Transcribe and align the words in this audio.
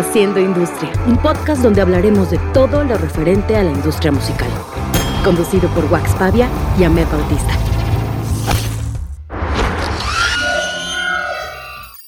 Haciendo 0.00 0.40
Industria, 0.40 0.90
un 1.06 1.18
podcast 1.18 1.62
donde 1.62 1.82
hablaremos 1.82 2.30
de 2.30 2.38
todo 2.54 2.82
lo 2.84 2.96
referente 2.96 3.54
a 3.54 3.62
la 3.62 3.70
industria 3.70 4.10
musical. 4.10 4.48
Conducido 5.22 5.68
por 5.74 5.84
Wax 5.92 6.14
Pavia 6.14 6.48
y 6.78 6.84
Ahmed 6.84 7.06
Bautista. 7.06 7.54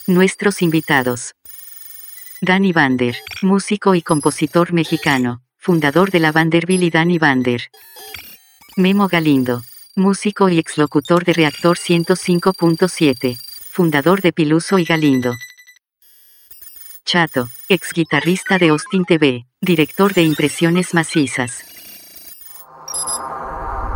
Nuestros 0.06 0.62
invitados. 0.62 1.34
Danny 2.40 2.72
Bander, 2.72 3.14
músico 3.42 3.94
y 3.94 4.00
compositor 4.00 4.72
mexicano, 4.72 5.42
fundador 5.58 6.10
de 6.10 6.20
la 6.20 6.32
Vanderbilt 6.32 6.84
y 6.84 6.88
Danny 6.90 7.18
Bander. 7.18 7.70
Memo 8.74 9.06
Galindo, 9.06 9.64
músico 9.96 10.48
y 10.48 10.58
exlocutor 10.58 11.26
de 11.26 11.34
Reactor 11.34 11.76
105.7, 11.76 13.36
fundador 13.70 14.22
de 14.22 14.32
Piluso 14.32 14.78
y 14.78 14.86
Galindo. 14.86 15.34
Chato, 17.04 17.48
ex 17.68 17.92
guitarrista 17.92 18.58
de 18.58 18.68
Austin 18.68 19.04
TV, 19.04 19.44
director 19.60 20.14
de 20.14 20.22
Impresiones 20.22 20.94
Macizas. 20.94 21.64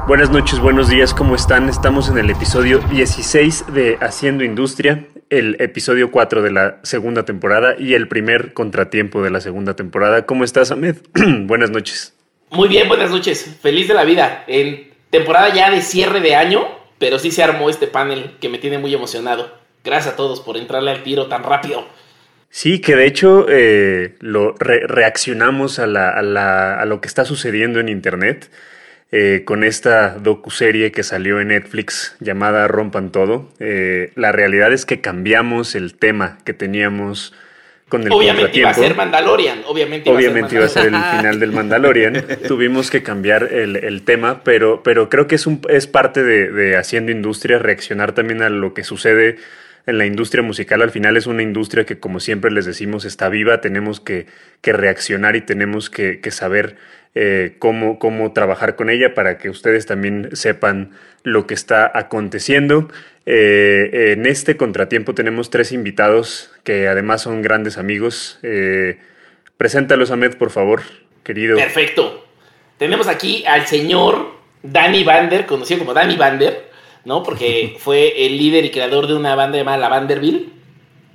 Buenas 0.09 0.31
noches, 0.31 0.59
buenos 0.59 0.89
días, 0.89 1.15
¿cómo 1.15 1.37
están? 1.37 1.69
Estamos 1.69 2.09
en 2.09 2.19
el 2.19 2.31
episodio 2.31 2.81
16 2.81 3.73
de 3.73 3.97
Haciendo 4.01 4.43
Industria, 4.43 5.07
el 5.31 5.57
episodio 5.61 6.11
4 6.11 6.43
de 6.43 6.51
la 6.51 6.81
segunda 6.83 7.25
temporada 7.25 7.77
y 7.79 7.95
el 7.95 8.09
primer 8.09 8.53
contratiempo 8.53 9.23
de 9.23 9.31
la 9.31 9.41
segunda 9.41 9.75
temporada. 9.75 10.27
¿Cómo 10.27 10.43
estás, 10.43 10.73
Ahmed? 10.73 10.97
buenas 11.45 11.71
noches. 11.71 12.13
Muy 12.51 12.69
bien, 12.69 12.89
buenas 12.89 13.11
noches. 13.11 13.57
Feliz 13.63 13.87
de 13.87 13.95
la 13.95 14.05
vida. 14.05 14.45
En 14.49 14.93
temporada 15.11 15.55
ya 15.55 15.71
de 15.71 15.81
cierre 15.81 16.21
de 16.21 16.35
año, 16.35 16.67
pero 16.99 17.21
sí 17.21 17.31
se 17.31 17.45
armó 17.45 17.71
este 17.71 17.87
panel 17.87 18.37
que 18.41 18.49
me 18.49 18.59
tiene 18.59 18.79
muy 18.79 18.93
emocionado. 18.93 19.53
Gracias 19.85 20.15
a 20.15 20.17
todos 20.17 20.41
por 20.41 20.57
entrarle 20.57 20.91
al 20.91 21.05
tiro 21.05 21.29
tan 21.29 21.45
rápido. 21.45 21.87
Sí, 22.57 22.79
que 22.79 22.97
de 22.97 23.05
hecho 23.05 23.45
eh, 23.51 24.15
lo 24.21 24.55
reaccionamos 24.59 25.79
a, 25.79 25.87
la, 25.87 26.09
a, 26.09 26.23
la, 26.23 26.81
a, 26.81 26.87
lo 26.87 27.03
que 27.03 27.07
está 27.07 27.27
sucediendo 27.27 27.81
en 27.81 27.91
Internet 27.91 28.51
eh, 29.13 29.43
con 29.45 29.63
esta 29.63 30.15
docuserie 30.15 30.91
que 30.91 31.03
salió 31.03 31.39
en 31.39 31.49
Netflix 31.49 32.17
llamada 32.19 32.67
Rompan 32.67 33.13
Todo. 33.13 33.51
Eh, 33.61 34.11
la 34.15 34.33
realidad 34.33 34.73
es 34.73 34.87
que 34.87 35.03
cambiamos 35.03 35.75
el 35.75 35.97
tema 35.97 36.39
que 36.47 36.55
teníamos 36.55 37.35
con 37.91 38.05
el 38.05 38.11
Obviamente 38.11 38.59
iba 38.59 38.71
a 38.71 38.75
ser 38.75 38.95
Mandalorian, 38.95 39.61
obviamente 39.67 40.09
iba, 40.09 40.17
obviamente 40.17 40.57
a, 40.57 40.67
ser 40.67 40.87
iba 40.87 40.99
a 40.99 41.03
ser 41.11 41.13
el 41.13 41.19
final 41.19 41.39
del 41.39 41.53
Mandalorian. 41.53 42.25
Tuvimos 42.49 42.91
que 42.91 43.03
cambiar 43.03 43.53
el, 43.53 43.77
el, 43.77 44.01
tema, 44.01 44.41
pero, 44.45 44.83
pero 44.83 45.11
creo 45.11 45.27
que 45.27 45.35
es, 45.35 45.47
un, 45.47 45.61
es 45.69 45.87
parte 45.87 46.23
de, 46.23 46.51
de 46.51 46.79
Haciendo 46.79 47.13
Industria 47.13 47.59
reaccionar 47.59 48.13
también 48.13 48.41
a 48.41 48.49
lo 48.49 48.73
que 48.73 48.83
sucede 48.83 49.37
en 49.87 49.99
la 49.99 50.07
industria 50.07 50.43
musical. 50.43 50.83
Al 50.83 50.91
final 50.91 51.17
es 51.17 51.27
una 51.27 51.43
industria 51.43 51.87
que, 51.87 51.99
como 51.99 52.21
siempre 52.21 52.51
les 52.51 52.67
decimos, 52.67 53.05
está 53.05 53.29
viva, 53.29 53.61
tenemos 53.61 54.01
que, 54.01 54.27
que 54.61 54.73
reaccionar 54.73 55.37
y 55.37 55.41
tenemos 55.41 55.91
que, 55.91 56.21
saber 56.31 56.77
eh, 57.15 57.55
cómo, 57.59 57.99
cómo 57.99 58.33
trabajar 58.33 58.77
con 58.77 58.91
ella 58.91 59.15
para 59.15 59.39
que 59.39 59.49
ustedes 59.49 59.87
también 59.87 60.31
sepan 60.35 60.91
lo 61.23 61.47
que 61.47 61.55
está 61.55 61.91
aconteciendo. 61.95 62.89
Eh, 63.27 64.13
en 64.13 64.27
este 64.27 64.57
contratiempo 64.57 65.15
tenemos 65.15 65.51
tres 65.51 65.73
invitados 65.73 66.53
que 66.65 66.89
además 66.89 67.23
son 67.23 67.43
grandes 67.43 67.79
amigos. 67.79 68.39
Eh, 68.43 68.99
preséntalos, 69.57 70.11
Ahmed, 70.11 70.37
por 70.37 70.51
favor, 70.51 70.83
querido. 71.23 71.57
Perfecto. 71.57 72.25
Tenemos 72.79 73.09
aquí 73.09 73.45
al 73.47 73.67
señor 73.67 74.37
Danny 74.63 75.05
Bander, 75.05 75.47
conocido 75.47 75.81
como 75.81 75.95
Danny 75.95 76.17
Bander, 76.17 76.71
¿no? 77.07 77.23
Porque 77.23 77.77
fue 77.81 78.27
el 78.27 78.37
líder 78.37 78.67
y 78.67 78.71
creador 78.71 79.07
de 79.07 79.15
una 79.15 79.35
banda 79.35 79.57
llamada 79.57 79.79
La 79.79 79.89
Vanderbilt, 79.89 80.53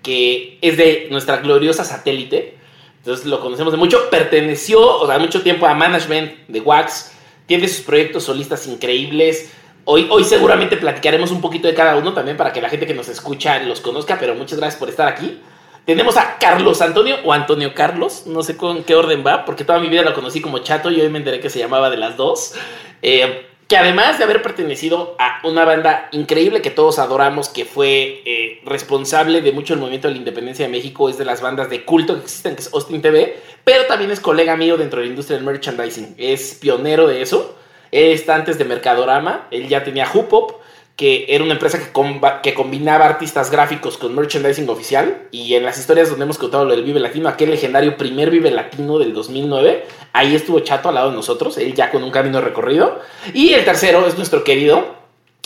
que 0.01 0.57
es 0.61 0.77
de 0.77 1.07
nuestra 1.11 1.37
gloriosa 1.37 1.83
satélite. 1.83 2.57
Entonces 2.97 3.27
lo 3.27 3.39
conocemos 3.39 3.71
de 3.71 3.77
mucho. 3.77 4.09
Perteneció, 4.09 4.81
o 4.81 5.05
sea, 5.05 5.19
mucho 5.19 5.43
tiempo 5.43 5.67
a 5.67 5.75
management 5.75 6.47
de 6.47 6.59
Wax. 6.61 7.11
Tiene 7.45 7.67
sus 7.67 7.81
proyectos 7.81 8.23
solistas 8.23 8.65
increíbles. 8.67 9.51
Hoy, 9.85 10.07
hoy 10.09 10.23
seguramente 10.23 10.77
platicaremos 10.77 11.31
un 11.31 11.41
poquito 11.41 11.67
de 11.67 11.73
cada 11.73 11.97
uno 11.97 12.13
también 12.13 12.37
para 12.37 12.53
que 12.53 12.61
la 12.61 12.69
gente 12.69 12.87
que 12.87 12.93
nos 12.93 13.09
escucha 13.09 13.59
los 13.59 13.81
conozca, 13.81 14.17
pero 14.19 14.35
muchas 14.35 14.59
gracias 14.59 14.79
por 14.79 14.89
estar 14.89 15.07
aquí. 15.07 15.39
Tenemos 15.85 16.15
a 16.17 16.37
Carlos 16.37 16.79
Antonio 16.81 17.17
o 17.23 17.33
Antonio 17.33 17.73
Carlos, 17.73 18.27
no 18.27 18.43
sé 18.43 18.55
con 18.55 18.83
qué 18.83 18.93
orden 18.93 19.23
va, 19.25 19.45
porque 19.45 19.63
toda 19.63 19.79
mi 19.79 19.89
vida 19.89 20.03
lo 20.03 20.13
conocí 20.13 20.39
como 20.39 20.59
Chato 20.59 20.91
y 20.91 21.01
hoy 21.01 21.09
me 21.09 21.17
enteré 21.17 21.39
que 21.39 21.49
se 21.49 21.57
llamaba 21.57 21.89
de 21.89 21.97
las 21.97 22.17
dos. 22.17 22.53
Eh, 23.01 23.47
que 23.71 23.77
además 23.77 24.17
de 24.17 24.25
haber 24.25 24.41
pertenecido 24.41 25.15
a 25.17 25.39
una 25.47 25.63
banda 25.63 26.09
increíble 26.11 26.61
que 26.61 26.71
todos 26.71 26.99
adoramos, 26.99 27.47
que 27.47 27.63
fue 27.63 28.21
eh, 28.25 28.59
responsable 28.65 29.39
de 29.39 29.53
mucho 29.53 29.73
el 29.73 29.79
movimiento 29.79 30.09
de 30.09 30.15
la 30.15 30.17
independencia 30.17 30.65
de 30.65 30.71
México, 30.73 31.07
es 31.07 31.17
de 31.17 31.23
las 31.23 31.39
bandas 31.39 31.69
de 31.69 31.85
culto 31.85 32.15
que 32.15 32.23
existen, 32.23 32.55
que 32.55 32.63
es 32.63 32.73
Austin 32.73 33.01
TV, 33.01 33.39
pero 33.63 33.85
también 33.85 34.11
es 34.11 34.19
colega 34.19 34.57
mío 34.57 34.75
dentro 34.75 34.99
de 34.99 35.05
la 35.05 35.11
industria 35.11 35.37
del 35.37 35.45
merchandising, 35.45 36.15
es 36.17 36.55
pionero 36.55 37.07
de 37.07 37.21
eso. 37.21 37.55
Él 37.91 38.11
está 38.11 38.35
antes 38.35 38.57
de 38.57 38.65
Mercadorama, 38.65 39.47
él 39.51 39.69
ya 39.69 39.85
tenía 39.85 40.05
Hoopop, 40.05 40.59
que 40.95 41.25
era 41.29 41.43
una 41.43 41.53
empresa 41.53 41.79
que, 41.79 41.91
comba, 41.91 42.41
que, 42.41 42.53
combinaba 42.53 43.05
artistas 43.05 43.49
gráficos 43.49 43.97
con 43.97 44.15
merchandising 44.15 44.69
oficial. 44.69 45.27
Y 45.31 45.55
en 45.55 45.63
las 45.63 45.79
historias 45.79 46.09
donde 46.09 46.25
hemos 46.25 46.37
contado 46.37 46.65
lo 46.65 46.71
del 46.71 46.83
Vive 46.83 46.99
Latino, 46.99 47.29
aquel 47.29 47.51
legendario 47.51 47.97
primer 47.97 48.29
Vive 48.29 48.51
Latino 48.51 48.99
del 48.99 49.13
2009, 49.13 49.85
ahí 50.13 50.35
estuvo 50.35 50.59
Chato 50.59 50.89
al 50.89 50.95
lado 50.95 51.09
de 51.09 51.15
nosotros, 51.15 51.57
él 51.57 51.73
ya 51.73 51.89
con 51.89 52.03
un 52.03 52.11
camino 52.11 52.41
recorrido. 52.41 52.99
Y 53.33 53.53
el 53.53 53.65
tercero 53.65 54.05
es 54.05 54.17
nuestro 54.17 54.43
querido 54.43 54.95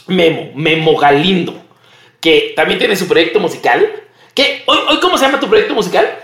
Memo, 0.08 0.52
Memo 0.56 0.98
Galindo, 0.98 1.54
que 2.20 2.54
también 2.56 2.80
tiene 2.80 2.96
su 2.96 3.08
proyecto 3.08 3.40
musical. 3.40 3.90
¿Qué? 4.34 4.64
¿Hoy, 4.66 4.78
hoy 4.90 5.00
cómo 5.00 5.18
se 5.18 5.26
llama 5.26 5.40
tu 5.40 5.48
proyecto 5.48 5.74
musical? 5.74 6.20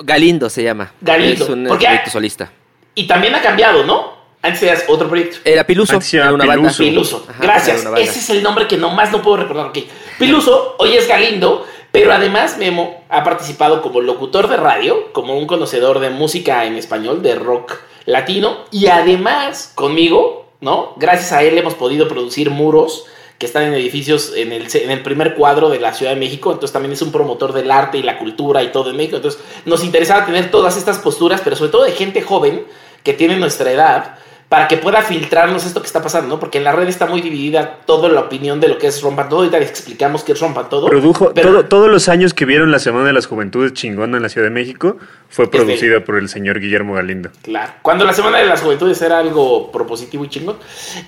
Galindo 0.00 0.50
se 0.50 0.62
llama. 0.62 0.92
Galindo. 1.00 1.44
Es 1.44 1.50
un 1.50 1.66
Porque 1.68 1.86
proyecto 1.86 2.10
solista. 2.10 2.52
Y 2.94 3.06
también 3.06 3.34
ha 3.34 3.40
cambiado, 3.40 3.84
¿no? 3.84 4.17
Antes 4.40 4.62
eras 4.62 4.84
otro 4.88 5.08
proyecto. 5.08 5.38
Era 5.44 5.66
Piluso. 5.66 5.98
era 6.12 6.32
una 6.32 6.44
Piluso. 6.44 6.62
banda. 6.62 6.78
Piluso. 6.78 7.26
Ajá, 7.28 7.42
Gracias. 7.42 7.68
era 7.68 7.80
una 7.80 7.90
banda. 7.90 8.10
Ese 8.10 8.18
es 8.20 8.30
el 8.30 8.42
nombre 8.42 8.68
que 8.68 8.76
nomás 8.76 9.10
no 9.10 9.20
puedo 9.22 9.38
recordar. 9.38 9.66
Ok. 9.66 9.78
Piluso 10.18 10.76
hoy 10.78 10.94
es 10.94 11.08
Galindo, 11.08 11.66
pero 11.90 12.12
además 12.12 12.56
Memo 12.58 13.02
ha 13.08 13.24
participado 13.24 13.82
como 13.82 14.00
locutor 14.00 14.48
de 14.48 14.56
radio, 14.56 15.12
como 15.12 15.36
un 15.36 15.46
conocedor 15.46 15.98
de 15.98 16.10
música 16.10 16.64
en 16.66 16.76
español, 16.76 17.22
de 17.22 17.34
rock 17.34 17.74
latino, 18.04 18.58
y 18.70 18.86
además 18.86 19.72
conmigo, 19.74 20.46
¿no? 20.60 20.94
Gracias 20.96 21.32
a 21.32 21.42
él 21.42 21.58
hemos 21.58 21.74
podido 21.74 22.08
producir 22.08 22.50
muros 22.50 23.04
que 23.38 23.46
están 23.46 23.64
en 23.64 23.74
edificios 23.74 24.32
en 24.34 24.52
el, 24.52 24.66
en 24.74 24.90
el 24.90 25.02
primer 25.02 25.34
cuadro 25.34 25.68
de 25.68 25.78
la 25.78 25.94
Ciudad 25.94 26.12
de 26.12 26.18
México, 26.18 26.50
entonces 26.50 26.72
también 26.72 26.92
es 26.92 27.02
un 27.02 27.12
promotor 27.12 27.52
del 27.52 27.70
arte 27.70 27.98
y 27.98 28.02
la 28.02 28.18
cultura 28.18 28.62
y 28.62 28.72
todo 28.72 28.90
en 28.90 28.96
México, 28.96 29.16
entonces 29.16 29.40
nos 29.64 29.84
interesaba 29.84 30.26
tener 30.26 30.50
todas 30.50 30.76
estas 30.76 30.98
posturas, 30.98 31.40
pero 31.44 31.54
sobre 31.54 31.70
todo 31.70 31.84
de 31.84 31.92
gente 31.92 32.22
joven 32.22 32.64
que 33.04 33.12
tiene 33.12 33.36
nuestra 33.36 33.70
edad, 33.70 34.18
para 34.48 34.66
que 34.66 34.78
pueda 34.78 35.02
filtrarnos 35.02 35.66
esto 35.66 35.80
que 35.82 35.86
está 35.86 36.02
pasando, 36.02 36.28
¿no? 36.28 36.40
Porque 36.40 36.56
en 36.58 36.64
la 36.64 36.72
red 36.72 36.88
está 36.88 37.04
muy 37.06 37.20
dividida 37.20 37.80
toda 37.84 38.08
la 38.08 38.20
opinión 38.20 38.60
de 38.60 38.68
lo 38.68 38.78
que 38.78 38.86
es 38.86 39.02
Rompan 39.02 39.28
Todo. 39.28 39.40
Ahorita 39.40 39.58
les 39.58 39.68
explicamos 39.68 40.24
qué 40.24 40.32
es 40.32 40.40
Rompan 40.40 40.70
Todo. 40.70 40.86
Produjo 40.88 41.32
pero- 41.34 41.50
todo- 41.50 41.64
todos 41.66 41.90
los 41.90 42.08
años 42.08 42.32
que 42.32 42.46
vieron 42.46 42.70
la 42.70 42.78
Semana 42.78 43.06
de 43.08 43.12
las 43.12 43.26
Juventudes 43.26 43.74
chingona 43.74 44.16
en 44.16 44.22
la 44.22 44.30
Ciudad 44.30 44.46
de 44.46 44.50
México, 44.54 44.96
fue 45.28 45.50
producida 45.50 46.02
por 46.02 46.16
el 46.16 46.30
señor 46.30 46.60
Guillermo 46.60 46.94
Galindo. 46.94 47.28
Claro. 47.42 47.72
Cuando 47.82 48.04
la 48.06 48.14
Semana 48.14 48.38
de 48.38 48.46
las 48.46 48.62
Juventudes 48.62 49.00
era 49.02 49.18
algo 49.18 49.70
propositivo 49.70 50.24
y 50.24 50.28
chingón. 50.28 50.56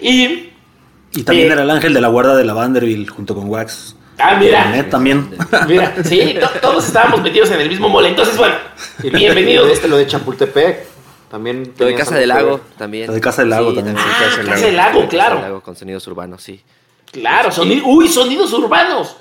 Y. 0.03 0.51
Y 1.13 1.23
también 1.25 1.49
Eh, 1.49 1.53
era 1.55 1.63
el 1.63 1.71
ángel 1.71 1.95
de 1.95 2.01
la 2.03 2.09
guarda 2.09 2.37
de 2.37 2.45
la 2.45 2.53
Vanderbilt 2.53 3.09
junto 3.09 3.35
con 3.35 3.49
Wax. 3.49 3.97
Ah, 4.23 4.37
mira. 4.39 4.71
Net 4.71 4.91
también. 4.91 5.31
Mira, 5.67 5.95
sí, 6.05 6.35
to- 6.39 6.51
todos 6.61 6.87
estábamos 6.87 7.23
metidos 7.23 7.51
en 7.53 7.61
el 7.63 7.71
mismo 7.71 7.89
mole. 7.89 8.11
Entonces, 8.11 8.37
bueno, 8.37 8.55
bienvenidos. 9.03 9.71
Este 9.71 9.89
lo 9.89 9.97
de 9.97 10.07
Chapultepec. 10.07 10.90
También. 11.31 11.73
Lo 11.79 11.87
de 11.87 11.95
Casa 11.95 12.15
del 12.17 12.23
que 12.23 12.27
Lago 12.27 12.51
ver. 12.59 12.61
también. 12.77 13.07
Lo 13.07 13.13
de 13.15 13.21
Casa 13.21 13.43
del 13.43 13.51
Lago 13.51 13.71
Sí, 13.71 13.77
también. 13.77 13.97
Ah, 13.99 14.03
Casa 14.19 14.37
del 14.37 14.47
Casa 14.49 14.67
del 14.67 14.77
Lago, 14.77 14.89
Casa 14.91 15.01
del 15.01 15.09
claro. 15.09 15.41
Lago 15.41 15.61
con 15.63 15.77
sonidos 15.77 16.07
urbanos, 16.09 16.43
sí. 16.43 16.63
Claro, 17.13 17.51
sonido, 17.53 17.87
uy, 17.87 18.09
sonidos 18.09 18.53
urbanos. 18.53 19.17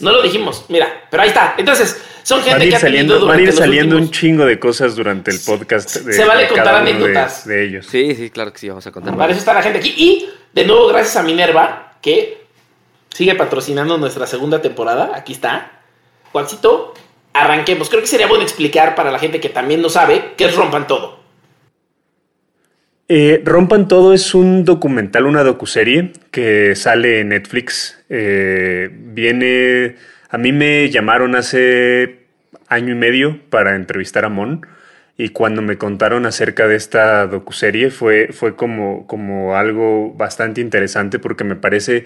No 0.00 0.12
lo 0.12 0.22
dijimos, 0.22 0.64
mira, 0.68 0.88
pero 1.10 1.22
ahí 1.22 1.28
está. 1.28 1.54
Entonces, 1.56 2.02
son 2.22 2.40
Van 2.40 2.48
gente 2.48 2.64
ir 2.64 2.70
que 2.70 2.76
ha 2.76 2.80
saliendo, 2.80 3.26
van 3.26 3.38
a 3.38 3.42
ir 3.42 3.52
saliendo 3.52 3.96
un 3.96 4.10
chingo 4.10 4.44
de 4.44 4.58
cosas 4.58 4.96
durante 4.96 5.30
el 5.30 5.38
podcast. 5.40 5.96
De, 5.96 6.12
Se 6.12 6.24
vale 6.24 6.42
de 6.42 6.48
contar 6.48 6.74
de- 6.84 6.90
anécdotas. 6.90 7.46
De, 7.46 7.64
ellos. 7.64 7.86
Sí, 7.86 8.14
sí, 8.14 8.30
claro 8.30 8.52
que 8.52 8.58
sí, 8.58 8.68
vamos 8.68 8.86
a 8.86 8.92
contar. 8.92 9.16
Para 9.16 9.30
eso 9.32 9.38
está 9.38 9.54
la 9.54 9.62
gente 9.62 9.78
aquí. 9.78 9.94
Y 9.96 10.28
de 10.52 10.64
nuevo, 10.66 10.88
gracias 10.88 11.16
a 11.16 11.22
Minerva, 11.22 11.92
que 12.02 12.44
sigue 13.10 13.34
patrocinando 13.36 13.96
nuestra 13.98 14.26
segunda 14.26 14.60
temporada. 14.60 15.12
Aquí 15.14 15.32
está. 15.32 15.70
Juancito, 16.32 16.94
arranquemos. 17.32 17.88
Creo 17.88 18.00
que 18.00 18.08
sería 18.08 18.26
bueno 18.26 18.42
explicar 18.42 18.94
para 18.96 19.10
la 19.12 19.18
gente 19.18 19.40
que 19.40 19.48
también 19.48 19.80
no 19.80 19.88
sabe 19.88 20.34
qué 20.36 20.46
es 20.46 20.56
Rompan 20.56 20.86
Todo. 20.86 21.20
Eh, 23.06 23.42
Rompan 23.44 23.86
Todo 23.86 24.14
es 24.14 24.34
un 24.34 24.64
documental, 24.64 25.26
una 25.26 25.44
docuserie 25.44 26.12
que 26.30 26.74
sale 26.74 27.20
en 27.20 27.28
Netflix. 27.28 28.02
Eh, 28.08 28.88
viene. 28.92 29.96
A 30.30 30.38
mí 30.38 30.52
me 30.52 30.88
llamaron 30.90 31.36
hace 31.36 32.26
año 32.68 32.92
y 32.92 32.96
medio 32.96 33.40
para 33.50 33.76
entrevistar 33.76 34.24
a 34.24 34.30
Mon. 34.30 34.66
Y 35.16 35.28
cuando 35.28 35.62
me 35.62 35.76
contaron 35.78 36.26
acerca 36.26 36.66
de 36.66 36.76
esta 36.76 37.26
docuserie 37.26 37.90
fue, 37.90 38.28
fue 38.32 38.56
como, 38.56 39.06
como 39.06 39.54
algo 39.54 40.12
bastante 40.14 40.60
interesante 40.60 41.20
porque 41.20 41.44
me 41.44 41.54
parece 41.54 42.04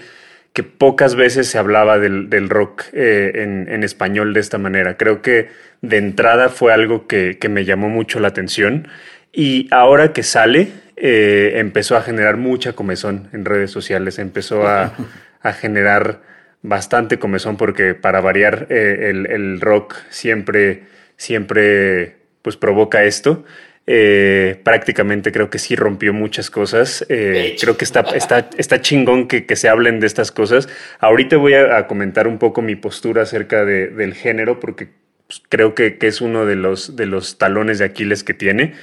que 0.53 0.63
pocas 0.63 1.15
veces 1.15 1.49
se 1.49 1.59
hablaba 1.59 1.99
del, 1.99 2.29
del 2.29 2.51
rock 2.51 2.85
eh, 2.93 3.33
en, 3.37 3.67
en, 3.71 3.83
español 3.85 4.35
de 4.35 4.41
esta 4.41 4.59
manera. 4.59 4.97
Creo 4.99 5.23
que 5.23 5.49
de 5.81 5.97
entrada 5.97 6.49
fue 6.51 6.73
algo 6.73 7.07
que, 7.07 7.39
que 7.39 7.49
me 7.49 7.65
llamó 7.65 7.89
mucho 7.89 8.21
la 8.21 8.29
atención 8.29 8.89
y 9.33 9.69
ahora 9.71 10.13
que 10.13 10.23
sale 10.23 10.69
eh, 11.01 11.59
empezó 11.59 11.97
a 11.97 12.03
generar 12.03 12.37
mucha 12.37 12.73
comezón 12.73 13.29
en 13.33 13.45
redes 13.45 13.71
sociales, 13.71 14.19
empezó 14.19 14.67
a, 14.67 14.95
a 15.43 15.53
generar 15.53 16.23
bastante 16.63 17.19
comezón 17.19 17.57
porque 17.57 17.95
para 17.95 18.21
variar 18.21 18.67
eh, 18.71 19.11
el, 19.11 19.27
el, 19.27 19.61
rock 19.61 19.97
siempre, 20.11 20.85
siempre 21.17 22.17
pues 22.43 22.57
provoca 22.57 23.05
esto. 23.05 23.45
Eh, 23.91 24.61
prácticamente 24.65 25.33
creo 25.33 25.49
que 25.49 25.59
sí 25.59 25.75
rompió 25.75 26.13
muchas 26.13 26.51
cosas. 26.51 27.07
Eh, 27.09 27.57
creo 27.59 27.79
que 27.79 27.87
está, 27.87 28.01
está, 28.15 28.51
está 28.59 28.83
chingón 28.83 29.29
que, 29.29 29.47
que, 29.47 29.57
se 29.57 29.71
hablen 29.71 29.99
de 29.99 30.07
estas 30.07 30.31
cosas. 30.31 30.69
Ahorita 30.99 31.39
voy 31.39 31.55
a, 31.55 31.79
a 31.79 31.87
comentar 31.87 32.29
un 32.29 32.39
poco 32.39 32.61
mi 32.61 32.77
postura 32.77 33.23
acerca 33.23 33.65
de, 33.65 33.89
del 33.89 34.13
género 34.13 34.61
porque 34.61 34.91
pues, 35.27 35.43
creo 35.49 35.75
que, 35.75 35.97
que, 35.97 36.07
es 36.07 36.21
uno 36.21 36.45
de 36.45 36.57
los, 36.57 36.97
de 36.97 37.07
los 37.07 37.39
talones 37.39 37.79
de 37.79 37.87
Aquiles 37.87 38.25
que 38.25 38.35
tiene. 38.35 38.75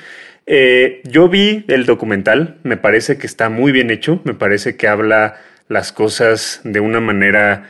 Eh, 0.48 1.02
yo 1.06 1.28
vi 1.28 1.66
el 1.68 1.86
documental, 1.86 2.60
me 2.64 2.78
parece 2.78 3.18
que 3.18 3.26
está 3.26 3.50
muy 3.50 3.72
bien 3.72 3.90
hecho, 3.90 4.22
me 4.26 4.36
parece 4.36 4.78
que 4.78 4.88
habla 4.88 5.38
las 5.68 5.92
cosas 5.92 6.62
de 6.64 6.80
una 6.80 7.00
manera 7.00 7.70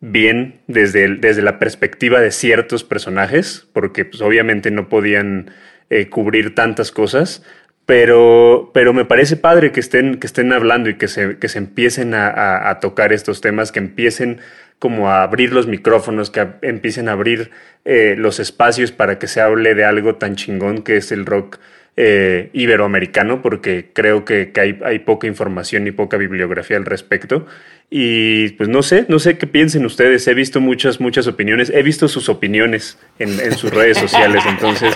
bien 0.00 0.60
desde, 0.66 1.16
desde 1.16 1.42
la 1.42 1.58
perspectiva 1.58 2.20
de 2.20 2.32
ciertos 2.32 2.84
personajes, 2.84 3.68
porque 3.72 4.04
pues, 4.04 4.22
obviamente 4.22 4.70
no 4.70 4.88
podían 4.88 5.52
eh, 5.90 6.08
cubrir 6.08 6.54
tantas 6.54 6.90
cosas, 6.90 7.44
pero, 7.86 8.70
pero 8.74 8.92
me 8.92 9.04
parece 9.04 9.36
padre 9.36 9.72
que 9.72 9.80
estén, 9.80 10.18
que 10.18 10.26
estén 10.26 10.52
hablando 10.52 10.90
y 10.90 10.96
que 10.96 11.08
se, 11.08 11.38
que 11.38 11.48
se 11.48 11.58
empiecen 11.58 12.14
a, 12.14 12.70
a, 12.70 12.80
tocar 12.80 13.12
estos 13.12 13.40
temas, 13.40 13.72
que 13.72 13.80
empiecen 13.80 14.40
como 14.78 15.10
a 15.10 15.22
abrir 15.22 15.52
los 15.52 15.66
micrófonos, 15.66 16.30
que 16.30 16.46
empiecen 16.62 17.08
a 17.08 17.12
abrir 17.12 17.50
eh, 17.84 18.14
los 18.16 18.40
espacios 18.40 18.92
para 18.92 19.18
que 19.18 19.26
se 19.26 19.40
hable 19.40 19.74
de 19.74 19.84
algo 19.84 20.16
tan 20.16 20.36
chingón 20.36 20.82
que 20.82 20.96
es 20.96 21.12
el 21.12 21.26
rock 21.26 21.58
eh, 21.96 22.50
iberoamericano, 22.52 23.42
porque 23.42 23.90
creo 23.92 24.24
que, 24.24 24.52
que 24.52 24.60
hay, 24.60 24.78
hay, 24.84 25.00
poca 25.00 25.26
información 25.26 25.86
y 25.86 25.90
poca 25.90 26.16
bibliografía 26.16 26.76
al 26.76 26.86
respecto. 26.86 27.46
Y 27.90 28.50
pues 28.50 28.68
no 28.68 28.84
sé, 28.84 29.04
no 29.08 29.18
sé 29.18 29.36
qué 29.36 29.48
piensen 29.48 29.84
ustedes. 29.84 30.26
He 30.28 30.34
visto 30.34 30.60
muchas, 30.60 31.00
muchas 31.00 31.26
opiniones. 31.26 31.70
He 31.70 31.82
visto 31.82 32.06
sus 32.06 32.28
opiniones 32.28 32.96
en, 33.18 33.40
en 33.40 33.58
sus 33.58 33.74
redes 33.74 33.98
sociales. 33.98 34.44
Entonces, 34.48 34.94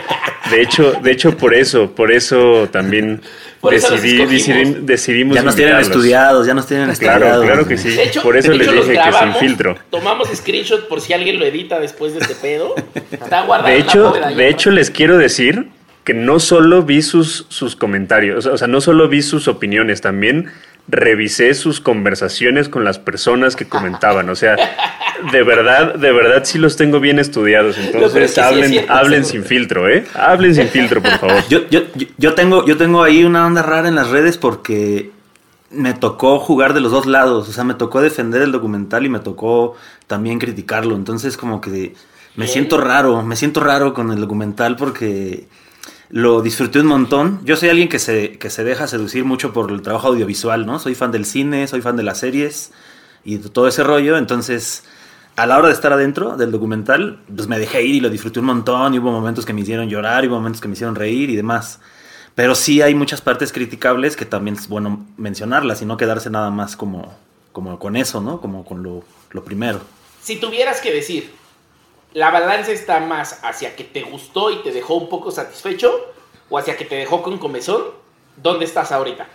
de 0.50 0.62
hecho, 0.62 0.93
de 1.02 1.11
hecho, 1.11 1.37
por 1.37 1.55
eso, 1.55 1.93
por 1.93 2.12
eso 2.12 2.69
también 2.70 3.20
por 3.61 3.73
decidí, 3.73 4.23
eso 4.23 4.31
decidí, 4.31 4.76
decidimos. 4.82 5.35
Ya 5.35 5.43
nos 5.43 5.56
tienen 5.56 5.79
estudiados, 5.79 6.47
ya 6.47 6.55
nos 6.55 6.69
tienen 6.69 6.94
claro, 6.94 7.26
estudiados. 7.26 7.44
Claro 7.44 7.67
que 7.67 7.76
sí. 7.76 7.90
De 7.90 8.05
hecho, 8.05 8.23
por 8.23 8.37
eso 8.37 8.52
de 8.52 8.58
les 8.58 8.69
hecho, 8.69 8.76
dije 8.76 8.93
grabamos, 8.93 9.35
que 9.35 9.40
sin 9.40 9.49
filtro. 9.49 9.76
Tomamos 9.90 10.29
screenshot 10.32 10.87
por 10.87 11.00
si 11.00 11.12
alguien 11.12 11.40
lo 11.40 11.44
edita 11.44 11.81
después 11.81 12.14
de 12.14 12.20
este 12.20 12.37
pedo. 12.37 12.76
Está 13.11 13.43
guardado. 13.43 13.75
De 13.75 13.79
hecho, 13.81 14.12
de 14.12 14.49
hecho, 14.49 14.70
les 14.70 14.90
quiero 14.90 15.19
decir 15.19 15.69
que 16.04 16.14
no 16.14 16.38
solo 16.38 16.82
vi 16.82 17.02
sus, 17.02 17.46
sus 17.48 17.76
comentarios, 17.76 18.46
o 18.46 18.58
sea, 18.58 18.68
no 18.68 18.80
solo 18.80 19.08
vi 19.08 19.22
sus 19.22 19.48
opiniones, 19.48 20.02
también 20.02 20.50
revisé 20.86 21.54
sus 21.54 21.80
conversaciones 21.80 22.68
con 22.68 22.84
las 22.84 22.98
personas 22.98 23.56
que 23.56 23.66
comentaban. 23.66 24.28
O 24.28 24.34
sea, 24.34 24.56
de 25.32 25.42
verdad, 25.42 25.94
de 25.94 26.12
verdad 26.12 26.42
sí 26.44 26.58
los 26.58 26.76
tengo 26.76 27.00
bien 27.00 27.18
estudiados. 27.18 27.78
Entonces, 27.78 28.36
hablen, 28.38 28.68
sí 28.70 28.76
es 28.76 28.82
cierto, 28.82 28.92
hablen 28.92 29.24
sin 29.24 29.44
filtro, 29.44 29.88
¿eh? 29.88 30.04
Hablen 30.14 30.54
sin 30.54 30.68
filtro, 30.68 31.02
por 31.02 31.18
favor. 31.18 31.42
Yo, 31.48 31.68
yo, 31.70 31.82
yo, 32.18 32.34
tengo, 32.34 32.66
yo 32.66 32.76
tengo 32.76 33.02
ahí 33.02 33.24
una 33.24 33.46
onda 33.46 33.62
rara 33.62 33.88
en 33.88 33.94
las 33.94 34.10
redes 34.10 34.36
porque 34.36 35.10
me 35.70 35.94
tocó 35.94 36.38
jugar 36.38 36.74
de 36.74 36.80
los 36.80 36.92
dos 36.92 37.06
lados. 37.06 37.48
O 37.48 37.52
sea, 37.52 37.64
me 37.64 37.74
tocó 37.74 38.02
defender 38.02 38.42
el 38.42 38.52
documental 38.52 39.06
y 39.06 39.08
me 39.08 39.20
tocó 39.20 39.74
también 40.06 40.38
criticarlo. 40.38 40.96
Entonces, 40.96 41.38
como 41.38 41.62
que 41.62 41.94
me 42.36 42.46
siento 42.46 42.78
raro, 42.78 43.22
me 43.22 43.36
siento 43.36 43.60
raro 43.60 43.94
con 43.94 44.10
el 44.10 44.20
documental 44.20 44.76
porque 44.76 45.48
lo 46.10 46.42
disfruté 46.42 46.80
un 46.80 46.86
montón. 46.86 47.40
Yo 47.44 47.56
soy 47.56 47.70
alguien 47.70 47.88
que 47.88 47.98
se, 47.98 48.38
que 48.38 48.50
se 48.50 48.64
deja 48.64 48.86
seducir 48.86 49.24
mucho 49.24 49.52
por 49.52 49.70
el 49.70 49.82
trabajo 49.82 50.08
audiovisual, 50.08 50.66
¿no? 50.66 50.78
Soy 50.78 50.94
fan 50.94 51.12
del 51.12 51.24
cine, 51.24 51.66
soy 51.66 51.80
fan 51.80 51.96
de 51.96 52.02
las 52.02 52.18
series 52.18 52.72
y 53.24 53.38
todo 53.38 53.68
ese 53.68 53.82
rollo. 53.82 54.16
Entonces, 54.16 54.84
a 55.36 55.46
la 55.46 55.58
hora 55.58 55.68
de 55.68 55.74
estar 55.74 55.92
adentro 55.92 56.36
del 56.36 56.52
documental, 56.52 57.20
pues 57.34 57.48
me 57.48 57.58
dejé 57.58 57.82
ir 57.82 57.96
y 57.96 58.00
lo 58.00 58.10
disfruté 58.10 58.40
un 58.40 58.46
montón. 58.46 58.94
Y 58.94 58.98
hubo 58.98 59.10
momentos 59.10 59.44
que 59.44 59.52
me 59.52 59.62
hicieron 59.62 59.88
llorar, 59.88 60.24
y 60.24 60.28
hubo 60.28 60.36
momentos 60.36 60.60
que 60.60 60.68
me 60.68 60.74
hicieron 60.74 60.94
reír 60.94 61.30
y 61.30 61.36
demás. 61.36 61.80
Pero 62.34 62.54
sí 62.54 62.82
hay 62.82 62.94
muchas 62.94 63.20
partes 63.20 63.52
criticables 63.52 64.16
que 64.16 64.24
también 64.24 64.56
es 64.56 64.68
bueno 64.68 65.06
mencionarlas 65.16 65.82
y 65.82 65.86
no 65.86 65.96
quedarse 65.96 66.30
nada 66.30 66.50
más 66.50 66.76
como, 66.76 67.14
como 67.52 67.78
con 67.78 67.96
eso, 67.96 68.20
¿no? 68.20 68.40
Como 68.40 68.64
con 68.64 68.82
lo, 68.82 69.04
lo 69.30 69.44
primero. 69.44 69.80
Si 70.20 70.36
tuvieras 70.36 70.80
que 70.80 70.92
decir, 70.92 71.30
la 72.14 72.31
balanza 72.31 72.70
está 72.70 73.00
más 73.00 73.40
hacia 73.43 73.76
que 73.76 73.84
te 73.84 74.02
gustó 74.02 74.50
y 74.50 74.62
te 74.62 74.72
dejó 74.72 74.94
un 74.94 75.08
poco 75.08 75.31
satisfecho 75.31 75.93
o 76.49 76.58
hacia 76.58 76.76
que 76.76 76.84
te 76.84 76.94
dejó 76.94 77.22
con 77.22 77.38
comezón, 77.38 77.82
¿dónde 78.37 78.64
estás 78.64 78.93
ahorita? 78.93 79.26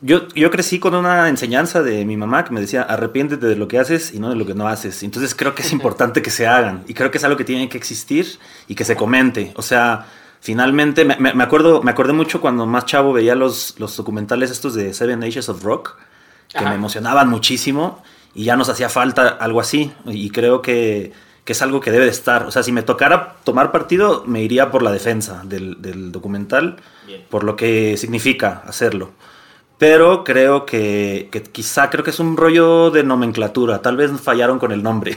Yo, 0.00 0.28
yo 0.28 0.50
crecí 0.50 0.78
con 0.78 0.94
una 0.94 1.28
enseñanza 1.28 1.82
de 1.82 2.04
mi 2.04 2.16
mamá 2.16 2.44
que 2.44 2.52
me 2.52 2.60
decía, 2.60 2.82
arrepiéntete 2.82 3.46
de 3.46 3.56
lo 3.56 3.68
que 3.68 3.78
haces 3.78 4.14
y 4.14 4.20
no 4.20 4.30
de 4.30 4.36
lo 4.36 4.46
que 4.46 4.54
no 4.54 4.68
haces. 4.68 5.02
Entonces 5.02 5.34
creo 5.34 5.54
que 5.54 5.62
es 5.62 5.72
importante 5.78 6.22
que 6.22 6.30
se 6.30 6.46
hagan 6.46 6.84
y 6.88 6.94
creo 6.94 7.10
que 7.10 7.18
es 7.18 7.24
algo 7.24 7.36
que 7.36 7.44
tiene 7.44 7.68
que 7.68 7.76
existir 7.76 8.38
y 8.68 8.74
que 8.74 8.84
se 8.84 8.96
comente. 8.96 9.52
O 9.56 9.62
sea, 9.62 10.06
finalmente, 10.40 11.04
me, 11.04 11.16
me, 11.18 11.44
acuerdo, 11.44 11.82
me 11.82 11.90
acordé 11.90 12.14
mucho 12.14 12.40
cuando 12.40 12.64
más 12.64 12.86
chavo 12.86 13.12
veía 13.12 13.34
los, 13.34 13.74
los 13.78 13.96
documentales 13.96 14.50
estos 14.50 14.74
de 14.74 14.94
Seven 14.94 15.22
Ages 15.22 15.48
of 15.48 15.62
Rock, 15.62 15.98
que 16.48 16.58
Ajá. 16.58 16.70
me 16.70 16.76
emocionaban 16.76 17.28
muchísimo 17.28 18.02
y 18.34 18.44
ya 18.44 18.56
nos 18.56 18.68
hacía 18.70 18.88
falta 18.88 19.28
algo 19.28 19.60
así. 19.60 19.92
Y 20.06 20.30
creo 20.30 20.62
que 20.62 21.12
que 21.48 21.52
es 21.52 21.62
algo 21.62 21.80
que 21.80 21.90
debe 21.90 22.04
de 22.04 22.10
estar. 22.10 22.42
O 22.42 22.50
sea, 22.50 22.62
si 22.62 22.72
me 22.72 22.82
tocara 22.82 23.36
tomar 23.42 23.72
partido, 23.72 24.22
me 24.26 24.42
iría 24.42 24.70
por 24.70 24.82
la 24.82 24.92
defensa 24.92 25.40
del, 25.46 25.80
del 25.80 26.12
documental, 26.12 26.76
Bien. 27.06 27.24
por 27.30 27.42
lo 27.42 27.56
que 27.56 27.96
significa 27.96 28.62
hacerlo. 28.66 29.12
Pero 29.78 30.24
creo 30.24 30.66
que, 30.66 31.30
que, 31.32 31.42
quizá 31.42 31.88
creo 31.88 32.04
que 32.04 32.10
es 32.10 32.20
un 32.20 32.36
rollo 32.36 32.90
de 32.90 33.02
nomenclatura. 33.02 33.80
Tal 33.80 33.96
vez 33.96 34.10
fallaron 34.20 34.58
con 34.58 34.72
el 34.72 34.82
nombre. 34.82 35.16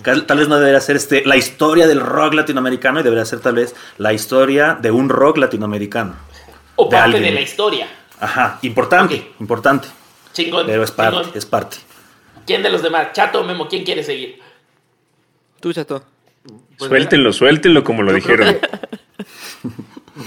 Okay. 0.00 0.20
tal 0.26 0.38
vez 0.38 0.48
no 0.48 0.58
debería 0.58 0.80
ser 0.80 0.96
este, 0.96 1.24
la 1.24 1.36
historia 1.36 1.86
del 1.86 2.00
rock 2.00 2.34
latinoamericano 2.34 2.98
y 2.98 3.04
debería 3.04 3.24
ser 3.24 3.38
tal 3.38 3.54
vez 3.54 3.76
la 3.98 4.12
historia 4.12 4.76
de 4.82 4.90
un 4.90 5.08
rock 5.08 5.38
latinoamericano. 5.38 6.16
O 6.74 6.88
parte 6.88 7.04
alguien. 7.04 7.22
de 7.22 7.30
la 7.30 7.40
historia. 7.40 7.86
Ajá, 8.18 8.58
importante, 8.62 9.14
okay. 9.14 9.32
importante. 9.38 9.86
Chingón. 10.32 10.66
Pero 10.66 10.82
es 10.82 10.90
parte, 10.90 11.18
chingón. 11.18 11.38
es 11.38 11.46
parte. 11.46 11.76
¿Quién 12.44 12.64
de 12.64 12.70
los 12.70 12.82
demás? 12.82 13.12
Chato, 13.12 13.44
Memo, 13.44 13.68
¿quién 13.68 13.84
quiere 13.84 14.02
seguir? 14.02 14.47
Tú, 15.60 15.72
Chato. 15.72 16.02
Pues 16.78 16.88
suéltenlo, 16.88 17.32
suéltenlo 17.32 17.84
como 17.84 18.02
lo 18.02 18.10
yo 18.10 18.16
dijeron. 18.16 18.54
Que, 18.54 18.60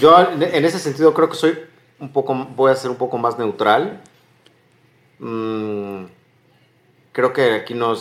yo 0.00 0.30
en 0.30 0.64
ese 0.64 0.78
sentido 0.78 1.14
creo 1.14 1.28
que 1.28 1.36
soy 1.36 1.58
un 1.98 2.12
poco, 2.12 2.34
voy 2.56 2.70
a 2.70 2.76
ser 2.76 2.90
un 2.90 2.96
poco 2.96 3.16
más 3.18 3.38
neutral. 3.38 4.02
Mm, 5.18 6.04
creo 7.12 7.32
que 7.32 7.52
aquí 7.52 7.74
no, 7.74 7.94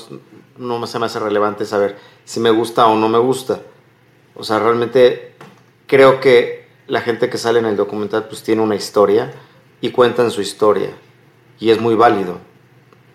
no 0.58 0.88
se 0.88 1.00
me 1.00 1.06
hace 1.06 1.20
relevante 1.20 1.66
saber 1.66 1.98
si 2.26 2.40
me 2.40 2.50
gusta 2.50 2.88
o 2.88 2.98
no 2.98 3.08
me 3.08 3.20
gusta. 3.20 3.62
O 4.36 4.44
sea, 4.44 4.60
realmente 4.60 5.36
creo 5.88 6.20
que 6.20 6.68
la 6.88 7.02
gente 7.02 7.30
que 7.30 7.38
sale 7.38 7.60
en 7.60 7.66
el 7.66 7.78
documental 7.78 8.26
pues 8.28 8.44
tiene 8.44 8.62
una 8.62 8.76
historia 8.76 9.32
y 9.80 9.92
cuentan 9.92 10.32
su 10.32 10.42
historia. 10.42 10.90
Y 11.60 11.70
es 11.70 11.80
muy 11.80 11.96
válido. 11.96 12.40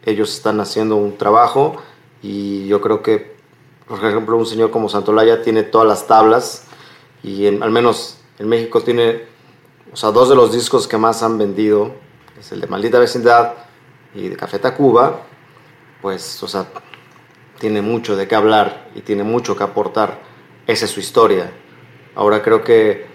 Ellos 0.05 0.35
están 0.35 0.61
haciendo 0.61 0.97
un 0.97 1.19
trabajo 1.19 1.83
y 2.23 2.67
yo 2.67 2.81
creo 2.81 3.03
que 3.03 3.36
por 3.89 4.05
ejemplo, 4.05 4.37
un 4.37 4.47
señor 4.47 4.71
como 4.71 4.89
Santolaya 4.89 5.43
tiene 5.43 5.63
todas 5.63 5.87
las 5.87 6.07
tablas 6.07 6.65
y 7.23 7.47
al 7.47 7.71
menos 7.71 8.19
en 8.39 8.49
México 8.49 8.81
tiene, 8.83 9.23
o 9.93 9.97
sea, 9.97 10.11
dos 10.11 10.29
de 10.29 10.35
los 10.35 10.53
discos 10.53 10.89
que 10.89 10.99
más 10.99 11.23
han 11.23 11.39
vendido, 11.39 11.95
es 12.39 12.53
el 12.53 12.61
de 12.61 12.67
Maldita 12.67 12.99
Vecindad 12.99 13.55
y 14.15 14.29
de 14.29 14.37
Café 14.37 14.59
Tacuba, 14.59 15.23
pues, 16.03 16.43
o 16.43 16.49
sea, 16.49 16.67
tiene 17.59 17.81
mucho 17.81 18.17
de 18.17 18.29
qué 18.29 18.35
hablar 18.35 18.91
y 18.95 19.01
tiene 19.01 19.23
mucho 19.23 19.57
que 19.57 19.65
aportar. 19.65 20.21
Esa 20.67 20.85
es 20.85 20.91
su 20.91 21.01
historia. 21.01 21.51
Ahora 22.15 22.43
creo 22.43 22.63
que, 22.63 23.07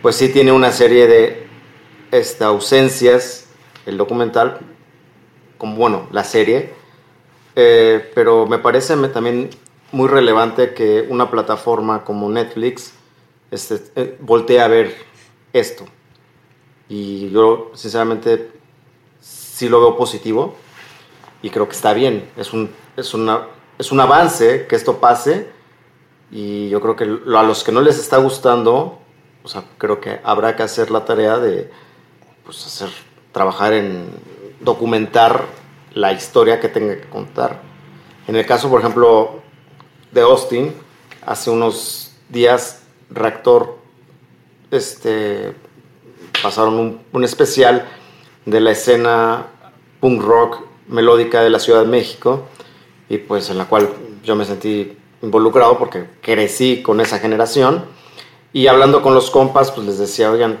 pues 0.00 0.16
sí 0.16 0.30
tiene 0.30 0.52
una 0.52 0.72
serie 0.72 1.06
de 1.06 1.46
este, 2.10 2.44
ausencias, 2.44 3.46
el 3.86 3.96
documental, 3.96 4.58
como 5.58 5.76
bueno, 5.76 6.08
la 6.12 6.24
serie, 6.24 6.72
eh, 7.56 8.10
pero 8.14 8.46
me 8.46 8.58
parece 8.58 8.96
también 9.08 9.50
muy 9.92 10.08
relevante 10.08 10.74
que 10.74 11.06
una 11.08 11.30
plataforma 11.30 12.04
como 12.04 12.28
Netflix 12.28 12.92
este, 13.50 13.80
eh, 13.96 14.16
voltee 14.20 14.60
a 14.60 14.68
ver 14.68 14.94
esto. 15.52 15.84
Y 16.88 17.30
yo, 17.30 17.70
sinceramente, 17.74 18.50
sí 19.20 19.68
lo 19.68 19.80
veo 19.80 19.96
positivo 19.96 20.54
y 21.42 21.50
creo 21.50 21.68
que 21.68 21.74
está 21.74 21.92
bien. 21.92 22.28
Es 22.36 22.52
un, 22.52 22.70
es 22.96 23.14
una, 23.14 23.46
es 23.78 23.92
un 23.92 24.00
avance 24.00 24.66
que 24.66 24.76
esto 24.76 24.98
pase 24.98 25.48
y 26.30 26.68
yo 26.68 26.80
creo 26.80 26.96
que 26.96 27.04
a 27.04 27.42
los 27.42 27.64
que 27.64 27.72
no 27.72 27.80
les 27.80 27.98
está 27.98 28.18
gustando, 28.18 28.98
o 29.42 29.48
sea, 29.48 29.64
creo 29.78 30.00
que 30.00 30.20
habrá 30.22 30.54
que 30.54 30.62
hacer 30.62 30.90
la 30.90 31.04
tarea 31.04 31.38
de 31.38 31.70
pues, 32.44 32.64
hacer, 32.66 32.90
trabajar 33.32 33.72
en 33.72 34.10
documentar 34.60 35.46
la 35.94 36.12
historia 36.12 36.60
que 36.60 36.68
tenga 36.68 36.96
que 36.96 37.08
contar. 37.08 37.60
En 38.28 38.36
el 38.36 38.46
caso, 38.46 38.70
por 38.70 38.80
ejemplo, 38.80 39.40
de 40.12 40.20
Austin, 40.22 40.74
hace 41.24 41.50
unos 41.50 42.12
días, 42.28 42.82
Reactor 43.10 43.76
este, 44.70 45.52
pasaron 46.42 46.74
un, 46.74 47.00
un 47.12 47.24
especial 47.24 47.88
de 48.46 48.60
la 48.60 48.70
escena 48.70 49.46
punk 50.00 50.22
rock 50.22 50.62
melódica 50.88 51.42
de 51.42 51.50
la 51.50 51.58
Ciudad 51.58 51.82
de 51.82 51.88
México 51.88 52.44
y 53.08 53.18
pues 53.18 53.50
en 53.50 53.58
la 53.58 53.66
cual 53.66 53.88
yo 54.24 54.36
me 54.36 54.44
sentí 54.44 54.96
involucrado 55.22 55.78
porque 55.78 56.06
crecí 56.20 56.82
con 56.82 57.00
esa 57.00 57.18
generación 57.18 57.84
y 58.52 58.66
hablando 58.66 59.02
con 59.02 59.14
los 59.14 59.30
compas 59.30 59.70
pues 59.70 59.86
les 59.86 59.98
decía, 59.98 60.30
oigan, 60.30 60.58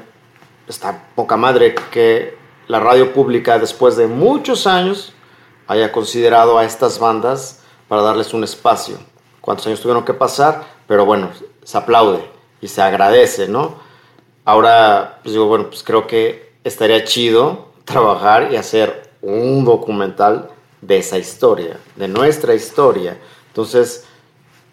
está 0.68 1.08
poca 1.14 1.36
madre 1.36 1.74
que 1.90 2.36
la 2.68 2.80
radio 2.80 3.12
pública 3.12 3.58
después 3.58 3.96
de 3.96 4.06
muchos 4.06 4.66
años 4.66 5.12
haya 5.66 5.92
considerado 5.92 6.58
a 6.58 6.64
estas 6.64 6.98
bandas 6.98 7.60
para 7.88 8.02
darles 8.02 8.32
un 8.34 8.44
espacio. 8.44 8.98
Cuántos 9.50 9.66
años 9.66 9.80
tuvieron 9.80 10.04
que 10.04 10.14
pasar, 10.14 10.62
pero 10.86 11.04
bueno, 11.04 11.28
se 11.64 11.76
aplaude 11.76 12.20
y 12.60 12.68
se 12.68 12.82
agradece, 12.82 13.48
¿no? 13.48 13.80
Ahora, 14.44 15.18
pues 15.24 15.32
digo, 15.32 15.46
bueno, 15.46 15.66
pues 15.70 15.82
creo 15.82 16.06
que 16.06 16.52
estaría 16.62 17.02
chido 17.02 17.72
trabajar 17.84 18.52
y 18.52 18.54
hacer 18.54 19.10
un 19.20 19.64
documental 19.64 20.50
de 20.82 20.98
esa 20.98 21.18
historia, 21.18 21.78
de 21.96 22.06
nuestra 22.06 22.54
historia. 22.54 23.18
Entonces, 23.48 24.04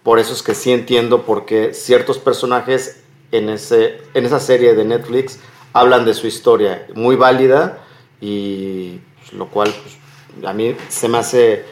por 0.04 0.20
eso 0.20 0.34
es 0.34 0.44
que 0.44 0.54
sí 0.54 0.72
entiendo 0.72 1.24
por 1.24 1.48
qué 1.48 1.74
ciertos 1.74 2.20
personajes 2.20 3.02
en, 3.32 3.50
ese, 3.50 4.04
en 4.14 4.28
esa 4.28 4.40
serie 4.40 4.76
de 4.76 4.86
Netflix 4.86 5.40
hablan 5.74 6.06
de 6.06 6.14
su 6.14 6.28
historia, 6.28 6.86
muy 6.94 7.16
válida, 7.16 7.80
y 8.22 9.00
pues, 9.22 9.34
lo 9.34 9.48
cual 9.48 9.74
pues, 9.74 10.46
a 10.48 10.54
mí 10.54 10.78
se 10.88 11.08
me 11.08 11.18
hace 11.18 11.66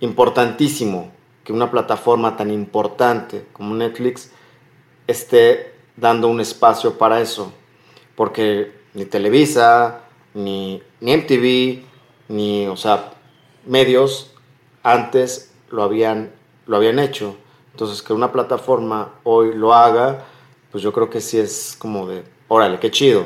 importantísimo 0.00 1.16
que 1.48 1.54
una 1.54 1.70
plataforma 1.70 2.36
tan 2.36 2.50
importante 2.50 3.46
como 3.54 3.74
Netflix 3.74 4.30
esté 5.06 5.72
dando 5.96 6.28
un 6.28 6.42
espacio 6.42 6.98
para 6.98 7.22
eso, 7.22 7.54
porque 8.16 8.70
ni 8.92 9.06
Televisa, 9.06 10.02
ni, 10.34 10.82
ni 11.00 11.16
MTV, 11.16 11.84
ni, 12.28 12.66
o 12.66 12.76
sea, 12.76 13.14
medios 13.64 14.34
antes 14.82 15.54
lo 15.70 15.82
habían, 15.82 16.34
lo 16.66 16.76
habían 16.76 16.98
hecho. 16.98 17.34
Entonces, 17.70 18.02
que 18.02 18.12
una 18.12 18.30
plataforma 18.30 19.14
hoy 19.24 19.54
lo 19.54 19.72
haga, 19.72 20.26
pues 20.70 20.84
yo 20.84 20.92
creo 20.92 21.08
que 21.08 21.22
sí 21.22 21.38
es 21.38 21.76
como 21.78 22.06
de, 22.06 22.24
órale, 22.48 22.78
qué 22.78 22.90
chido. 22.90 23.24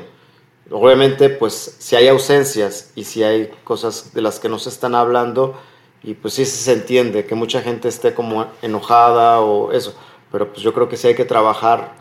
Obviamente, 0.70 1.28
pues 1.28 1.74
si 1.80 1.96
hay 1.96 2.06
ausencias 2.06 2.92
y 2.94 3.02
si 3.02 3.24
hay 3.24 3.50
cosas 3.64 4.14
de 4.14 4.22
las 4.22 4.38
que 4.38 4.48
no 4.48 4.60
se 4.60 4.68
están 4.68 4.94
hablando, 4.94 5.56
y 6.04 6.14
pues 6.14 6.34
sí 6.34 6.44
se 6.44 6.72
entiende 6.72 7.24
que 7.26 7.34
mucha 7.34 7.62
gente 7.62 7.88
esté 7.88 8.14
como 8.14 8.46
enojada 8.60 9.40
o 9.40 9.72
eso, 9.72 9.94
pero 10.30 10.48
pues 10.52 10.62
yo 10.62 10.72
creo 10.74 10.88
que 10.88 10.96
sí 10.96 11.08
hay 11.08 11.14
que 11.14 11.24
trabajar 11.24 11.92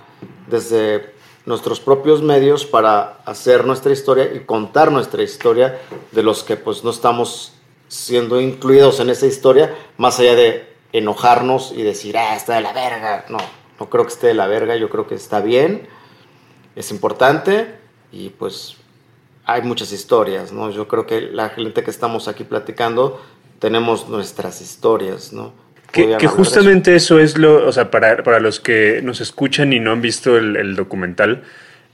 desde 0.47 1.13
nuestros 1.45 1.79
propios 1.79 2.21
medios 2.21 2.65
para 2.65 3.19
hacer 3.25 3.65
nuestra 3.65 3.91
historia 3.91 4.31
y 4.33 4.41
contar 4.41 4.91
nuestra 4.91 5.23
historia 5.23 5.79
de 6.11 6.23
los 6.23 6.43
que 6.43 6.55
pues 6.55 6.83
no 6.83 6.91
estamos 6.91 7.53
siendo 7.87 8.39
incluidos 8.39 8.99
en 8.99 9.09
esa 9.09 9.25
historia, 9.25 9.75
más 9.97 10.19
allá 10.19 10.35
de 10.35 10.71
enojarnos 10.93 11.73
y 11.75 11.83
decir, 11.83 12.17
ah, 12.17 12.35
está 12.35 12.55
de 12.55 12.61
la 12.61 12.73
verga. 12.73 13.25
No, 13.29 13.37
no 13.79 13.89
creo 13.89 14.05
que 14.05 14.13
esté 14.13 14.27
de 14.27 14.33
la 14.33 14.47
verga, 14.47 14.75
yo 14.75 14.89
creo 14.89 15.07
que 15.07 15.15
está 15.15 15.41
bien, 15.41 15.87
es 16.75 16.91
importante 16.91 17.75
y 18.11 18.29
pues 18.29 18.77
hay 19.45 19.63
muchas 19.63 19.91
historias, 19.91 20.51
¿no? 20.51 20.69
Yo 20.69 20.87
creo 20.87 21.05
que 21.05 21.21
la 21.21 21.49
gente 21.49 21.83
que 21.83 21.91
estamos 21.91 22.27
aquí 22.27 22.43
platicando 22.43 23.21
tenemos 23.61 24.09
nuestras 24.09 24.59
historias, 24.59 25.31
¿no? 25.31 25.53
Que, 25.91 26.17
justamente 26.25 26.95
eso? 26.95 27.19
es 27.19 27.37
lo, 27.37 27.67
o 27.67 27.71
sea, 27.71 27.91
para, 27.91 28.23
para, 28.23 28.39
los 28.39 28.59
que 28.59 29.01
nos 29.03 29.19
escuchan 29.19 29.73
y 29.73 29.79
no 29.79 29.91
han 29.91 30.01
visto 30.01 30.37
el, 30.37 30.75
documental, 30.75 31.43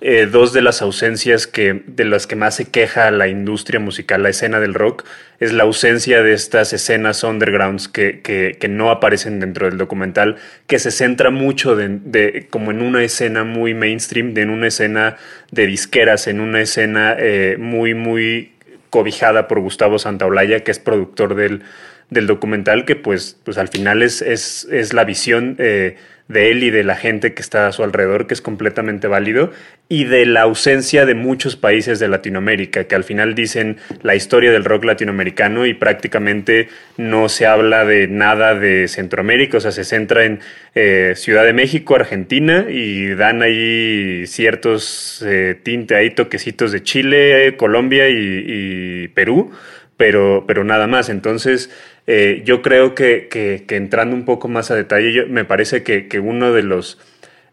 eh, 0.01 0.27
dos 0.31 0.53
de 0.53 0.61
las 0.61 0.83
ausencias 0.83 1.47
que, 1.47 1.81
de 1.87 2.05
las 2.05 2.27
que 2.27 2.35
más 2.35 2.55
se 2.55 2.65
queja 2.69 3.09
la 3.09 3.27
industria 3.27 3.79
musical, 3.79 4.21
la 4.21 4.29
escena 4.29 4.59
del 4.59 4.75
rock, 4.75 5.03
es 5.39 5.51
la 5.51 5.63
ausencia 5.63 6.21
de 6.21 6.33
estas 6.33 6.73
escenas 6.73 7.23
undergrounds 7.23 7.87
que, 7.87 8.21
que, 8.21 8.67
no 8.69 8.91
aparecen 8.91 9.39
dentro 9.39 9.65
del 9.67 9.79
documental, 9.79 10.35
que 10.67 10.77
se 10.77 10.91
centra 10.91 11.31
mucho 11.31 11.75
de, 11.75 12.47
como 12.51 12.69
en 12.69 12.83
una 12.83 13.03
escena 13.03 13.43
muy 13.43 13.73
mainstream, 13.73 14.35
de 14.35 14.43
en 14.43 14.51
una 14.51 14.67
escena 14.67 15.17
de 15.51 15.65
disqueras, 15.65 16.27
en 16.27 16.39
una 16.39 16.61
escena 16.61 17.15
eh, 17.17 17.57
muy, 17.57 17.95
muy 17.95 18.51
cobijada 18.89 19.47
por 19.47 19.59
Gustavo 19.59 19.99
Santaolalla, 19.99 20.63
que 20.63 20.71
es 20.71 20.79
productor 20.79 21.35
del 21.35 21.63
del 22.09 22.27
documental 22.27 22.85
que 22.85 22.95
pues, 22.95 23.37
pues 23.43 23.57
al 23.57 23.67
final 23.67 24.01
es, 24.01 24.21
es, 24.21 24.67
es 24.71 24.93
la 24.93 25.03
visión 25.03 25.55
eh, 25.59 25.97
de 26.27 26.51
él 26.51 26.63
y 26.63 26.69
de 26.71 26.83
la 26.83 26.95
gente 26.95 27.33
que 27.33 27.41
está 27.41 27.67
a 27.67 27.71
su 27.71 27.83
alrededor, 27.83 28.27
que 28.27 28.33
es 28.33 28.41
completamente 28.41 29.07
válido, 29.07 29.51
y 29.89 30.03
de 30.03 30.25
la 30.25 30.41
ausencia 30.41 31.05
de 31.05 31.15
muchos 31.15 31.55
países 31.55 31.99
de 31.99 32.09
Latinoamérica, 32.09 32.83
que 32.83 32.95
al 32.95 33.05
final 33.05 33.35
dicen 33.35 33.77
la 34.01 34.15
historia 34.15 34.51
del 34.51 34.65
rock 34.65 34.83
latinoamericano 34.83 35.65
y 35.65 35.73
prácticamente 35.73 36.67
no 36.97 37.29
se 37.29 37.45
habla 37.45 37.85
de 37.85 38.07
nada 38.09 38.55
de 38.55 38.89
Centroamérica, 38.89 39.57
o 39.57 39.61
sea, 39.61 39.71
se 39.71 39.85
centra 39.85 40.25
en 40.25 40.39
eh, 40.75 41.13
Ciudad 41.15 41.45
de 41.45 41.53
México, 41.53 41.95
Argentina, 41.95 42.65
y 42.69 43.07
dan 43.15 43.41
ahí 43.41 44.25
ciertos 44.27 45.23
eh, 45.25 45.55
tintes, 45.63 45.97
ahí 45.97 46.09
toquecitos 46.09 46.73
de 46.73 46.83
Chile, 46.83 47.55
Colombia 47.55 48.09
y, 48.09 48.43
y 48.45 49.07
Perú, 49.09 49.51
pero, 49.95 50.43
pero 50.45 50.63
nada 50.65 50.87
más. 50.87 51.09
Entonces, 51.09 51.69
eh, 52.07 52.41
yo 52.45 52.61
creo 52.61 52.95
que, 52.95 53.27
que, 53.29 53.75
entrando 53.75 54.15
un 54.15 54.23
poco 54.23 54.47
más 54.47 54.71
a 54.71 54.75
detalle, 54.75 55.25
me 55.25 55.43
parece 55.43 55.83
que, 55.83 56.07
que, 56.07 56.19
uno 56.19 56.53
de 56.53 56.63
los, 56.63 56.97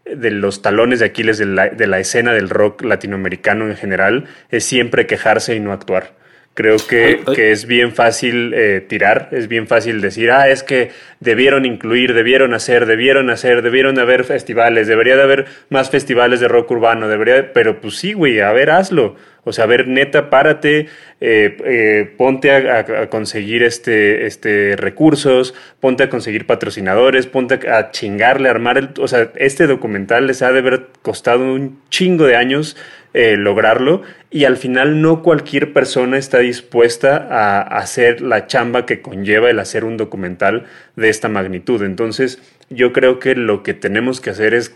de 0.05 0.31
los 0.31 0.63
talones 0.63 1.01
de 1.01 1.07
Aquiles 1.07 1.39
de 1.39 1.47
la, 1.47 1.69
de 1.71 1.87
la 1.89 1.99
escena 1.99 2.33
del 2.33 2.49
rock 2.49 2.83
latinoamericano 2.83 3.69
en 3.69 3.77
general 3.77 4.27
es 4.51 4.65
siempre 4.65 5.07
quejarse 5.09 5.57
y 5.57 5.61
no 5.61 5.73
actuar. 5.73 6.13
Creo 6.55 6.77
que, 6.77 7.21
que, 7.35 7.51
es 7.51 7.67
bien 7.67 7.93
fácil 7.93 8.55
eh, 8.55 8.81
tirar, 8.81 9.29
es 9.33 9.49
bien 9.49 9.67
fácil 9.67 10.01
decir, 10.01 10.31
ah, 10.31 10.49
es 10.49 10.63
que 10.63 10.93
debieron 11.19 11.65
incluir, 11.65 12.15
debieron 12.15 12.55
hacer, 12.55 12.87
debieron 12.87 13.29
hacer, 13.29 13.61
debieron 13.61 13.99
haber 13.99 14.23
festivales, 14.23 14.87
debería 14.87 15.17
de 15.17 15.23
haber 15.23 15.47
más 15.69 15.91
festivales 15.91 16.39
de 16.39 16.47
rock 16.47 16.71
urbano, 16.71 17.09
debería, 17.09 17.53
pero 17.53 17.81
pues 17.81 17.97
sí, 17.97 18.13
güey, 18.13 18.39
a 18.39 18.53
ver, 18.53 18.71
hazlo. 18.71 19.17
O 19.45 19.53
sea, 19.53 19.65
a 19.65 19.67
ver, 19.67 19.89
neta, 19.89 20.31
párate, 20.31 20.89
eh, 21.21 21.57
eh, 21.65 22.13
ponte 22.17 22.51
a, 22.53 23.09
conseguir 23.09 23.63
este, 23.63 24.27
este 24.27 24.77
recursos, 24.77 25.55
ponte 25.81 26.03
a 26.03 26.11
conseguir 26.11 26.47
patrocinadores, 26.47 27.27
ponte 27.27 27.69
a, 27.69 27.91
chingarle, 27.91 28.49
a 28.49 28.53
armar 28.53 28.79
el... 28.79 28.91
O 28.99 29.09
sea, 29.09 29.31
este 29.37 29.67
documental 29.67 30.27
les 30.27 30.43
ha 30.43 30.53
de 30.53 30.59
haber 30.59 30.87
costado 31.03 31.45
un 31.45 31.81
chingo 31.91 32.27
de 32.27 32.37
años 32.37 32.77
eh, 33.17 33.37
lograrlo 33.37 34.03
y 34.29 34.45
al 34.45 34.57
final 34.57 35.01
no 35.01 35.23
cualquier 35.23 35.73
persona 35.73 36.19
está 36.19 36.41
dispuesta 36.41 37.17
a 37.31 37.61
hacer 37.61 38.21
la 38.21 38.49
chamba 38.49 38.87
que 38.87 39.03
conlleva 39.03 39.51
el 39.51 39.61
hacer 39.61 39.85
un 39.85 39.97
documental 39.97 40.65
de 40.97 41.11
esta 41.11 41.29
magnitud. 41.29 41.85
Entonces, 41.85 42.41
yo 42.71 42.93
creo 42.93 43.21
que 43.21 43.37
lo 43.37 43.63
que 43.63 43.73
tenemos 43.73 44.21
que 44.21 44.31
hacer 44.31 44.53
es 44.53 44.75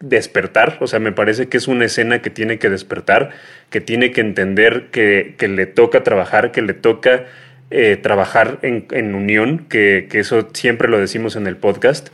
despertar, 0.00 0.78
o 0.80 0.86
sea, 0.86 1.00
me 1.00 1.12
parece 1.12 1.48
que 1.48 1.56
es 1.56 1.68
una 1.68 1.84
escena 1.84 2.22
que 2.22 2.30
tiene 2.30 2.58
que 2.58 2.70
despertar, 2.70 3.30
que 3.70 3.80
tiene 3.80 4.12
que 4.12 4.20
entender 4.20 4.86
que, 4.90 5.34
le 5.40 5.66
toca 5.66 6.04
trabajar, 6.04 6.52
que 6.52 6.62
le 6.62 6.74
toca 6.74 7.26
eh, 7.70 7.98
trabajar 8.00 8.58
en, 8.62 9.14
unión, 9.14 9.66
que, 9.68 10.08
eso 10.12 10.48
siempre 10.52 10.88
lo 10.88 10.98
decimos 10.98 11.36
en 11.36 11.46
el 11.46 11.56
podcast, 11.56 12.08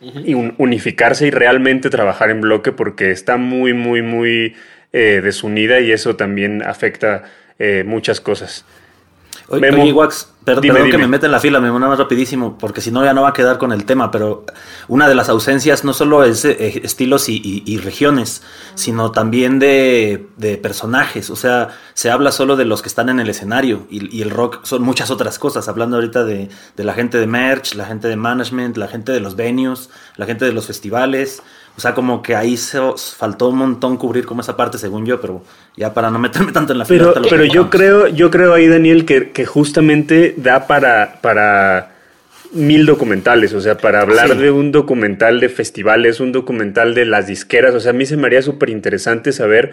y 0.00 0.34
unificarse 0.34 1.26
y 1.26 1.30
realmente 1.30 1.90
trabajar 1.90 2.30
en 2.30 2.40
bloque 2.40 2.70
porque 2.70 3.10
está 3.10 3.36
muy, 3.36 3.72
muy, 3.72 4.00
muy 4.00 4.54
eh, 4.92 5.20
desunida 5.24 5.80
y 5.80 5.90
eso 5.90 6.14
también 6.14 6.62
afecta 6.62 7.24
eh, 7.58 7.82
muchas 7.84 8.20
cosas. 8.20 8.64
Oye, 9.50 9.92
Wax, 9.92 10.28
perdón, 10.44 10.90
que 10.90 10.98
me 10.98 11.08
meta 11.08 11.24
en 11.24 11.32
la 11.32 11.40
fila, 11.40 11.58
me 11.58 11.68
nada 11.68 11.88
más 11.88 11.98
rapidísimo, 11.98 12.58
porque 12.58 12.82
si 12.82 12.90
no 12.90 13.02
ya 13.02 13.14
no 13.14 13.22
va 13.22 13.30
a 13.30 13.32
quedar 13.32 13.56
con 13.56 13.72
el 13.72 13.86
tema, 13.86 14.10
pero 14.10 14.44
una 14.88 15.08
de 15.08 15.14
las 15.14 15.30
ausencias 15.30 15.84
no 15.84 15.94
solo 15.94 16.22
es 16.22 16.44
eh, 16.44 16.82
estilos 16.84 17.30
y, 17.30 17.78
regiones, 17.78 18.42
sino 18.74 19.10
también 19.10 19.58
de, 19.58 20.28
personajes, 20.62 21.30
o 21.30 21.36
sea, 21.36 21.68
se 21.94 22.10
habla 22.10 22.30
solo 22.30 22.56
de 22.56 22.66
los 22.66 22.82
que 22.82 22.88
están 22.88 23.08
en 23.08 23.20
el 23.20 23.30
escenario 23.30 23.86
y, 23.88 24.20
el 24.20 24.30
rock 24.30 24.64
son 24.64 24.82
muchas 24.82 25.10
otras 25.10 25.38
cosas, 25.38 25.66
hablando 25.66 25.96
ahorita 25.96 26.24
de, 26.24 26.50
de 26.76 26.84
la 26.84 26.92
gente 26.92 27.16
de 27.16 27.26
merch, 27.26 27.74
la 27.74 27.86
gente 27.86 28.08
de 28.08 28.16
management, 28.16 28.76
la 28.76 28.88
gente 28.88 29.12
de 29.12 29.20
los 29.20 29.34
venues, 29.34 29.88
la 30.16 30.26
gente 30.26 30.44
de 30.44 30.52
los 30.52 30.66
festivales, 30.66 31.42
o 31.78 31.80
sea, 31.80 31.94
como 31.94 32.22
que 32.22 32.34
ahí 32.34 32.56
se 32.56 32.80
faltó 33.16 33.50
un 33.50 33.58
montón 33.58 33.98
cubrir 33.98 34.26
como 34.26 34.40
esa 34.40 34.56
parte, 34.56 34.78
según 34.78 35.06
yo, 35.06 35.20
pero 35.20 35.44
ya 35.76 35.94
para 35.94 36.10
no 36.10 36.18
meterme 36.18 36.50
tanto 36.50 36.72
en 36.72 36.80
la 36.80 36.84
Pero, 36.84 37.14
pero 37.30 37.44
yo 37.44 37.70
creo, 37.70 38.08
yo 38.08 38.32
creo 38.32 38.52
ahí, 38.52 38.66
Daniel, 38.66 39.04
que, 39.04 39.30
que 39.30 39.46
justamente 39.46 40.34
da 40.36 40.66
para, 40.66 41.20
para 41.20 41.92
mil 42.50 42.84
documentales, 42.84 43.54
o 43.54 43.60
sea, 43.60 43.78
para 43.78 44.00
hablar 44.00 44.36
de 44.36 44.50
un 44.50 44.72
documental 44.72 45.38
de 45.38 45.48
festivales, 45.48 46.18
un 46.18 46.32
documental 46.32 46.96
de 46.96 47.04
las 47.04 47.28
disqueras, 47.28 47.72
o 47.76 47.78
sea, 47.78 47.90
a 47.90 47.94
mí 47.94 48.06
se 48.06 48.16
me 48.16 48.26
haría 48.26 48.42
súper 48.42 48.70
interesante 48.70 49.30
saber 49.30 49.72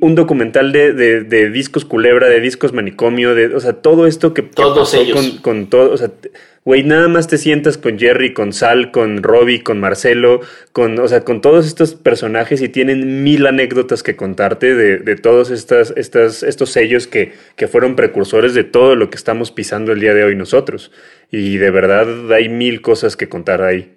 un 0.00 0.14
documental 0.14 0.72
de, 0.72 0.92
de, 0.92 1.22
de 1.22 1.50
discos 1.50 1.84
culebra, 1.84 2.28
de 2.28 2.40
discos 2.40 2.72
manicomio, 2.72 3.34
de, 3.34 3.54
o 3.54 3.60
sea, 3.60 3.74
todo 3.74 4.06
esto 4.06 4.34
que, 4.34 4.42
que 4.42 4.48
Todos 4.48 4.90
pasó 4.90 5.02
ellos. 5.02 5.16
con, 5.16 5.38
con 5.38 5.70
todo, 5.70 5.92
o 5.92 5.96
sea, 5.96 6.10
güey, 6.64 6.82
nada 6.82 7.08
más 7.08 7.28
te 7.28 7.38
sientas 7.38 7.78
con 7.78 7.98
Jerry, 7.98 8.32
con 8.32 8.52
Sal, 8.52 8.90
con 8.90 9.22
Robbie, 9.22 9.62
con 9.62 9.78
Marcelo, 9.78 10.40
con, 10.72 10.98
o 10.98 11.08
sea, 11.08 11.20
con 11.20 11.40
todos 11.40 11.66
estos 11.66 11.94
personajes 11.94 12.60
y 12.62 12.68
tienen 12.68 13.22
mil 13.22 13.46
anécdotas 13.46 14.02
que 14.02 14.16
contarte 14.16 14.74
de, 14.74 14.98
de 14.98 15.16
todos 15.16 15.50
estas, 15.50 15.92
estas, 15.96 16.42
estos 16.42 16.70
sellos 16.70 17.06
que, 17.06 17.32
que 17.56 17.68
fueron 17.68 17.96
precursores 17.96 18.54
de 18.54 18.64
todo 18.64 18.96
lo 18.96 19.10
que 19.10 19.16
estamos 19.16 19.52
pisando 19.52 19.92
el 19.92 20.00
día 20.00 20.14
de 20.14 20.24
hoy 20.24 20.34
nosotros. 20.36 20.90
Y 21.30 21.58
de 21.58 21.70
verdad 21.70 22.32
hay 22.32 22.48
mil 22.48 22.80
cosas 22.80 23.16
que 23.16 23.28
contar 23.28 23.62
ahí. 23.62 23.95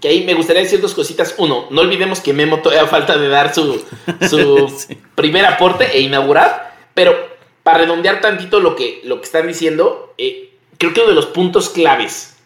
Que 0.00 0.08
ahí 0.08 0.24
me 0.24 0.34
gustaría 0.34 0.62
decir 0.62 0.80
dos 0.80 0.94
cositas. 0.94 1.34
Uno, 1.38 1.66
no 1.70 1.82
olvidemos 1.82 2.20
que 2.20 2.32
Memo 2.32 2.60
todavía 2.60 2.86
falta 2.86 3.18
de 3.18 3.28
dar 3.28 3.54
su, 3.54 3.84
su 4.28 4.86
primer 5.14 5.44
aporte 5.44 5.86
e 5.92 6.00
inaugurar. 6.00 6.74
Pero 6.94 7.14
para 7.62 7.78
redondear 7.78 8.20
tantito 8.20 8.60
lo 8.60 8.76
que, 8.76 9.00
lo 9.04 9.18
que 9.20 9.26
están 9.26 9.46
diciendo, 9.46 10.14
eh, 10.16 10.54
creo 10.78 10.94
que 10.94 11.00
uno 11.00 11.10
de 11.10 11.14
los 11.14 11.26
puntos 11.26 11.68
claves 11.68 12.36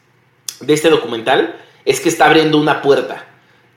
de 0.61 0.75
este 0.75 0.91
documental 0.91 1.61
es 1.85 2.01
que 2.01 2.09
está 2.09 2.27
abriendo 2.27 2.59
una 2.59 2.83
puerta. 2.83 3.27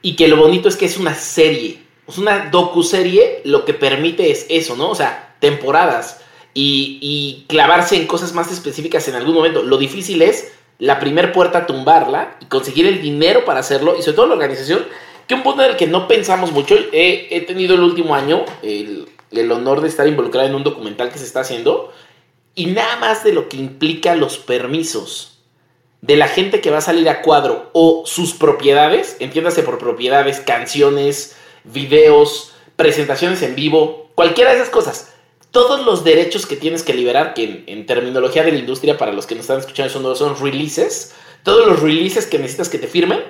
Y 0.01 0.15
que 0.15 0.27
lo 0.27 0.37
bonito 0.37 0.69
es 0.69 0.75
que 0.75 0.85
es 0.85 0.97
una 0.97 1.13
serie. 1.13 1.81
Es 2.07 2.17
una 2.17 2.49
docuserie, 2.49 3.41
lo 3.43 3.65
que 3.65 3.73
permite 3.73 4.31
es 4.31 4.45
eso, 4.49 4.75
¿no? 4.75 4.89
O 4.89 4.95
sea, 4.95 5.35
temporadas. 5.39 6.21
Y, 6.53 6.97
y 7.01 7.45
clavarse 7.47 7.95
en 7.95 8.07
cosas 8.07 8.33
más 8.33 8.51
específicas 8.51 9.07
en 9.07 9.15
algún 9.15 9.35
momento. 9.35 9.61
Lo 9.61 9.77
difícil 9.77 10.23
es 10.23 10.51
la 10.79 10.99
primer 10.99 11.31
puerta 11.31 11.65
tumbarla 11.65 12.37
y 12.39 12.45
conseguir 12.45 12.87
el 12.87 13.01
dinero 13.01 13.45
para 13.45 13.59
hacerlo. 13.59 13.95
Y 13.97 14.01
sobre 14.01 14.15
todo 14.15 14.27
la 14.27 14.33
organización, 14.33 14.85
que 15.27 15.33
un 15.33 15.43
punto 15.43 15.63
en 15.63 15.71
el 15.71 15.77
que 15.77 15.87
no 15.87 16.07
pensamos 16.07 16.51
mucho. 16.51 16.75
He, 16.91 17.27
he 17.31 17.41
tenido 17.41 17.75
el 17.75 17.81
último 17.81 18.15
año 18.15 18.45
el, 18.61 19.09
el 19.31 19.51
honor 19.51 19.81
de 19.81 19.89
estar 19.89 20.07
involucrado 20.07 20.47
en 20.47 20.55
un 20.55 20.63
documental 20.63 21.09
que 21.09 21.19
se 21.19 21.25
está 21.25 21.41
haciendo. 21.41 21.91
Y 22.55 22.67
nada 22.67 22.95
más 22.97 23.23
de 23.23 23.33
lo 23.33 23.49
que 23.49 23.57
implica 23.57 24.15
los 24.15 24.37
permisos 24.37 25.37
de 26.01 26.15
la 26.15 26.27
gente 26.27 26.61
que 26.61 26.71
va 26.71 26.77
a 26.77 26.81
salir 26.81 27.09
a 27.09 27.21
cuadro 27.21 27.69
o 27.73 28.03
sus 28.05 28.33
propiedades, 28.33 29.17
entiéndase 29.19 29.63
por 29.63 29.77
propiedades, 29.77 30.39
canciones, 30.39 31.35
videos, 31.63 32.53
presentaciones 32.75 33.41
en 33.41 33.55
vivo, 33.55 34.11
cualquiera 34.15 34.51
de 34.51 34.57
esas 34.57 34.69
cosas. 34.69 35.13
Todos 35.57 35.83
los 35.83 36.03
derechos 36.03 36.45
que 36.45 36.55
tienes 36.55 36.83
que 36.83 36.93
liberar, 36.93 37.33
que 37.33 37.63
en, 37.65 37.87
terminología 37.87 38.43
de 38.43 38.51
la 38.51 38.59
industria, 38.59 38.95
para 38.95 39.11
los 39.11 39.25
que 39.25 39.33
nos 39.33 39.45
están 39.45 39.57
escuchando, 39.57 39.91
son, 39.91 40.15
son 40.15 40.39
releases, 40.39 41.15
todos 41.41 41.65
los 41.65 41.81
releases 41.81 42.27
que 42.27 42.37
necesitas 42.37 42.69
que 42.69 42.77
te 42.77 42.85
firmen, 42.85 43.23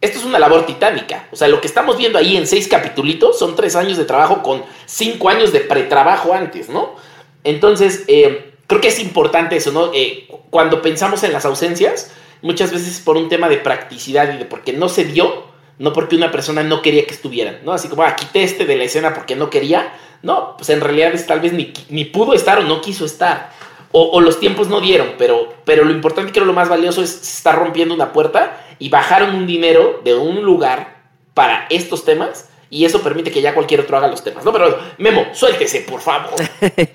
esto 0.00 0.18
es 0.18 0.24
una 0.24 0.40
labor 0.40 0.66
titánica. 0.66 1.28
O 1.30 1.36
sea, 1.36 1.46
lo 1.46 1.60
que 1.60 1.68
estamos 1.68 1.96
viendo 1.96 2.18
ahí 2.18 2.36
en 2.36 2.48
seis 2.48 2.66
capitulitos 2.66 3.38
son 3.38 3.54
tres 3.54 3.76
años 3.76 3.96
de 3.96 4.04
trabajo 4.04 4.42
con 4.42 4.64
cinco 4.86 5.28
años 5.28 5.52
de 5.52 5.60
pretrabajo 5.60 6.32
antes, 6.32 6.68
¿no? 6.68 6.96
Entonces, 7.44 8.02
eh, 8.08 8.54
creo 8.66 8.80
que 8.80 8.88
es 8.88 8.98
importante 8.98 9.54
eso, 9.54 9.70
¿no? 9.70 9.92
Eh, 9.94 10.26
cuando 10.50 10.82
pensamos 10.82 11.22
en 11.22 11.32
las 11.32 11.44
ausencias, 11.44 12.10
muchas 12.42 12.72
veces 12.72 12.98
por 12.98 13.16
un 13.16 13.28
tema 13.28 13.48
de 13.48 13.58
practicidad 13.58 14.34
y 14.34 14.38
de 14.38 14.46
porque 14.46 14.72
no 14.72 14.88
se 14.88 15.04
dio, 15.04 15.44
no 15.78 15.92
porque 15.92 16.16
una 16.16 16.32
persona 16.32 16.64
no 16.64 16.82
quería 16.82 17.06
que 17.06 17.14
estuvieran, 17.14 17.60
¿no? 17.64 17.72
Así 17.72 17.86
como, 17.86 18.02
ah, 18.02 18.16
quité 18.16 18.42
este 18.42 18.64
de 18.64 18.76
la 18.76 18.82
escena 18.82 19.14
porque 19.14 19.36
no 19.36 19.48
quería. 19.48 19.92
No, 20.22 20.56
pues 20.56 20.70
en 20.70 20.80
realidad 20.80 21.12
es 21.14 21.26
tal 21.26 21.40
vez 21.40 21.52
ni, 21.52 21.72
ni 21.88 22.04
pudo 22.04 22.34
estar 22.34 22.58
o 22.58 22.62
no 22.62 22.80
quiso 22.80 23.04
estar. 23.04 23.50
O, 23.90 24.20
los 24.20 24.38
tiempos 24.38 24.68
no 24.68 24.82
dieron, 24.82 25.14
pero, 25.16 25.54
pero 25.64 25.82
lo 25.82 25.92
importante, 25.92 26.30
creo, 26.30 26.44
lo 26.44 26.52
más 26.52 26.68
valioso 26.68 27.02
es 27.02 27.22
estar 27.36 27.58
rompiendo 27.58 27.94
una 27.94 28.12
puerta 28.12 28.60
y 28.78 28.90
bajaron 28.90 29.34
un 29.34 29.46
dinero 29.46 30.02
de 30.04 30.14
un 30.14 30.42
lugar 30.42 30.98
para 31.32 31.66
estos 31.70 32.04
temas 32.04 32.50
y 32.68 32.84
eso 32.84 33.00
permite 33.00 33.30
que 33.30 33.40
ya 33.40 33.54
cualquier 33.54 33.80
otro 33.80 33.96
haga 33.96 34.08
los 34.08 34.22
temas, 34.22 34.44
¿no? 34.44 34.52
Pero 34.52 34.78
Memo, 34.98 35.28
suéltese, 35.32 35.80
por 35.80 36.00
favor. 36.00 36.34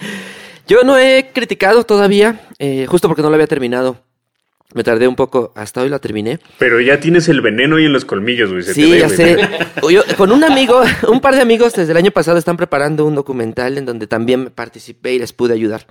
Yo 0.67 0.83
no 0.83 0.97
he 0.97 1.31
criticado 1.33 1.83
todavía, 1.83 2.41
eh, 2.59 2.85
justo 2.87 3.07
porque 3.07 3.23
no 3.23 3.29
lo 3.29 3.35
había 3.35 3.47
terminado. 3.47 3.97
Me 4.73 4.83
tardé 4.83 5.07
un 5.07 5.15
poco, 5.15 5.51
hasta 5.55 5.81
hoy 5.81 5.89
la 5.89 5.99
terminé. 5.99 6.39
Pero 6.57 6.81
ya 6.81 6.99
tienes 6.99 7.29
el 7.29 7.41
veneno 7.41 7.75
ahí 7.75 7.85
en 7.85 7.93
los 7.93 8.05
colmillos, 8.05 8.51
güey. 8.51 8.63
se 8.63 8.73
Sí, 8.73 8.97
ya 8.97 9.07
sé. 9.07 9.37
Yo, 9.89 10.01
con 10.17 10.31
un 10.31 10.43
amigo, 10.43 10.81
un 11.07 11.21
par 11.21 11.35
de 11.35 11.41
amigos 11.41 11.73
desde 11.73 11.91
el 11.91 11.97
año 11.97 12.11
pasado 12.11 12.37
están 12.37 12.57
preparando 12.57 13.05
un 13.05 13.13
documental 13.13 13.77
en 13.77 13.85
donde 13.85 14.07
también 14.07 14.49
participé 14.49 15.13
y 15.13 15.19
les 15.19 15.31
pude 15.31 15.53
ayudar. 15.53 15.85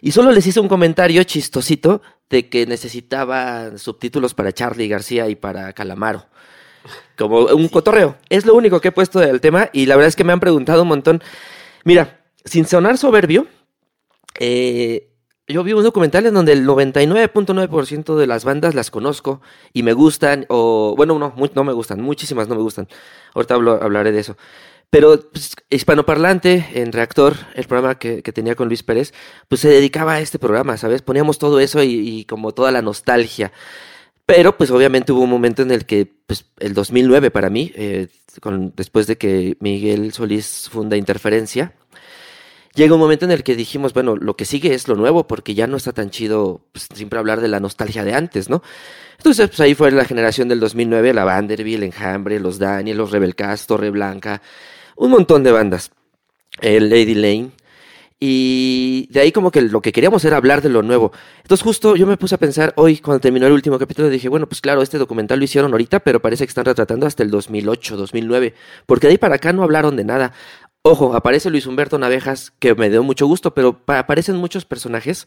Y 0.00 0.12
solo 0.12 0.30
les 0.30 0.46
hice 0.46 0.60
un 0.60 0.68
comentario 0.68 1.24
chistosito 1.24 2.02
de 2.28 2.48
que 2.48 2.66
necesitaba 2.66 3.78
subtítulos 3.78 4.34
para 4.34 4.52
Charlie 4.52 4.88
García 4.88 5.28
y 5.28 5.34
para 5.34 5.72
Calamaro. 5.72 6.26
Como 7.16 7.46
un 7.46 7.68
cotorreo. 7.68 8.16
Es 8.28 8.46
lo 8.46 8.54
único 8.54 8.80
que 8.80 8.88
he 8.88 8.92
puesto 8.92 9.18
del 9.18 9.40
tema 9.40 9.70
y 9.72 9.86
la 9.86 9.96
verdad 9.96 10.08
es 10.08 10.16
que 10.16 10.24
me 10.24 10.32
han 10.32 10.40
preguntado 10.40 10.82
un 10.82 10.88
montón. 10.88 11.22
Mira, 11.84 12.20
sin 12.44 12.66
sonar 12.66 12.98
soberbio, 12.98 13.46
eh, 14.38 15.08
yo 15.48 15.64
vi 15.64 15.72
un 15.72 15.82
documental 15.82 16.26
en 16.26 16.34
donde 16.34 16.52
el 16.52 16.66
99.9% 16.66 18.16
de 18.16 18.26
las 18.26 18.44
bandas 18.44 18.74
las 18.74 18.90
conozco 18.90 19.40
y 19.72 19.82
me 19.82 19.92
gustan, 19.92 20.46
o 20.48 20.94
bueno, 20.96 21.18
no, 21.18 21.34
no 21.54 21.64
me 21.64 21.72
gustan, 21.72 22.00
muchísimas 22.00 22.48
no 22.48 22.54
me 22.54 22.62
gustan. 22.62 22.88
Ahorita 23.34 23.54
hablo- 23.54 23.78
hablaré 23.82 24.12
de 24.12 24.20
eso. 24.20 24.36
Pero 24.90 25.20
pues, 25.32 25.54
hispanoparlante 25.68 26.66
en 26.74 26.92
Reactor, 26.92 27.34
el 27.54 27.64
programa 27.66 27.98
que, 27.98 28.22
tenía 28.22 28.54
con 28.54 28.68
Luis 28.68 28.82
Pérez, 28.82 29.12
pues 29.48 29.60
se 29.60 29.68
dedicaba 29.68 30.14
a 30.14 30.20
este 30.20 30.38
programa, 30.38 30.76
¿sabes? 30.78 31.02
Poníamos 31.02 31.38
todo 31.38 31.60
eso 31.60 31.82
y, 31.82 32.24
como 32.24 32.52
toda 32.52 32.70
la 32.72 32.80
nostalgia. 32.80 33.52
Pero 34.24 34.56
pues 34.56 34.70
obviamente 34.70 35.12
hubo 35.12 35.22
un 35.22 35.30
momento 35.30 35.62
en 35.62 35.70
el 35.70 35.86
que, 35.86 36.10
pues 36.26 36.46
el 36.58 36.74
2009 36.74 37.30
para 37.30 37.50
mí, 37.50 37.72
eh, 37.74 38.08
después 38.76 39.06
de 39.06 39.16
que 39.16 39.56
Miguel 39.60 40.12
Solís 40.12 40.68
funda 40.70 40.96
Interferencia, 40.96 41.74
llega 42.78 42.94
un 42.94 43.00
momento 43.00 43.24
en 43.24 43.32
el 43.32 43.42
que 43.42 43.56
dijimos, 43.56 43.92
bueno, 43.92 44.16
lo 44.16 44.36
que 44.36 44.44
sigue 44.44 44.72
es 44.72 44.86
lo 44.88 44.94
nuevo, 44.94 45.26
porque 45.26 45.54
ya 45.54 45.66
no 45.66 45.76
está 45.76 45.92
tan 45.92 46.10
chido 46.10 46.62
pues, 46.72 46.88
siempre 46.94 47.18
hablar 47.18 47.40
de 47.40 47.48
la 47.48 47.60
nostalgia 47.60 48.04
de 48.04 48.14
antes, 48.14 48.48
¿no? 48.48 48.62
Entonces, 49.18 49.48
pues 49.48 49.60
ahí 49.60 49.74
fue 49.74 49.90
la 49.90 50.04
generación 50.04 50.48
del 50.48 50.60
2009, 50.60 51.12
la 51.12 51.24
Vanderbilt, 51.24 51.82
Enjambre, 51.82 52.38
los 52.38 52.58
Daniel, 52.58 52.96
los 52.96 53.10
Rebel 53.10 53.34
Cast, 53.34 53.66
Torre 53.66 53.90
Blanca, 53.90 54.40
un 54.96 55.10
montón 55.10 55.42
de 55.42 55.50
bandas, 55.50 55.90
el 56.60 56.88
Lady 56.88 57.14
Lane. 57.14 57.50
Y 58.20 59.08
de 59.10 59.20
ahí 59.20 59.30
como 59.30 59.52
que 59.52 59.60
lo 59.62 59.80
que 59.80 59.92
queríamos 59.92 60.24
era 60.24 60.36
hablar 60.36 60.60
de 60.60 60.68
lo 60.68 60.82
nuevo. 60.82 61.12
Entonces 61.42 61.62
justo 61.62 61.94
yo 61.94 62.04
me 62.04 62.16
puse 62.16 62.34
a 62.34 62.38
pensar 62.38 62.72
hoy, 62.76 62.98
cuando 62.98 63.20
terminó 63.20 63.46
el 63.46 63.52
último 63.52 63.78
capítulo, 63.78 64.08
dije, 64.08 64.28
bueno, 64.28 64.48
pues 64.48 64.60
claro, 64.60 64.82
este 64.82 64.98
documental 64.98 65.38
lo 65.38 65.44
hicieron 65.44 65.70
ahorita, 65.70 66.00
pero 66.00 66.20
parece 66.20 66.44
que 66.44 66.48
están 66.48 66.64
retratando 66.64 67.06
hasta 67.06 67.22
el 67.22 67.30
2008, 67.30 67.96
2009, 67.96 68.54
porque 68.86 69.06
de 69.06 69.12
ahí 69.12 69.18
para 69.18 69.36
acá 69.36 69.52
no 69.52 69.62
hablaron 69.62 69.96
de 69.96 70.04
nada. 70.04 70.32
Ojo, 70.82 71.14
aparece 71.14 71.50
Luis 71.50 71.66
Humberto 71.66 71.98
Navejas, 71.98 72.52
que 72.58 72.74
me 72.74 72.88
dio 72.88 73.02
mucho 73.02 73.26
gusto, 73.26 73.52
pero 73.54 73.78
pa- 73.84 73.98
aparecen 73.98 74.36
muchos 74.36 74.64
personajes 74.64 75.26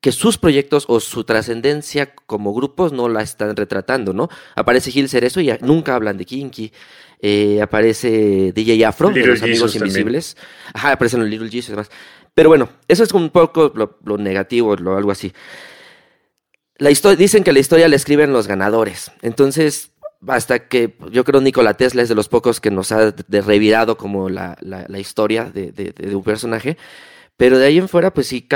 que 0.00 0.12
sus 0.12 0.38
proyectos 0.38 0.84
o 0.88 1.00
su 1.00 1.24
trascendencia 1.24 2.14
como 2.26 2.54
grupos 2.54 2.92
no 2.92 3.08
la 3.08 3.22
están 3.22 3.56
retratando, 3.56 4.12
¿no? 4.12 4.28
Aparece 4.54 4.90
Gil 4.90 5.08
Cerezo 5.08 5.40
y 5.40 5.50
nunca 5.60 5.94
hablan 5.94 6.16
de 6.18 6.24
Kinky. 6.24 6.72
Eh, 7.20 7.60
aparece 7.62 8.52
DJ 8.54 8.84
Afro, 8.84 9.08
de 9.10 9.26
los 9.26 9.42
Amigos 9.42 9.72
también. 9.72 9.88
Invisibles. 9.90 10.36
Ajá, 10.74 10.92
aparecen 10.92 11.20
los 11.20 11.28
Little 11.28 11.48
Jesus 11.48 11.68
y 11.68 11.72
demás. 11.72 11.90
Pero 12.34 12.50
bueno, 12.50 12.68
eso 12.88 13.02
es 13.02 13.12
un 13.12 13.30
poco 13.30 13.72
lo, 13.74 13.98
lo 14.04 14.18
negativo, 14.18 14.76
lo, 14.76 14.96
algo 14.96 15.10
así. 15.10 15.32
La 16.78 16.90
historia, 16.90 17.16
dicen 17.16 17.42
que 17.42 17.54
la 17.54 17.58
historia 17.58 17.88
la 17.88 17.96
escriben 17.96 18.34
los 18.34 18.46
ganadores. 18.46 19.10
Entonces, 19.22 19.90
hasta 20.26 20.68
que 20.68 20.96
yo 21.10 21.24
creo 21.24 21.40
Nikola 21.40 21.74
Tesla 21.74 22.02
es 22.02 22.08
de 22.08 22.14
los 22.14 22.28
pocos 22.28 22.60
que 22.60 22.70
nos 22.70 22.92
ha 22.92 23.14
revirado 23.28 23.96
como 23.96 24.28
la, 24.28 24.56
la- 24.60 24.86
historia 24.98 25.44
de, 25.44 25.72
de- 25.72 25.92
de 25.92 26.14
un 26.16 26.22
personaje. 26.22 26.76
Pero 27.38 27.58
de 27.58 27.66
ahí 27.66 27.76
en 27.76 27.86
fuera, 27.86 28.14
pues 28.14 28.28
si, 28.28 28.46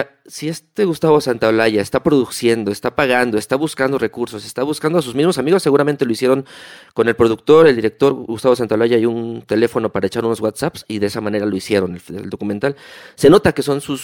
este 0.48 0.86
Gustavo 0.86 1.20
Santaolalla 1.20 1.82
está 1.82 2.02
produciendo, 2.02 2.70
está 2.72 2.96
pagando, 2.96 3.36
está 3.36 3.56
buscando 3.56 3.98
recursos, 3.98 4.46
está 4.46 4.62
buscando 4.62 4.98
a 4.98 5.02
sus 5.02 5.14
mismos 5.14 5.36
amigos, 5.36 5.62
seguramente 5.62 6.06
lo 6.06 6.12
hicieron 6.12 6.46
con 6.94 7.06
el 7.06 7.14
productor, 7.14 7.66
el 7.66 7.76
director 7.76 8.14
Gustavo 8.14 8.56
Santaolalla 8.56 8.96
y 8.96 9.04
un 9.04 9.42
teléfono 9.46 9.92
para 9.92 10.06
echar 10.06 10.24
unos 10.24 10.40
WhatsApps 10.40 10.86
y 10.88 10.98
de 10.98 11.08
esa 11.08 11.20
manera 11.20 11.44
lo 11.44 11.54
hicieron 11.54 11.94
el, 12.08 12.16
el 12.16 12.30
documental. 12.30 12.74
Se 13.16 13.28
nota 13.28 13.52
que 13.52 13.62
son 13.62 13.82
sus 13.82 14.00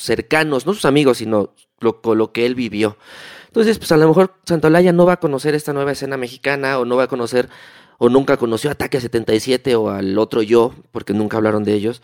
cercanos, 0.00 0.66
no 0.66 0.74
sus 0.74 0.84
amigos, 0.84 1.18
sino 1.18 1.54
lo, 1.78 2.00
lo 2.16 2.32
que 2.32 2.44
él 2.44 2.56
vivió. 2.56 2.96
Entonces, 3.48 3.78
pues 3.78 3.90
a 3.92 3.96
lo 3.96 4.06
mejor 4.08 4.34
Santaolalla 4.44 4.92
no 4.92 5.04
va 5.06 5.14
a 5.14 5.20
conocer 5.20 5.54
esta 5.54 5.72
nueva 5.72 5.92
escena 5.92 6.16
mexicana 6.16 6.78
o 6.78 6.84
no 6.84 6.96
va 6.96 7.04
a 7.04 7.08
conocer 7.08 7.48
o 7.98 8.08
nunca 8.08 8.36
conoció 8.36 8.70
Ataque 8.70 9.00
77 9.00 9.74
o 9.74 9.90
al 9.90 10.16
otro 10.18 10.40
yo, 10.42 10.72
porque 10.92 11.12
nunca 11.14 11.36
hablaron 11.38 11.64
de 11.64 11.74
ellos. 11.74 12.00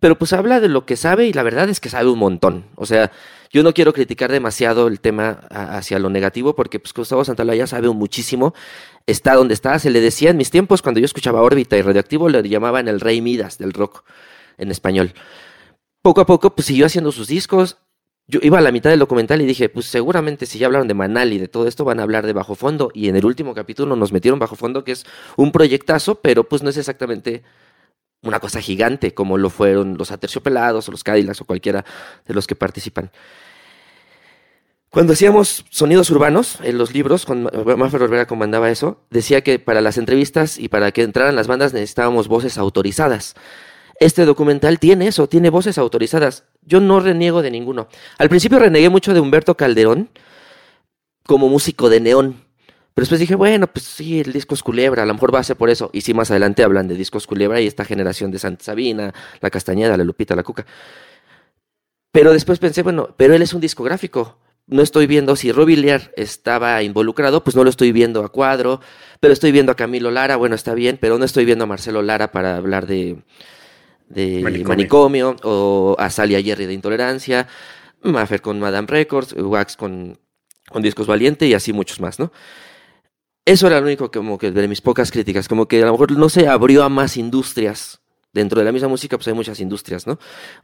Pero 0.00 0.18
pues 0.18 0.32
habla 0.32 0.60
de 0.60 0.68
lo 0.68 0.84
que 0.84 0.96
sabe 0.96 1.26
y 1.26 1.32
la 1.32 1.42
verdad 1.44 1.68
es 1.68 1.78
que 1.80 1.88
sabe 1.88 2.08
un 2.10 2.18
montón. 2.18 2.64
O 2.74 2.86
sea, 2.86 3.12
yo 3.52 3.62
no 3.62 3.72
quiero 3.72 3.92
criticar 3.92 4.32
demasiado 4.32 4.88
el 4.88 5.00
tema 5.00 5.40
a- 5.50 5.76
hacia 5.78 5.98
lo 5.98 6.10
negativo 6.10 6.54
porque 6.56 6.80
pues 6.80 6.92
Gustavo 6.92 7.24
Santaolalla 7.24 7.66
sabe 7.66 7.88
muchísimo. 7.88 8.52
Está 9.06 9.34
donde 9.34 9.54
está. 9.54 9.78
Se 9.78 9.90
le 9.90 10.00
decía 10.00 10.30
en 10.30 10.36
mis 10.36 10.50
tiempos 10.50 10.82
cuando 10.82 10.98
yo 11.00 11.04
escuchaba 11.06 11.42
órbita 11.42 11.76
y 11.76 11.82
radioactivo 11.82 12.28
le 12.28 12.42
llamaban 12.48 12.88
el 12.88 13.00
rey 13.00 13.20
Midas 13.20 13.58
del 13.58 13.72
rock 13.72 14.04
en 14.58 14.70
español. 14.72 15.12
Poco 16.02 16.20
a 16.20 16.26
poco 16.26 16.54
pues 16.54 16.66
siguió 16.66 16.86
haciendo 16.86 17.12
sus 17.12 17.28
discos. 17.28 17.78
Yo 18.28 18.38
iba 18.42 18.58
a 18.58 18.60
la 18.60 18.72
mitad 18.72 18.90
del 18.90 19.00
documental 19.00 19.42
y 19.42 19.46
dije, 19.46 19.68
pues 19.68 19.86
seguramente 19.86 20.46
si 20.46 20.58
ya 20.58 20.66
hablaron 20.66 20.88
de 20.88 20.94
Manal 20.94 21.32
y 21.32 21.38
de 21.38 21.48
todo 21.48 21.66
esto 21.66 21.84
van 21.84 22.00
a 22.00 22.04
hablar 22.04 22.24
de 22.24 22.32
Bajo 22.32 22.54
Fondo. 22.54 22.90
Y 22.94 23.08
en 23.08 23.16
el 23.16 23.24
último 23.24 23.54
capítulo 23.54 23.96
nos 23.96 24.12
metieron 24.12 24.38
Bajo 24.38 24.56
Fondo, 24.56 24.84
que 24.84 24.92
es 24.92 25.04
un 25.36 25.52
proyectazo, 25.52 26.16
pero 26.16 26.48
pues 26.48 26.62
no 26.62 26.70
es 26.70 26.76
exactamente 26.76 27.42
una 28.22 28.38
cosa 28.38 28.60
gigante, 28.60 29.12
como 29.12 29.36
lo 29.36 29.50
fueron 29.50 29.96
los 29.98 30.12
Aterciopelados 30.12 30.88
o 30.88 30.92
los 30.92 31.02
Cadillacs 31.02 31.40
o 31.40 31.44
cualquiera 31.44 31.84
de 32.26 32.34
los 32.34 32.46
que 32.46 32.54
participan. 32.54 33.10
Cuando 34.92 35.14
hacíamos 35.14 35.64
sonidos 35.70 36.10
urbanos 36.10 36.58
en 36.62 36.76
los 36.76 36.92
libros, 36.92 37.24
cuando 37.24 37.50
Maffer 37.76 38.02
Olvera 38.02 38.26
comandaba 38.26 38.70
eso, 38.70 39.00
decía 39.10 39.40
que 39.40 39.58
para 39.58 39.80
las 39.80 39.96
entrevistas 39.96 40.58
y 40.58 40.68
para 40.68 40.92
que 40.92 41.02
entraran 41.02 41.34
las 41.34 41.46
bandas 41.46 41.72
necesitábamos 41.72 42.28
voces 42.28 42.58
autorizadas. 42.58 43.34
Este 44.00 44.26
documental 44.26 44.78
tiene 44.78 45.06
eso, 45.06 45.28
tiene 45.28 45.48
voces 45.48 45.78
autorizadas. 45.78 46.44
Yo 46.62 46.80
no 46.80 47.00
reniego 47.00 47.42
de 47.42 47.50
ninguno. 47.50 47.88
Al 48.18 48.28
principio 48.28 48.58
renegué 48.58 48.88
mucho 48.88 49.14
de 49.14 49.20
Humberto 49.20 49.56
Calderón 49.56 50.08
como 51.26 51.48
músico 51.48 51.88
de 51.88 52.00
neón. 52.00 52.44
Pero 52.94 53.04
después 53.04 53.20
dije, 53.20 53.34
bueno, 53.34 53.66
pues 53.66 53.84
sí, 53.84 54.20
el 54.20 54.32
disco 54.32 54.54
es 54.54 54.62
culebra, 54.62 55.02
a 55.02 55.06
lo 55.06 55.14
mejor 55.14 55.34
va 55.34 55.38
a 55.38 55.44
ser 55.44 55.56
por 55.56 55.70
eso. 55.70 55.90
Y 55.92 56.02
sí, 56.02 56.12
más 56.14 56.30
adelante 56.30 56.62
hablan 56.62 56.88
de 56.88 56.94
discos 56.94 57.26
culebra 57.26 57.60
y 57.60 57.66
esta 57.66 57.84
generación 57.84 58.30
de 58.30 58.38
Santa 58.38 58.64
Sabina, 58.64 59.14
la 59.40 59.50
Castañeda, 59.50 59.96
la 59.96 60.04
Lupita, 60.04 60.36
la 60.36 60.42
Cuca. 60.42 60.66
Pero 62.12 62.32
después 62.32 62.58
pensé, 62.58 62.82
bueno, 62.82 63.14
pero 63.16 63.34
él 63.34 63.42
es 63.42 63.54
un 63.54 63.60
discográfico 63.60 64.36
no 64.66 64.82
estoy 64.82 65.06
viendo 65.06 65.36
si 65.36 65.52
Robilier 65.52 66.12
estaba 66.16 66.82
involucrado, 66.82 67.42
pues 67.44 67.56
no 67.56 67.64
lo 67.64 67.70
estoy 67.70 67.92
viendo 67.92 68.24
a 68.24 68.30
cuadro, 68.30 68.80
pero 69.20 69.32
estoy 69.32 69.52
viendo 69.52 69.72
a 69.72 69.76
Camilo 69.76 70.10
Lara, 70.10 70.36
bueno, 70.36 70.54
está 70.54 70.74
bien, 70.74 70.98
pero 71.00 71.18
no 71.18 71.24
estoy 71.24 71.44
viendo 71.44 71.64
a 71.64 71.66
Marcelo 71.66 72.02
Lara 72.02 72.32
para 72.32 72.56
hablar 72.56 72.86
de, 72.86 73.18
manicomio. 74.10 75.36
o 75.42 75.96
a 75.98 76.10
Salia 76.10 76.42
Jerry 76.42 76.66
de 76.66 76.74
Intolerancia, 76.74 77.48
Maffer 78.02 78.40
con 78.40 78.60
Madame 78.60 78.86
Records, 78.86 79.34
Wax 79.34 79.76
con, 79.76 80.18
con 80.68 80.82
Discos 80.82 81.06
Valiente 81.06 81.46
y 81.46 81.54
así 81.54 81.72
muchos 81.72 82.00
más, 82.00 82.18
¿no? 82.18 82.32
Eso 83.44 83.66
era 83.66 83.80
lo 83.80 83.86
único 83.86 84.10
como 84.10 84.38
que 84.38 84.52
de 84.52 84.68
mis 84.68 84.80
pocas 84.80 85.10
críticas, 85.10 85.48
como 85.48 85.66
que 85.66 85.82
a 85.82 85.86
lo 85.86 85.92
mejor 85.92 86.12
no 86.12 86.28
se 86.28 86.46
abrió 86.46 86.84
a 86.84 86.88
más 86.88 87.16
industrias. 87.16 88.00
Dentro 88.34 88.58
de 88.60 88.64
la 88.64 88.72
misma 88.72 88.88
música, 88.88 89.18
pues 89.18 89.28
hay 89.28 89.34
muchas 89.34 89.60
industrias, 89.60 90.06
¿no? 90.06 90.18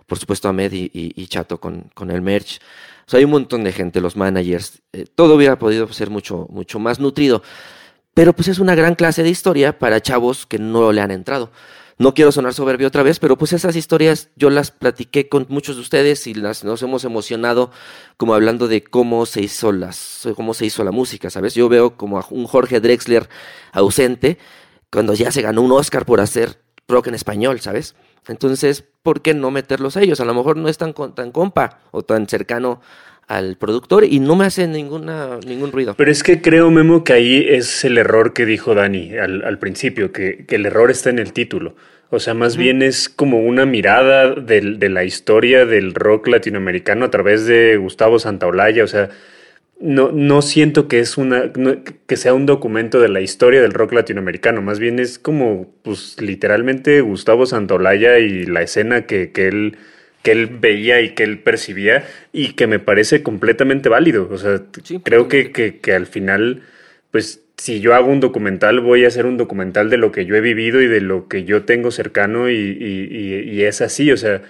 Por 0.07 0.18
supuesto, 0.18 0.48
Ahmed 0.48 0.72
y, 0.72 0.90
y 0.92 1.27
Chato 1.27 1.61
con, 1.61 1.90
con 1.92 2.11
el 2.11 2.22
merch. 2.22 2.61
O 3.07 3.11
sea, 3.11 3.18
hay 3.18 3.24
un 3.24 3.31
montón 3.31 3.64
de 3.64 3.72
gente, 3.72 4.01
los 4.01 4.16
managers, 4.16 4.83
eh, 4.92 5.07
todo 5.14 5.35
hubiera 5.35 5.59
podido 5.59 5.90
ser 5.92 6.09
mucho, 6.09 6.46
mucho 6.51 6.79
más 6.79 7.01
nutrido. 7.01 7.42
Pero 8.12 8.35
pues 8.35 8.48
es 8.48 8.59
una 8.59 8.74
gran 8.74 8.94
clase 8.94 9.22
de 9.22 9.31
historia 9.31 9.79
para 9.79 10.01
chavos 10.01 10.44
que 10.44 10.59
no 10.59 10.92
le 10.92 11.01
han 11.01 11.11
entrado. 11.11 11.51
No 11.99 12.15
quiero 12.15 12.31
sonar 12.31 12.55
soberbio 12.55 12.87
otra 12.87 13.03
vez, 13.03 13.19
pero 13.19 13.37
pues 13.37 13.53
esas 13.53 13.75
historias 13.75 14.31
yo 14.37 14.51
las 14.51 14.71
platiqué 14.71 15.29
con 15.29 15.47
muchos 15.49 15.75
de 15.75 15.83
ustedes 15.83 16.29
y 16.29 16.35
las, 16.35 16.63
nos 16.63 16.81
hemos 16.85 17.05
emocionado 17.05 17.73
como 18.17 18.35
hablando 18.35 18.69
de 18.69 18.85
cómo 18.85 19.27
se 19.27 19.43
hizo 19.43 19.73
las, 19.73 20.29
cómo 20.37 20.55
se 20.55 20.67
hizo 20.67 20.85
la 20.85 20.93
música, 20.93 21.29
¿sabes? 21.29 21.55
Yo 21.55 21.69
veo 21.69 21.97
como 21.97 22.21
a 22.21 22.27
un 22.31 22.47
Jorge 22.47 22.79
Drexler 22.79 23.29
ausente 23.73 24.39
cuando 24.93 25.13
ya 25.15 25.33
se 25.33 25.43
ganó 25.43 25.61
un 25.63 25.73
Oscar 25.73 26.07
por 26.07 26.21
hacer 26.21 26.61
rock 26.87 27.09
en 27.09 27.15
español, 27.17 27.61
¿sabes? 27.61 27.97
Entonces, 28.29 28.85
¿por 29.03 29.21
qué 29.21 29.35
no 29.35 29.51
meterlos 29.51 29.97
a 29.97 30.03
ellos? 30.03 30.21
A 30.21 30.25
lo 30.25 30.35
mejor 30.35 30.57
no 30.57 30.69
es 30.69 30.79
tan, 30.79 30.95
tan 30.95 31.33
compa 31.33 31.81
o 31.91 32.03
tan 32.03 32.29
cercano 32.29 32.81
al 33.29 33.57
productor 33.57 34.05
y 34.05 34.21
no 34.21 34.35
me 34.37 34.47
hace 34.47 34.67
ninguna, 34.67 35.38
ningún 35.47 35.71
ruido. 35.71 35.95
Pero 35.97 36.11
es 36.11 36.23
que 36.23 36.41
creo, 36.41 36.71
Memo, 36.71 37.05
que 37.05 37.12
ahí 37.12 37.47
es 37.49 37.85
el 37.85 37.99
error 37.99 38.33
que 38.33 38.47
dijo 38.47 38.75
Dani 38.75 39.17
al, 39.17 39.59
principio, 39.59 40.12
que, 40.12 40.47
el 40.49 40.67
error 40.67 40.91
está 40.91 41.11
en 41.11 41.19
el 41.19 41.33
título. 41.33 41.77
O 42.11 42.21
sea, 42.21 42.33
más 42.33 42.57
bien 42.57 42.81
es 42.81 43.11
como 43.11 43.41
una 43.41 43.67
mirada 43.67 44.35
de, 44.35 44.62
de, 44.79 44.88
la 44.88 45.05
historia 45.05 45.67
del 45.67 45.95
rock 45.95 46.27
latinoamericano 46.29 47.05
a 47.05 47.11
través 47.11 47.45
de 47.45 47.77
Gustavo 47.77 48.19
Santaolalla. 48.19 48.83
O 48.83 48.87
sea, 48.87 49.11
no, 49.79 50.11
no 50.11 50.41
siento 50.41 50.88
que 50.88 51.01
es 51.01 51.19
una 51.19 51.53
que 51.53 52.17
sea 52.17 52.35
un 52.35 52.47
documento 52.47 52.99
de 52.99 53.09
la 53.09 53.21
historia 53.21 53.61
del 53.61 53.73
rock 53.73 53.93
latinoamericano, 53.93 54.62
más 54.62 54.79
bien 54.79 54.99
es 54.99 55.19
como 55.19 55.73
pues 55.83 56.21
literalmente 56.21 57.01
Gustavo 57.01 57.47
Santolaya 57.47 58.19
y 58.19 58.45
la 58.45 58.62
escena 58.62 59.07
que, 59.07 59.31
que 59.31 59.49
él 59.49 59.77
que 60.22 60.33
él 60.33 60.46
veía 60.46 61.00
y 61.00 61.11
que 61.14 61.24
él 61.24 61.38
percibía 61.40 62.07
y 62.33 62.54
que 62.54 62.66
me 62.66 62.78
parece 62.78 63.22
completamente 63.22 63.88
válido. 63.88 64.28
O 64.31 64.38
sea, 64.38 64.62
creo 65.02 65.28
que, 65.28 65.52
que, 65.52 65.78
que, 65.81 65.92
al 65.94 66.07
final, 66.07 66.62
pues 67.11 67.44
si 67.57 67.81
yo 67.81 67.94
hago 67.94 68.11
un 68.11 68.20
documental, 68.20 68.81
voy 68.81 69.04
a 69.04 69.09
hacer 69.09 69.26
un 69.26 69.37
documental 69.37 69.90
de 69.90 69.96
lo 69.96 70.12
que 70.12 70.26
yo 70.26 70.37
he 70.37 70.40
vivido 70.40 70.81
y 70.83 70.87
de 70.87 71.00
lo 71.00 71.28
que 71.28 71.44
yo 71.44 71.64
tengo 71.64 71.90
cercano 71.90 72.50
y, 72.50 72.54
y, 72.54 73.50
y 73.50 73.62
es 73.62 73.81
así. 73.81 74.11
O 74.12 74.16
sea, 74.16 74.42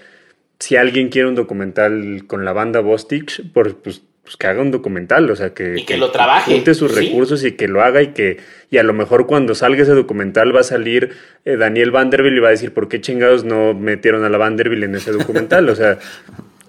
si 0.59 0.77
alguien 0.77 1.09
quiere 1.09 1.29
un 1.29 1.35
documental 1.35 2.25
con 2.27 2.45
la 2.45 2.53
banda 2.53 2.81
Bostich, 2.81 3.43
por, 3.53 3.77
pues 3.83 4.03
pues 4.29 4.37
que 4.37 4.47
haga 4.47 4.61
un 4.61 4.71
documental, 4.71 5.31
o 5.31 5.37
sea, 5.37 5.55
que, 5.55 5.79
y 5.79 5.87
que, 5.87 5.97
lo 5.97 6.11
trabaje. 6.11 6.53
junte 6.53 6.75
sus 6.75 6.95
recursos 6.95 7.43
y 7.47 7.53
que 7.53 7.67
lo 7.67 7.83
haga 7.83 8.03
y 8.03 8.09
que, 8.09 8.37
y 8.71 8.77
a 8.77 8.83
lo 8.83 8.93
mejor 8.93 9.27
cuando 9.27 9.55
salga 9.55 9.81
ese 9.81 9.95
documental 9.95 10.55
va 10.55 10.61
a 10.61 10.65
salir 10.65 11.13
eh, 11.47 11.57
Daniel 11.57 11.93
Vanderbilt 11.93 12.37
y 12.37 12.41
va 12.41 12.49
a 12.49 12.51
decir, 12.51 12.75
¿por 12.75 12.89
qué 12.89 13.01
chingados 13.01 13.45
no 13.45 13.73
metieron 13.73 14.25
a 14.25 14.29
la 14.29 14.37
Vanderbilt 14.37 14.85
en 14.85 14.97
ese 14.97 15.13
documental? 15.13 15.71
O 15.71 15.75
sea, 15.75 15.99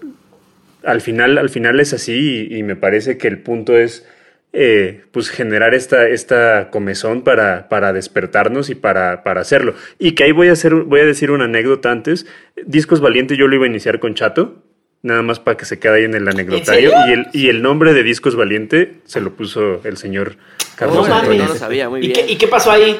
al 0.85 1.01
final, 1.01 1.37
al 1.37 1.49
final 1.49 1.81
es 1.81 1.91
así 1.91 2.47
y, 2.49 2.63
me 2.63 2.77
parece 2.77 3.17
que 3.17 3.27
el 3.27 3.39
punto 3.39 3.77
es, 3.77 4.07
eh, 4.53 5.01
pues 5.11 5.27
generar 5.27 5.73
esta, 5.73 6.07
esta 6.07 6.69
comezón 6.69 7.25
para, 7.25 7.67
para 7.67 7.91
despertarnos 7.91 8.69
y 8.69 8.75
para, 8.75 9.21
para 9.23 9.41
hacerlo. 9.41 9.73
Y 9.99 10.13
que 10.13 10.23
ahí 10.23 10.31
voy 10.31 10.47
a 10.47 10.53
hacer, 10.53 10.75
voy 10.75 11.01
a 11.01 11.05
decir 11.05 11.29
una 11.29 11.43
anécdota 11.43 11.91
antes. 11.91 12.25
Discos 12.65 13.01
Valiente 13.01 13.35
yo 13.35 13.49
lo 13.49 13.55
iba 13.55 13.65
a 13.65 13.69
iniciar 13.69 13.99
con 13.99 14.15
Chato, 14.15 14.63
nada 15.01 15.21
más 15.21 15.39
para 15.39 15.57
que 15.57 15.65
se 15.65 15.79
quede 15.79 15.97
ahí 15.97 16.03
en 16.03 16.13
el 16.13 16.27
anecdotario. 16.27 16.91
y, 17.07 17.11
el, 17.11 17.27
y 17.33 17.49
el 17.49 17.61
nombre 17.61 17.93
de 17.93 18.03
Discos 18.03 18.35
Valiente 18.35 18.95
se 19.05 19.21
lo 19.21 19.33
puso 19.33 19.81
el 19.83 19.97
señor 19.97 20.37
Carlos 20.79 21.09
oh, 21.09 21.23
No 21.33 21.47
lo 21.47 21.55
sabía, 21.55 21.89
muy 21.89 21.99
bien. 21.99 22.13
¿Y 22.29 22.37
qué, 22.37 22.47
pasó 22.47 22.71
ahí? 22.71 22.97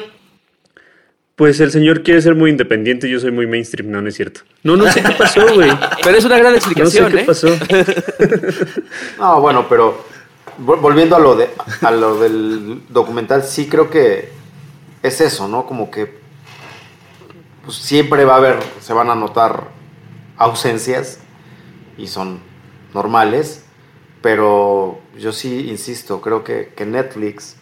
Pues 1.34 1.60
el 1.60 1.70
señor 1.70 2.02
quiere 2.02 2.20
ser 2.20 2.34
muy 2.34 2.50
independiente, 2.50 3.08
yo 3.08 3.18
soy 3.18 3.30
muy 3.30 3.46
mainstream, 3.46 3.90
no, 3.90 4.02
no 4.02 4.08
es 4.08 4.16
cierto. 4.16 4.42
No, 4.62 4.76
no 4.76 4.90
sé 4.92 5.02
qué 5.02 5.12
pasó, 5.12 5.46
güey. 5.54 5.70
Pero 6.04 6.18
es 6.18 6.24
una 6.26 6.38
gran 6.38 6.54
explicación, 6.54 7.04
No 7.04 7.10
sé 7.10 7.16
qué 7.16 7.22
¿eh? 7.22 7.26
pasó. 7.26 7.48
no, 9.18 9.40
bueno, 9.40 9.66
pero 9.66 10.04
volviendo 10.58 11.16
a 11.16 11.18
lo, 11.18 11.34
de, 11.36 11.48
a 11.80 11.90
lo 11.90 12.20
del 12.20 12.82
documental, 12.90 13.44
sí 13.44 13.66
creo 13.66 13.88
que 13.88 14.28
es 15.02 15.22
eso, 15.22 15.48
¿no? 15.48 15.64
Como 15.64 15.90
que 15.90 16.18
pues, 17.64 17.78
siempre 17.78 18.26
va 18.26 18.34
a 18.34 18.36
haber, 18.36 18.56
se 18.80 18.92
van 18.92 19.08
a 19.08 19.14
notar 19.14 19.68
ausencias 20.36 21.20
y 21.96 22.06
son 22.06 22.40
normales, 22.94 23.64
pero 24.22 24.98
yo 25.18 25.32
sí 25.32 25.68
insisto, 25.68 26.20
creo 26.20 26.44
que, 26.44 26.72
que 26.76 26.86
Netflix 26.86 27.56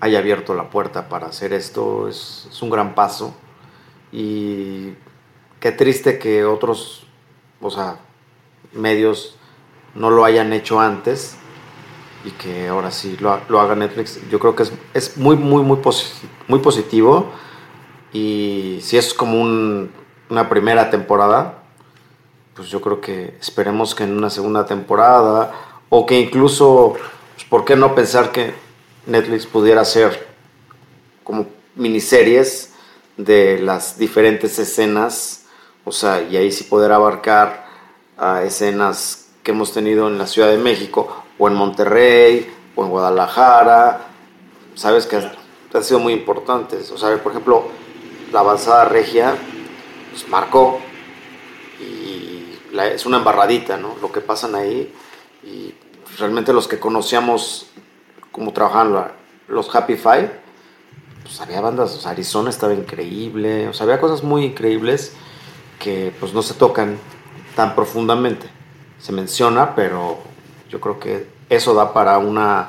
haya 0.00 0.18
abierto 0.18 0.54
la 0.54 0.70
puerta 0.70 1.08
para 1.08 1.26
hacer 1.26 1.52
esto 1.52 2.08
es, 2.08 2.48
un 2.60 2.70
gran 2.70 2.94
paso 2.94 3.34
y 4.12 4.92
qué 5.60 5.72
triste 5.72 6.18
que 6.18 6.44
otros, 6.44 7.06
o 7.60 7.70
sea, 7.70 7.98
medios 8.72 9.36
no 9.94 10.10
lo 10.10 10.24
hayan 10.24 10.52
hecho 10.52 10.80
antes 10.80 11.36
y 12.24 12.30
que 12.30 12.68
ahora 12.68 12.90
sí 12.90 13.16
lo, 13.20 13.40
lo 13.48 13.60
haga 13.60 13.74
Netflix. 13.74 14.20
Yo 14.30 14.38
creo 14.38 14.54
que 14.54 14.64
es, 14.64 14.72
es 14.94 15.16
muy, 15.16 15.36
muy, 15.36 15.62
muy, 15.62 15.78
muy 16.48 16.58
positivo 16.60 17.30
y 18.12 18.78
si 18.82 18.96
es 18.96 19.14
como 19.14 19.40
un, 19.40 19.90
una 20.28 20.48
primera 20.48 20.90
temporada, 20.90 21.55
pues 22.56 22.70
yo 22.70 22.80
creo 22.80 23.00
que 23.00 23.36
esperemos 23.38 23.94
que 23.94 24.04
en 24.04 24.16
una 24.16 24.30
segunda 24.30 24.64
temporada 24.64 25.52
o 25.90 26.06
que 26.06 26.18
incluso, 26.18 26.94
pues, 27.34 27.44
¿por 27.44 27.64
qué 27.64 27.76
no 27.76 27.94
pensar 27.94 28.32
que 28.32 28.54
Netflix 29.06 29.46
pudiera 29.46 29.82
hacer 29.82 30.26
como 31.22 31.46
miniseries 31.74 32.72
de 33.18 33.58
las 33.58 33.98
diferentes 33.98 34.58
escenas? 34.58 35.44
O 35.84 35.92
sea, 35.92 36.22
y 36.22 36.36
ahí 36.36 36.50
sí 36.50 36.64
poder 36.64 36.92
abarcar 36.92 37.66
escenas 38.42 39.28
que 39.42 39.50
hemos 39.50 39.72
tenido 39.72 40.08
en 40.08 40.16
la 40.16 40.26
Ciudad 40.26 40.48
de 40.48 40.58
México 40.58 41.24
o 41.38 41.48
en 41.48 41.54
Monterrey 41.54 42.50
o 42.74 42.84
en 42.84 42.90
Guadalajara. 42.90 44.06
Sabes 44.74 45.06
que 45.06 45.16
han 45.16 45.84
sido 45.84 46.00
muy 46.00 46.14
importantes. 46.14 46.90
O 46.90 46.96
sea, 46.96 47.22
por 47.22 47.32
ejemplo, 47.32 47.68
la 48.32 48.40
avanzada 48.40 48.86
regia 48.86 49.36
pues, 50.10 50.26
marcó 50.28 50.80
es 52.78 53.06
una 53.06 53.18
embarradita, 53.18 53.76
¿no? 53.76 53.96
Lo 54.00 54.12
que 54.12 54.20
pasan 54.20 54.54
ahí 54.54 54.92
y 55.44 55.74
realmente 56.18 56.52
los 56.52 56.68
que 56.68 56.78
conocíamos 56.78 57.68
cómo 58.32 58.52
trabajaban 58.52 59.12
los 59.48 59.74
Happy 59.74 59.96
Five, 59.96 60.30
pues 61.22 61.40
había 61.40 61.60
bandas, 61.60 61.94
o 61.94 62.00
sea, 62.00 62.10
Arizona 62.12 62.50
estaba 62.50 62.74
increíble, 62.74 63.68
o 63.68 63.72
sea, 63.72 63.84
había 63.84 64.00
cosas 64.00 64.22
muy 64.22 64.44
increíbles 64.44 65.12
que 65.78 66.12
pues 66.20 66.32
no 66.32 66.42
se 66.42 66.54
tocan 66.54 66.98
tan 67.54 67.74
profundamente. 67.74 68.48
Se 68.98 69.12
menciona, 69.12 69.74
pero 69.74 70.18
yo 70.68 70.80
creo 70.80 70.98
que 70.98 71.26
eso 71.48 71.74
da 71.74 71.92
para 71.92 72.18
una, 72.18 72.68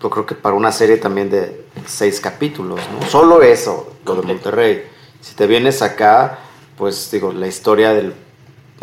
yo 0.00 0.10
creo 0.10 0.26
que 0.26 0.34
para 0.34 0.54
una 0.54 0.72
serie 0.72 0.96
también 0.96 1.30
de 1.30 1.66
seis 1.86 2.20
capítulos, 2.20 2.80
¿no? 2.92 3.06
Solo 3.06 3.42
eso, 3.42 3.94
lo 4.04 4.14
de 4.16 4.22
Monterrey. 4.22 4.84
Si 5.20 5.34
te 5.34 5.46
vienes 5.46 5.82
acá, 5.82 6.38
pues 6.76 7.10
digo, 7.10 7.32
la 7.32 7.46
historia 7.46 7.92
del 7.92 8.14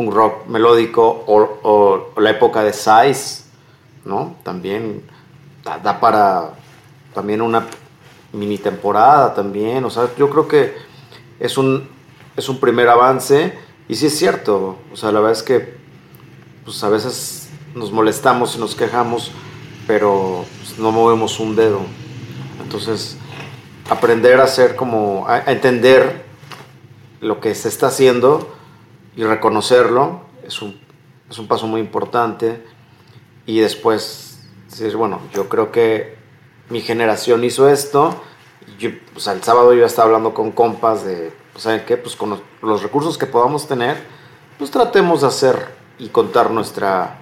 un 0.01 0.11
rock 0.11 0.47
melódico 0.47 1.23
o, 1.27 2.11
la 2.17 2.29
época 2.29 2.63
de 2.63 2.73
Size, 2.73 3.43
¿no? 4.05 4.35
También 4.43 5.03
da, 5.63 5.99
para 5.99 6.51
también 7.13 7.41
una 7.41 7.67
mini 8.31 8.57
temporada 8.57 9.33
también, 9.33 9.83
o 9.83 9.89
sea, 9.89 10.09
yo 10.17 10.29
creo 10.29 10.47
que 10.47 10.75
es 11.39 11.57
un, 11.57 11.87
es 12.35 12.47
un 12.47 12.59
primer 12.59 12.87
avance 12.87 13.57
y 13.87 13.95
sí 13.95 14.05
es 14.05 14.17
cierto, 14.17 14.77
o 14.93 14.95
sea, 14.95 15.11
la 15.11 15.19
verdad 15.19 15.37
es 15.37 15.43
que 15.43 15.77
pues 16.63 16.83
a 16.83 16.89
veces 16.89 17.49
nos 17.75 17.91
molestamos 17.91 18.55
y 18.55 18.59
nos 18.59 18.75
quejamos, 18.75 19.31
pero 19.87 20.45
pues, 20.59 20.77
no 20.77 20.91
movemos 20.91 21.39
un 21.39 21.55
dedo. 21.55 21.81
Entonces, 22.63 23.17
aprender 23.89 24.39
a 24.39 24.43
hacer 24.43 24.75
como, 24.75 25.25
a, 25.27 25.39
entender 25.51 26.25
lo 27.21 27.39
que 27.39 27.55
se 27.55 27.69
está 27.69 27.87
haciendo 27.87 28.58
y 29.19 29.23
reconocerlo 29.25 30.21
es 30.47 30.61
un, 30.61 30.79
es 31.29 31.37
un 31.37 31.47
paso 31.49 31.67
muy 31.67 31.81
importante. 31.81 32.63
Y 33.45 33.59
después 33.59 34.47
decir, 34.69 34.95
bueno, 34.95 35.19
yo 35.33 35.49
creo 35.49 35.73
que 35.73 36.15
mi 36.69 36.79
generación 36.79 37.43
hizo 37.43 37.67
esto. 37.67 38.15
Yo, 38.79 38.91
pues, 39.11 39.27
el 39.27 39.43
sábado 39.43 39.73
yo 39.73 39.85
estaba 39.85 40.05
hablando 40.05 40.33
con 40.33 40.53
compas 40.53 41.03
de, 41.03 41.33
pues, 41.51 41.63
¿saben 41.65 41.83
qué? 41.85 41.97
Pues 41.97 42.15
con 42.15 42.39
los, 42.61 42.81
recursos 42.81 43.17
que 43.17 43.25
podamos 43.25 43.67
tener, 43.67 43.97
pues 44.57 44.71
tratemos 44.71 45.19
de 45.19 45.27
hacer 45.27 45.67
y 45.97 46.07
contar 46.07 46.49
nuestra, 46.49 47.17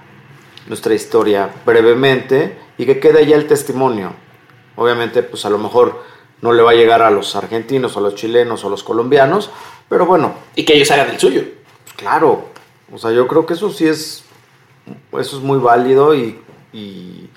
nuestra 0.67 0.93
historia 0.93 1.49
brevemente 1.65 2.59
y 2.77 2.85
que 2.85 2.99
quede 2.99 3.25
ya 3.25 3.35
el 3.35 3.47
testimonio. 3.47 4.13
Obviamente, 4.75 5.23
pues 5.23 5.45
a 5.45 5.49
lo 5.49 5.57
mejor 5.57 6.03
no 6.43 6.53
le 6.53 6.61
va 6.61 6.71
a 6.71 6.75
llegar 6.75 7.01
a 7.01 7.09
los 7.09 7.35
argentinos, 7.35 7.97
a 7.97 8.01
los 8.01 8.13
chilenos 8.13 8.63
o 8.63 8.67
a 8.67 8.69
los 8.69 8.83
colombianos, 8.83 9.49
pero 9.89 10.05
bueno. 10.05 10.35
Y 10.53 10.63
que 10.63 10.75
ellos 10.75 10.91
hagan 10.91 11.09
el 11.09 11.19
suyo. 11.19 11.56
Claro, 11.97 12.45
o 12.93 12.97
sea, 12.97 13.11
yo 13.11 13.27
creo 13.27 13.45
que 13.45 13.55
eso 13.55 13.71
sí 13.71 13.87
es, 13.87 14.23
eso 15.11 15.37
es 15.37 15.43
muy 15.43 15.57
válido 15.57 16.15
y, 16.15 16.39
y, 16.71 17.29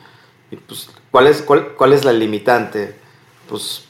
y 0.51 0.57
pues, 0.57 0.91
¿cuál 1.11 1.27
es, 1.27 1.43
cuál, 1.43 1.73
¿cuál 1.75 1.93
es 1.93 2.05
la 2.05 2.13
limitante? 2.13 2.95
Pues 3.49 3.87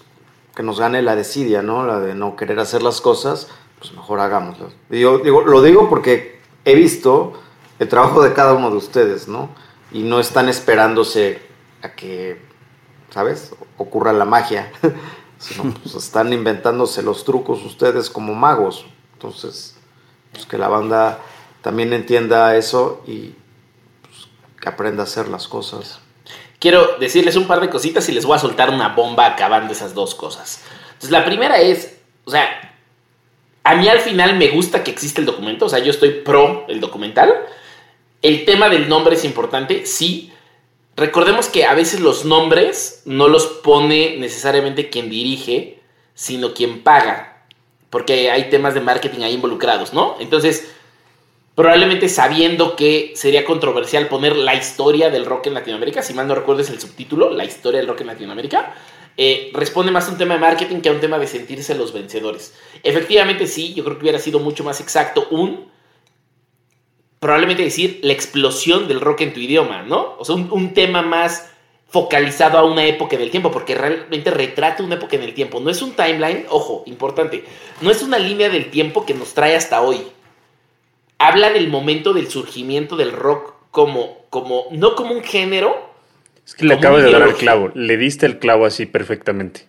que 0.55 0.63
nos 0.63 0.81
gane 0.81 1.03
la 1.03 1.17
desidia, 1.17 1.63
¿no? 1.63 1.85
La 1.85 2.01
de 2.01 2.15
no 2.15 2.37
querer 2.37 2.61
hacer 2.61 2.83
las 2.83 3.01
cosas, 3.01 3.49
pues 3.79 3.93
mejor 3.93 4.21
hagámoslo. 4.21 4.71
Digo, 4.89 5.19
digo, 5.19 5.43
lo 5.43 5.61
digo 5.61 5.89
porque 5.89 6.41
he 6.65 6.75
visto 6.75 7.33
el 7.79 7.89
trabajo 7.89 8.23
de 8.23 8.33
cada 8.33 8.53
uno 8.53 8.71
de 8.71 8.77
ustedes, 8.77 9.27
¿no? 9.27 9.49
Y 9.91 10.03
no 10.03 10.21
están 10.21 10.49
esperándose 10.49 11.43
a 11.83 11.95
que, 11.95 12.41
¿sabes? 13.11 13.55
Ocurra 13.77 14.13
la 14.13 14.25
magia, 14.25 14.71
sino 15.39 15.75
pues 15.75 15.97
están 15.97 16.33
inventándose 16.33 17.03
los 17.03 17.25
trucos 17.25 17.65
ustedes 17.65 18.09
como 18.09 18.35
magos. 18.35 18.87
Entonces, 19.15 19.80
pues 20.33 20.47
que 20.47 20.59
la 20.59 20.69
banda 20.69 21.21
también 21.63 21.93
entienda 21.93 22.57
eso 22.57 23.03
y 23.07 23.35
pues, 24.03 24.29
que 24.61 24.69
aprenda 24.69 25.03
a 25.03 25.05
hacer 25.05 25.29
las 25.29 25.49
cosas. 25.49 26.01
Quiero 26.59 26.99
decirles 26.99 27.37
un 27.37 27.47
par 27.47 27.61
de 27.61 27.71
cositas 27.71 28.09
y 28.09 28.13
les 28.13 28.27
voy 28.27 28.37
a 28.37 28.39
soltar 28.39 28.71
una 28.71 28.91
bomba 28.91 29.27
acabando 29.27 29.73
esas 29.73 29.95
dos 29.95 30.15
cosas. 30.15 30.63
Entonces, 30.89 31.11
la 31.11 31.25
primera 31.25 31.59
es, 31.61 31.99
o 32.25 32.31
sea, 32.31 32.77
a 33.65 33.77
mí 33.77 33.89
al 33.89 34.01
final 34.01 34.37
me 34.37 34.49
gusta 34.49 34.85
que 34.85 34.91
existe 34.91 35.21
el 35.21 35.27
documento, 35.27 35.67
o 35.67 35.69
sea, 35.69 35.79
yo 35.79 35.91
estoy 35.91 36.11
pro 36.11 36.67
el 36.69 36.81
documental. 36.81 37.33
El 38.21 38.45
tema 38.45 38.69
del 38.69 38.89
nombre 38.89 39.15
es 39.15 39.25
importante, 39.25 39.87
sí. 39.87 40.33
Recordemos 40.97 41.49
que 41.49 41.65
a 41.65 41.73
veces 41.73 42.01
los 42.01 42.27
nombres 42.27 43.03
no 43.07 43.29
los 43.29 43.47
pone 43.47 44.17
necesariamente 44.19 44.91
quien 44.91 45.09
dirige, 45.09 45.81
sino 46.15 46.53
quien 46.53 46.83
paga, 46.83 47.30
porque 47.91 48.31
hay 48.31 48.49
temas 48.49 48.75
de 48.75 48.81
marketing 48.81 49.23
ahí 49.23 49.35
involucrados, 49.35 49.93
¿no? 49.93 50.17
Entonces, 50.21 50.73
probablemente 51.55 52.09
sabiendo 52.09 52.77
que 52.77 53.13
sería 53.17 53.45
controversial 53.45 54.09
poner 54.09 54.37
la 54.37 54.55
historia 54.55 55.11
del 55.11 55.27
rock 55.27 55.49
en 55.49 55.55
Latinoamérica, 55.55 56.03
si 56.03 56.15
mal 56.15 56.29
no 56.29 56.35
recuerdo 56.35 56.63
es 56.63 56.71
el 56.71 56.81
subtítulo, 56.81 57.31
la 57.31 57.45
historia 57.45 57.81
del 57.81 57.89
rock 57.89 58.03
en 58.03 58.07
Latinoamérica, 58.07 58.75
eh, 59.17 59.51
responde 59.53 59.91
más 59.91 60.09
a 60.09 60.13
un 60.13 60.19
tema 60.19 60.35
de 60.35 60.41
marketing 60.41 60.81
que 60.81 60.89
a 60.89 60.93
un 60.93 61.01
tema 61.01 61.19
de 61.19 61.27
sentirse 61.27 61.75
los 61.75 61.93
vencedores. 61.93 62.55
Efectivamente 62.83 63.47
sí, 63.47 63.75
yo 63.75 63.85
creo 63.85 63.99
que 63.99 64.05
hubiera 64.05 64.19
sido 64.19 64.39
mucho 64.39 64.65
más 64.65 64.81
exacto 64.81 65.27
un, 65.31 65.69
probablemente 67.19 67.65
decir, 67.65 67.99
la 68.03 68.13
explosión 68.13 68.87
del 68.87 69.01
rock 69.01 69.23
en 69.23 69.35
tu 69.35 69.41
idioma, 69.41 69.83
¿no? 69.83 70.15
O 70.19 70.25
sea, 70.25 70.37
un, 70.37 70.51
un 70.53 70.73
tema 70.73 71.03
más 71.03 71.51
focalizado 71.91 72.59
a 72.59 72.65
una 72.65 72.85
época 72.85 73.17
en 73.17 73.23
el 73.23 73.31
tiempo, 73.31 73.51
porque 73.51 73.75
realmente 73.75 74.31
retrata 74.31 74.83
una 74.83 74.95
época 74.95 75.17
en 75.17 75.23
el 75.23 75.35
tiempo. 75.35 75.61
No 75.61 75.71
es 75.71 75.83
un 75.83 75.93
timeline, 75.93 76.47
ojo, 76.49 76.85
importante, 76.87 77.45
no 77.81 77.91
es 77.91 78.03
una 78.03 78.19
línea 78.19 78.49
del 78.49 78.71
tiempo 78.71 79.05
que 79.05 79.15
nos 79.15 79.35
trae 79.35 79.57
hasta 79.57 79.83
hoy. 79.83 80.03
Habla 81.19 81.51
del 81.51 81.69
momento 81.69 82.13
del 82.13 82.31
surgimiento 82.31 82.97
del 82.97 83.13
rock 83.13 83.55
como, 83.71 84.19
como 84.31 84.67
no 84.71 84.95
como 84.95 85.13
un 85.13 85.23
género, 85.23 85.91
es 86.47 86.55
que 86.55 86.65
le 86.65 86.75
acabas 86.75 87.05
de 87.05 87.13
dar 87.13 87.23
el 87.23 87.35
clavo, 87.35 87.71
le 87.75 87.97
diste 87.97 88.27
el 88.27 88.39
clavo 88.39 88.67
así 88.67 88.87
perfectamente. 88.87 89.69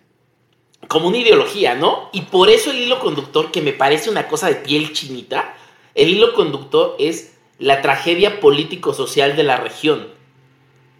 Como 0.88 1.08
una 1.08 1.18
ideología, 1.18 1.74
¿no? 1.74 2.08
Y 2.12 2.22
por 2.22 2.50
eso 2.50 2.70
el 2.70 2.78
hilo 2.80 2.98
conductor, 2.98 3.52
que 3.52 3.62
me 3.62 3.72
parece 3.72 4.10
una 4.10 4.26
cosa 4.26 4.48
de 4.48 4.56
piel 4.56 4.92
chinita, 4.92 5.54
el 5.94 6.08
hilo 6.08 6.34
conductor 6.34 6.96
es 6.98 7.34
la 7.58 7.82
tragedia 7.82 8.40
político-social 8.40 9.36
de 9.36 9.44
la 9.44 9.58
región. 9.58 10.08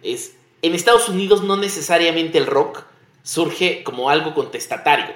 Es, 0.03 0.37
en 0.63 0.73
Estados 0.73 1.09
Unidos 1.09 1.43
no 1.43 1.57
necesariamente 1.57 2.37
el 2.37 2.47
rock 2.47 2.83
surge 3.21 3.83
como 3.83 4.09
algo 4.09 4.33
contestatario. 4.33 5.13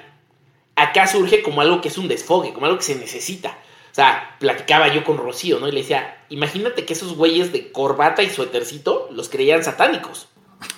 Acá 0.76 1.06
surge 1.06 1.42
como 1.42 1.60
algo 1.60 1.80
que 1.80 1.88
es 1.88 1.98
un 1.98 2.06
desfogue, 2.06 2.52
como 2.52 2.66
algo 2.66 2.78
que 2.78 2.84
se 2.84 2.94
necesita. 2.94 3.58
O 3.90 3.94
sea, 3.94 4.36
platicaba 4.38 4.88
yo 4.88 5.02
con 5.02 5.16
Rocío, 5.16 5.58
¿no? 5.58 5.66
Y 5.66 5.72
le 5.72 5.80
decía, 5.80 6.22
imagínate 6.28 6.84
que 6.84 6.92
esos 6.92 7.16
güeyes 7.16 7.50
de 7.52 7.72
corbata 7.72 8.22
y 8.22 8.30
suétercito 8.30 9.08
los 9.10 9.28
creían 9.28 9.64
satánicos. 9.64 10.28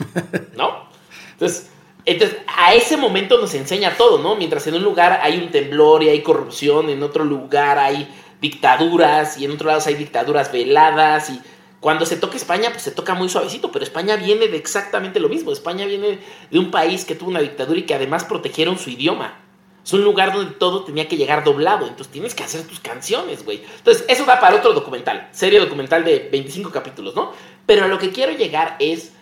¿No? 0.57 0.89
Entonces, 1.33 1.71
entonces, 2.07 2.39
a 2.47 2.75
ese 2.75 2.97
momento 2.97 3.39
nos 3.41 3.53
enseña 3.55 3.97
todo, 3.97 4.19
¿no? 4.19 4.37
Mientras 4.37 4.67
en 4.67 4.75
un 4.75 4.85
lugar 4.85 5.21
hay 5.23 5.39
un 5.39 5.51
temblor 5.51 6.03
y 6.03 6.09
hay 6.09 6.23
corrupción, 6.23 6.89
en 6.89 7.03
otro 7.03 7.25
lugar 7.25 7.79
hay 7.79 8.09
dictaduras 8.41 9.37
y 9.37 9.45
en 9.45 9.51
otro 9.51 9.67
lado 9.67 9.83
hay 9.85 9.95
dictaduras 9.95 10.51
veladas 10.51 11.29
y 11.31 11.41
cuando 11.81 12.05
se 12.05 12.17
toca 12.17 12.37
España, 12.37 12.71
pues 12.71 12.83
se 12.83 12.91
toca 12.91 13.15
muy 13.15 13.29
suavecito, 13.29 13.73
pero 13.73 13.85
España 13.85 14.17
viene 14.17 14.49
de 14.49 14.57
exactamente 14.57 15.19
lo 15.19 15.29
mismo. 15.29 15.51
España 15.51 15.87
viene 15.87 16.19
de 16.51 16.59
un 16.59 16.71
país 16.71 17.05
que 17.05 17.15
tuvo 17.15 17.31
una 17.31 17.41
dictadura 17.41 17.79
y 17.79 17.85
que 17.85 17.95
además 17.95 18.25
protegieron 18.25 18.79
su 18.79 18.91
idioma. 18.91 19.41
Es 19.83 19.95
un 19.95 20.05
lugar 20.05 20.33
donde 20.35 20.53
todo 20.53 20.85
tenía 20.85 21.09
que 21.09 21.17
llegar 21.17 21.43
doblado, 21.43 21.87
entonces 21.87 22.13
tienes 22.13 22.35
que 22.35 22.45
hacer 22.45 22.67
tus 22.67 22.81
canciones, 22.81 23.45
güey. 23.47 23.63
Entonces, 23.79 24.05
eso 24.09 24.27
da 24.27 24.39
para 24.39 24.57
otro 24.57 24.75
documental, 24.75 25.29
serie 25.33 25.59
documental 25.59 26.05
de 26.05 26.29
25 26.31 26.71
capítulos, 26.71 27.17
¿no? 27.17 27.33
Pero 27.65 27.87
a 27.87 27.89
lo 27.89 27.99
que 27.99 28.11
quiero 28.11 28.33
llegar 28.33 28.77
es 28.79 29.13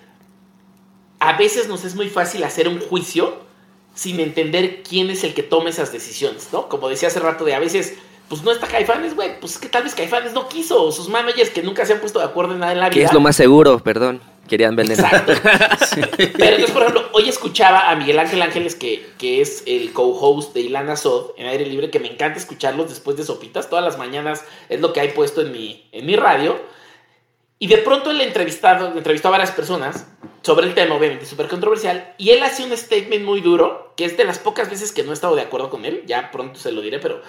a 1.21 1.37
veces 1.37 1.69
nos 1.69 1.85
es 1.85 1.95
muy 1.95 2.09
fácil 2.09 2.45
hacer 2.45 2.69
un 2.69 2.81
juicio 2.81 3.41
sin 3.95 4.21
entender 4.21 4.83
quién 4.83 5.11
es 5.11 5.25
el 5.25 5.35
que 5.35 5.43
toma 5.43 5.71
esas 5.71 5.93
decisiones, 5.93 6.49
¿no? 6.53 6.69
Como 6.69 6.89
decía 6.89 7.09
hace 7.09 7.21
rato 7.21 7.45
de 7.45 7.55
a 7.55 7.59
veces, 7.59 7.95
pues 8.29 8.43
no 8.43 8.53
está 8.53 8.67
Caifanes, 8.67 9.15
güey, 9.15 9.41
pues 9.41 9.55
es 9.55 9.59
que 9.59 9.69
tal 9.69 9.85
vez 9.85 9.95
Caifanes 9.95 10.33
no 10.33 10.49
quiso, 10.49 10.93
sus 10.93 11.09
managers 11.09 11.51
que 11.51 11.63
nunca 11.63 11.87
se 11.87 11.95
han 11.95 12.01
puesto 12.01 12.19
de 12.19 12.27
acuerdo 12.27 12.53
en 12.53 12.61
nada 12.61 12.73
en 12.73 12.81
la 12.81 12.89
vida. 12.89 12.95
Que 12.95 13.05
es 13.05 13.13
lo 13.13 13.21
más 13.21 13.37
seguro, 13.37 13.79
perdón, 13.79 14.21
querían 14.47 14.77
vender. 14.77 15.01
Exacto. 15.01 15.33
Pero 16.17 16.57
entonces, 16.57 16.71
por 16.71 16.83
ejemplo, 16.83 17.09
hoy 17.13 17.29
escuchaba 17.29 17.91
a 17.91 17.97
Miguel 17.97 18.19
Ángel 18.19 18.43
Ángeles, 18.43 18.75
que, 18.75 19.09
que 19.17 19.41
es 19.41 19.63
el 19.67 19.93
co-host 19.93 20.53
de 20.55 20.61
Ilana 20.61 20.97
Sod 20.97 21.33
en 21.39 21.47
Aire 21.47 21.65
Libre, 21.65 21.91
que 21.91 22.01
me 22.01 22.13
encanta 22.13 22.39
escucharlos 22.39 22.91
después 22.91 23.17
de 23.17 23.25
Sopitas, 23.25 23.71
todas 23.71 23.85
las 23.85 23.97
mañanas 23.97 24.45
es 24.69 24.81
lo 24.81 24.93
que 24.93 25.01
hay 25.01 25.09
puesto 25.13 25.41
en 25.41 25.53
mi, 25.53 25.89
en 25.93 26.05
mi 26.05 26.17
radio. 26.17 26.61
Y 27.61 27.67
de 27.67 27.79
pronto 27.79 28.11
él 28.11 28.21
entrevistado, 28.21 28.93
entrevistó 28.97 29.29
a 29.29 29.33
varias 29.33 29.51
personas 29.51 30.07
sobre 30.43 30.67
el 30.67 30.75
tema, 30.75 30.95
obviamente 30.95 31.27
súper 31.27 31.49
controversial, 31.49 32.15
y 32.17 32.31
él 32.31 32.43
hace 32.43 32.63
un 32.63 32.77
statement 32.77 33.25
muy 33.25 33.41
duro, 33.41 33.95
que 33.97 34.05
es 34.05 34.17
de 34.17 34.25
las 34.25 34.39
pocas 34.39 34.71
veces 34.71 34.93
que 34.93 35.03
no 35.03 35.11
he 35.11 35.15
estado 35.15 35.35
de 35.35 35.43
acuerdo 35.43 35.69
con 35.69 35.85
él, 35.85 36.05
ya 36.07 36.31
pronto 36.31 36.61
se 36.61 36.71
lo 36.71 36.83
diré, 36.83 37.01
pero 37.01 37.21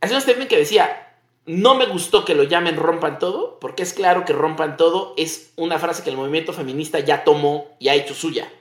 hace 0.00 0.14
un 0.14 0.20
statement 0.20 0.50
que 0.50 0.56
decía, 0.56 1.08
no 1.46 1.74
me 1.74 1.86
gustó 1.86 2.24
que 2.24 2.34
lo 2.34 2.42
llamen 2.42 2.76
rompan 2.76 3.18
todo, 3.18 3.58
porque 3.58 3.82
es 3.82 3.94
claro 3.94 4.24
que 4.24 4.32
rompan 4.32 4.76
todo 4.76 5.14
es 5.16 5.52
una 5.56 5.78
frase 5.78 6.02
que 6.02 6.10
el 6.10 6.16
movimiento 6.16 6.52
feminista 6.52 7.00
ya 7.00 7.24
tomó 7.24 7.68
y 7.78 7.88
ha 7.88 7.94
hecho 7.94 8.14
suya. 8.14 8.52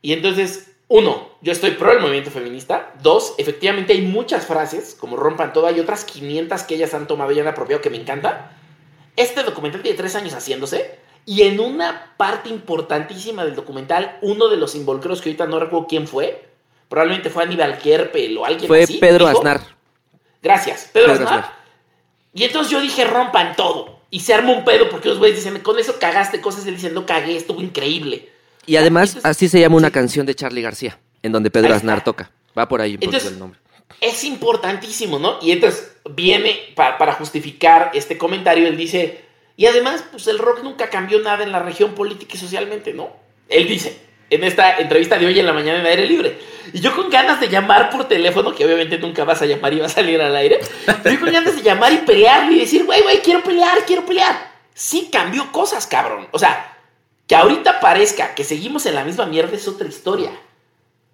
Y 0.00 0.14
entonces, 0.14 0.72
uno, 0.88 1.28
yo 1.42 1.52
estoy 1.52 1.72
pro 1.72 1.92
el 1.92 2.00
movimiento 2.00 2.30
feminista. 2.30 2.94
Dos, 3.02 3.34
efectivamente 3.36 3.92
hay 3.92 4.00
muchas 4.00 4.46
frases, 4.46 4.96
como 4.98 5.16
rompan 5.16 5.52
todo, 5.52 5.66
hay 5.66 5.78
otras 5.78 6.04
500 6.04 6.62
que 6.62 6.76
ellas 6.76 6.94
han 6.94 7.06
tomado 7.06 7.32
y 7.32 7.40
han 7.40 7.46
apropiado 7.46 7.82
que 7.82 7.90
me 7.90 7.98
encanta. 7.98 8.56
Este 9.16 9.42
documental 9.42 9.82
tiene 9.82 9.98
tres 9.98 10.14
años 10.14 10.32
haciéndose 10.32 10.98
y 11.26 11.42
en 11.42 11.60
una 11.60 12.14
parte 12.16 12.48
importantísima 12.48 13.44
del 13.44 13.54
documental, 13.54 14.16
uno 14.22 14.48
de 14.48 14.56
los 14.56 14.74
involucrados, 14.74 15.20
que 15.20 15.28
ahorita 15.28 15.46
no 15.46 15.60
recuerdo 15.60 15.86
quién 15.86 16.06
fue, 16.06 16.48
probablemente 16.88 17.28
fue 17.28 17.42
Aníbal 17.42 17.76
Kerpel 17.76 18.38
o 18.38 18.46
alguien 18.46 18.68
fue 18.68 18.84
así. 18.84 18.98
Fue 18.98 19.08
Pedro 19.08 19.26
Aznar. 19.26 19.77
Gracias, 20.42 20.90
Pedro, 20.92 21.12
Aznar. 21.12 21.58
Y 22.32 22.44
entonces 22.44 22.70
yo 22.70 22.80
dije, 22.80 23.04
rompan 23.04 23.56
todo. 23.56 23.98
Y 24.10 24.20
se 24.20 24.32
armó 24.32 24.56
un 24.56 24.64
pedo 24.64 24.88
porque 24.88 25.08
los 25.08 25.18
güeyes 25.18 25.36
dicen, 25.36 25.60
con 25.60 25.78
eso 25.78 25.98
cagaste 25.98 26.40
cosas. 26.40 26.66
Él 26.66 26.76
dice, 26.76 26.90
no 26.90 27.04
cagué, 27.04 27.36
estuvo 27.36 27.60
increíble. 27.60 28.30
Y 28.66 28.76
además, 28.76 29.18
así 29.22 29.48
se 29.48 29.60
llama 29.60 29.76
una 29.76 29.90
canción 29.90 30.26
de 30.26 30.34
Charlie 30.34 30.62
García, 30.62 30.98
en 31.22 31.32
donde 31.32 31.50
Pedro 31.50 31.74
Aznar 31.74 32.04
toca. 32.04 32.30
Va 32.56 32.68
por 32.68 32.80
ahí 32.80 32.96
por 32.96 33.04
entonces, 33.04 33.32
el 33.32 33.38
nombre. 33.38 33.58
Es 34.00 34.24
importantísimo, 34.24 35.18
¿no? 35.18 35.38
Y 35.40 35.52
entonces 35.52 35.92
viene 36.10 36.74
para 36.74 37.14
justificar 37.14 37.90
este 37.94 38.18
comentario, 38.18 38.66
él 38.66 38.76
dice, 38.76 39.24
y 39.56 39.66
además, 39.66 40.04
pues 40.10 40.26
el 40.28 40.38
rock 40.38 40.62
nunca 40.62 40.88
cambió 40.88 41.20
nada 41.20 41.42
en 41.42 41.50
la 41.50 41.58
región 41.58 41.94
política 41.94 42.34
y 42.34 42.38
socialmente, 42.38 42.92
¿no? 42.92 43.10
Él 43.48 43.66
dice, 43.66 43.98
en 44.30 44.44
esta 44.44 44.78
entrevista 44.78 45.18
de 45.18 45.26
hoy 45.26 45.38
en 45.38 45.46
la 45.46 45.52
mañana 45.52 45.80
en 45.80 45.86
aire 45.86 46.06
libre. 46.06 46.38
Y 46.72 46.80
yo 46.80 46.94
con 46.94 47.08
ganas 47.10 47.40
de 47.40 47.48
llamar 47.48 47.90
por 47.90 48.06
teléfono, 48.06 48.54
que 48.54 48.64
obviamente 48.64 48.98
nunca 48.98 49.24
vas 49.24 49.40
a 49.40 49.46
llamar 49.46 49.72
y 49.72 49.80
vas 49.80 49.92
a 49.92 49.94
salir 49.96 50.20
al 50.20 50.36
aire, 50.36 50.60
yo 50.86 51.20
con 51.20 51.32
ganas 51.32 51.56
de 51.56 51.62
llamar 51.62 51.92
y 51.92 51.98
pelear 51.98 52.50
y 52.52 52.58
decir, 52.58 52.84
güey, 52.84 53.02
güey, 53.02 53.22
quiero 53.22 53.42
pelear, 53.42 53.78
quiero 53.86 54.04
pelear. 54.04 54.52
Sí 54.74 55.08
cambió 55.10 55.50
cosas, 55.50 55.86
cabrón. 55.86 56.28
O 56.30 56.38
sea, 56.38 56.76
que 57.26 57.36
ahorita 57.36 57.80
parezca 57.80 58.34
que 58.34 58.44
seguimos 58.44 58.86
en 58.86 58.94
la 58.94 59.04
misma 59.04 59.26
mierda 59.26 59.56
es 59.56 59.66
otra 59.66 59.88
historia. 59.88 60.30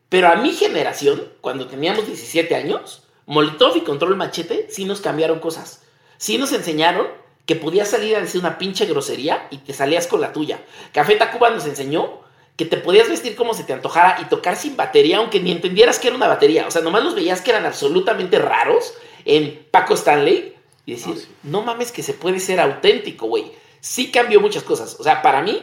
Pero 0.08 0.28
a 0.28 0.36
mi 0.36 0.52
generación, 0.52 1.24
cuando 1.40 1.66
teníamos 1.66 2.06
17 2.06 2.54
años, 2.54 3.04
Molotov 3.26 3.76
y 3.76 3.80
Control 3.80 4.16
Machete 4.16 4.68
sí 4.70 4.84
nos 4.84 5.00
cambiaron 5.00 5.40
cosas. 5.40 5.82
Sí 6.18 6.38
nos 6.38 6.52
enseñaron 6.52 7.06
que 7.46 7.56
podías 7.56 7.88
salir 7.88 8.16
a 8.16 8.20
decir 8.20 8.40
una 8.40 8.58
pinche 8.58 8.86
grosería 8.86 9.46
y 9.50 9.58
te 9.58 9.72
salías 9.72 10.06
con 10.06 10.20
la 10.20 10.32
tuya. 10.32 10.60
Café 10.92 11.16
Tacuba 11.16 11.50
nos 11.50 11.66
enseñó 11.66 12.23
que 12.56 12.64
te 12.64 12.76
podías 12.76 13.08
vestir 13.08 13.34
como 13.34 13.54
se 13.54 13.64
te 13.64 13.72
antojara 13.72 14.18
y 14.20 14.26
tocar 14.26 14.56
sin 14.56 14.76
batería, 14.76 15.18
aunque 15.18 15.40
ni 15.40 15.50
entendieras 15.50 15.98
que 15.98 16.08
era 16.08 16.16
una 16.16 16.28
batería. 16.28 16.66
O 16.66 16.70
sea, 16.70 16.82
nomás 16.82 17.02
los 17.02 17.14
veías 17.14 17.40
que 17.40 17.50
eran 17.50 17.66
absolutamente 17.66 18.38
raros 18.38 18.94
en 19.24 19.66
Paco 19.70 19.94
Stanley 19.94 20.54
y 20.86 20.92
decir, 20.92 21.26
no 21.42 21.62
mames 21.62 21.90
que 21.90 22.02
se 22.02 22.12
puede 22.12 22.38
ser 22.38 22.60
auténtico, 22.60 23.26
güey. 23.26 23.50
Sí 23.80 24.10
cambió 24.10 24.40
muchas 24.40 24.62
cosas. 24.62 24.96
O 25.00 25.02
sea, 25.02 25.22
para 25.22 25.42
mí, 25.42 25.62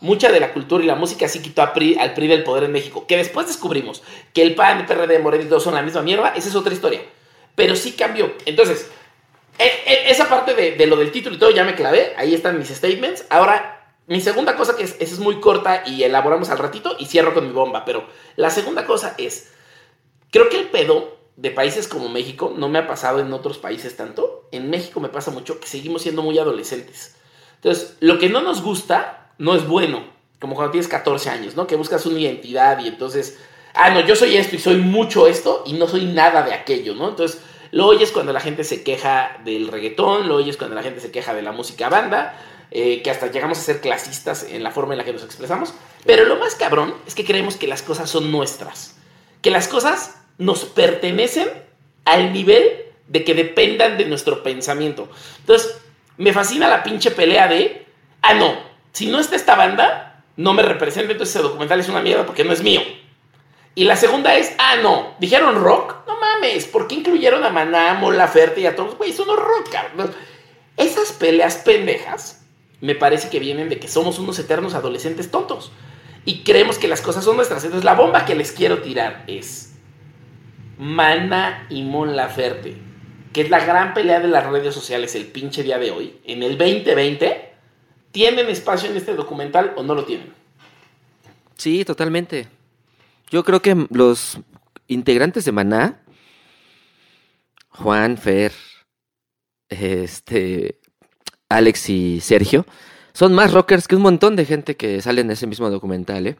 mucha 0.00 0.32
de 0.32 0.40
la 0.40 0.52
cultura 0.52 0.82
y 0.82 0.86
la 0.86 0.94
música 0.94 1.28
sí 1.28 1.40
quitó 1.40 1.62
al 1.62 1.72
PRI 1.72 2.26
del 2.26 2.42
poder 2.42 2.64
en 2.64 2.72
México. 2.72 3.06
Que 3.06 3.16
después 3.16 3.46
descubrimos 3.46 4.02
que 4.32 4.42
el 4.42 4.54
PAN, 4.54 4.80
el 4.80 4.86
PRD, 4.86 5.18
Moreno 5.20 5.44
y 5.44 5.48
todos 5.48 5.62
son 5.62 5.74
la 5.74 5.82
misma 5.82 6.02
mierda, 6.02 6.32
esa 6.36 6.48
es 6.48 6.54
otra 6.54 6.72
historia. 6.72 7.02
Pero 7.54 7.76
sí 7.76 7.92
cambió. 7.92 8.32
Entonces, 8.44 8.90
e, 9.58 9.64
e, 9.64 10.10
esa 10.10 10.28
parte 10.28 10.54
de, 10.54 10.86
lo 10.86 10.96
del 10.96 11.10
título 11.12 11.36
y 11.36 11.38
todo 11.38 11.50
ya 11.50 11.64
me 11.64 11.74
clavé. 11.74 12.14
Ahí 12.16 12.34
están 12.34 12.58
mis 12.58 12.68
statements. 12.68 13.24
Ahora, 13.30 13.75
mi 14.06 14.20
segunda 14.20 14.56
cosa, 14.56 14.76
que 14.76 14.84
es, 14.84 14.96
es 15.00 15.18
muy 15.18 15.40
corta 15.40 15.82
y 15.86 16.02
elaboramos 16.02 16.50
al 16.50 16.58
ratito 16.58 16.96
y 16.98 17.06
cierro 17.06 17.34
con 17.34 17.46
mi 17.46 17.52
bomba. 17.52 17.84
Pero 17.84 18.06
la 18.36 18.50
segunda 18.50 18.86
cosa 18.86 19.14
es, 19.18 19.52
creo 20.30 20.48
que 20.48 20.58
el 20.58 20.68
pedo 20.68 21.16
de 21.36 21.50
países 21.50 21.86
como 21.86 22.08
México 22.08 22.54
no 22.56 22.68
me 22.68 22.78
ha 22.78 22.86
pasado 22.86 23.20
en 23.20 23.32
otros 23.32 23.58
países 23.58 23.96
tanto. 23.96 24.48
En 24.52 24.70
México 24.70 25.00
me 25.00 25.08
pasa 25.08 25.30
mucho 25.30 25.60
que 25.60 25.66
seguimos 25.66 26.02
siendo 26.02 26.22
muy 26.22 26.38
adolescentes. 26.38 27.16
Entonces, 27.56 27.96
lo 28.00 28.18
que 28.18 28.28
no 28.28 28.40
nos 28.40 28.62
gusta 28.62 29.32
no 29.38 29.54
es 29.54 29.66
bueno, 29.66 30.04
como 30.40 30.54
cuando 30.54 30.72
tienes 30.72 30.88
14 30.88 31.30
años, 31.30 31.56
¿no? 31.56 31.66
Que 31.66 31.76
buscas 31.76 32.06
una 32.06 32.20
identidad 32.20 32.78
y 32.78 32.88
entonces, 32.88 33.38
ah, 33.74 33.90
no, 33.90 34.00
yo 34.00 34.16
soy 34.16 34.36
esto 34.36 34.56
y 34.56 34.58
soy 34.58 34.76
mucho 34.76 35.26
esto 35.26 35.62
y 35.66 35.74
no 35.74 35.88
soy 35.88 36.06
nada 36.06 36.42
de 36.42 36.54
aquello, 36.54 36.94
¿no? 36.94 37.08
Entonces, 37.08 37.40
lo 37.70 37.86
oyes 37.86 38.12
cuando 38.12 38.32
la 38.32 38.40
gente 38.40 38.64
se 38.64 38.82
queja 38.82 39.40
del 39.44 39.68
reggaetón, 39.68 40.28
lo 40.28 40.36
oyes 40.36 40.56
cuando 40.56 40.76
la 40.76 40.82
gente 40.82 41.00
se 41.00 41.10
queja 41.10 41.34
de 41.34 41.42
la 41.42 41.52
música 41.52 41.88
banda, 41.88 42.38
eh, 42.70 43.02
que 43.02 43.10
hasta 43.10 43.30
llegamos 43.30 43.58
a 43.58 43.62
ser 43.62 43.80
clasistas 43.80 44.44
en 44.44 44.62
la 44.62 44.70
forma 44.70 44.94
en 44.94 44.98
la 44.98 45.04
que 45.04 45.12
nos 45.12 45.24
expresamos. 45.24 45.72
Pero 46.04 46.24
lo 46.24 46.36
más 46.36 46.54
cabrón 46.54 46.94
es 47.06 47.14
que 47.14 47.24
creemos 47.24 47.56
que 47.56 47.66
las 47.66 47.82
cosas 47.82 48.10
son 48.10 48.30
nuestras, 48.30 48.96
que 49.42 49.50
las 49.50 49.68
cosas 49.68 50.16
nos 50.38 50.64
pertenecen 50.64 51.48
al 52.04 52.32
nivel 52.32 52.84
de 53.08 53.24
que 53.24 53.34
dependan 53.34 53.98
de 53.98 54.06
nuestro 54.06 54.42
pensamiento. 54.42 55.08
Entonces, 55.40 55.78
me 56.16 56.32
fascina 56.32 56.68
la 56.68 56.82
pinche 56.82 57.10
pelea 57.10 57.48
de, 57.48 57.86
ah, 58.22 58.34
no, 58.34 58.58
si 58.92 59.06
no 59.06 59.20
está 59.20 59.36
esta 59.36 59.54
banda, 59.54 60.24
no 60.36 60.52
me 60.52 60.62
representa, 60.62 61.12
entonces 61.12 61.36
ese 61.36 61.42
documental 61.42 61.80
es 61.80 61.88
una 61.88 62.02
mierda 62.02 62.26
porque 62.26 62.44
no 62.44 62.52
es 62.52 62.62
mío. 62.62 62.82
Y 63.74 63.84
la 63.84 63.96
segunda 63.96 64.34
es, 64.36 64.54
ah, 64.58 64.76
no, 64.82 65.14
dijeron 65.18 65.62
rock, 65.62 66.06
no 66.06 66.18
mames, 66.18 66.66
¿por 66.66 66.88
qué 66.88 66.96
incluyeron 66.96 67.44
a 67.44 67.50
Maná, 67.50 67.94
Mola 67.94 68.26
Ferte 68.26 68.62
y 68.62 68.66
a 68.66 68.74
todos? 68.74 68.96
Güey, 68.96 69.10
eso 69.10 69.24
no 69.26 69.36
rock, 69.36 69.70
cabrón. 69.70 70.14
Esas 70.76 71.12
peleas 71.12 71.56
pendejas 71.56 72.45
me 72.80 72.94
parece 72.94 73.30
que 73.30 73.40
vienen 73.40 73.68
de 73.68 73.78
que 73.78 73.88
somos 73.88 74.18
unos 74.18 74.38
eternos 74.38 74.74
adolescentes 74.74 75.30
tontos 75.30 75.72
y 76.24 76.42
creemos 76.42 76.78
que 76.78 76.88
las 76.88 77.00
cosas 77.00 77.24
son 77.24 77.36
nuestras. 77.36 77.64
Entonces 77.64 77.84
la 77.84 77.94
bomba 77.94 78.24
que 78.24 78.34
les 78.34 78.52
quiero 78.52 78.82
tirar 78.82 79.24
es 79.26 79.74
Mana 80.78 81.66
y 81.70 81.82
Mon 81.82 82.16
Laferte, 82.16 82.76
que 83.32 83.42
es 83.42 83.50
la 83.50 83.64
gran 83.64 83.94
pelea 83.94 84.20
de 84.20 84.28
las 84.28 84.46
redes 84.46 84.74
sociales 84.74 85.14
el 85.14 85.26
pinche 85.26 85.62
día 85.62 85.78
de 85.78 85.90
hoy, 85.90 86.18
en 86.24 86.42
el 86.42 86.58
2020 86.58 87.46
¿Tienen 88.16 88.48
espacio 88.48 88.88
en 88.88 88.96
este 88.96 89.14
documental 89.14 89.74
o 89.76 89.82
no 89.82 89.94
lo 89.94 90.06
tienen? 90.06 90.32
Sí, 91.54 91.84
totalmente. 91.84 92.48
Yo 93.28 93.44
creo 93.44 93.60
que 93.60 93.86
los 93.90 94.38
integrantes 94.88 95.44
de 95.44 95.52
Maná, 95.52 96.02
Juan, 97.68 98.16
Fer, 98.16 98.52
este, 99.68 100.80
Alex 101.48 101.90
y 101.90 102.20
Sergio, 102.20 102.66
son 103.12 103.34
más 103.34 103.52
rockers 103.52 103.88
que 103.88 103.96
un 103.96 104.02
montón 104.02 104.36
de 104.36 104.44
gente 104.44 104.76
que 104.76 105.00
sale 105.00 105.22
en 105.22 105.30
ese 105.30 105.46
mismo 105.46 105.70
documental, 105.70 106.26
¿eh? 106.26 106.36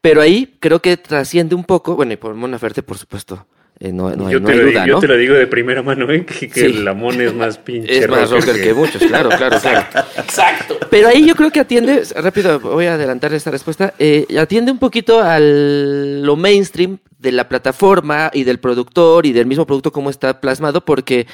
Pero 0.00 0.20
ahí 0.20 0.56
creo 0.60 0.80
que 0.80 0.96
trasciende 0.96 1.54
un 1.54 1.64
poco, 1.64 1.96
bueno, 1.96 2.12
y 2.12 2.16
por 2.16 2.34
Mona 2.34 2.58
Ferte, 2.58 2.82
por 2.82 2.98
supuesto, 2.98 3.46
eh, 3.80 3.92
no, 3.92 4.10
no, 4.10 4.28
yo, 4.28 4.42
te 4.42 4.52
hay 4.52 4.58
duda, 4.58 4.86
yo 4.86 4.98
te 4.98 5.06
lo 5.06 5.16
digo 5.16 5.34
de 5.34 5.46
primera 5.46 5.82
mano, 5.82 6.10
¿eh? 6.10 6.26
que, 6.26 6.66
el 6.66 6.84
Lamón 6.84 7.20
es 7.20 7.32
más 7.32 7.58
pinche. 7.64 7.98
Es 7.98 8.08
más 8.08 8.28
rocker 8.28 8.60
que... 8.60 8.74
muchos, 8.74 9.00
claro, 9.04 9.28
claro, 9.28 9.58
claro. 9.62 9.86
Exacto. 10.16 10.78
Pero 10.90 11.08
ahí 11.08 11.24
yo 11.24 11.36
creo 11.36 11.52
que 11.52 11.60
atiende, 11.60 12.02
rápido 12.16 12.58
voy 12.58 12.86
a 12.86 12.94
adelantar 12.94 13.32
esta 13.32 13.52
respuesta, 13.52 13.94
eh, 14.00 14.26
atiende 14.38 14.72
un 14.72 14.78
poquito 14.78 15.22
a 15.22 15.38
lo 15.38 16.34
mainstream 16.34 16.98
de 17.18 17.30
la 17.30 17.48
plataforma 17.48 18.30
y 18.34 18.42
del 18.42 18.58
productor 18.58 19.26
y 19.26 19.32
del 19.32 19.46
mismo 19.46 19.64
producto 19.64 19.92
como 19.92 20.10
está 20.10 20.40
plasmado, 20.40 20.84
porque 20.84 21.28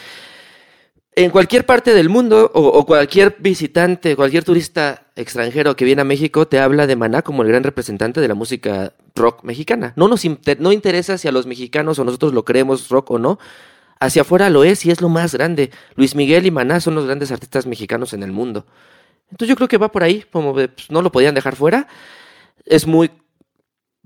en 1.17 1.31
cualquier 1.31 1.65
parte 1.65 1.95
del 1.95 2.09
mundo 2.09 2.51
o, 2.55 2.85
cualquier 2.87 3.37
visitante, 3.39 4.17
cualquier 4.17 4.43
turista 4.43 5.07
extranjero 5.15 5.77
que 5.77 5.85
viene 5.85 6.03
a 6.03 6.05
México 6.05 6.49
te 6.49 6.59
habla 6.59 6.87
de 6.87 6.97
Maná 6.97 7.23
como 7.23 7.43
el 7.43 7.49
gran 7.49 7.63
representante 7.63 8.21
de 8.21 8.27
la 8.27 8.35
música 8.35 8.95
rock 9.15 9.45
mexicana. 9.45 9.93
No 9.97 10.09
nos 10.09 10.25
no 10.59 10.73
interesa 10.73 11.17
si 11.17 11.29
a 11.29 11.33
los 11.33 11.47
mexicanos 11.47 11.99
o 11.99 12.05
nosotros 12.05 12.35
lo 12.35 12.45
creemos 12.45 12.89
rock 12.89 13.13
o 13.13 13.19
no. 13.19 13.39
Hacia 14.01 14.23
afuera 14.23 14.51
lo 14.51 14.65
es 14.65 14.85
y 14.87 14.91
es 14.91 15.01
lo 15.01 15.09
más 15.09 15.35
grande. 15.35 15.71
Luis 15.95 16.17
Miguel 16.17 16.47
y 16.47 16.51
Maná 16.51 16.81
son 16.81 16.97
los 16.97 17.07
grandes 17.07 17.31
artistas 17.31 17.67
mexicanos 17.67 18.13
en 18.13 18.25
el 18.25 18.33
mundo. 18.33 18.67
Entonces 19.31 19.49
yo 19.49 19.57
creo 19.57 19.69
que 19.69 19.79
va 19.79 19.93
por 19.93 20.03
ahí, 20.03 20.25
como 20.33 20.53
pues, 20.53 20.69
no 20.91 21.01
lo 21.01 21.13
podían 21.13 21.35
dejar 21.35 21.55
fuera. 21.55 21.87
Es 22.65 22.87
muy 22.87 23.11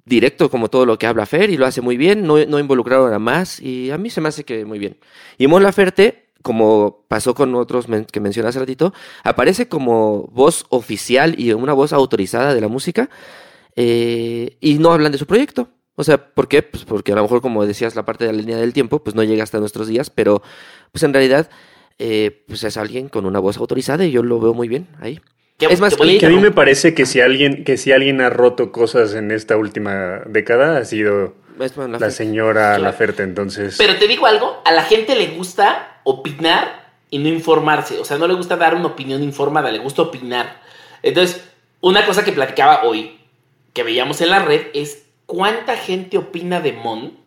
directo 0.04 0.50
como 0.50 0.68
todo 0.68 0.84
lo 0.86 0.98
que 0.98 1.06
habla 1.06 1.26
Fer 1.26 1.50
y 1.50 1.56
lo 1.56 1.66
hace 1.66 1.80
muy 1.80 1.96
bien, 1.96 2.26
no, 2.26 2.42
no 2.46 2.58
involucraron 2.58 3.12
a 3.12 3.18
más 3.18 3.60
y 3.60 3.90
a 3.90 3.98
mí 3.98 4.08
se 4.10 4.20
me 4.20 4.28
hace 4.28 4.44
que 4.44 4.64
muy 4.64 4.78
bien. 4.78 4.98
Y 5.36 5.46
Mon 5.46 5.62
Laferte 5.62 6.27
como 6.42 7.04
pasó 7.08 7.34
con 7.34 7.54
otros 7.54 7.86
que 8.10 8.20
mencioné 8.20 8.48
hace 8.48 8.60
ratito, 8.60 8.92
aparece 9.24 9.68
como 9.68 10.28
voz 10.32 10.66
oficial 10.68 11.34
y 11.38 11.52
una 11.52 11.72
voz 11.72 11.92
autorizada 11.92 12.54
de 12.54 12.60
la 12.60 12.68
música 12.68 13.10
eh, 13.76 14.56
y 14.60 14.78
no 14.78 14.92
hablan 14.92 15.12
de 15.12 15.18
su 15.18 15.26
proyecto. 15.26 15.68
O 15.94 16.04
sea, 16.04 16.32
¿por 16.32 16.46
qué? 16.46 16.62
Pues 16.62 16.84
porque 16.84 17.12
a 17.12 17.16
lo 17.16 17.22
mejor, 17.22 17.40
como 17.40 17.66
decías, 17.66 17.96
la 17.96 18.04
parte 18.04 18.24
de 18.24 18.32
la 18.32 18.38
línea 18.38 18.56
del 18.56 18.72
tiempo, 18.72 19.02
pues 19.02 19.16
no 19.16 19.24
llega 19.24 19.42
hasta 19.42 19.58
nuestros 19.58 19.88
días, 19.88 20.10
pero 20.10 20.42
pues 20.92 21.02
en 21.02 21.12
realidad, 21.12 21.50
eh, 21.98 22.44
pues 22.46 22.62
es 22.62 22.76
alguien 22.76 23.08
con 23.08 23.26
una 23.26 23.40
voz 23.40 23.56
autorizada 23.56 24.04
y 24.04 24.12
yo 24.12 24.22
lo 24.22 24.38
veo 24.40 24.54
muy 24.54 24.68
bien 24.68 24.86
ahí. 25.00 25.20
es 25.58 25.80
más, 25.80 25.96
que 25.96 26.26
a 26.26 26.28
mí 26.28 26.38
me 26.38 26.52
parece 26.52 26.94
que 26.94 27.04
si 27.04 27.20
alguien, 27.20 27.64
que 27.64 27.76
si 27.76 27.90
alguien 27.90 28.20
ha 28.20 28.30
roto 28.30 28.70
cosas 28.70 29.14
en 29.14 29.32
esta 29.32 29.56
última 29.56 30.22
década 30.26 30.78
ha 30.78 30.84
sido 30.84 31.34
la, 31.58 32.10
señora 32.10 32.78
Laferte, 32.78 33.24
entonces. 33.24 33.76
Pero 33.76 33.96
te 33.96 34.06
digo 34.06 34.26
algo, 34.26 34.62
a 34.64 34.72
la 34.72 34.84
gente 34.84 35.16
le 35.16 35.28
gusta 35.28 35.97
opinar 36.10 36.90
y 37.10 37.18
no 37.18 37.28
informarse. 37.28 37.98
O 37.98 38.04
sea, 38.04 38.16
no 38.16 38.26
le 38.26 38.34
gusta 38.34 38.56
dar 38.56 38.74
una 38.74 38.86
opinión 38.86 39.22
informada, 39.22 39.70
le 39.70 39.78
gusta 39.78 40.02
opinar. 40.02 40.60
Entonces, 41.02 41.44
una 41.80 42.06
cosa 42.06 42.24
que 42.24 42.32
platicaba 42.32 42.84
hoy, 42.84 43.18
que 43.74 43.82
veíamos 43.82 44.20
en 44.20 44.30
la 44.30 44.38
red, 44.38 44.68
es 44.72 45.04
cuánta 45.26 45.76
gente 45.76 46.16
opina 46.16 46.60
de 46.60 46.72
Mon 46.72 47.18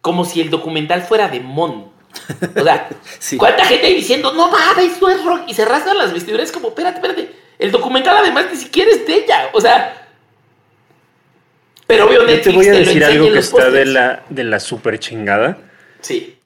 como 0.00 0.24
si 0.24 0.40
el 0.40 0.50
documental 0.50 1.02
fuera 1.02 1.28
de 1.28 1.40
Mon. 1.40 1.90
O 2.56 2.62
sea, 2.62 2.88
cuánta 3.38 3.64
gente 3.64 3.86
ahí 3.86 3.94
diciendo, 3.94 4.32
no 4.32 4.50
mames, 4.50 4.92
esto 4.92 5.08
es 5.08 5.24
rock, 5.24 5.42
y 5.48 5.54
se 5.54 5.64
rasgan 5.64 5.98
las 5.98 6.12
vestiduras 6.12 6.52
como, 6.52 6.68
espérate, 6.68 6.96
espérate. 6.96 7.32
El 7.58 7.70
documental 7.70 8.16
además 8.16 8.46
ni 8.50 8.58
siquiera 8.58 8.90
es 8.90 9.06
de 9.06 9.14
ella. 9.14 9.50
O 9.52 9.60
sea, 9.60 10.08
pero 11.86 12.06
obviamente 12.06 12.38
te 12.38 12.50
voy 12.50 12.66
a 12.68 12.72
decir 12.72 13.04
algo 13.04 13.32
que 13.32 13.38
está 13.38 13.70
de 13.70 13.84
la, 13.84 14.24
de 14.28 14.44
la 14.44 14.60
super 14.60 14.98
chingada. 14.98 15.58
Sí. 16.00 16.38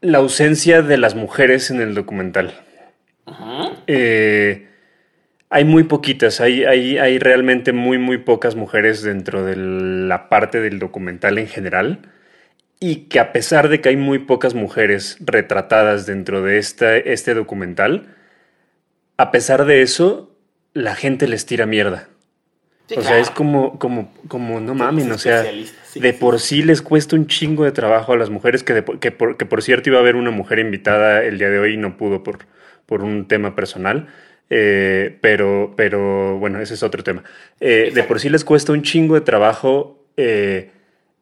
La 0.00 0.18
ausencia 0.18 0.82
de 0.82 0.96
las 0.96 1.14
mujeres 1.14 1.70
en 1.70 1.80
el 1.80 1.94
documental. 1.94 2.54
Eh, 3.86 4.68
hay 5.50 5.64
muy 5.64 5.84
poquitas, 5.84 6.40
hay, 6.40 6.64
hay, 6.64 6.98
hay, 6.98 7.18
realmente 7.18 7.72
muy, 7.72 7.98
muy 7.98 8.18
pocas 8.18 8.56
mujeres 8.56 9.02
dentro 9.02 9.44
de 9.44 9.56
la 9.56 10.28
parte 10.28 10.60
del 10.60 10.78
documental 10.78 11.38
en 11.38 11.48
general. 11.48 12.00
Y 12.78 13.08
que 13.08 13.20
a 13.20 13.32
pesar 13.32 13.68
de 13.68 13.80
que 13.80 13.90
hay 13.90 13.96
muy 13.96 14.20
pocas 14.20 14.54
mujeres 14.54 15.18
retratadas 15.20 16.06
dentro 16.06 16.42
de 16.42 16.58
este 16.58 17.34
documental, 17.34 18.14
a 19.18 19.30
pesar 19.30 19.66
de 19.66 19.82
eso, 19.82 20.34
la 20.72 20.94
gente 20.94 21.28
les 21.28 21.44
tira 21.44 21.66
mierda 21.66 22.08
o 22.96 23.02
sea, 23.02 23.18
es 23.18 23.30
como, 23.30 23.78
como, 23.78 24.12
como, 24.28 24.60
no 24.60 24.74
mames, 24.74 25.08
o 25.10 25.18
sea, 25.18 25.44
de 25.94 26.12
por 26.12 26.40
sí 26.40 26.62
les 26.62 26.82
cuesta 26.82 27.16
un 27.16 27.26
chingo 27.26 27.64
de 27.64 27.72
trabajo 27.72 28.12
a 28.12 28.16
las 28.16 28.30
mujeres, 28.30 28.62
que, 28.62 28.84
que, 29.00 29.10
por, 29.10 29.62
cierto 29.62 29.90
iba 29.90 29.98
a 29.98 30.00
haber 30.00 30.16
una 30.16 30.30
mujer 30.30 30.58
invitada 30.58 31.22
el 31.24 31.38
día 31.38 31.50
de 31.50 31.58
hoy 31.58 31.74
y 31.74 31.76
no 31.76 31.96
pudo 31.96 32.22
por, 32.22 32.46
por 32.86 33.02
un 33.02 33.26
tema 33.28 33.54
personal. 33.54 34.08
Eh, 34.52 35.16
pero, 35.20 35.74
pero 35.76 36.36
bueno, 36.38 36.60
ese 36.60 36.74
es 36.74 36.82
otro 36.82 37.04
tema. 37.04 37.22
Eh, 37.60 37.92
de 37.94 38.02
por 38.02 38.18
sí 38.18 38.28
les 38.28 38.44
cuesta 38.44 38.72
un 38.72 38.82
chingo 38.82 39.14
de 39.14 39.20
trabajo 39.20 40.04
eh, 40.16 40.70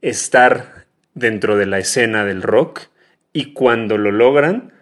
estar 0.01 0.87
dentro 1.13 1.57
de 1.57 1.67
la 1.67 1.79
escena 1.79 2.25
del 2.25 2.43
rock 2.43 2.81
y 3.35 3.53
cuando 3.53 3.99
lo 3.99 4.11
logran, 4.11 4.73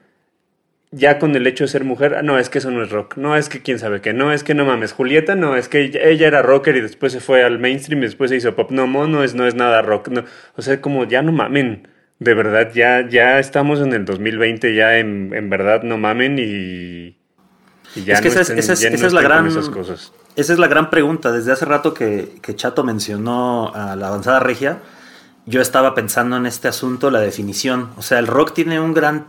ya 0.93 1.19
con 1.19 1.35
el 1.37 1.47
hecho 1.47 1.65
de 1.65 1.69
ser 1.69 1.85
mujer, 1.85 2.15
ah, 2.17 2.23
no, 2.23 2.39
es 2.39 2.49
que 2.49 2.59
eso 2.59 2.71
no 2.71 2.83
es 2.83 2.91
rock, 2.91 3.17
no, 3.17 3.37
es 3.37 3.49
que 3.49 3.61
quién 3.63 3.79
sabe 3.79 4.01
qué, 4.01 4.13
no, 4.13 4.33
es 4.33 4.45
que 4.45 4.55
no 4.55 4.65
mames, 4.65 4.93
Julieta, 4.93 5.35
no, 5.35 5.57
es 5.57 5.69
que 5.69 5.81
ella, 5.83 6.01
ella 6.05 6.27
era 6.29 6.43
rocker 6.43 6.77
y 6.77 6.81
después 6.81 7.13
se 7.13 7.21
fue 7.21 7.43
al 7.45 7.59
mainstream 7.59 8.01
y 8.03 8.07
después 8.07 8.31
se 8.31 8.37
hizo 8.37 8.55
pop, 8.55 8.71
no, 8.71 8.87
no 8.87 9.23
es, 9.25 9.35
no 9.35 9.47
es 9.47 9.55
nada 9.55 9.83
rock, 9.83 10.09
no, 10.09 10.25
o 10.57 10.63
sea, 10.63 10.81
como 10.81 11.05
ya 11.05 11.23
no 11.23 11.33
mamen, 11.33 11.89
de 12.19 12.35
verdad, 12.35 12.71
ya, 12.73 13.07
ya 13.09 13.39
estamos 13.39 13.81
en 13.81 13.93
el 13.93 14.05
2020, 14.05 14.75
ya 14.75 14.99
en, 14.99 15.33
en 15.35 15.51
verdad 15.51 15.83
no 15.83 15.99
mamen 15.99 16.39
y, 16.39 17.17
y 17.95 18.05
ya 18.05 18.15
Es 18.15 18.21
que 18.23 18.29
no 18.29 18.33
esa 18.33 18.41
es- 18.41 18.51
estén- 18.51 18.59
esa 18.59 18.73
es- 18.73 18.81
ya 18.81 18.89
no 18.91 18.97
esa 18.97 19.07
es 19.09 19.13
la 19.13 19.23
gran- 19.23 19.47
esas 19.49 19.69
cosas. 19.69 20.13
Esa 20.37 20.53
es 20.53 20.59
la 20.59 20.67
gran 20.69 20.91
pregunta. 20.91 21.33
Desde 21.33 21.51
hace 21.53 21.65
rato 21.65 21.95
que, 21.95 22.29
que 22.43 22.55
Chato 22.55 22.85
mencionó 22.85 23.73
a 23.75 23.97
la 23.97 24.09
avanzada 24.09 24.39
regia, 24.39 24.79
yo 25.47 25.61
estaba 25.63 25.95
pensando 25.95 26.37
en 26.37 26.45
este 26.47 26.69
asunto, 26.69 27.11
la 27.11 27.21
definición. 27.21 27.91
O 27.97 28.03
sea, 28.03 28.19
el 28.19 28.27
rock 28.27 28.53
tiene 28.53 28.79
un 28.81 28.93
gran 28.93 29.29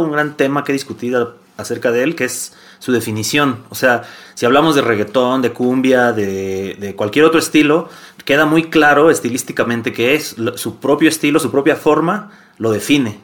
un 0.00 0.12
gran 0.12 0.36
tema 0.36 0.64
que 0.64 0.72
discutir 0.72 1.16
acerca 1.56 1.92
de 1.92 2.02
él, 2.02 2.14
que 2.14 2.24
es 2.24 2.52
su 2.78 2.92
definición. 2.92 3.58
O 3.70 3.74
sea, 3.74 4.02
si 4.34 4.46
hablamos 4.46 4.74
de 4.74 4.82
reggaetón, 4.82 5.42
de 5.42 5.52
cumbia, 5.52 6.12
de, 6.12 6.76
de 6.78 6.94
cualquier 6.94 7.24
otro 7.24 7.38
estilo, 7.38 7.88
queda 8.24 8.46
muy 8.46 8.64
claro 8.70 9.10
estilísticamente 9.10 9.92
que 9.92 10.14
es 10.14 10.36
su 10.56 10.76
propio 10.80 11.08
estilo, 11.08 11.38
su 11.38 11.50
propia 11.50 11.76
forma, 11.76 12.30
lo 12.58 12.70
define. 12.72 13.20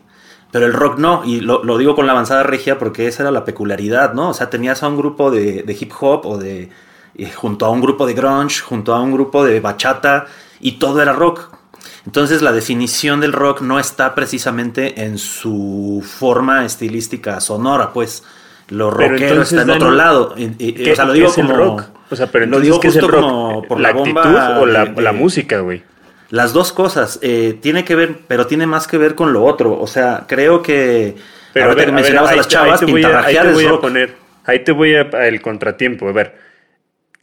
Pero 0.53 0.66
el 0.66 0.72
rock 0.72 0.98
no, 0.98 1.22
y 1.24 1.40
lo, 1.40 1.62
lo 1.62 1.78
digo 1.78 1.94
con 1.94 2.07
la 2.07 2.12
avanzada 2.12 2.42
regia 2.42 2.78
porque 2.78 3.07
esa 3.07 3.22
era 3.22 3.30
la 3.30 3.44
peculiaridad, 3.44 4.14
¿no? 4.14 4.30
O 4.30 4.34
sea, 4.34 4.51
tenías 4.51 4.82
a 4.82 4.88
un 4.88 4.96
grupo 4.96 5.30
de, 5.30 5.62
de 5.62 5.72
hip 5.78 5.92
hop 6.01 6.26
o 6.26 6.38
de. 6.38 6.70
eh, 7.14 7.30
junto 7.32 7.66
a 7.66 7.70
un 7.70 7.80
grupo 7.80 8.07
de 8.07 8.14
grunge, 8.14 8.61
junto 8.61 8.94
a 8.94 9.01
un 9.01 9.12
grupo 9.12 9.44
de 9.44 9.61
bachata, 9.61 10.26
y 10.61 10.72
todo 10.72 11.01
era 11.03 11.12
rock. 11.12 11.60
Entonces 12.07 12.40
la 12.42 12.53
definición 12.53 13.20
del 13.20 13.32
rock 13.32 13.61
no 13.61 13.78
está 13.78 14.14
precisamente 14.14 15.03
en 15.03 15.18
su 15.18 16.03
forma 16.07 16.64
estilística 16.64 17.40
sonora, 17.40 17.92
pues. 17.92 18.22
Lo 18.68 18.90
rockero 18.90 19.16
entonces, 19.16 19.53
está 19.59 19.62
en 19.62 19.66
Dani, 19.68 19.80
otro 19.82 19.90
lado. 19.90 20.34
Y- 20.36 20.55
y- 20.59 20.72
¿Qué- 20.72 20.92
o 20.92 20.96
sea, 20.96 21.05
lo 21.05 21.12
digo 21.12 21.32
como. 21.34 21.57
rock? 21.57 21.82
O 22.11 22.16
sea, 22.16 22.28
pero 22.28 22.46
lo 22.46 22.61
digo 22.61 22.78
¿qué 22.80 22.88
es 22.88 22.94
el 22.96 23.03
justo 23.03 23.16
rock? 23.16 23.24
como 23.28 23.62
por 23.64 23.80
¿La 23.80 23.92
la, 23.92 23.98
actitud 23.98 24.14
bomba 24.22 24.59
o 24.61 24.66
la, 24.66 24.84
de- 24.86 25.12
música, 25.12 25.59
güey? 25.61 25.82
las 26.30 26.53
dos 26.53 26.72
cosas, 26.72 27.18
eh, 27.22 27.59
tiene 27.61 27.84
que 27.84 27.96
ver, 27.96 28.18
pero 28.28 28.46
tiene 28.46 28.66
más 28.68 28.86
que 28.86 28.96
ver 28.96 29.16
con 29.16 29.32
lo 29.32 29.44
otro. 29.44 29.76
O 29.78 29.88
sea, 29.88 30.24
creo 30.28 30.62
que 30.62 31.16
Pero 31.53 31.66
ahorita 31.66 31.86
que 31.86 31.92
mencionabas 31.92 32.30
a, 32.30 32.36
las 32.36 32.46
te- 32.48 32.57
ahí 32.57 32.62
chavas, 32.64 32.82
a- 32.82 32.86
pintarrajear 32.86 33.46
es 33.48 33.66
a 33.66 33.80
poner, 33.80 34.14
ahí 34.44 34.61
te 34.61 34.70
voy 34.70 34.94
a, 34.94 35.01
a 35.12 35.26
el 35.26 35.42
contratiempo. 35.42 36.09
A 36.09 36.12
ver, 36.12 36.36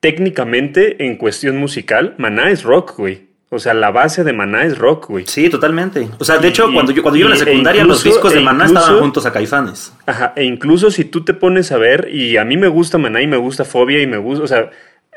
técnicamente, 0.01 1.05
en 1.05 1.15
cuestión 1.15 1.57
musical, 1.57 2.15
Maná 2.17 2.49
es 2.51 2.63
rock, 2.63 2.97
güey. 2.97 3.26
O 3.49 3.59
sea, 3.59 3.73
la 3.73 3.91
base 3.91 4.25
de 4.25 4.33
Maná 4.33 4.63
es 4.65 4.77
rock, 4.77 5.07
güey. 5.07 5.25
Sí, 5.25 5.49
totalmente. 5.49 6.09
O 6.19 6.25
sea, 6.25 6.37
de 6.37 6.47
Y- 6.47 6.49
hecho, 6.49 6.69
y- 6.69 6.73
cuando 6.73 6.91
yo, 6.91 7.01
cuando 7.01 7.17
yo 7.17 7.27
en 7.27 7.31
la 7.31 7.37
y- 7.37 7.41
e 7.41 7.45
secundaria, 7.45 7.85
los 7.85 8.03
discos 8.03 8.33
de 8.33 8.39
e 8.39 8.43
Maná 8.43 8.65
incluso- 8.65 8.79
estaban 8.81 8.99
juntos 9.01 9.25
a 9.25 9.31
Caifanes. 9.31 9.93
Ajá, 10.05 10.33
e 10.35 10.43
incluso 10.43 10.91
si 10.91 11.05
tú 11.05 11.23
te 11.23 11.33
pones 11.33 11.71
a 11.71 11.77
ver, 11.77 12.09
y 12.11 12.35
a 12.35 12.43
mí 12.43 12.57
me 12.57 12.67
gusta 12.67 12.97
Maná 12.97 13.21
y 13.21 13.27
me 13.27 13.37
gusta 13.37 13.63
Fobia 13.63 14.01
y 14.01 14.07
me 14.07 14.17
gusta, 14.17 14.43
o 14.43 14.47
sea, 14.47 14.69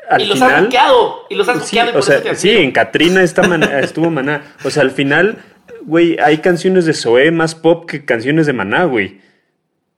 al 0.09 0.21
y 0.21 0.27
los 0.27 0.41
has 0.41 0.47
final... 0.47 0.63
buqueado. 0.65 1.15
Y 1.29 1.35
los 1.35 1.49
has 1.49 1.57
Sí, 1.67 1.75
buqueado. 1.77 1.91
y 1.91 1.99
o 1.99 2.01
sea, 2.01 2.35
sí, 2.35 2.51
en 2.51 2.71
Katrina 2.71 3.21
está 3.21 3.43
Maná- 3.43 3.79
estuvo 3.83 4.09
Maná. 4.09 4.43
O 4.63 4.69
sea, 4.69 4.83
al 4.83 4.91
final, 4.91 5.39
güey, 5.83 6.17
hay 6.23 6.37
canciones 6.37 6.85
de 6.85 6.93
Zoé 6.93 7.31
más 7.31 7.53
pop 7.55 7.85
que 7.89 8.05
canciones 8.05 8.45
de 8.47 8.53
Maná, 8.53 8.85
güey. 8.85 9.19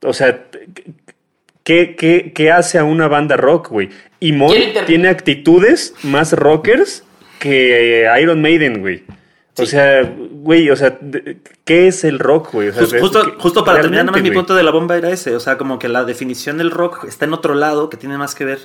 O 0.02 0.12
sea, 0.12 0.40
¿qué, 1.62 1.94
qué, 1.96 2.32
qué 2.34 2.50
hace 2.50 2.78
a 2.78 2.84
una 2.84 3.06
banda 3.08 3.36
rock, 3.36 3.68
güey? 3.70 3.90
Y 4.18 4.32
Mon 4.32 4.52
tiene 4.86 5.08
actitudes 5.08 5.94
más 6.02 6.32
rockers 6.32 7.03
que 7.44 8.04
eh, 8.06 8.22
Iron 8.22 8.40
Maiden, 8.42 8.80
güey. 8.80 9.04
O 9.56 9.66
sea, 9.66 10.02
güey, 10.32 10.68
o 10.70 10.74
sea, 10.76 10.98
¿qué 11.64 11.86
es 11.86 12.02
el 12.02 12.18
rock, 12.18 12.52
güey? 12.52 12.70
O 12.70 12.72
sea, 12.72 12.82
justo, 13.00 13.64
para 13.64 13.76
terminar, 13.82 14.04
nada 14.06 14.12
más 14.12 14.22
mi 14.22 14.28
punto 14.40 14.54
de 14.56 14.62
la 14.64 14.72
bomba 14.72 14.96
era 14.96 15.10
ese. 15.10 15.36
O 15.36 15.40
sea, 15.40 15.56
como 15.58 15.78
que 15.78 15.88
la 15.88 16.04
definición 16.04 16.58
del 16.58 16.72
rock 16.72 17.04
está 17.04 17.24
en 17.26 17.34
otro 17.34 17.54
lado, 17.54 17.88
que 17.88 17.96
tiene 17.96 18.18
más 18.18 18.34
que 18.34 18.44
ver 18.44 18.58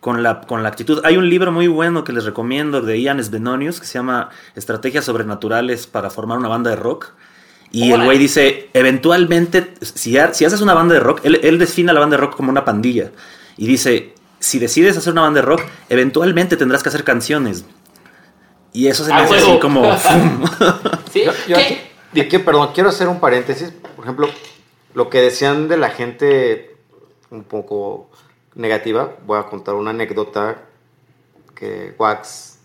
con 0.00 0.24
la, 0.24 0.40
con 0.40 0.64
la 0.64 0.68
actitud. 0.68 1.00
Hay 1.04 1.16
un 1.16 1.28
libro 1.30 1.52
muy 1.52 1.68
bueno 1.68 2.02
que 2.02 2.12
les 2.12 2.24
recomiendo 2.24 2.80
de 2.80 3.00
Ian 3.00 3.22
Svenonius 3.22 3.78
que 3.78 3.86
se 3.86 3.94
llama 3.94 4.30
Estrategias 4.56 5.04
Sobrenaturales 5.04 5.86
para 5.86 6.10
formar 6.10 6.38
una 6.38 6.48
banda 6.48 6.70
de 6.70 6.76
rock. 6.76 7.10
Y 7.70 7.92
el 7.92 8.02
güey 8.04 8.18
dice, 8.18 8.68
eventualmente, 8.74 9.74
si, 9.80 10.18
ha- 10.18 10.34
si 10.34 10.44
haces 10.44 10.60
una 10.60 10.74
banda 10.74 10.94
de 10.94 11.00
rock, 11.00 11.20
él, 11.22 11.38
él 11.44 11.58
define 11.58 11.92
a 11.92 11.94
la 11.94 12.00
banda 12.00 12.16
de 12.16 12.20
rock 12.20 12.34
como 12.36 12.50
una 12.50 12.64
pandilla. 12.64 13.12
Y 13.56 13.66
dice, 13.68 14.12
si 14.40 14.58
decides 14.58 14.96
hacer 14.96 15.12
una 15.12 15.22
banda 15.22 15.40
de 15.40 15.46
rock, 15.46 15.62
eventualmente 15.88 16.56
tendrás 16.56 16.82
que 16.82 16.88
hacer 16.88 17.04
canciones. 17.04 17.64
Y 18.72 18.86
eso 18.86 19.04
se 19.04 19.12
me 19.12 19.20
¡A 19.20 19.24
hace 19.24 19.36
así 19.36 19.58
como... 19.58 19.84
¿Sí? 21.12 21.24
Yo, 21.24 21.32
yo 21.46 21.56
¿Qué? 21.56 21.90
aquí, 22.10 22.20
aquí, 22.20 22.38
perdón, 22.38 22.70
quiero 22.74 22.88
hacer 22.88 23.08
un 23.08 23.20
paréntesis. 23.20 23.72
Por 23.96 24.04
ejemplo, 24.04 24.28
lo 24.94 25.10
que 25.10 25.20
decían 25.20 25.68
de 25.68 25.76
la 25.76 25.90
gente 25.90 26.76
un 27.30 27.44
poco 27.44 28.10
negativa, 28.54 29.14
voy 29.26 29.38
a 29.38 29.44
contar 29.44 29.74
una 29.74 29.90
anécdota 29.90 30.58
que 31.54 31.94
Wax 31.98 32.58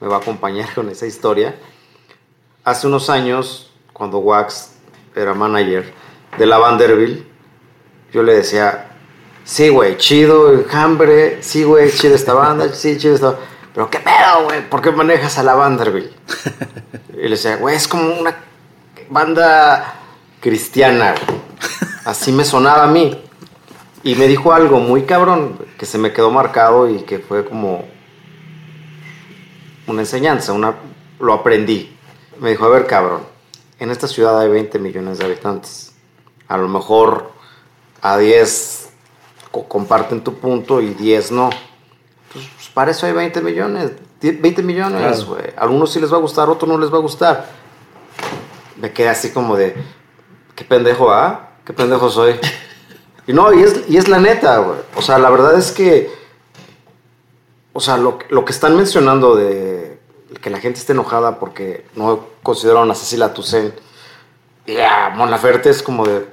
me 0.00 0.08
va 0.08 0.16
a 0.16 0.18
acompañar 0.18 0.72
con 0.74 0.88
esa 0.88 1.06
historia. 1.06 1.54
Hace 2.64 2.86
unos 2.86 3.08
años, 3.08 3.70
cuando 3.92 4.18
Wax 4.18 4.72
era 5.14 5.34
manager 5.34 5.92
de 6.38 6.46
la 6.46 6.58
Vanderbilt, 6.58 7.26
yo 8.12 8.22
le 8.22 8.34
decía, 8.34 8.90
sí, 9.44 9.68
güey, 9.68 9.96
chido 9.96 10.52
el 10.52 10.66
hambre, 10.70 11.42
sí, 11.42 11.64
güey, 11.64 11.90
chido 11.90 12.14
esta 12.14 12.34
banda, 12.34 12.72
sí, 12.72 12.98
chido 12.98 13.14
esta 13.14 13.38
Pero 13.74 13.88
qué 13.90 14.00
pedo, 14.00 14.44
güey, 14.44 14.68
¿por 14.68 14.82
qué 14.82 14.90
manejas 14.90 15.38
a 15.38 15.42
la 15.42 15.54
Vanderbilt? 15.54 16.12
Y 17.14 17.22
le 17.22 17.30
decía, 17.30 17.56
güey, 17.56 17.76
es 17.76 17.88
como 17.88 18.12
una 18.14 18.36
banda 19.08 19.94
cristiana. 20.40 21.14
Así 22.04 22.32
me 22.32 22.44
sonaba 22.44 22.84
a 22.84 22.86
mí. 22.88 23.18
Y 24.02 24.14
me 24.16 24.26
dijo 24.26 24.52
algo 24.52 24.80
muy 24.80 25.02
cabrón, 25.04 25.58
que 25.78 25.86
se 25.86 25.96
me 25.96 26.12
quedó 26.12 26.30
marcado 26.30 26.88
y 26.90 27.02
que 27.02 27.18
fue 27.20 27.44
como 27.44 27.84
una 29.86 30.00
enseñanza, 30.02 30.52
una, 30.52 30.74
lo 31.20 31.32
aprendí. 31.32 31.96
Me 32.40 32.50
dijo, 32.50 32.64
a 32.64 32.68
ver, 32.68 32.86
cabrón, 32.86 33.22
en 33.78 33.90
esta 33.90 34.08
ciudad 34.08 34.38
hay 34.40 34.48
20 34.48 34.78
millones 34.80 35.18
de 35.18 35.24
habitantes. 35.26 35.92
A 36.48 36.56
lo 36.56 36.68
mejor 36.68 37.30
a 38.00 38.18
10 38.18 38.90
co- 39.50 39.68
comparten 39.68 40.22
tu 40.22 40.34
punto 40.34 40.80
y 40.80 40.90
10 40.94 41.30
no. 41.32 41.50
Para 42.74 42.90
eso 42.90 43.06
hay 43.06 43.12
20 43.12 43.40
millones. 43.42 43.92
10 44.20 44.40
20 44.40 44.62
millones, 44.62 45.24
güey. 45.24 45.52
Algunos 45.56 45.92
sí 45.92 46.00
les 46.00 46.12
va 46.12 46.16
a 46.16 46.20
gustar, 46.20 46.48
otros 46.48 46.68
no 46.70 46.78
les 46.78 46.92
va 46.92 46.98
a 46.98 47.00
gustar. 47.00 47.46
Me 48.76 48.92
quedé 48.92 49.08
así 49.08 49.30
como 49.30 49.56
de, 49.56 49.74
qué 50.54 50.64
pendejo, 50.64 51.10
¿ah? 51.10 51.50
Qué 51.64 51.72
pendejo 51.72 52.10
soy. 52.10 52.38
Y 53.24 53.32
no, 53.32 53.52
y 53.52 53.62
es, 53.62 53.88
y 53.88 53.98
es 53.98 54.08
la 54.08 54.18
neta, 54.18 54.58
güey. 54.58 54.80
O 54.96 55.00
sea, 55.00 55.16
la 55.16 55.30
verdad 55.30 55.56
es 55.56 55.70
que, 55.70 56.10
o 57.72 57.78
sea, 57.78 57.96
lo, 57.96 58.18
lo 58.30 58.44
que 58.44 58.50
están 58.50 58.76
mencionando 58.76 59.36
de 59.36 60.00
que 60.40 60.50
la 60.50 60.58
gente 60.58 60.80
esté 60.80 60.92
enojada 60.92 61.38
porque 61.38 61.86
no 61.94 62.26
consideraron 62.42 62.90
a 62.90 62.96
Cecilia 62.96 63.32
Toussaint 63.32 63.74
y 64.66 64.78
a 64.78 65.10
Mon 65.10 65.30
Laferte 65.30 65.70
es 65.70 65.82
como 65.82 66.04
de, 66.04 66.26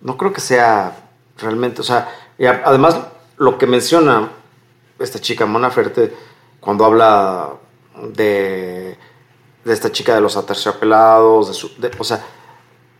no 0.00 0.16
creo 0.16 0.32
que 0.32 0.40
sea 0.40 0.96
realmente, 1.38 1.80
o 1.80 1.84
sea, 1.84 2.08
y 2.38 2.46
además 2.46 2.98
lo 3.36 3.58
que 3.58 3.66
menciona 3.66 4.30
esta 4.98 5.20
chica 5.20 5.46
Mon 5.46 5.62
Laferte 5.62 6.12
cuando 6.60 6.84
habla 6.84 7.54
de, 8.14 8.96
de 9.64 9.72
esta 9.72 9.92
chica 9.92 10.14
de 10.14 10.20
los 10.20 10.36
aterciopelados, 10.36 11.48
de 11.48 11.54
su, 11.54 11.70
o 11.98 12.04
sea, 12.04 12.24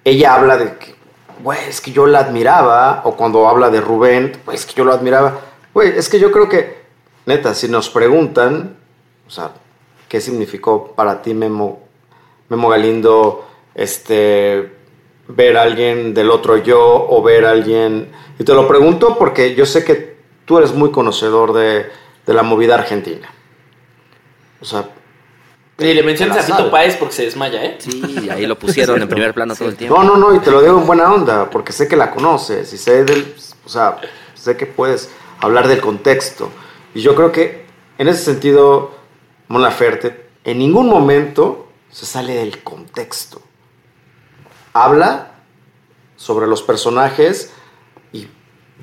ella 0.05 0.35
habla 0.35 0.57
de 0.57 0.77
que, 0.77 0.95
güey, 1.43 1.59
es 1.69 1.81
que 1.81 1.93
yo 1.93 2.07
la 2.07 2.21
admiraba, 2.21 3.03
o 3.05 3.17
cuando 3.17 3.49
habla 3.49 3.71
de 3.71 3.81
Rubén, 3.81 4.41
güey, 4.45 4.57
es 4.57 4.67
que 4.67 4.75
yo 4.75 4.85
lo 4.85 4.93
admiraba, 4.93 5.41
güey, 5.75 5.97
es 5.97 6.09
que 6.09 6.19
yo 6.19 6.31
creo 6.31 6.49
que, 6.49 6.83
neta, 7.27 7.55
si 7.55 7.69
nos 7.69 7.91
preguntan, 7.91 8.77
o 9.27 9.31
sea, 9.31 9.53
¿qué 10.09 10.21
significó 10.21 10.93
para 10.93 11.21
ti 11.23 11.35
Memo, 11.35 11.81
Memo 12.49 12.69
Galindo, 12.69 13.47
este, 13.75 14.73
ver 15.29 15.57
a 15.59 15.63
alguien 15.63 16.15
del 16.15 16.31
otro 16.31 16.57
yo 16.57 17.07
o 17.09 17.23
ver 17.23 17.45
a 17.45 17.51
alguien, 17.51 18.11
y 18.39 18.45
te 18.45 18.55
lo 18.55 18.67
pregunto 18.67 19.19
porque 19.19 19.55
yo 19.55 19.67
sé 19.67 19.85
que 19.85 20.18
tú 20.49 20.59
eres 20.59 20.73
muy 20.73 20.91
conocedor 20.91 21.53
de, 21.53 21.91
de 22.27 22.35
la 22.35 22.43
movida 22.43 22.75
argentina. 22.75 23.29
O 24.61 24.65
sea, 24.65 24.89
Y 25.79 25.95
le 25.95 26.03
mencionas 26.03 26.39
a 26.39 26.43
Fito. 26.43 26.71
Páez 26.71 26.97
porque 26.97 27.15
se 27.15 27.25
desmaya, 27.27 27.63
¿eh? 27.63 27.77
Sí, 27.79 28.29
ahí 28.31 28.47
lo 28.47 28.59
pusieron 28.59 29.01
en 29.01 29.09
primer 29.09 29.35
plano 29.35 29.55
todo 29.55 29.69
el 29.69 29.77
tiempo. 29.77 29.97
No, 29.97 30.03
no, 30.03 30.17
no, 30.17 30.35
y 30.35 30.41
te 30.41 30.51
lo 30.51 30.61
digo 30.63 30.81
en 30.81 30.87
buena 30.87 31.13
onda, 31.13 31.49
porque 31.51 31.73
sé 31.73 31.87
que 31.87 31.95
la 31.95 32.11
conoces 32.11 32.73
y 32.73 32.79
sé 32.79 33.05
del, 33.05 33.37
o 33.65 33.69
sea, 33.69 34.01
sé 34.35 34.57
que 34.57 34.67
puedes 34.67 35.11
hablar 35.41 35.69
del 35.69 35.81
contexto. 35.81 36.51
Y 36.95 37.03
yo 37.03 37.15
creo 37.15 37.31
que 37.31 37.67
en 37.99 38.09
ese 38.09 38.25
sentido, 38.25 38.93
Mon 39.49 39.63
Laferte 39.63 40.29
en 40.45 40.59
ningún 40.59 40.89
momento 40.89 41.69
se 41.91 42.07
sale 42.07 42.35
del 42.35 42.63
contexto. 42.63 43.43
Habla 44.73 45.33
sobre 46.17 46.47
los 46.47 46.63
personajes 46.63 47.53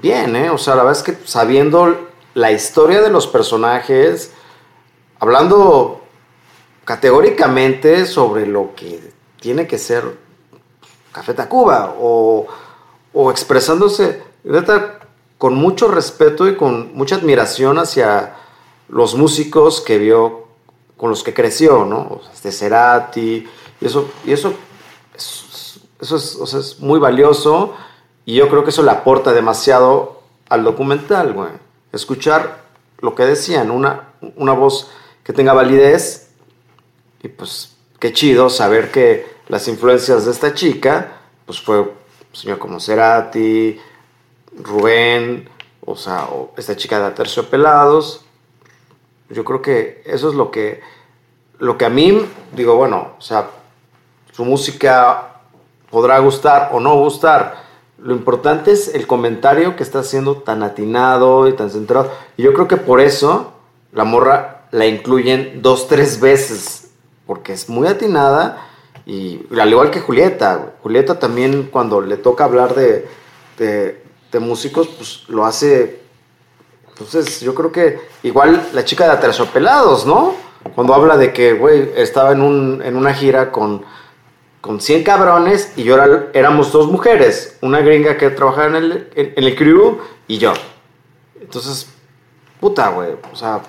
bien, 0.01 0.35
¿eh? 0.35 0.49
O 0.49 0.57
sea, 0.57 0.75
la 0.75 0.83
verdad 0.83 0.99
es 0.99 1.03
que 1.03 1.27
sabiendo 1.27 2.09
la 2.33 2.51
historia 2.51 3.01
de 3.01 3.09
los 3.09 3.27
personajes, 3.27 4.31
hablando 5.19 6.01
categóricamente 6.83 8.05
sobre 8.05 8.45
lo 8.45 8.75
que 8.75 9.11
tiene 9.39 9.67
que 9.67 9.77
ser 9.77 10.17
Café 11.11 11.33
Tacuba 11.33 11.95
o, 11.97 12.45
o 13.13 13.31
expresándose 13.31 14.21
con 15.37 15.55
mucho 15.55 15.87
respeto 15.87 16.47
y 16.47 16.55
con 16.55 16.93
mucha 16.93 17.15
admiración 17.15 17.79
hacia 17.79 18.35
los 18.89 19.15
músicos 19.15 19.81
que 19.81 19.97
vio, 19.97 20.47
con 20.97 21.09
los 21.09 21.23
que 21.23 21.33
creció, 21.33 21.85
¿no? 21.85 22.21
Este 22.33 22.51
Cerati, 22.51 23.47
y 23.81 23.85
eso, 23.85 24.09
y 24.25 24.33
eso, 24.33 24.53
eso 25.15 26.15
es, 26.15 26.35
o 26.35 26.45
sea, 26.45 26.59
es 26.59 26.79
muy 26.79 26.99
valioso 26.99 27.73
y 28.25 28.35
yo 28.35 28.49
creo 28.49 28.63
que 28.63 28.71
eso 28.71 28.83
le 28.83 28.91
aporta 28.91 29.33
demasiado 29.33 30.21
al 30.49 30.63
documental, 30.63 31.33
güey. 31.33 31.51
Escuchar 31.91 32.63
lo 32.99 33.15
que 33.15 33.23
decían, 33.23 33.71
una, 33.71 34.09
una 34.35 34.53
voz 34.53 34.91
que 35.23 35.33
tenga 35.33 35.53
validez 35.53 36.29
y 37.21 37.27
pues 37.27 37.75
qué 37.99 38.13
chido 38.13 38.49
saber 38.49 38.91
que 38.91 39.27
las 39.47 39.67
influencias 39.67 40.25
de 40.25 40.31
esta 40.31 40.53
chica, 40.53 41.17
pues 41.45 41.61
fue 41.61 41.91
señor 42.35 42.59
como 42.59 42.79
Cerati, 42.79 43.79
Rubén, 44.61 45.49
o 45.85 45.95
sea, 45.95 46.25
o 46.25 46.53
esta 46.57 46.75
chica 46.75 46.99
de 46.99 47.05
Aterciopelados. 47.05 48.25
Yo 49.29 49.43
creo 49.43 49.61
que 49.61 50.03
eso 50.05 50.29
es 50.29 50.35
lo 50.35 50.51
que, 50.51 50.81
lo 51.59 51.77
que 51.77 51.85
a 51.85 51.89
mí, 51.89 52.25
digo, 52.53 52.75
bueno, 52.75 53.13
o 53.17 53.21
sea, 53.21 53.49
su 54.31 54.45
música 54.45 55.41
podrá 55.89 56.19
gustar 56.19 56.69
o 56.73 56.79
no 56.79 56.95
gustar. 56.95 57.64
Lo 57.97 58.13
importante 58.13 58.71
es 58.71 58.93
el 58.93 59.07
comentario 59.07 59.75
que 59.75 59.83
está 59.83 59.99
haciendo 59.99 60.37
tan 60.37 60.63
atinado 60.63 61.47
y 61.47 61.53
tan 61.53 61.69
centrado. 61.69 62.11
Y 62.37 62.43
yo 62.43 62.53
creo 62.53 62.67
que 62.67 62.77
por 62.77 62.99
eso 62.99 63.53
la 63.93 64.03
morra 64.03 64.67
la 64.71 64.85
incluyen 64.85 65.61
dos, 65.61 65.87
tres 65.87 66.19
veces. 66.19 66.89
Porque 67.25 67.53
es 67.53 67.69
muy 67.69 67.87
atinada. 67.87 68.67
Y 69.05 69.41
al 69.57 69.69
igual 69.69 69.91
que 69.91 70.01
Julieta. 70.01 70.73
Julieta 70.83 71.19
también 71.19 71.69
cuando 71.71 72.01
le 72.01 72.17
toca 72.17 72.43
hablar 72.43 72.75
de, 72.75 73.07
de, 73.57 74.39
músicos, 74.39 74.89
pues 74.89 75.23
lo 75.29 75.45
hace. 75.45 76.01
Entonces, 76.89 77.39
yo 77.39 77.55
creo 77.55 77.71
que 77.71 78.01
igual 78.23 78.67
la 78.73 78.83
chica 78.83 79.05
de 79.05 79.11
Aterciopelados, 79.11 80.05
¿no? 80.05 80.35
Cuando 80.75 80.93
habla 80.93 81.15
de 81.15 81.31
que, 81.31 81.53
güey, 81.53 81.91
estaba 81.95 82.33
en, 82.33 82.41
un, 82.41 82.81
en 82.83 82.97
una 82.97 83.13
gira 83.13 83.49
con, 83.53 83.85
con 84.65 84.81
100 84.81 85.03
cabrones 85.03 85.73
y 85.75 85.83
yo 85.83 85.93
era, 85.93 86.31
éramos 86.33 86.71
dos 86.71 86.91
mujeres, 86.91 87.55
una 87.61 87.81
gringa 87.81 88.17
que 88.17 88.31
trabajaba 88.31 88.65
en 88.65 88.75
el, 88.75 89.09
en, 89.15 89.33
el 89.35 89.55
crew 89.55 89.99
y 90.27 90.39
yo. 90.39 90.53
Entonces, 91.39 91.87
puta, 92.59 92.89
güey, 92.89 93.11
o 93.31 93.35
sea, 93.35 93.61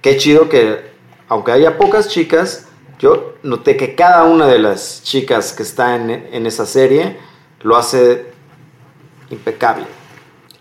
qué 0.00 0.16
chido 0.16 0.48
que, 0.48 0.92
aunque 1.28 1.52
haya 1.52 1.76
pocas 1.76 2.08
chicas, 2.08 2.68
yo 2.98 3.34
noté 3.42 3.76
que 3.76 3.94
cada 3.94 4.24
una 4.24 4.46
de 4.46 4.58
las 4.58 5.02
chicas 5.02 5.52
que 5.52 5.62
está 5.62 5.94
en, 5.94 6.08
en 6.10 6.46
esa 6.46 6.64
serie 6.64 7.18
lo 7.60 7.76
hace 7.76 8.32
impecable. 9.28 9.84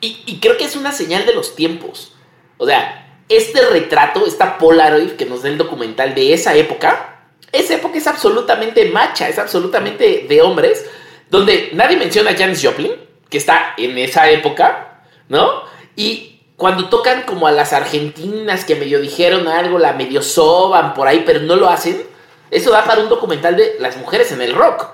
Y, 0.02 0.24
y 0.26 0.42
creo 0.42 0.58
que 0.58 0.66
es 0.66 0.76
una 0.76 0.92
señal 0.92 1.26
de 1.26 1.34
los 1.34 1.56
tiempos. 1.56 2.18
O 2.58 2.66
sea, 2.66 3.18
este 3.30 3.62
retrato, 3.70 4.26
esta 4.26 4.58
Polaroid 4.58 5.12
que 5.12 5.26
nos 5.26 5.44
da 5.44 5.48
el 5.48 5.58
documental 5.58 6.16
de 6.16 6.34
esa 6.34 6.54
época, 6.56 7.19
esa 7.52 7.76
época 7.76 7.98
es 7.98 8.08
absolutamente 8.08 8.86
macha, 8.92 9.28
es 9.28 9.40
absolutamente 9.40 10.26
de 10.28 10.42
hombres, 10.42 10.86
donde 11.30 11.70
nadie 11.74 11.98
menciona 11.98 12.32
a 12.32 12.36
Janis 12.38 12.64
Joplin, 12.64 12.92
que 13.30 13.38
está 13.38 13.74
en 13.78 13.98
esa 13.98 14.30
época, 14.30 15.02
¿no? 15.28 15.64
Y 15.96 16.42
cuando 16.56 16.90
tocan 16.90 17.24
como 17.24 17.48
a 17.48 17.52
las 17.52 17.72
argentinas 17.74 18.66
que 18.66 18.76
medio 18.76 19.00
dijeron 19.00 19.48
algo, 19.48 19.80
la 19.80 19.94
medio 19.94 20.22
soban 20.22 20.94
por 20.94 21.08
ahí, 21.08 21.24
pero 21.26 21.40
no 21.42 21.56
lo 21.56 21.70
hacen, 21.70 22.02
eso 22.52 22.72
da 22.72 22.84
para 22.84 23.02
un 23.02 23.10
documental 23.10 23.56
de 23.56 23.76
las 23.80 23.96
mujeres 23.98 24.32
en 24.32 24.42
el 24.42 24.54
rock, 24.54 24.88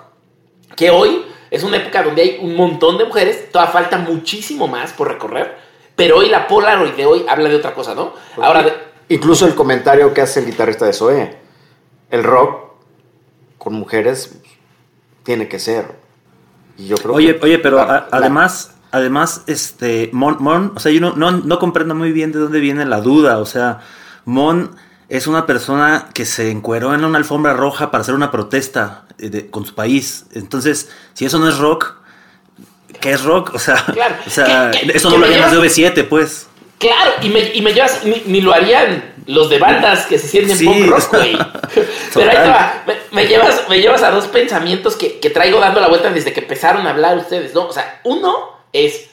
que 0.75 0.89
hoy 0.91 1.25
es 1.49 1.63
una 1.63 1.77
época 1.77 2.03
donde 2.03 2.21
hay 2.21 2.39
un 2.41 2.55
montón 2.55 2.97
de 2.97 3.05
mujeres, 3.05 3.49
todavía 3.51 3.71
falta 3.71 3.97
muchísimo 3.97 4.67
más 4.67 4.91
por 4.93 5.07
recorrer, 5.07 5.55
pero 5.95 6.17
hoy 6.17 6.27
la 6.29 6.47
Polaroid 6.47 6.91
de 6.91 7.05
hoy 7.05 7.25
habla 7.27 7.47
de 7.49 7.55
otra 7.55 7.73
cosa, 7.73 7.95
¿no? 7.95 8.13
Ahora, 8.41 8.63
de- 8.63 8.73
Incluso 9.07 9.45
el 9.45 9.55
comentario 9.55 10.13
que 10.13 10.21
hace 10.21 10.41
el 10.41 10.47
guitarrista 10.47 10.85
de 10.85 10.93
Zoé. 10.93 11.37
El 12.09 12.23
rock 12.23 12.71
con 13.57 13.73
mujeres 13.73 14.37
tiene 15.23 15.47
que 15.47 15.59
ser. 15.59 15.95
Y 16.77 16.87
yo 16.87 16.97
creo 16.97 17.13
Oye, 17.13 17.37
que- 17.39 17.45
oye, 17.45 17.59
pero 17.59 17.77
la- 17.77 17.83
a- 17.83 17.87
la- 17.87 18.07
además, 18.11 18.75
además, 18.91 19.41
este, 19.47 20.09
Mon, 20.13 20.37
Mon, 20.39 20.73
o 20.75 20.79
sea, 20.79 20.91
yo 20.91 21.01
no, 21.01 21.13
no, 21.15 21.31
no 21.31 21.59
comprendo 21.59 21.95
muy 21.95 22.11
bien 22.11 22.31
de 22.31 22.39
dónde 22.39 22.59
viene 22.59 22.85
la 22.85 23.01
duda, 23.01 23.39
o 23.39 23.45
sea, 23.45 23.79
Mon 24.25 24.75
es 25.09 25.27
una 25.27 25.45
persona 25.45 26.09
que 26.13 26.25
se 26.25 26.49
encueró 26.51 26.93
en 26.93 27.03
una 27.05 27.17
alfombra 27.17 27.53
roja 27.53 27.91
para 27.91 28.01
hacer 28.01 28.15
una 28.15 28.31
protesta 28.31 29.05
eh, 29.17 29.29
de- 29.29 29.49
con 29.49 29.65
su 29.65 29.73
país, 29.73 30.25
entonces, 30.33 30.89
si 31.13 31.25
eso 31.25 31.39
no 31.39 31.47
es 31.47 31.57
rock, 31.57 31.95
¿qué 32.99 33.11
es 33.13 33.23
rock? 33.23 33.51
O 33.53 33.59
sea, 33.59 33.83
Claro, 33.85 34.15
o 34.25 34.29
sea 34.29 34.71
que- 34.71 34.87
que- 34.87 34.97
eso 34.97 35.09
que 35.09 35.15
no 35.15 35.19
lo 35.21 35.25
harían 35.27 35.49
de 35.49 35.55
llevas- 35.57 35.77
OV7, 35.77 36.03
pues. 36.03 36.47
Claro, 36.77 37.11
y 37.21 37.29
me, 37.29 37.39
y 37.53 37.61
me 37.61 37.73
llevas, 37.73 38.03
ni, 38.03 38.21
ni 38.25 38.41
lo 38.41 38.53
harían 38.53 39.14
los 39.27 39.49
de 39.49 39.59
bandas 39.59 40.05
que 40.05 40.19
se 40.19 40.27
sienten 40.27 40.57
Sí, 40.57 40.65
pop 40.65 40.77
rock, 40.87 41.09
güey. 41.11 41.37
Pero 42.13 42.29
ahí 42.29 42.37
te 42.37 42.49
va, 42.49 42.83
me, 42.85 42.95
me 43.11 43.27
llevas, 43.27 43.67
me 43.69 43.79
llevas 43.79 44.03
a 44.03 44.11
dos 44.11 44.27
pensamientos 44.27 44.95
que, 44.95 45.19
que 45.19 45.29
traigo 45.29 45.59
dando 45.59 45.79
la 45.79 45.87
vuelta 45.87 46.09
desde 46.09 46.33
que 46.33 46.41
empezaron 46.41 46.85
a 46.87 46.91
hablar 46.91 47.17
ustedes, 47.17 47.53
¿no? 47.53 47.67
O 47.67 47.73
sea, 47.73 48.01
uno 48.03 48.51
es, 48.73 49.09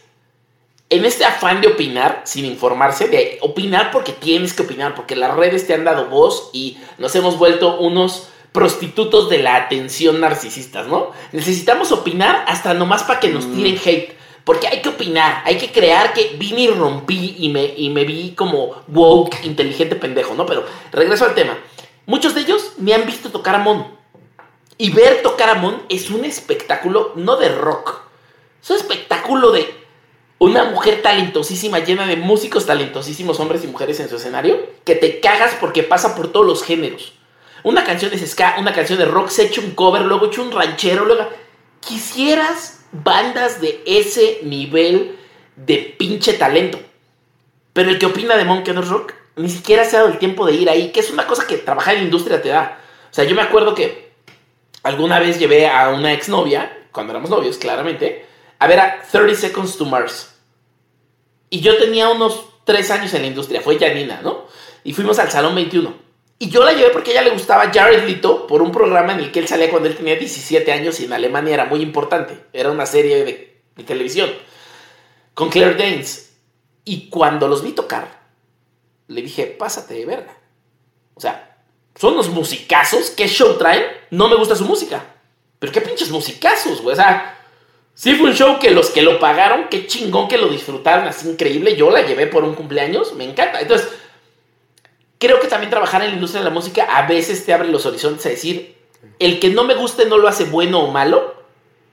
en 0.91 1.05
este 1.05 1.25
afán 1.25 1.61
de 1.61 1.69
opinar 1.69 2.23
sin 2.25 2.45
informarse, 2.45 3.09
de 3.09 3.39
opinar 3.41 3.91
porque 3.91 4.13
tienes 4.13 4.53
que 4.53 4.63
opinar, 4.63 4.95
porque 4.95 5.17
las 5.17 5.35
redes 5.35 5.67
te 5.67 5.75
han 5.75 5.85
dado 5.85 6.07
voz 6.07 6.51
y 6.53 6.79
nos 6.99 7.15
hemos 7.15 7.39
vuelto 7.39 7.79
unos 7.79 8.29
prostitutos 8.53 9.31
de 9.31 9.39
la 9.39 9.57
atención 9.57 10.21
narcisistas, 10.21 10.87
¿no? 10.87 11.13
Necesitamos 11.33 11.91
opinar 11.91 12.45
hasta 12.47 12.75
nomás 12.75 13.03
para 13.03 13.21
que 13.21 13.29
nos 13.29 13.51
tiren 13.51 13.81
hate. 13.83 14.22
Porque 14.45 14.67
hay 14.67 14.83
que 14.83 14.89
opinar, 14.89 15.43
hay 15.45 15.57
que 15.57 15.71
crear 15.71 16.13
que 16.13 16.35
vine 16.37 16.63
y 16.63 16.69
rompí 16.69 17.37
y 17.39 17.49
me, 17.49 17.65
y 17.77 17.91
me 17.91 18.05
vi 18.05 18.35
como 18.35 18.83
woke, 18.89 19.45
inteligente 19.45 19.97
pendejo, 19.97 20.35
¿no? 20.35 20.47
Pero 20.47 20.65
regreso 20.91 21.25
al 21.25 21.35
tema. 21.35 21.57
Muchos 22.07 22.35
de 22.35 22.41
ellos 22.41 22.73
me 22.79 22.95
han 22.95 23.07
visto 23.07 23.31
tocar 23.31 23.55
a 23.55 23.59
Mon. 23.59 23.87
Y 24.79 24.91
ver 24.91 25.23
tocar 25.23 25.49
a 25.51 25.55
Mon 25.55 25.83
es 25.89 26.11
un 26.11 26.25
espectáculo 26.25 27.13
no 27.15 27.37
de 27.37 27.51
rock. 27.51 28.03
Es 28.63 28.71
un 28.71 28.77
espectáculo 28.77 29.53
de 29.53 29.83
una 30.39 30.65
mujer 30.65 31.03
talentosísima, 31.03 31.79
llena 31.79 32.05
de 32.09 32.17
músicos 32.17 32.67
talentosísimos, 32.67 33.39
hombres 33.39 33.63
y 33.63 33.69
mujeres 33.69 34.01
en 34.01 34.09
su 34.09 34.17
escenario, 34.17 34.61
que 34.85 34.97
te 34.97 35.21
cagas 35.21 35.55
porque 35.61 35.85
pasa 35.85 36.17
por 36.17 36.33
todos 36.33 36.45
los 36.45 36.65
géneros. 36.65 37.13
Una 37.63 37.85
canción 37.85 38.13
es 38.13 38.29
ska, 38.29 38.57
una 38.59 38.73
canción 38.73 38.99
de 38.99 39.05
rock, 39.05 39.29
se 39.29 39.45
echa 39.45 39.61
un 39.61 39.71
cover, 39.71 40.03
luego 40.03 40.27
echa 40.27 40.43
un 40.43 40.51
ranchero, 40.51 41.05
luego... 41.05 41.29
Quisieras 41.79 42.82
bandas 42.93 43.61
de 43.61 43.83
ese 43.87 44.41
nivel 44.45 45.19
de 45.57 45.95
pinche 45.99 46.35
talento. 46.35 46.79
Pero 47.73 47.91
el 47.91 47.99
que 47.99 48.07
opina 48.07 48.37
de 48.37 48.45
Monkey 48.45 48.75
no 48.75 48.83
es 48.83 48.89
Rock 48.89 49.15
ni 49.37 49.49
siquiera 49.49 49.85
se 49.85 49.97
ha 49.97 50.01
dado 50.01 50.13
el 50.13 50.19
tiempo 50.19 50.47
de 50.47 50.55
ir 50.55 50.69
ahí, 50.69 50.93
que 50.93 51.01
es 51.01 51.11
una 51.11 51.27
cosa 51.27 51.47
que 51.47 51.57
trabajar 51.57 51.95
en 51.95 52.01
la 52.01 52.05
industria 52.07 52.43
te 52.43 52.51
da. 52.51 52.79
O 53.11 53.15
sea, 53.15 53.25
yo 53.25 53.35
me 53.35 53.43
acuerdo 53.43 53.75
que 53.75 54.13
alguna 54.83 55.19
vez 55.19 55.39
llevé 55.39 55.69
a 55.69 55.91
una 55.91 56.13
exnovia, 56.13 56.87
cuando 56.93 57.13
éramos 57.13 57.31
novios, 57.31 57.57
claramente, 57.57 58.27
a 58.59 58.67
ver 58.67 58.81
a 58.81 59.03
30 59.11 59.35
Seconds 59.35 59.77
to 59.77 59.87
Mars. 59.87 60.35
Y 61.49 61.61
yo 61.61 61.77
tenía 61.79 62.09
unos 62.09 62.45
tres 62.65 62.91
años 62.91 63.13
en 63.15 63.23
la 63.23 63.29
industria, 63.29 63.61
fue 63.61 63.79
Janina, 63.79 64.21
¿no? 64.23 64.47
Y 64.85 64.93
fuimos 64.93 65.19
al 65.19 65.31
Salón 65.31 65.55
21. 65.55 65.95
Y 66.43 66.51
yo 66.51 66.65
la 66.65 66.73
llevé 66.73 66.91
porque 66.91 67.13
a 67.13 67.13
ella 67.13 67.23
le 67.23 67.31
gustaba 67.31 67.71
Jared 67.73 68.05
Leto 68.05 68.49
por 68.49 68.63
un 68.63 68.73
programa 68.73 69.13
en 69.13 69.21
el 69.21 69.31
que 69.31 69.39
él 69.39 69.47
salía 69.47 69.71
cuando 69.71 69.89
él 69.89 69.95
tenía 69.95 70.17
17 70.17 70.73
años 70.73 70.99
y 70.99 71.05
en 71.05 71.13
Alemania 71.13 71.55
era 71.55 71.67
muy 71.67 71.81
importante. 71.81 72.37
Era 72.53 72.73
una 72.73 72.85
serie 72.85 73.25
de, 73.25 73.63
de 73.77 73.85
televisión 73.85 74.29
con 75.35 75.51
Claire 75.51 75.77
Danes. 75.77 76.35
Y 76.85 77.09
cuando 77.11 77.47
los 77.47 77.63
vi 77.63 77.71
tocar, 77.71 78.23
le 79.07 79.23
dije, 79.23 79.47
pásate 79.47 79.95
de 79.95 80.05
verga. 80.05 80.37
O 81.15 81.21
sea, 81.21 81.59
son 81.95 82.15
unos 82.15 82.29
musicazos. 82.31 83.11
¿Qué 83.11 83.29
show 83.29 83.57
traen? 83.57 83.85
No 84.11 84.27
me 84.27 84.35
gusta 84.35 84.57
su 84.57 84.65
música. 84.65 85.01
Pero 85.61 85.73
qué 85.73 85.81
pinches 85.81 86.11
musicazos, 86.11 86.83
güey. 86.83 86.95
O 86.95 86.97
sea, 86.97 87.39
sí 87.95 88.17
fue 88.17 88.31
un 88.31 88.35
show 88.35 88.59
que 88.59 88.73
los 88.73 88.91
que 88.91 89.03
lo 89.03 89.21
pagaron, 89.21 89.69
qué 89.71 89.87
chingón 89.87 90.27
que 90.27 90.39
lo 90.39 90.49
disfrutaron, 90.49 91.07
así 91.07 91.29
increíble. 91.29 91.77
Yo 91.77 91.89
la 91.93 92.03
llevé 92.03 92.27
por 92.27 92.43
un 92.43 92.57
cumpleaños, 92.57 93.15
me 93.15 93.23
encanta. 93.23 93.61
Entonces, 93.61 94.02
creo 95.23 95.39
que 95.39 95.47
también 95.47 95.71
trabajar 95.71 96.03
en 96.03 96.09
la 96.09 96.15
industria 96.15 96.41
de 96.41 96.49
la 96.49 96.55
música 96.55 96.83
a 96.83 97.07
veces 97.07 97.47
te 97.47 97.55
abre 97.55 97.69
los 97.69 97.87
horizontes 97.87 98.27
a 98.27 98.31
decir, 98.31 98.75
el 99.21 99.39
que 99.39 99.51
no 99.51 99.63
me 99.63 99.77
guste 99.77 100.05
no 100.07 100.19
lo 100.19 100.27
hace 100.27 100.47
bueno 100.47 100.81
o 100.81 100.91
malo. 100.91 101.35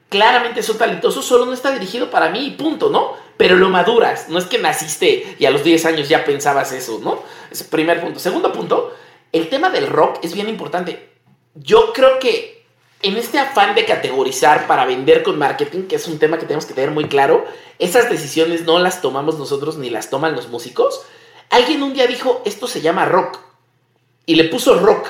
Claramente 0.10 0.64
son 0.64 0.80
talentosos, 0.80 1.26
solo 1.26 1.46
no 1.46 1.54
está 1.54 1.70
dirigido 1.70 2.10
para 2.10 2.32
mí 2.32 2.48
y 2.48 2.52
punto, 2.52 2.90
¿no? 2.90 3.14
Pero 3.38 3.56
lo 3.56 3.70
maduras, 3.70 4.30
no 4.30 4.40
es 4.40 4.46
que 4.46 4.58
naciste 4.58 5.36
y 5.38 5.46
a 5.46 5.52
los 5.52 5.64
10 5.64 5.86
años 5.86 6.10
ya 6.10 6.26
pensabas 6.26 6.72
eso, 6.72 7.00
¿no? 7.04 7.22
Es 7.52 7.62
el 7.62 7.68
primer 7.68 8.02
punto. 8.02 8.20
Segundo 8.20 8.52
punto, 8.52 8.96
el 9.32 9.48
tema 9.48 9.70
del 9.70 9.86
rock 9.86 10.18
es 10.24 10.34
bien 10.34 10.50
importante. 10.50 11.12
Yo 11.54 11.94
creo 11.94 12.18
que 12.18 12.66
en 13.04 13.16
este 13.16 13.38
afán 13.38 13.76
de 13.76 13.86
categorizar 13.86 14.66
para 14.66 14.86
vender 14.86 15.22
con 15.22 15.38
marketing, 15.38 15.84
que 15.84 15.98
es 15.98 16.08
un 16.08 16.18
tema 16.18 16.40
que 16.40 16.48
tenemos 16.48 16.66
que 16.66 16.74
tener 16.74 16.90
muy 16.90 17.08
claro, 17.08 17.46
esas 17.78 18.10
decisiones 18.10 18.66
no 18.66 18.80
las 18.80 19.04
tomamos 19.04 19.38
nosotros 19.38 19.78
ni 19.78 19.92
las 19.92 20.10
toman 20.10 20.36
los 20.36 20.50
músicos. 20.50 21.06
Alguien 21.50 21.84
un 21.84 21.94
día 21.94 22.08
dijo, 22.08 22.42
esto 22.46 22.68
se 22.68 22.82
llama 22.82 23.06
rock. 23.06 23.40
Y 24.26 24.36
le 24.36 24.46
puso 24.46 24.80
rock. 24.80 25.08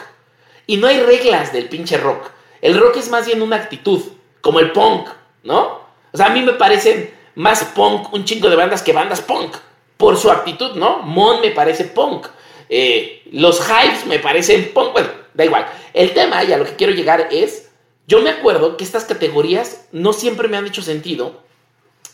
Y 0.68 0.78
no 0.78 0.88
hay 0.88 1.02
reglas 1.02 1.52
del 1.52 1.68
pinche 1.68 1.98
rock. 1.98 2.32
El 2.62 2.80
rock 2.80 2.98
es 2.98 3.10
más 3.10 3.26
bien 3.26 3.42
una 3.42 3.58
actitud, 3.58 4.02
como 4.42 4.60
el 4.60 4.72
punk, 4.72 5.08
¿no? 5.44 5.82
O 6.12 6.18
sea, 6.18 6.28
a 6.28 6.30
mí 6.30 6.42
me 6.42 6.54
parecen 6.54 7.14
más 7.36 7.64
punk 7.64 8.14
un 8.14 8.26
chingo 8.26 8.50
de 8.50 8.56
bandas 8.56 8.82
que 8.82 8.94
bandas 8.94 9.22
punk, 9.22 9.56
por 9.98 10.18
su 10.18 10.32
actitud, 10.32 10.76
¿no? 10.76 11.00
Mon 11.00 11.42
me 11.42 11.52
parece 11.52 11.86
punk. 11.86 12.28
Eh, 12.70 13.24
los 13.32 13.60
Hypes 13.60 14.06
me 14.06 14.20
parecen 14.20 14.72
punk. 14.74 14.94
Bueno, 14.94 15.10
da 15.34 15.46
igual. 15.46 15.66
El 15.94 16.14
tema, 16.14 16.44
y 16.44 16.54
a 16.54 16.58
lo 16.58 16.66
que 16.66 16.76
quiero 16.76 16.94
llegar 16.94 17.30
es 17.32 17.70
yo 18.08 18.22
me 18.22 18.32
acuerdo 18.32 18.76
que 18.76 18.84
estas 18.84 19.06
categorías 19.06 19.88
no 19.92 20.14
siempre 20.14 20.48
me 20.48 20.58
han 20.58 20.66
hecho 20.66 20.82
sentido 20.82 21.44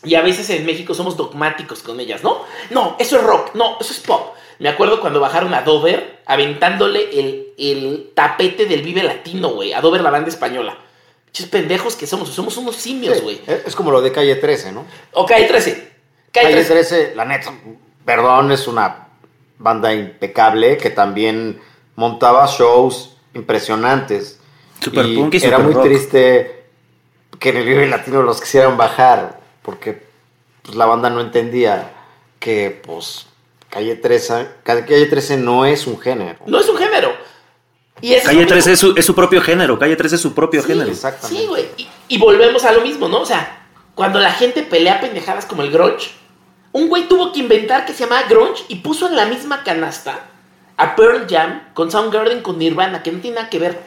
y 0.06 0.14
a 0.14 0.22
veces 0.22 0.48
en 0.50 0.64
México 0.64 0.94
somos 0.94 1.16
dogmáticos 1.16 1.82
con 1.82 2.00
ellas, 2.00 2.22
¿no? 2.22 2.44
No, 2.70 2.96
eso 2.98 3.16
es 3.18 3.24
rock, 3.24 3.54
no, 3.54 3.76
eso 3.80 3.92
es 3.92 4.00
pop. 4.00 4.34
Me 4.58 4.68
acuerdo 4.68 5.00
cuando 5.00 5.20
bajaron 5.20 5.52
a 5.52 5.62
Dover 5.62 6.20
aventándole 6.24 7.10
el, 7.18 7.48
el 7.58 8.10
tapete 8.14 8.66
del 8.66 8.82
Vive 8.82 9.02
Latino, 9.02 9.50
güey, 9.50 9.72
a 9.72 9.80
Dover 9.80 10.00
la 10.00 10.10
banda 10.10 10.28
española. 10.28 10.78
Chis 11.32 11.46
pendejos 11.46 11.96
que 11.96 12.06
somos, 12.06 12.30
somos 12.30 12.56
unos 12.56 12.76
simios, 12.76 13.20
güey. 13.20 13.40
es 13.46 13.76
como 13.76 13.90
lo 13.90 14.00
de 14.00 14.12
Calle 14.12 14.36
13, 14.36 14.72
¿no? 14.72 14.86
O 15.12 15.26
Calle 15.26 15.46
13. 15.46 15.92
Calle, 16.32 16.52
13. 16.52 16.72
13, 16.72 17.14
la 17.14 17.24
neta, 17.26 17.52
perdón, 18.04 18.52
es 18.52 18.66
una 18.66 19.08
banda 19.58 19.92
impecable 19.92 20.78
que 20.78 20.90
también 20.90 21.60
montaba 21.96 22.46
shows 22.46 23.16
impresionantes 23.34 24.40
Super 24.80 25.06
y 25.06 25.16
punk 25.16 25.34
y 25.34 25.36
Era 25.38 25.56
super 25.56 25.64
muy 25.64 25.74
rock. 25.74 25.84
triste 25.84 26.64
que 27.38 27.50
en 27.50 27.56
el 27.58 27.64
Vive 27.66 27.86
Latino 27.86 28.22
los 28.22 28.40
quisieran 28.40 28.76
bajar, 28.76 29.40
porque 29.66 30.00
pues, 30.62 30.76
la 30.76 30.86
banda 30.86 31.10
no 31.10 31.20
entendía 31.20 31.90
que, 32.38 32.80
pues, 32.86 33.26
Calle 33.68 33.96
13, 33.96 34.48
Calle 34.62 35.06
13 35.06 35.36
no 35.36 35.66
es 35.66 35.86
un 35.88 35.98
género. 36.00 36.38
No 36.46 36.60
es 36.60 36.68
un 36.68 36.78
género. 36.78 37.12
Y 38.00 38.14
es 38.14 38.22
Calle 38.24 38.42
lo 38.42 38.46
13 38.46 38.70
mismo. 38.70 38.72
es 38.72 38.94
su, 38.94 39.00
es 39.00 39.04
su 39.04 39.14
propio 39.14 39.42
género. 39.42 39.78
Calle 39.78 39.96
13 39.96 40.14
es 40.14 40.20
su 40.22 40.34
propio 40.34 40.62
Sí, 40.62 40.68
género. 40.68 40.90
Exactamente. 40.90 41.42
Sí, 41.42 41.46
güey. 41.48 41.66
Y, 41.76 41.88
y 42.08 42.18
volvemos 42.18 42.64
a 42.64 42.72
lo 42.72 42.80
mismo, 42.82 43.08
¿no? 43.08 43.20
O 43.20 43.26
sea, 43.26 43.66
cuando 43.96 44.20
la 44.20 44.30
gente 44.32 44.62
pelea 44.62 45.00
pendejadas 45.00 45.46
como 45.46 45.62
el 45.62 45.72
grunge, 45.72 46.10
un 46.72 46.88
güey 46.88 47.08
tuvo 47.08 47.32
que 47.32 47.40
inventar 47.40 47.84
que 47.86 47.92
se 47.92 48.04
llamaba 48.04 48.28
grunge 48.28 48.64
y 48.68 48.76
puso 48.76 49.08
en 49.08 49.16
la 49.16 49.26
misma 49.26 49.64
canasta 49.64 50.20
a 50.76 50.94
Pearl 50.94 51.26
Jam 51.28 51.62
con 51.74 51.90
Soundgarden 51.90 52.42
con 52.42 52.58
Nirvana, 52.58 53.02
que 53.02 53.10
no 53.10 53.20
tiene 53.20 53.36
nada 53.36 53.50
que 53.50 53.58
ver. 53.58 53.80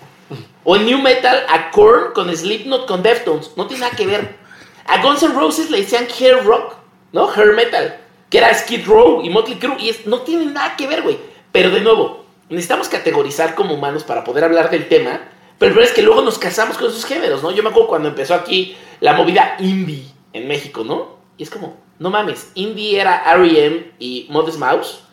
O 0.65 0.75
en 0.75 0.85
New 0.85 0.99
Metal 1.01 1.45
a 1.47 1.71
Korn 1.71 2.13
con 2.13 2.35
Slipknot 2.35 2.85
con 2.85 3.01
Deftones, 3.01 3.51
no 3.55 3.65
tiene 3.67 3.81
nada 3.85 3.95
que 3.95 4.05
ver. 4.05 4.48
A 4.89 5.01
Guns 5.01 5.23
N' 5.23 5.33
Roses 5.33 5.69
le 5.69 5.81
decían 5.81 6.07
hair 6.19 6.43
rock, 6.43 6.75
¿no? 7.11 7.31
Hair 7.31 7.53
metal, 7.53 7.97
que 8.29 8.39
era 8.39 8.53
Skid 8.53 8.85
Row 8.85 9.21
y 9.23 9.29
Motley 9.29 9.57
Crue 9.57 9.77
y 9.79 9.89
es, 9.89 10.05
no 10.05 10.21
tiene 10.21 10.47
nada 10.47 10.75
que 10.75 10.87
ver, 10.87 11.03
güey. 11.03 11.17
Pero 11.51 11.69
de 11.69 11.81
nuevo, 11.81 12.25
necesitamos 12.49 12.89
categorizar 12.89 13.55
como 13.55 13.73
humanos 13.75 14.03
para 14.03 14.23
poder 14.23 14.43
hablar 14.43 14.69
del 14.69 14.87
tema, 14.87 15.21
pero 15.57 15.69
el 15.69 15.73
problema 15.73 15.89
es 15.89 15.93
que 15.93 16.01
luego 16.01 16.21
nos 16.21 16.39
casamos 16.39 16.77
con 16.77 16.87
esos 16.87 17.05
géneros, 17.05 17.43
¿no? 17.43 17.51
Yo 17.51 17.63
me 17.63 17.69
acuerdo 17.69 17.89
cuando 17.89 18.09
empezó 18.09 18.33
aquí 18.33 18.75
la 18.99 19.13
movida 19.13 19.55
indie 19.59 20.05
en 20.33 20.47
México, 20.47 20.83
¿no? 20.83 21.19
Y 21.37 21.43
es 21.43 21.49
como, 21.49 21.77
no 21.99 22.09
mames, 22.09 22.51
indie 22.55 22.99
era 22.99 23.23
R.E.M. 23.33 23.91
y 23.99 24.27
Modest 24.29 24.57
Mouse, 24.57 25.03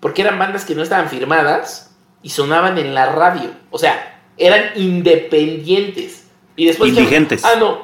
porque 0.00 0.22
eran 0.22 0.38
bandas 0.38 0.64
que 0.64 0.74
no 0.74 0.82
estaban 0.82 1.08
firmadas 1.08 1.96
y 2.22 2.30
sonaban 2.30 2.76
en 2.78 2.94
la 2.94 3.06
radio. 3.12 3.50
O 3.70 3.78
sea, 3.78 4.20
eran 4.36 4.70
independientes. 4.74 6.26
Y 6.56 6.66
después 6.66 6.90
dijeron, 6.90 7.08
Indigentes. 7.08 7.44
ah, 7.44 7.54
no. 7.58 7.83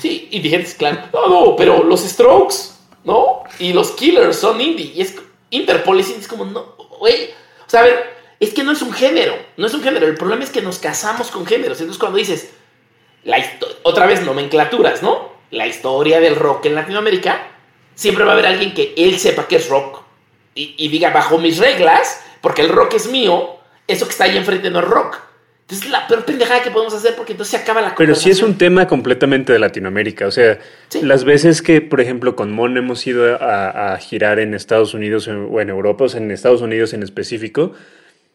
Sí, 0.00 0.28
claro. 0.78 1.08
No, 1.12 1.28
no, 1.28 1.56
pero 1.56 1.82
los 1.84 2.00
Strokes, 2.00 2.56
¿no? 3.04 3.44
Y 3.58 3.72
los 3.72 3.92
Killers 3.92 4.36
son 4.36 4.60
indie. 4.60 4.92
Y 4.94 5.02
es 5.02 5.16
Interpol 5.50 6.00
es 6.00 6.08
indie, 6.08 6.22
es 6.22 6.28
como, 6.28 6.44
no, 6.44 6.74
güey. 6.98 7.30
O 7.66 7.70
sea, 7.70 7.80
a 7.80 7.84
ver, 7.84 8.14
es 8.40 8.54
que 8.54 8.62
no 8.62 8.72
es 8.72 8.82
un 8.82 8.92
género. 8.92 9.34
No 9.56 9.66
es 9.66 9.74
un 9.74 9.82
género. 9.82 10.06
El 10.06 10.16
problema 10.16 10.44
es 10.44 10.50
que 10.50 10.62
nos 10.62 10.78
casamos 10.78 11.30
con 11.30 11.46
géneros. 11.46 11.78
Entonces, 11.80 11.98
cuando 11.98 12.18
dices, 12.18 12.52
la 13.24 13.38
otra 13.82 14.06
vez 14.06 14.22
nomenclaturas, 14.22 15.02
¿no? 15.02 15.30
La 15.50 15.66
historia 15.66 16.20
del 16.20 16.36
rock 16.36 16.66
en 16.66 16.74
Latinoamérica, 16.74 17.48
siempre 17.94 18.24
va 18.24 18.30
a 18.30 18.34
haber 18.34 18.46
alguien 18.46 18.72
que 18.74 18.94
él 18.96 19.18
sepa 19.18 19.46
que 19.46 19.56
es 19.56 19.68
rock 19.68 20.02
y, 20.54 20.74
y 20.78 20.88
diga 20.88 21.10
bajo 21.10 21.38
mis 21.38 21.58
reglas, 21.58 22.24
porque 22.40 22.62
el 22.62 22.70
rock 22.70 22.94
es 22.94 23.06
mío, 23.06 23.58
eso 23.86 24.06
que 24.06 24.12
está 24.12 24.24
ahí 24.24 24.36
enfrente 24.36 24.70
no 24.70 24.80
es 24.80 24.86
rock. 24.86 25.18
Entonces 25.72 25.86
es 25.86 25.90
la 25.90 26.06
peor 26.06 26.26
pendejada 26.26 26.62
que 26.62 26.70
podemos 26.70 26.92
hacer 26.92 27.14
porque 27.16 27.32
entonces 27.32 27.52
se 27.52 27.56
acaba 27.56 27.80
la 27.80 27.94
Pero 27.94 28.14
sí 28.14 28.28
es 28.28 28.42
un 28.42 28.58
tema 28.58 28.86
completamente 28.86 29.54
de 29.54 29.58
Latinoamérica. 29.58 30.26
O 30.26 30.30
sea, 30.30 30.58
Sí. 30.88 31.00
las 31.00 31.24
veces 31.24 31.62
que, 31.62 31.80
por 31.80 32.02
ejemplo, 32.02 32.36
con 32.36 32.52
Mon 32.52 32.76
hemos 32.76 33.06
ido 33.06 33.36
a, 33.42 33.94
a 33.94 33.98
girar 33.98 34.38
en 34.38 34.52
Estados 34.52 34.92
Unidos 34.92 35.28
o 35.28 35.60
en 35.62 35.70
Europa, 35.70 36.04
o 36.04 36.08
sea, 36.10 36.20
en 36.20 36.30
Estados 36.30 36.60
Unidos 36.60 36.92
en 36.92 37.02
específico, 37.02 37.72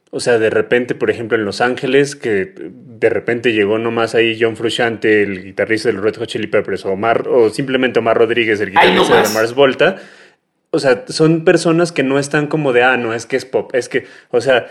o 0.10 0.20
sea, 0.20 0.40
de 0.40 0.50
repente, 0.50 0.96
por 0.96 1.12
ejemplo, 1.12 1.38
en 1.38 1.46
Los 1.46 1.62
Ángeles, 1.62 2.16
que 2.16 2.54
de 2.58 3.10
repente 3.10 3.54
llegó 3.54 3.78
nomás 3.78 4.16
ahí 4.16 4.36
John 4.42 4.56
Frusciante, 4.58 5.22
el 5.22 5.44
guitarrista 5.44 5.90
del 5.90 6.02
Red 6.02 6.16
Hot 6.16 6.28
Chili 6.28 6.48
Peppers, 6.48 6.86
o, 6.86 6.94
Omar, 6.94 7.28
o 7.28 7.52
simplemente 7.52 8.00
Omar 8.00 8.18
Rodríguez, 8.18 8.60
el 8.62 8.72
Ay, 8.76 8.96
no 8.96 9.04
guitarrista 9.04 9.30
de. 9.30 9.34
Mars 9.36 9.54
Volta. 9.54 9.98
O 10.72 10.80
sea, 10.80 11.06
son 11.08 11.46
personas 11.46 11.92
que 11.92 12.04
no 12.04 12.18
están 12.18 12.48
como 12.48 12.74
de, 12.74 12.84
ah, 12.84 12.98
no, 12.98 13.14
es 13.14 13.26
que 13.26 13.36
es 13.36 13.46
pop, 13.46 13.74
es 13.76 13.90
que, 13.90 14.06
o 14.32 14.42
sea, 14.42 14.68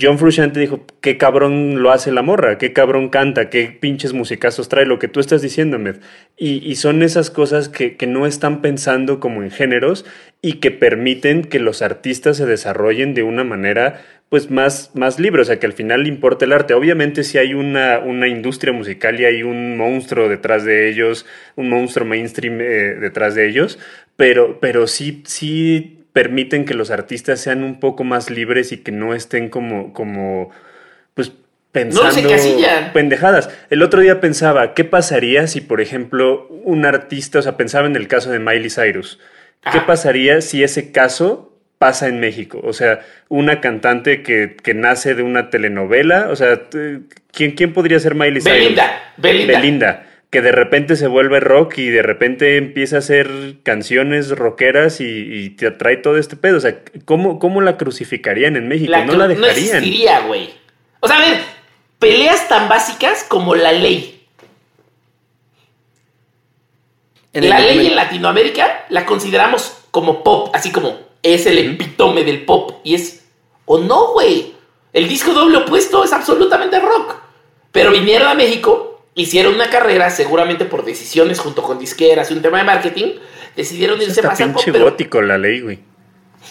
John 0.00 0.18
Frusciante 0.18 0.60
dijo, 0.60 0.86
qué 1.00 1.18
cabrón 1.18 1.82
lo 1.82 1.90
hace 1.90 2.12
la 2.12 2.22
morra, 2.22 2.56
qué 2.56 2.72
cabrón 2.72 3.08
canta, 3.08 3.50
qué 3.50 3.66
pinches 3.66 4.12
musicazos 4.12 4.68
trae, 4.68 4.86
lo 4.86 5.00
que 5.00 5.08
tú 5.08 5.18
estás 5.18 5.42
diciendo, 5.42 5.78
Med. 5.78 5.96
Y, 6.36 6.64
y 6.64 6.76
son 6.76 7.02
esas 7.02 7.30
cosas 7.30 7.68
que, 7.68 7.96
que 7.96 8.06
no 8.06 8.26
están 8.26 8.62
pensando 8.62 9.18
como 9.18 9.42
en 9.42 9.50
géneros 9.50 10.04
y 10.40 10.54
que 10.54 10.70
permiten 10.70 11.42
que 11.42 11.58
los 11.58 11.82
artistas 11.82 12.36
se 12.36 12.46
desarrollen 12.46 13.14
de 13.14 13.24
una 13.24 13.42
manera 13.42 14.02
pues 14.28 14.50
más, 14.50 14.92
más 14.94 15.20
libre, 15.20 15.42
o 15.42 15.44
sea 15.44 15.58
que 15.58 15.66
al 15.66 15.74
final 15.74 16.04
le 16.04 16.08
importa 16.08 16.46
el 16.46 16.52
arte. 16.52 16.72
Obviamente 16.72 17.22
si 17.22 17.36
hay 17.36 17.52
una, 17.52 17.98
una 17.98 18.28
industria 18.28 18.72
musical 18.72 19.20
y 19.20 19.26
hay 19.26 19.42
un 19.42 19.76
monstruo 19.76 20.28
detrás 20.28 20.64
de 20.64 20.88
ellos, 20.88 21.26
un 21.54 21.68
monstruo 21.68 22.06
mainstream 22.06 22.60
eh, 22.62 22.94
detrás 22.98 23.34
de 23.34 23.46
ellos, 23.46 23.78
pero, 24.16 24.58
pero 24.58 24.86
sí, 24.86 25.22
sí 25.26 26.01
permiten 26.12 26.64
que 26.64 26.74
los 26.74 26.90
artistas 26.90 27.40
sean 27.40 27.62
un 27.64 27.80
poco 27.80 28.04
más 28.04 28.30
libres 28.30 28.72
y 28.72 28.78
que 28.78 28.92
no 28.92 29.14
estén 29.14 29.48
como, 29.48 29.92
como 29.92 30.50
pues 31.14 31.32
pensando 31.72 32.20
encasillan. 32.20 32.92
pendejadas. 32.92 33.50
El 33.70 33.82
otro 33.82 34.00
día 34.02 34.20
pensaba, 34.20 34.74
¿qué 34.74 34.84
pasaría 34.84 35.46
si, 35.46 35.60
por 35.60 35.80
ejemplo, 35.80 36.46
un 36.64 36.84
artista, 36.84 37.38
o 37.38 37.42
sea, 37.42 37.56
pensaba 37.56 37.86
en 37.86 37.96
el 37.96 38.08
caso 38.08 38.30
de 38.30 38.38
Miley 38.38 38.70
Cyrus, 38.70 39.18
¿qué 39.62 39.78
Ajá. 39.78 39.86
pasaría 39.86 40.40
si 40.42 40.62
ese 40.62 40.92
caso 40.92 41.56
pasa 41.78 42.08
en 42.08 42.20
México? 42.20 42.60
O 42.62 42.74
sea, 42.74 43.00
una 43.28 43.60
cantante 43.60 44.22
que, 44.22 44.56
que 44.62 44.74
nace 44.74 45.14
de 45.14 45.22
una 45.22 45.48
telenovela, 45.48 46.28
o 46.28 46.36
sea, 46.36 46.60
¿quién, 47.32 47.52
quién 47.52 47.72
podría 47.72 47.98
ser 47.98 48.14
Miley 48.14 48.42
Cyrus? 48.42 48.58
Belinda, 48.58 49.12
Belinda. 49.16 49.52
Belinda, 49.54 50.06
que 50.32 50.40
de 50.40 50.50
repente 50.50 50.96
se 50.96 51.08
vuelve 51.08 51.40
rock 51.40 51.76
y 51.76 51.90
de 51.90 52.00
repente 52.00 52.56
empieza 52.56 52.96
a 52.96 52.98
hacer 53.00 53.56
canciones 53.62 54.30
rockeras 54.30 55.02
y, 55.02 55.04
y 55.04 55.50
te 55.50 55.66
atrae 55.66 55.98
todo 55.98 56.16
este 56.16 56.36
pedo. 56.36 56.56
O 56.56 56.60
sea, 56.60 56.78
¿cómo, 57.04 57.38
cómo 57.38 57.60
la 57.60 57.76
crucificarían 57.76 58.56
en 58.56 58.66
México? 58.66 58.90
La 58.90 59.04
no 59.04 59.12
la 59.12 59.28
No 59.28 59.34
dejarían. 59.34 59.76
existiría, 59.76 60.20
güey. 60.20 60.48
O 61.00 61.06
sea, 61.06 61.18
a 61.18 61.20
ver, 61.20 61.38
peleas 61.98 62.48
tan 62.48 62.66
básicas 62.66 63.24
como 63.24 63.54
la 63.54 63.72
ley. 63.72 64.24
En 67.34 67.50
la 67.50 67.60
ley 67.60 67.88
en 67.88 67.96
Latinoamérica 67.96 68.86
la 68.88 69.04
consideramos 69.04 69.84
como 69.90 70.24
pop, 70.24 70.50
así 70.54 70.70
como 70.72 70.98
es 71.22 71.44
el 71.44 71.58
epítome 71.58 72.24
del 72.24 72.46
pop. 72.46 72.80
Y 72.84 72.94
es, 72.94 73.26
o 73.66 73.78
no, 73.80 74.12
güey. 74.14 74.54
El 74.94 75.08
disco 75.08 75.34
doble 75.34 75.58
opuesto 75.58 76.04
es 76.04 76.12
absolutamente 76.14 76.80
rock. 76.80 77.16
Pero 77.70 77.90
vinieron 77.90 78.28
a 78.28 78.34
México, 78.34 78.91
hicieron 79.14 79.54
una 79.54 79.70
carrera, 79.70 80.10
seguramente 80.10 80.64
por 80.64 80.84
decisiones 80.84 81.38
junto 81.38 81.62
con 81.62 81.78
disqueras 81.78 82.30
y 82.30 82.34
un 82.34 82.42
tema 82.42 82.58
de 82.58 82.64
marketing, 82.64 83.14
decidieron 83.56 84.00
irse 84.00 84.20
Está 84.20 84.28
más 84.28 84.38
pop. 84.38 84.46
pinche 84.48 84.72
Pero 84.72 84.84
gótico 84.84 85.22
la 85.22 85.38
ley, 85.38 85.60
güey. 85.60 85.80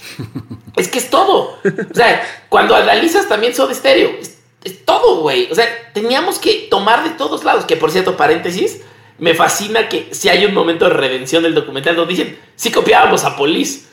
es 0.78 0.88
que 0.88 0.99
es 0.99 1.09
todo. 1.09 1.57
O 1.64 1.93
sea, 1.93 2.22
cuando 2.49 2.76
analizas 2.76 3.28
también 3.28 3.53
Soda 3.53 3.74
Stereo, 3.74 4.12
es, 4.20 4.39
es 4.64 4.86
todo, 4.86 5.22
güey. 5.22 5.51
O 5.51 5.55
sea, 5.55 5.66
teníamos 5.93 6.39
que 6.39 6.68
tomar 6.70 7.03
de 7.03 7.12
todos 7.12 7.43
lados. 7.43 7.66
Que 7.66 7.78
por 7.78 7.91
cierto, 7.91 8.16
paréntesis, 8.16 8.82
me 9.18 9.34
fascina 9.34 9.89
que 9.89 10.09
si 10.12 10.30
hay 10.30 10.45
un 10.45 10.53
momento 10.53 10.86
de 10.86 10.93
redención 10.93 11.43
del 11.43 11.55
documental 11.55 11.95
donde 11.95 12.14
dicen, 12.14 12.39
sí 12.55 12.72
copiábamos 12.72 13.24
a 13.24 13.36
Police. 13.36 13.90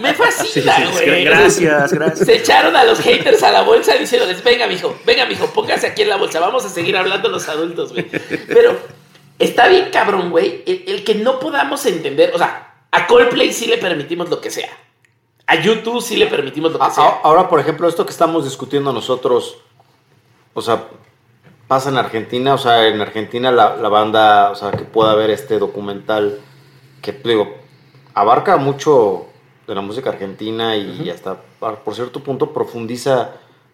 Me 0.00 0.14
fascina, 0.14 0.76
Sí, 0.76 0.82
sí, 0.86 0.92
sí, 0.98 1.04
güey. 1.04 1.24
Gracias, 1.24 1.92
gracias. 1.92 2.26
Se 2.26 2.36
echaron 2.36 2.74
a 2.76 2.84
los 2.84 2.98
haters 3.00 3.42
a 3.42 3.50
la 3.50 3.62
bolsa 3.62 3.94
diciéndoles, 3.94 4.42
venga, 4.42 4.66
mijo, 4.66 4.96
venga, 5.04 5.26
mijo, 5.26 5.46
póngase 5.48 5.88
aquí 5.88 6.02
en 6.02 6.08
la 6.08 6.16
bolsa, 6.16 6.40
vamos 6.40 6.64
a 6.64 6.68
seguir 6.68 6.96
hablando 6.96 7.28
los 7.28 7.48
adultos, 7.48 7.92
güey. 7.92 8.06
Pero 8.48 8.78
está 9.38 9.68
bien 9.68 9.90
cabrón, 9.92 10.30
güey, 10.30 10.62
el, 10.66 10.84
el 10.86 11.04
que 11.04 11.14
no 11.16 11.38
podamos 11.40 11.84
entender, 11.86 12.32
o 12.34 12.38
sea, 12.38 12.74
a 12.90 13.06
Coldplay 13.06 13.52
sí 13.52 13.66
le 13.66 13.78
permitimos 13.78 14.30
lo 14.30 14.40
que 14.40 14.50
sea. 14.50 14.70
A 15.46 15.56
YouTube 15.56 16.00
sí 16.00 16.16
le 16.16 16.26
permitimos 16.26 16.72
lo 16.72 16.78
que 16.78 16.84
A- 16.86 16.90
sea. 16.90 17.04
Ahora, 17.22 17.48
por 17.48 17.60
ejemplo, 17.60 17.86
esto 17.88 18.06
que 18.06 18.12
estamos 18.12 18.44
discutiendo 18.44 18.92
nosotros, 18.92 19.58
o 20.54 20.62
sea, 20.62 20.84
pasa 21.68 21.90
en 21.90 21.98
Argentina, 21.98 22.54
o 22.54 22.58
sea, 22.58 22.86
en 22.88 23.00
Argentina 23.00 23.50
la, 23.52 23.76
la 23.76 23.88
banda, 23.90 24.50
o 24.50 24.54
sea, 24.54 24.70
que 24.70 24.84
pueda 24.84 25.14
ver 25.14 25.28
este 25.30 25.58
documental 25.58 26.38
que, 27.02 27.12
digo, 27.12 27.54
abarca 28.14 28.56
mucho 28.56 29.26
de 29.66 29.74
la 29.74 29.80
música 29.80 30.10
argentina 30.10 30.76
y 30.76 31.08
hasta, 31.10 31.36
por 31.58 31.94
cierto 31.94 32.20
punto, 32.20 32.52
profundiza 32.52 33.32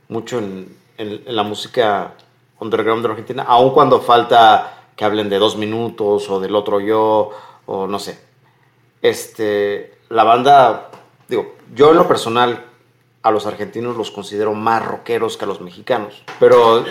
mucho 0.08 0.38
en, 0.38 0.76
en- 0.98 1.22
en 1.26 1.36
la 1.36 1.42
música 1.42 2.12
underground 2.60 3.02
de 3.04 3.10
Argentina, 3.10 3.44
aun 3.46 3.70
cuando 3.72 4.00
falta 4.00 4.84
que 4.96 5.04
hablen 5.04 5.28
de 5.30 5.38
dos 5.38 5.56
minutos 5.56 6.28
o 6.28 6.40
del 6.40 6.54
otro 6.54 6.78
yo, 6.80 7.30
o 7.66 7.86
no 7.86 7.98
sé. 7.98 8.18
Este, 9.02 9.94
la 10.10 10.24
banda, 10.24 10.90
digo, 11.28 11.54
yo 11.74 11.90
en 11.90 11.96
lo 11.96 12.06
personal 12.06 12.66
a 13.22 13.30
los 13.30 13.46
argentinos 13.46 13.96
los 13.96 14.10
considero 14.10 14.54
más 14.54 14.84
rockeros 14.84 15.36
que 15.36 15.44
a 15.44 15.48
los 15.48 15.60
mexicanos. 15.60 16.22
Pero, 16.38 16.84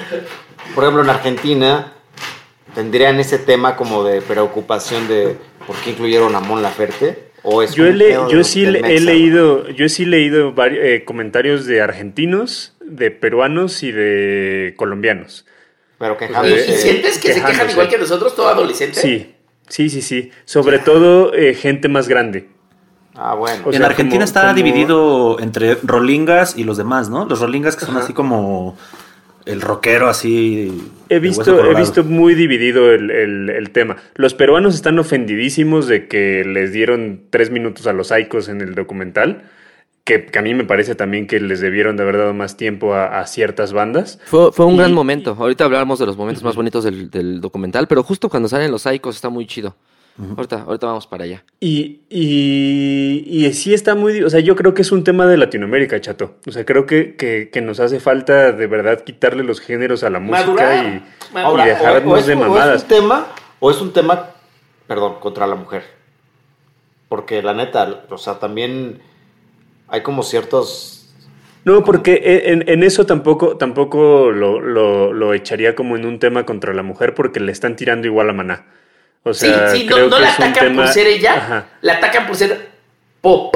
por 0.75 0.83
ejemplo, 0.83 1.03
en 1.03 1.09
Argentina 1.09 1.93
tendrían 2.75 3.19
ese 3.19 3.39
tema 3.39 3.75
como 3.75 4.03
de 4.03 4.21
preocupación 4.21 5.07
de 5.07 5.37
por 5.67 5.75
qué 5.77 5.91
incluyeron 5.91 6.35
a 6.35 6.39
Mon 6.39 6.61
Laferte. 6.61 7.28
O 7.43 7.61
es 7.63 7.73
Yo, 7.73 7.85
le- 7.85 8.43
sí 8.43 8.65
le- 8.65 8.79
he 8.95 8.99
leído, 8.99 9.69
yo 9.69 9.87
sí 9.89 10.03
he 10.03 10.07
leído 10.07 10.53
vari- 10.53 10.77
eh, 10.81 11.03
comentarios 11.05 11.65
de 11.65 11.81
argentinos, 11.81 12.75
de 12.81 13.11
peruanos 13.11 13.81
y 13.83 13.91
de 13.91 14.73
colombianos. 14.77 15.45
Pero 15.97 16.15
¿Y, 16.15 16.17
quejándose. 16.17 16.71
y 16.71 16.73
sientes 16.75 17.17
que 17.17 17.33
se 17.33 17.43
quejan 17.43 17.69
igual 17.69 17.87
que 17.89 17.97
nosotros, 17.97 18.35
todo 18.35 18.47
adolescente? 18.49 18.99
Sí, 18.99 19.35
sí, 19.67 19.89
sí, 19.89 20.01
sí. 20.01 20.31
Sobre 20.45 20.79
todo 20.79 21.33
eh, 21.33 21.53
gente 21.53 21.87
más 21.87 22.07
grande. 22.07 22.47
Ah, 23.15 23.35
bueno. 23.35 23.63
O 23.65 23.73
en 23.73 23.83
Argentina 23.83 24.19
como- 24.19 24.25
está 24.25 24.41
como- 24.41 24.53
dividido 24.53 25.39
entre 25.41 25.75
rolingas 25.83 26.57
y 26.57 26.63
los 26.63 26.77
demás, 26.77 27.09
¿no? 27.09 27.25
Los 27.25 27.39
rolingas 27.41 27.75
que 27.75 27.85
son 27.85 27.95
Ajá. 27.95 28.03
así 28.05 28.13
como 28.13 28.77
el 29.49 29.61
rockero 29.61 30.07
así. 30.07 30.71
He 31.09 31.19
visto, 31.19 31.65
he 31.65 31.75
visto 31.75 32.03
muy 32.03 32.35
dividido 32.35 32.91
el, 32.93 33.09
el- 33.11 33.49
el 33.49 33.69
tema. 33.71 33.97
Los 34.15 34.33
peruanos 34.33 34.75
están 34.75 34.99
ofendidísimos 34.99 35.87
de 35.87 36.07
que 36.07 36.43
les 36.45 36.71
dieron 36.71 37.21
tres 37.29 37.49
minutos 37.51 37.87
a 37.87 37.93
los 37.93 38.11
Aicos 38.11 38.47
en 38.49 38.61
el 38.61 38.75
documental, 38.75 39.43
que, 40.03 40.25
que 40.25 40.39
a 40.39 40.41
mí 40.41 40.53
me 40.53 40.63
parece 40.63 40.95
también 40.95 41.27
que 41.27 41.39
les 41.39 41.59
debieron 41.61 41.97
de 41.97 42.03
haber 42.03 42.17
dado 42.17 42.33
más 42.33 42.57
tiempo 42.57 42.93
a, 42.93 43.19
a 43.19 43.27
ciertas 43.27 43.73
bandas. 43.73 44.19
Fue, 44.25 44.51
fue 44.51 44.65
un 44.65 44.75
Y- 44.75 44.77
gran 44.77 44.93
momento. 44.93 45.35
Ahorita 45.37 45.65
hablamos 45.65 45.99
de 45.99 46.05
los 46.05 46.17
momentos 46.17 46.43
más 46.43 46.55
bonitos 46.55 46.83
del, 46.83 47.09
del 47.09 47.41
documental, 47.41 47.87
pero 47.87 48.03
justo 48.03 48.29
cuando 48.29 48.49
salen 48.49 48.71
los 48.71 48.85
Icos 48.85 49.15
está 49.15 49.29
muy 49.29 49.45
chido. 49.45 49.75
Ahorita, 50.35 50.63
ahorita 50.63 50.87
vamos 50.87 51.07
para 51.07 51.23
allá. 51.23 51.43
Y, 51.59 52.01
y, 52.09 53.23
y 53.25 53.53
sí 53.53 53.73
está 53.73 53.95
muy... 53.95 54.21
O 54.23 54.29
sea, 54.29 54.39
yo 54.39 54.55
creo 54.55 54.73
que 54.73 54.81
es 54.81 54.91
un 54.91 55.03
tema 55.03 55.25
de 55.25 55.37
Latinoamérica, 55.37 55.99
chato. 56.01 56.35
O 56.47 56.51
sea, 56.51 56.65
creo 56.65 56.85
que, 56.85 57.15
que, 57.15 57.49
que 57.51 57.61
nos 57.61 57.79
hace 57.79 57.99
falta 57.99 58.51
de 58.51 58.67
verdad 58.67 59.03
quitarle 59.03 59.43
los 59.43 59.59
géneros 59.61 60.03
a 60.03 60.09
la 60.09 60.19
música 60.19 60.83
y. 60.83 61.03
Ahora, 61.35 61.65
y 61.65 61.69
dejarnos 61.69 62.11
o, 62.11 62.15
o 62.15 62.17
es, 62.17 62.27
de 62.27 62.33
o 62.33 62.37
es 62.37 62.41
mamadas. 62.41 62.81
un 62.83 62.87
tema, 62.89 63.27
o 63.59 63.71
es 63.71 63.81
un 63.81 63.93
tema, 63.93 64.31
perdón, 64.87 65.15
contra 65.19 65.47
la 65.47 65.55
mujer. 65.55 65.83
Porque 67.07 67.41
la 67.41 67.53
neta, 67.53 68.03
o 68.09 68.17
sea, 68.17 68.39
también 68.39 68.99
hay 69.87 70.01
como 70.01 70.23
ciertos... 70.23 70.95
No, 71.65 71.83
porque 71.83 72.43
en, 72.45 72.67
en 72.69 72.83
eso 72.83 73.05
tampoco, 73.05 73.57
tampoco 73.57 74.31
lo, 74.31 74.59
lo, 74.61 75.11
lo 75.13 75.33
echaría 75.33 75.75
como 75.75 75.97
en 75.97 76.05
un 76.05 76.17
tema 76.17 76.45
contra 76.45 76.73
la 76.73 76.83
mujer 76.83 77.13
porque 77.13 77.39
le 77.39 77.51
están 77.51 77.75
tirando 77.75 78.07
igual 78.07 78.29
a 78.29 78.33
Maná. 78.33 78.65
O 79.23 79.33
Sí, 79.33 79.47
sea, 79.47 79.69
sí, 79.69 79.85
no, 79.85 79.95
creo 79.95 80.09
no 80.09 80.15
que 80.17 80.21
la 80.21 80.29
es 80.31 80.39
un 80.39 80.45
atacan 80.45 80.67
tema- 80.67 80.83
por 80.83 80.93
ser 80.93 81.07
ella, 81.07 81.33
Ajá. 81.35 81.65
la 81.81 81.93
atacan 81.93 82.27
por 82.27 82.35
ser 82.35 82.69
pop. 83.21 83.55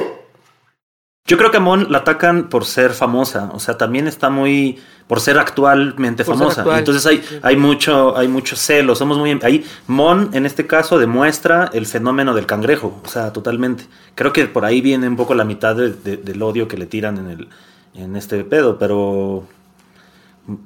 Yo 1.25 1.37
creo 1.37 1.51
que 1.51 1.57
a 1.57 1.61
Mon 1.61 1.89
la 1.89 1.99
atacan 1.99 2.49
por 2.49 2.65
ser 2.65 2.91
famosa, 2.91 3.49
o 3.53 3.59
sea, 3.59 3.77
también 3.77 4.07
está 4.09 4.29
muy 4.29 4.77
por 5.07 5.21
ser 5.21 5.37
actualmente 5.39 6.25
Por 6.25 6.35
ser 6.35 6.39
famosa. 6.39 6.61
actual, 6.61 6.79
Entonces 6.79 7.05
hay, 7.05 7.23
hay 7.41 7.55
mucho, 7.55 8.17
hay 8.17 8.27
mucho 8.27 8.57
celo, 8.57 8.93
somos 8.93 9.17
muy 9.17 9.39
ahí. 9.41 9.65
Mon 9.87 10.31
en 10.33 10.45
este 10.45 10.67
caso 10.67 10.97
demuestra 10.99 11.69
el 11.73 11.85
fenómeno 11.85 12.33
del 12.33 12.45
cangrejo, 12.45 12.99
o 13.05 13.07
sea, 13.07 13.31
totalmente. 13.31 13.85
Creo 14.15 14.33
que 14.33 14.47
por 14.47 14.65
ahí 14.65 14.81
viene 14.81 15.07
un 15.07 15.15
poco 15.15 15.33
la 15.33 15.45
mitad 15.45 15.75
de- 15.77 15.91
de- 15.93 16.17
del 16.17 16.41
odio 16.41 16.67
que 16.67 16.75
le 16.77 16.87
tiran 16.87 17.17
en 17.17 17.29
el, 17.29 17.47
en 17.95 18.17
este 18.17 18.43
pedo, 18.43 18.77
pero 18.77 19.47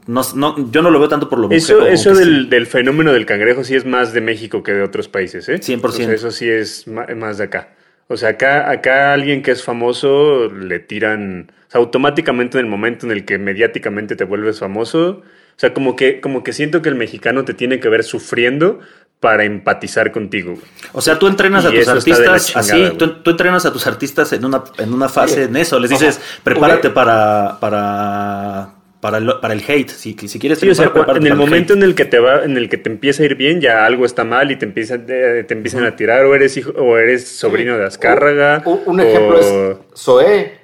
no, 0.07 0.21
no- 0.35 0.71
yo 0.71 0.81
no 0.81 0.89
lo 0.89 0.99
veo 0.99 1.07
tanto 1.07 1.29
por 1.29 1.39
lo 1.39 1.43
mujer, 1.47 1.57
Eso, 1.57 1.85
eso 1.85 2.13
del, 2.15 2.43
sí. 2.43 2.49
del 2.49 2.65
fenómeno 2.67 3.13
del 3.13 3.25
cangrejo 3.25 3.63
sí 3.63 3.75
es 3.75 3.85
más 3.85 4.13
de 4.13 4.21
México 4.21 4.63
que 4.63 4.73
de 4.73 4.81
otros 4.83 5.07
países, 5.07 5.47
¿eh? 5.49 5.59
100%. 5.59 5.85
O 5.85 5.91
sea, 5.91 6.11
eso 6.13 6.31
sí 6.31 6.49
es 6.49 6.85
más 6.87 7.37
de 7.37 7.43
acá. 7.43 7.69
O 8.09 8.15
sea, 8.17 8.29
acá, 8.29 8.71
acá 8.71 9.13
alguien 9.13 9.43
que 9.43 9.51
es 9.51 9.63
famoso 9.63 10.49
le 10.49 10.79
tiran, 10.79 11.51
o 11.67 11.71
sea, 11.71 11.79
automáticamente 11.79 12.57
en 12.57 12.65
el 12.65 12.71
momento 12.71 13.05
en 13.05 13.11
el 13.11 13.25
que 13.25 13.37
mediáticamente 13.37 14.15
te 14.15 14.23
vuelves 14.23 14.59
famoso, 14.59 15.09
o 15.09 15.59
sea, 15.59 15.73
como 15.73 15.95
que, 15.95 16.21
como 16.21 16.43
que 16.43 16.53
siento 16.53 16.81
que 16.81 16.89
el 16.89 16.95
mexicano 16.95 17.43
te 17.43 17.53
tiene 17.53 17.79
que 17.79 17.89
ver 17.89 18.03
sufriendo 18.03 18.79
para 19.19 19.43
empatizar 19.43 20.11
contigo. 20.11 20.51
güey. 20.53 20.63
O 20.93 21.01
sea, 21.01 21.19
tú 21.19 21.27
entrenas 21.27 21.65
a 21.65 21.71
tus 21.71 21.87
artistas 21.87 22.45
chingada, 22.47 22.87
así, 22.87 22.97
tú, 22.97 23.21
tú 23.23 23.31
entrenas 23.31 23.65
a 23.65 23.73
tus 23.73 23.85
artistas 23.87 24.31
en 24.31 24.45
una, 24.45 24.63
en 24.77 24.93
una 24.93 25.09
fase 25.09 25.43
en 25.43 25.55
eso, 25.57 25.77
les 25.79 25.89
dices, 25.89 26.21
prepárate 26.43 26.91
para, 26.91 27.57
para, 27.59 28.75
para, 29.01 29.17
el, 29.19 29.31
para 29.39 29.53
el 29.53 29.63
hate, 29.67 29.89
si, 29.89 30.13
si 30.27 30.39
quieres 30.39 30.59
Sí, 30.59 30.69
o 30.69 30.75
sea, 30.75 30.91
en 31.15 31.27
el 31.27 31.35
momento 31.35 31.73
hate. 31.73 31.77
en 31.77 31.83
el 31.83 31.95
que 31.95 32.05
te 32.05 32.19
va, 32.19 32.43
en 32.43 32.57
el 32.57 32.67
que 32.69 32.77
te 32.77 32.89
empieza 32.89 33.23
a 33.23 33.25
ir 33.27 33.35
bien, 33.35 33.61
ya 33.61 33.85
algo 33.85 34.05
está 34.05 34.23
mal 34.23 34.49
y 34.51 34.55
te 34.57 34.65
empiezan, 34.65 35.05
eh, 35.09 35.43
te 35.47 35.53
empiezan 35.53 35.83
a 35.85 35.95
tirar, 35.95 36.25
o 36.25 36.33
eres 36.35 36.57
hijo, 36.57 36.71
o 36.71 36.97
eres 36.97 37.27
sobrino 37.27 37.77
de 37.77 37.85
Azcárraga. 37.85 38.61
Un, 38.65 38.81
un 38.85 38.99
ejemplo 38.99 39.37
o- 39.37 39.71
es 39.71 39.77
Zoé. 39.95 40.59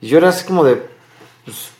Y 0.00 0.08
yo 0.08 0.18
era 0.18 0.28
así 0.28 0.46
como 0.46 0.64
de, 0.64 0.76
pues, 1.44 1.70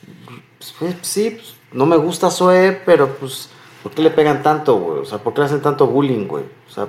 pues, 0.57 0.73
pues, 0.79 0.95
sí, 1.01 1.31
pues, 1.31 1.55
no 1.71 1.85
me 1.85 1.97
gusta 1.97 2.29
Zoé, 2.29 2.79
pero 2.85 3.15
pues, 3.15 3.49
¿por 3.83 3.91
qué 3.93 4.01
le 4.01 4.09
pegan 4.09 4.43
tanto, 4.43 4.75
güey? 4.75 4.99
O 4.99 5.05
sea, 5.05 5.17
¿por 5.19 5.33
qué 5.33 5.41
le 5.41 5.45
hacen 5.47 5.61
tanto 5.61 5.87
bullying, 5.87 6.27
güey? 6.27 6.43
O 6.67 6.71
sea, 6.71 6.87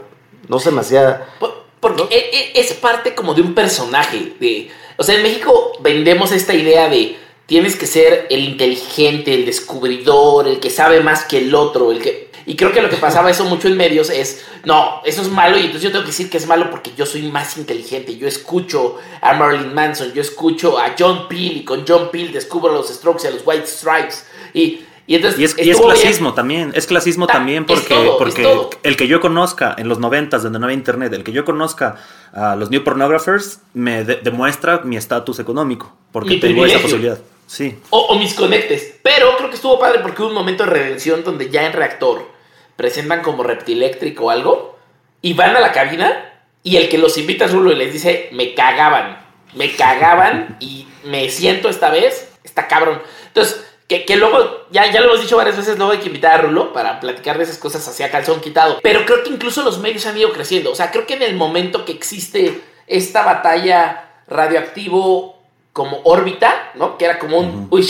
no 0.48 0.58
se 0.58 0.70
me 0.70 0.80
hacía... 0.80 1.22
Por- 1.40 1.64
Porque 1.80 2.02
e- 2.10 2.30
e- 2.56 2.60
es 2.60 2.72
parte 2.74 3.14
como 3.14 3.34
de 3.34 3.42
un 3.42 3.54
personaje. 3.54 4.34
De, 4.40 4.68
o 4.96 5.02
sea, 5.02 5.16
en 5.16 5.22
México 5.22 5.72
vendemos 5.82 6.32
esta 6.32 6.54
idea 6.54 6.88
de 6.88 7.16
tienes 7.46 7.76
que 7.76 7.86
ser 7.86 8.26
el 8.30 8.44
inteligente, 8.44 9.34
el 9.34 9.44
descubridor, 9.46 10.48
el 10.48 10.60
que 10.60 10.70
sabe 10.70 11.00
más 11.00 11.24
que 11.24 11.38
el 11.38 11.54
otro, 11.54 11.92
el 11.92 12.00
que... 12.00 12.32
Y 12.46 12.56
creo 12.56 12.72
que 12.72 12.82
lo 12.82 12.90
que 12.90 12.96
pasaba 12.96 13.30
eso 13.30 13.44
mucho 13.46 13.68
en 13.68 13.76
medios 13.78 14.10
es, 14.10 14.44
no, 14.66 15.00
eso 15.06 15.22
es 15.22 15.30
malo 15.30 15.56
y 15.56 15.60
entonces 15.60 15.82
yo 15.84 15.90
tengo 15.90 16.04
que 16.04 16.10
decir 16.10 16.28
que 16.28 16.36
es 16.36 16.46
malo 16.46 16.70
porque 16.70 16.92
yo 16.94 17.06
soy 17.06 17.22
más 17.22 17.56
inteligente. 17.56 18.16
Yo 18.18 18.28
escucho 18.28 18.96
a 19.22 19.32
Marilyn 19.32 19.72
Manson, 19.72 20.12
yo 20.12 20.20
escucho 20.20 20.78
a 20.78 20.94
John 20.98 21.26
Peel 21.26 21.56
y 21.56 21.64
con 21.64 21.84
John 21.88 22.10
Peel 22.12 22.32
descubro 22.32 22.70
a 22.70 22.74
los 22.74 22.88
Strokes 22.88 23.24
y 23.24 23.28
a 23.28 23.30
los 23.30 23.42
White 23.46 23.66
Stripes. 23.66 24.26
Y, 24.52 24.80
y 25.06 25.14
entonces... 25.14 25.40
Y 25.40 25.44
es, 25.44 25.56
y 25.56 25.62
es 25.62 25.68
estuvo 25.68 25.88
bien. 25.88 26.00
clasismo 26.02 26.34
también, 26.34 26.72
es 26.74 26.86
clasismo 26.86 27.26
Ta- 27.26 27.32
también 27.34 27.64
porque, 27.64 27.94
todo, 27.94 28.18
porque 28.18 28.68
el 28.82 28.96
que 28.98 29.08
yo 29.08 29.22
conozca 29.22 29.74
en 29.78 29.88
los 29.88 29.98
noventas 29.98 30.42
donde 30.42 30.58
no 30.58 30.66
había 30.66 30.76
internet, 30.76 31.14
el 31.14 31.24
que 31.24 31.32
yo 31.32 31.46
conozca 31.46 31.96
a 32.34 32.56
los 32.56 32.68
new 32.70 32.84
pornographers 32.84 33.60
me 33.72 34.04
de- 34.04 34.16
demuestra 34.16 34.82
mi 34.84 34.98
estatus 34.98 35.38
económico, 35.38 35.96
porque 36.12 36.34
Mi 36.34 36.40
tengo 36.40 36.66
esa 36.66 36.78
posibilidad. 36.78 37.18
Sí. 37.46 37.78
O, 37.90 38.16
mis 38.18 38.34
conectes. 38.34 38.98
Pero 39.02 39.36
creo 39.36 39.48
que 39.48 39.56
estuvo 39.56 39.78
padre 39.78 40.00
porque 40.00 40.22
hubo 40.22 40.28
un 40.28 40.34
momento 40.34 40.64
de 40.64 40.70
redención 40.70 41.24
donde 41.24 41.50
ya 41.50 41.66
en 41.66 41.72
reactor 41.72 42.30
presentan 42.76 43.22
como 43.22 43.42
reptiléctrico 43.42 44.26
o 44.26 44.30
algo 44.30 44.78
y 45.22 45.34
van 45.34 45.56
a 45.56 45.60
la 45.60 45.72
cabina 45.72 46.32
y 46.62 46.76
el 46.76 46.88
que 46.88 46.98
los 46.98 47.18
invita 47.18 47.44
a 47.44 47.48
Rulo 47.48 47.72
y 47.72 47.76
les 47.76 47.92
dice, 47.92 48.28
me 48.32 48.54
cagaban, 48.54 49.24
me 49.54 49.74
cagaban 49.76 50.56
y 50.60 50.86
me 51.04 51.28
siento 51.28 51.68
esta 51.68 51.90
vez, 51.90 52.32
está 52.42 52.66
cabrón. 52.66 53.00
Entonces, 53.28 53.64
que, 53.86 54.06
que 54.06 54.16
luego, 54.16 54.66
ya, 54.70 54.90
ya 54.90 55.00
lo 55.00 55.08
hemos 55.08 55.20
dicho 55.20 55.36
varias 55.36 55.56
veces, 55.56 55.76
luego 55.76 55.92
hay 55.92 55.98
que 55.98 56.06
invitar 56.06 56.32
a 56.32 56.42
Rulo 56.42 56.72
para 56.72 57.00
platicar 57.00 57.36
de 57.36 57.44
esas 57.44 57.58
cosas 57.58 57.86
hacia 57.86 58.10
calzón 58.10 58.40
quitado. 58.40 58.80
Pero 58.82 59.04
creo 59.04 59.22
que 59.22 59.30
incluso 59.30 59.62
los 59.62 59.78
medios 59.78 60.06
han 60.06 60.16
ido 60.16 60.32
creciendo. 60.32 60.72
O 60.72 60.74
sea, 60.74 60.90
creo 60.90 61.06
que 61.06 61.14
en 61.14 61.22
el 61.22 61.36
momento 61.36 61.84
que 61.84 61.92
existe 61.92 62.62
esta 62.86 63.24
batalla 63.24 64.10
radioactivo 64.26 65.33
como 65.74 66.00
órbita, 66.04 66.70
¿no? 66.76 66.96
Que 66.96 67.04
era 67.04 67.18
como 67.18 67.38
un, 67.38 67.66
uy, 67.68 67.86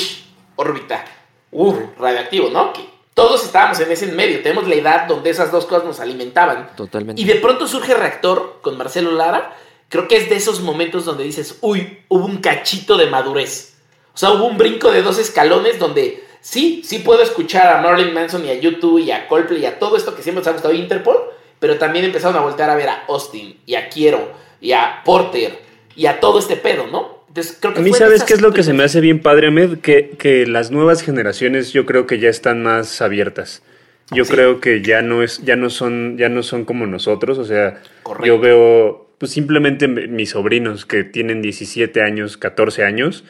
órbita, 0.57 1.05
uh, 1.53 1.77
radioactivo, 1.99 2.49
¿no? 2.49 2.73
Que 2.73 2.81
todos 3.13 3.45
estábamos 3.45 3.79
en 3.79 3.93
ese 3.93 4.09
medio, 4.09 4.43
tenemos 4.43 4.67
la 4.67 4.75
edad 4.75 5.07
donde 5.07 5.31
esas 5.31 5.53
dos 5.53 5.67
cosas 5.67 5.85
nos 5.85 6.01
alimentaban. 6.01 6.71
Totalmente. 6.77 7.21
Y 7.21 7.27
de 7.27 7.37
pronto 7.37 7.69
surge 7.69 7.95
Reactor 7.95 8.59
con 8.63 8.77
Marcelo 8.79 9.13
Lara. 9.13 9.55
Creo 9.91 10.09
que 10.09 10.17
es 10.17 10.31
de 10.31 10.37
esos 10.37 10.61
momentos 10.61 11.05
donde 11.05 11.25
dices, 11.25 11.59
uy, 11.61 12.01
hubo 12.09 12.25
un 12.25 12.39
cachito 12.39 12.97
de 12.97 13.07
madurez. 13.07 13.77
O 14.15 14.19
sea, 14.19 14.33
hubo 14.33 14.47
un 14.47 14.57
brinco 14.57 14.91
de 14.91 15.03
dos 15.03 15.19
escalones 15.19 15.79
donde 15.79 16.25
sí, 16.41 16.83
sí 16.85 17.01
puedo 17.01 17.23
escuchar 17.23 17.69
a 17.69 17.83
Marilyn 17.83 18.15
Manson 18.15 18.47
y 18.47 18.49
a 18.49 18.55
YouTube 18.55 18.99
y 18.99 19.11
a 19.11 19.29
Coldplay 19.29 19.61
y 19.61 19.67
a 19.67 19.79
todo 19.79 19.99
esto 19.99 20.17
que 20.17 20.23
siempre 20.23 20.41
nos 20.41 20.49
ha 20.49 20.53
gustado 20.53 20.73
Interpol, 20.73 21.19
pero 21.59 21.77
también 21.79 22.07
empezaron 22.07 22.37
a 22.37 22.41
voltear 22.41 22.71
a 22.71 22.77
ver 22.77 22.89
a 22.89 23.05
Austin 23.09 23.61
y 23.67 23.75
a 23.75 23.91
Quiero 23.91 24.33
y 24.61 24.73
a 24.73 25.03
Porter 25.05 25.63
y 25.95 26.07
a 26.07 26.19
todo 26.19 26.39
este 26.39 26.57
pedo, 26.57 26.87
¿no? 26.87 27.24
Entonces, 27.35 27.59
creo 27.61 27.75
que 27.75 27.81
A 27.81 27.83
mí, 27.83 27.93
¿sabes 27.93 28.23
qué 28.23 28.35
es 28.35 28.41
lo 28.41 28.53
que 28.53 28.63
se 28.63 28.73
me 28.73 28.85
hace 28.85 29.01
bien 29.01 29.19
padre, 29.19 29.49
Ahmed? 29.49 29.79
Que, 29.81 30.11
que 30.17 30.47
las 30.47 30.71
nuevas 30.71 31.03
generaciones 31.03 31.73
yo 31.73 31.85
creo 31.85 32.07
que 32.07 32.21
ya 32.21 32.29
están 32.29 32.63
más 32.63 33.03
abiertas. 33.03 33.65
Yo 34.13 34.25
Sí. 34.25 34.33
creo 34.35 34.61
que 34.61 34.83
ya 34.83 35.03
no 35.03 35.21
es, 35.25 35.43
ya 35.45 35.57
no 35.57 35.69
son, 35.69 36.17
ya 36.17 36.29
no 36.29 36.45
son 36.45 36.65
como 36.65 36.87
nosotros. 36.87 37.39
O 37.39 37.45
sea, 37.45 37.81
Correcto. 38.05 38.27
yo 38.27 38.39
veo, 38.39 39.09
pues 39.19 39.33
simplemente 39.33 39.89
mis 39.89 40.31
sobrinos 40.31 40.87
que 40.87 41.03
tienen 41.03 41.43
17 41.43 42.03
años, 42.03 42.37
14 42.37 42.85
años, 42.85 43.25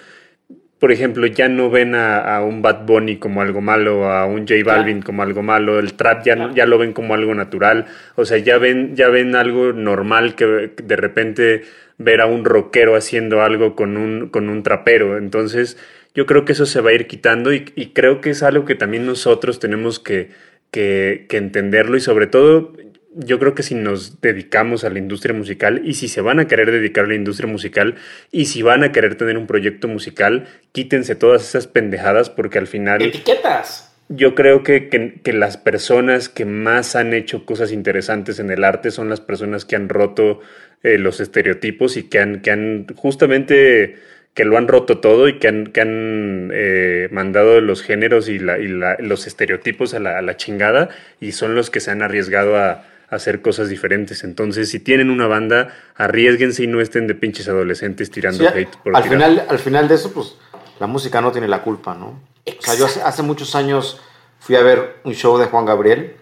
por 0.85 0.93
ejemplo, 0.93 1.26
ya 1.26 1.49
no 1.49 1.70
ven 1.70 1.95
a, 1.95 2.43
un 2.43 2.61
Bad 2.61 2.85
Bunny 2.85 3.16
como 3.16 3.41
algo 3.41 3.62
malo, 3.62 4.12
a 4.12 4.26
un 4.26 4.47
J 4.47 4.57
Balvin 4.66 5.01
como 5.01 5.22
algo 5.22 5.43
malo, 5.43 5.78
el 5.78 5.95
trap 5.95 6.26
ya, 6.26 6.51
ya 6.55 6.66
lo 6.66 6.76
ven 6.76 6.93
como 6.93 7.14
algo 7.14 7.35
natural, 7.35 7.87
o 8.16 8.26
sea, 8.26 8.37
ya 8.37 8.59
ven, 8.59 8.95
ya 8.95 9.09
ven 9.09 9.35
algo 9.35 9.72
normal 9.72 10.35
que 10.35 10.72
de 10.76 10.97
repente 10.97 11.62
ver 11.97 12.20
a 12.20 12.26
un 12.26 12.45
rockero 12.45 12.97
haciendo 12.97 13.41
algo 13.41 13.74
con 13.74 13.97
un, 13.97 14.28
con 14.28 14.51
un 14.51 14.62
trapero. 14.62 15.16
Entonces, 15.16 15.78
yo 16.14 16.26
creo 16.26 16.45
que 16.45 16.53
eso 16.53 16.66
se 16.66 16.82
va 16.82 16.91
a 16.91 16.93
ir 16.93 17.07
quitando 17.07 17.55
y, 17.55 17.62
creo 17.95 18.20
que 18.20 18.28
es 18.28 18.43
algo 18.43 18.66
que 18.66 18.74
también 18.74 19.07
nosotros 19.07 19.61
tenemos 19.61 19.99
que, 19.99 20.32
que, 20.70 21.24
que 21.30 21.39
entenderlo 21.39 21.97
y 21.97 22.01
sobre 22.01 22.26
todo 22.26 22.74
yo 23.17 23.39
creo 23.39 23.55
que 23.55 23.62
si 23.62 23.75
nos 23.75 24.21
dedicamos 24.21 24.85
a 24.85 24.91
la 24.91 24.99
industria 24.99 25.35
musical 25.35 25.83
y 25.85 25.95
si 25.95 26.09
se 26.09 26.21
van 26.21 26.41
a 26.41 26.49
querer 26.49 26.71
dedicar 26.71 27.05
a 27.05 27.09
la 27.09 27.15
industria 27.15 27.49
musical 27.49 27.97
y 28.33 28.47
si 28.47 28.62
van 28.62 28.83
a 28.83 28.93
querer 28.93 29.15
tener 29.15 29.39
un 29.39 29.47
proyecto 29.47 29.89
musical, 29.89 30.47
quítense 30.73 31.15
todas 31.15 31.43
esas 31.49 31.67
pendejadas 31.67 32.31
porque 32.31 32.59
al 32.59 32.67
final... 32.67 33.03
Etiquetas. 33.03 33.93
Yo 34.09 34.35
creo 34.35 34.62
que, 34.62 34.89
que, 34.89 35.33
las 35.33 35.57
personas 35.57 36.29
que 36.29 36.45
más 36.45 36.95
han 36.95 37.15
hecho 37.15 37.47
cosas 37.47 37.73
interesantes 37.73 38.39
en 38.39 38.51
el 38.51 38.62
arte 38.62 38.91
son 38.91 39.09
las 39.09 39.23
personas 39.23 39.65
que 39.65 39.77
han 39.77 39.89
roto 39.89 40.41
eh, 40.83 40.99
los 40.99 41.21
estereotipos 41.21 41.97
y 41.97 42.03
que 42.03 42.19
han, 42.19 42.43
que 42.43 42.51
han 42.51 42.87
justamente 42.97 43.97
que 44.35 44.45
lo 44.45 44.59
han 44.59 44.69
roto 44.69 44.99
todo 44.99 45.29
y 45.29 45.39
que 45.39 45.49
han, 45.49 45.69
que 45.69 45.81
han 45.81 46.51
eh, 46.53 47.09
mandado 47.12 47.62
los 47.62 47.83
géneros 47.83 48.29
y, 48.29 48.39
la, 48.39 48.59
y 48.59 48.69
la, 48.69 48.97
los 48.99 49.27
estereotipos 49.27 49.95
a 49.95 50.01
la, 50.01 50.19
a 50.19 50.23
la, 50.23 50.37
chingada 50.37 50.91
y 51.21 51.33
son 51.33 51.55
los 51.55 51.71
que 51.71 51.81
se 51.81 51.91
han 51.91 52.03
arriesgado 52.03 52.59
a, 52.59 52.85
hacer 53.11 53.43
cosas 53.43 53.69
diferentes. 53.69 54.25
Entonces, 54.25 54.71
si 54.71 54.81
tienen 54.81 55.11
una 55.11 55.27
banda, 55.27 55.75
arriesguense 55.97 56.65
y 56.65 56.67
no 56.67 56.81
estén 56.81 57.07
de 57.07 57.15
pinches 57.15 57.49
adolescentes 57.49 58.11
tirando 58.11 58.49
hate 58.49 58.77
por 58.77 58.97
al 58.97 59.05
final 59.05 59.47
Al 59.49 59.59
final 59.59 59.89
de 59.89 59.95
eso, 59.95 60.13
pues 60.13 60.37
la 60.79 60.87
música 60.87 61.21
no 61.21 61.33
tiene 61.33 61.49
la 61.49 61.63
culpa, 61.63 61.95
¿no? 61.95 62.21
O 62.47 62.63
sea, 62.63 62.75
yo 62.75 62.87
hace, 62.87 63.23
muchos 63.23 63.55
años 63.55 64.01
fui 64.41 64.57
a 64.57 64.63
ver 64.63 64.97
un 65.05 65.15
show 65.15 65.39
de 65.39 65.47
Juan 65.47 65.65
Gabriel 65.65 66.17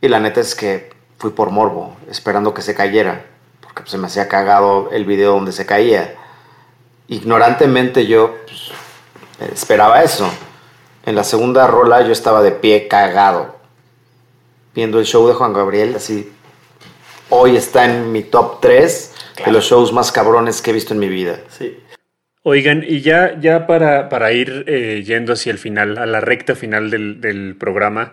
y 0.00 0.08
la 0.08 0.18
neta 0.18 0.40
es 0.40 0.54
que 0.54 0.90
fui 1.18 1.30
por 1.30 1.50
morbo, 1.50 1.96
esperando 2.10 2.52
que 2.52 2.62
se 2.62 2.74
cayera, 2.74 3.24
porque 3.60 3.82
pues, 3.82 3.90
se 3.90 3.98
me 3.98 4.06
hacía 4.06 4.28
cagado 4.28 4.90
el 4.92 5.04
video 5.04 5.32
donde 5.32 5.52
se 5.52 5.66
caía. 5.66 6.14
Ignorantemente 7.08 8.06
yo 8.06 8.36
pues, 8.46 8.72
esperaba 9.52 10.02
eso. 10.02 10.28
En 11.04 11.14
la 11.14 11.22
segunda 11.22 11.68
rola 11.68 12.02
yo 12.02 12.10
estaba 12.10 12.42
de 12.42 12.50
pie 12.50 12.88
cagado 12.88 13.55
viendo 14.76 15.00
el 15.00 15.06
show 15.06 15.26
de 15.26 15.34
Juan 15.34 15.54
Gabriel, 15.54 15.96
así 15.96 16.30
hoy 17.30 17.56
está 17.56 17.86
en 17.86 18.12
mi 18.12 18.22
top 18.22 18.60
3 18.60 19.14
de 19.44 19.52
los 19.52 19.64
shows 19.64 19.92
más 19.92 20.12
cabrones 20.12 20.62
que 20.62 20.70
he 20.70 20.74
visto 20.74 20.94
en 20.94 21.00
mi 21.00 21.08
vida. 21.08 21.40
Sí. 21.48 21.76
Oigan, 22.42 22.84
y 22.86 23.00
ya, 23.00 23.40
ya 23.40 23.66
para, 23.66 24.08
para 24.08 24.32
ir 24.32 24.64
eh, 24.68 25.02
yendo 25.04 25.32
hacia 25.32 25.50
el 25.50 25.58
final, 25.58 25.98
a 25.98 26.06
la 26.06 26.20
recta 26.20 26.54
final 26.54 26.90
del, 26.90 27.56
programa, 27.58 28.12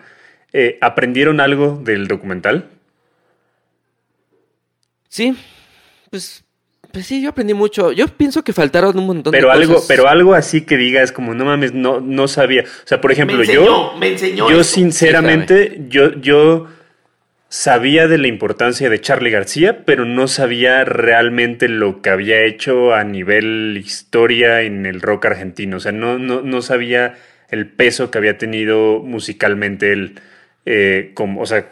eh, 0.53 0.79
¿aprendieron 0.81 1.39
algo 1.39 1.79
del 1.83 2.07
documental? 2.07 2.69
Sí, 5.09 5.37
pues, 6.09 6.42
pues 6.93 7.07
sí, 7.07 7.23
yo 7.23 7.31
aprendí 7.31 7.55
mucho. 7.55 7.91
Yo 7.91 8.07
pienso 8.07 8.43
que 8.43 8.53
faltaron 8.53 8.95
un 8.99 9.07
montón 9.07 9.31
pero 9.31 9.47
de 9.47 9.53
algo, 9.53 9.73
cosas. 9.73 9.87
Pero 9.87 10.07
algo 10.07 10.35
así 10.35 10.61
que 10.61 10.77
digas, 10.77 11.11
como 11.11 11.33
no 11.33 11.43
mames, 11.43 11.73
no, 11.73 11.99
no 11.99 12.27
sabía. 12.27 12.61
O 12.61 12.87
sea, 12.87 13.01
por 13.01 13.11
ejemplo, 13.11 13.35
me 13.39 13.47
yo. 13.47 13.95
Me 13.99 14.09
enseñó. 14.09 14.47
Yo, 14.47 14.63
sinceramente, 14.63 15.85
yo, 15.89 16.13
yo 16.21 16.67
sabía 17.49 18.07
de 18.07 18.19
la 18.19 18.27
importancia 18.27 18.91
de 18.91 19.01
Charlie 19.01 19.31
García, 19.31 19.85
pero 19.85 20.05
no 20.05 20.27
sabía 20.27 20.85
realmente 20.85 21.67
lo 21.67 22.03
que 22.03 22.11
había 22.11 22.43
hecho 22.43 22.93
a 22.93 23.03
nivel 23.03 23.81
historia 23.83 24.61
en 24.61 24.85
el 24.85 25.01
rock 25.01 25.25
argentino. 25.25 25.77
O 25.77 25.79
sea, 25.79 25.91
no, 25.91 26.19
no, 26.19 26.43
no 26.43 26.61
sabía 26.61 27.15
el 27.49 27.71
peso 27.71 28.11
que 28.11 28.19
había 28.19 28.37
tenido 28.37 28.99
musicalmente 28.99 29.93
él. 29.93 30.19
Eh, 30.67 31.09
como, 31.15 31.41
o 31.41 31.47
sea, 31.47 31.71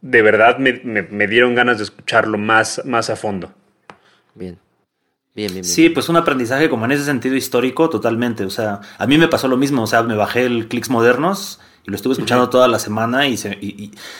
de 0.00 0.22
verdad 0.22 0.56
me, 0.56 0.80
me, 0.82 1.26
dieron 1.26 1.54
ganas 1.54 1.76
de 1.76 1.84
escucharlo 1.84 2.38
más, 2.38 2.80
más 2.86 3.10
a 3.10 3.16
fondo. 3.16 3.54
Bien. 4.34 4.58
Bien, 5.34 5.48
bien, 5.48 5.52
bien. 5.52 5.64
Sí, 5.64 5.88
pues 5.88 6.08
un 6.08 6.16
aprendizaje 6.16 6.70
como 6.70 6.84
en 6.84 6.92
ese 6.92 7.04
sentido 7.04 7.34
histórico 7.34 7.90
totalmente. 7.90 8.44
O 8.44 8.50
sea, 8.50 8.80
a 8.98 9.06
mí 9.06 9.18
me 9.18 9.28
pasó 9.28 9.48
lo 9.48 9.56
mismo. 9.56 9.82
O 9.82 9.86
sea, 9.86 10.02
me 10.02 10.14
bajé 10.14 10.46
el 10.46 10.68
Clicks 10.68 10.90
Modernos 10.90 11.58
y 11.86 11.90
lo 11.90 11.96
estuve 11.96 12.12
escuchando 12.14 12.48
toda 12.48 12.66
la 12.66 12.78
semana 12.78 13.26
y, 13.26 13.36
se, 13.36 13.58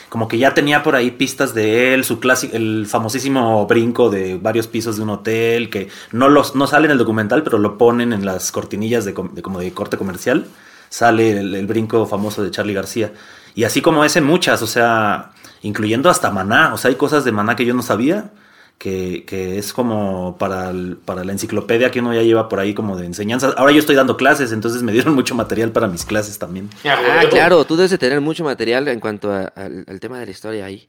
como 0.09 0.27
que 0.27 0.37
ya 0.37 0.53
tenía 0.53 0.83
por 0.83 0.95
ahí 0.95 1.11
pistas 1.11 1.55
de 1.55 1.93
él, 1.95 2.03
su 2.03 2.19
clásico, 2.19 2.55
el 2.55 2.85
famosísimo 2.85 3.65
brinco 3.65 4.09
de 4.09 4.37
varios 4.37 4.67
pisos 4.67 4.97
de 4.97 5.03
un 5.03 5.09
hotel, 5.09 5.71
que 5.71 5.89
no, 6.11 6.29
los, 6.29 6.55
no 6.55 6.67
sale 6.67 6.85
en 6.85 6.91
el 6.91 6.97
documental, 6.99 7.41
pero 7.41 7.57
lo 7.57 7.77
ponen 7.77 8.13
en 8.13 8.23
las 8.23 8.51
cortinillas 8.51 9.03
de, 9.03 9.15
como 9.15 9.59
de 9.59 9.71
corte 9.71 9.97
comercial. 9.97 10.45
Sale 10.89 11.39
el, 11.39 11.65
brinco 11.65 12.05
famoso 12.05 12.43
de 12.43 12.51
Charlie 12.51 12.75
García. 12.75 13.13
Y 13.55 13.63
así 13.63 13.81
como 13.81 14.05
ese, 14.05 14.21
muchas, 14.21 14.61
o 14.61 14.67
sea, 14.67 15.31
incluyendo 15.63 16.09
hasta 16.09 16.29
Maná. 16.29 16.73
O 16.73 16.77
sea, 16.77 16.89
hay 16.89 16.95
cosas 16.95 17.25
de 17.25 17.31
Maná 17.31 17.55
que 17.55 17.65
yo 17.65 17.73
no 17.73 17.81
sabía 17.81 18.31
que, 18.77 19.57
es 19.57 19.73
como 19.73 20.37
para, 20.37 20.71
para 21.05 21.23
la 21.23 21.31
enciclopedia 21.31 21.91
que 21.91 21.99
uno 21.99 22.13
ya 22.13 22.21
lleva 22.21 22.49
por 22.49 22.59
ahí 22.59 22.73
como 22.73 22.97
de 22.97 23.05
enseñanza. 23.05 23.53
Ahora 23.57 23.71
yo 23.71 23.79
estoy 23.79 23.95
dando 23.95 24.17
clases, 24.17 24.51
entonces 24.51 24.83
me 24.83 24.91
dieron 24.91 25.13
mucho 25.15 25.35
material 25.35 25.71
para 25.71 25.87
mis 25.87 26.05
clases 26.05 26.37
también. 26.37 26.69
Ah, 26.83 27.23
claro, 27.29 27.65
tú 27.65 27.75
debes 27.75 27.91
de 27.91 27.97
tener 27.97 28.21
mucho 28.21 28.43
material 28.43 28.87
en 28.87 28.99
cuanto 28.99 29.31
al, 29.31 29.99
tema 29.99 30.19
de 30.19 30.25
la 30.25 30.31
historia 30.31 30.65
ahí. 30.65 30.87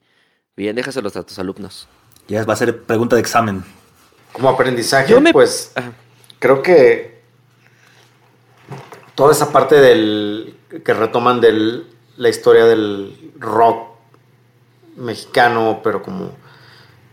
Bien, 0.57 0.75
déjaselos 0.75 1.17
a 1.17 1.23
tus 1.23 1.39
alumnos. 1.39 1.89
Ya 2.29 2.45
va 2.45 2.55
a 2.55 2.57
ser 2.57 2.83
pregunta 2.83 3.17
de 3.17 3.21
examen. 3.21 3.63
Como 4.33 4.49
aprendizaje, 4.49 5.15
pues 5.33 5.73
creo 6.39 6.63
que 6.63 7.23
toda 9.15 9.33
esa 9.33 9.53
parte 9.53 9.77
del 9.77 10.55
que 10.85 10.93
retoman 10.93 11.41
de 11.41 11.85
la 12.17 12.29
historia 12.29 12.65
del 12.67 13.33
rock 13.39 13.97
mexicano, 14.97 15.81
pero 15.83 16.03
como 16.03 16.33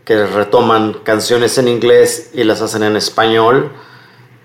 que 0.04 0.26
retoman 0.26 0.94
canciones 1.02 1.56
en 1.58 1.68
inglés 1.68 2.30
y 2.34 2.44
las 2.44 2.60
hacen 2.60 2.82
en 2.82 2.96
español 2.96 3.72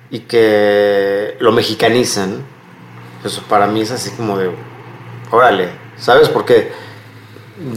y 0.09 0.21
que 0.21 1.35
lo 1.39 1.51
mexicanizan. 1.51 2.45
Eso 3.23 3.41
para 3.49 3.67
mí 3.67 3.81
es 3.81 3.91
así 3.91 4.11
como 4.11 4.37
de, 4.37 4.51
órale, 5.31 5.69
¿sabes? 5.97 6.29
Porque 6.29 6.71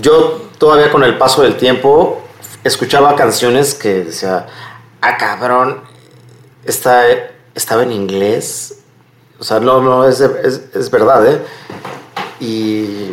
yo 0.01 0.49
todavía 0.59 0.93
con 0.93 1.03
el 1.03 1.19
paso 1.19 1.43
del 1.43 1.57
tiempo 1.57 2.23
escuchaba 2.63 3.17
canciones 3.17 3.75
que 3.75 4.05
decía, 4.05 4.47
ah, 5.01 5.17
cabrón, 5.17 5.81
está, 6.65 7.03
estaba 7.55 7.83
en 7.83 7.91
inglés. 7.91 8.79
O 9.41 9.45
sea, 9.45 9.59
no, 9.59 9.81
no, 9.81 10.07
es, 10.07 10.21
es, 10.21 10.91
verdad, 10.93 11.27
¿eh? 11.27 11.43
Y 12.39 13.13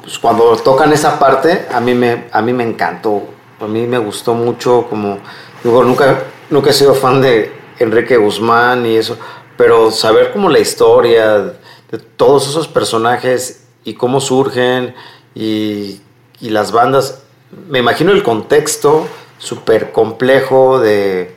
pues, 0.00 0.18
cuando 0.18 0.56
tocan 0.56 0.90
esa 0.94 1.18
parte, 1.18 1.66
a 1.70 1.80
mí 1.80 1.92
me, 1.92 2.28
a 2.32 2.40
mí 2.40 2.54
me 2.54 2.64
encantó 2.64 3.35
a 3.60 3.66
mí 3.66 3.86
me 3.86 3.98
gustó 3.98 4.34
mucho 4.34 4.86
como, 4.88 5.18
digo, 5.62 5.82
nunca, 5.84 6.24
nunca 6.50 6.70
he 6.70 6.72
sido 6.72 6.94
fan 6.94 7.20
de 7.20 7.52
Enrique 7.78 8.16
Guzmán 8.16 8.86
y 8.86 8.96
eso, 8.96 9.16
pero 9.56 9.90
saber 9.90 10.32
como 10.32 10.48
la 10.48 10.58
historia 10.58 11.38
de 11.38 11.98
todos 12.16 12.48
esos 12.48 12.68
personajes 12.68 13.64
y 13.84 13.94
cómo 13.94 14.20
surgen 14.20 14.94
y, 15.34 16.00
y 16.40 16.50
las 16.50 16.72
bandas, 16.72 17.22
me 17.68 17.78
imagino 17.78 18.12
el 18.12 18.22
contexto 18.22 19.06
súper 19.38 19.92
complejo 19.92 20.78
de 20.80 21.36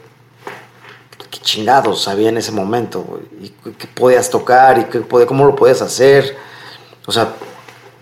qué 1.30 1.40
chingados 1.40 2.08
había 2.08 2.30
en 2.30 2.38
ese 2.38 2.52
momento 2.52 3.22
y 3.42 3.50
qué 3.50 3.88
podías 3.88 4.30
tocar 4.30 4.80
y 4.80 4.86
qué, 4.86 5.02
cómo 5.26 5.46
lo 5.46 5.56
puedes 5.56 5.82
hacer. 5.82 6.36
O 7.06 7.12
sea, 7.12 7.34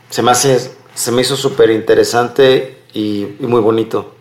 se 0.09 0.21
me 0.21 0.31
hace, 0.31 0.71
se 0.93 1.11
me 1.11 1.21
hizo 1.21 1.35
súper 1.35 1.69
interesante 1.71 2.76
y, 2.97 3.35
muy 3.39 3.61
bonito. 3.61 4.15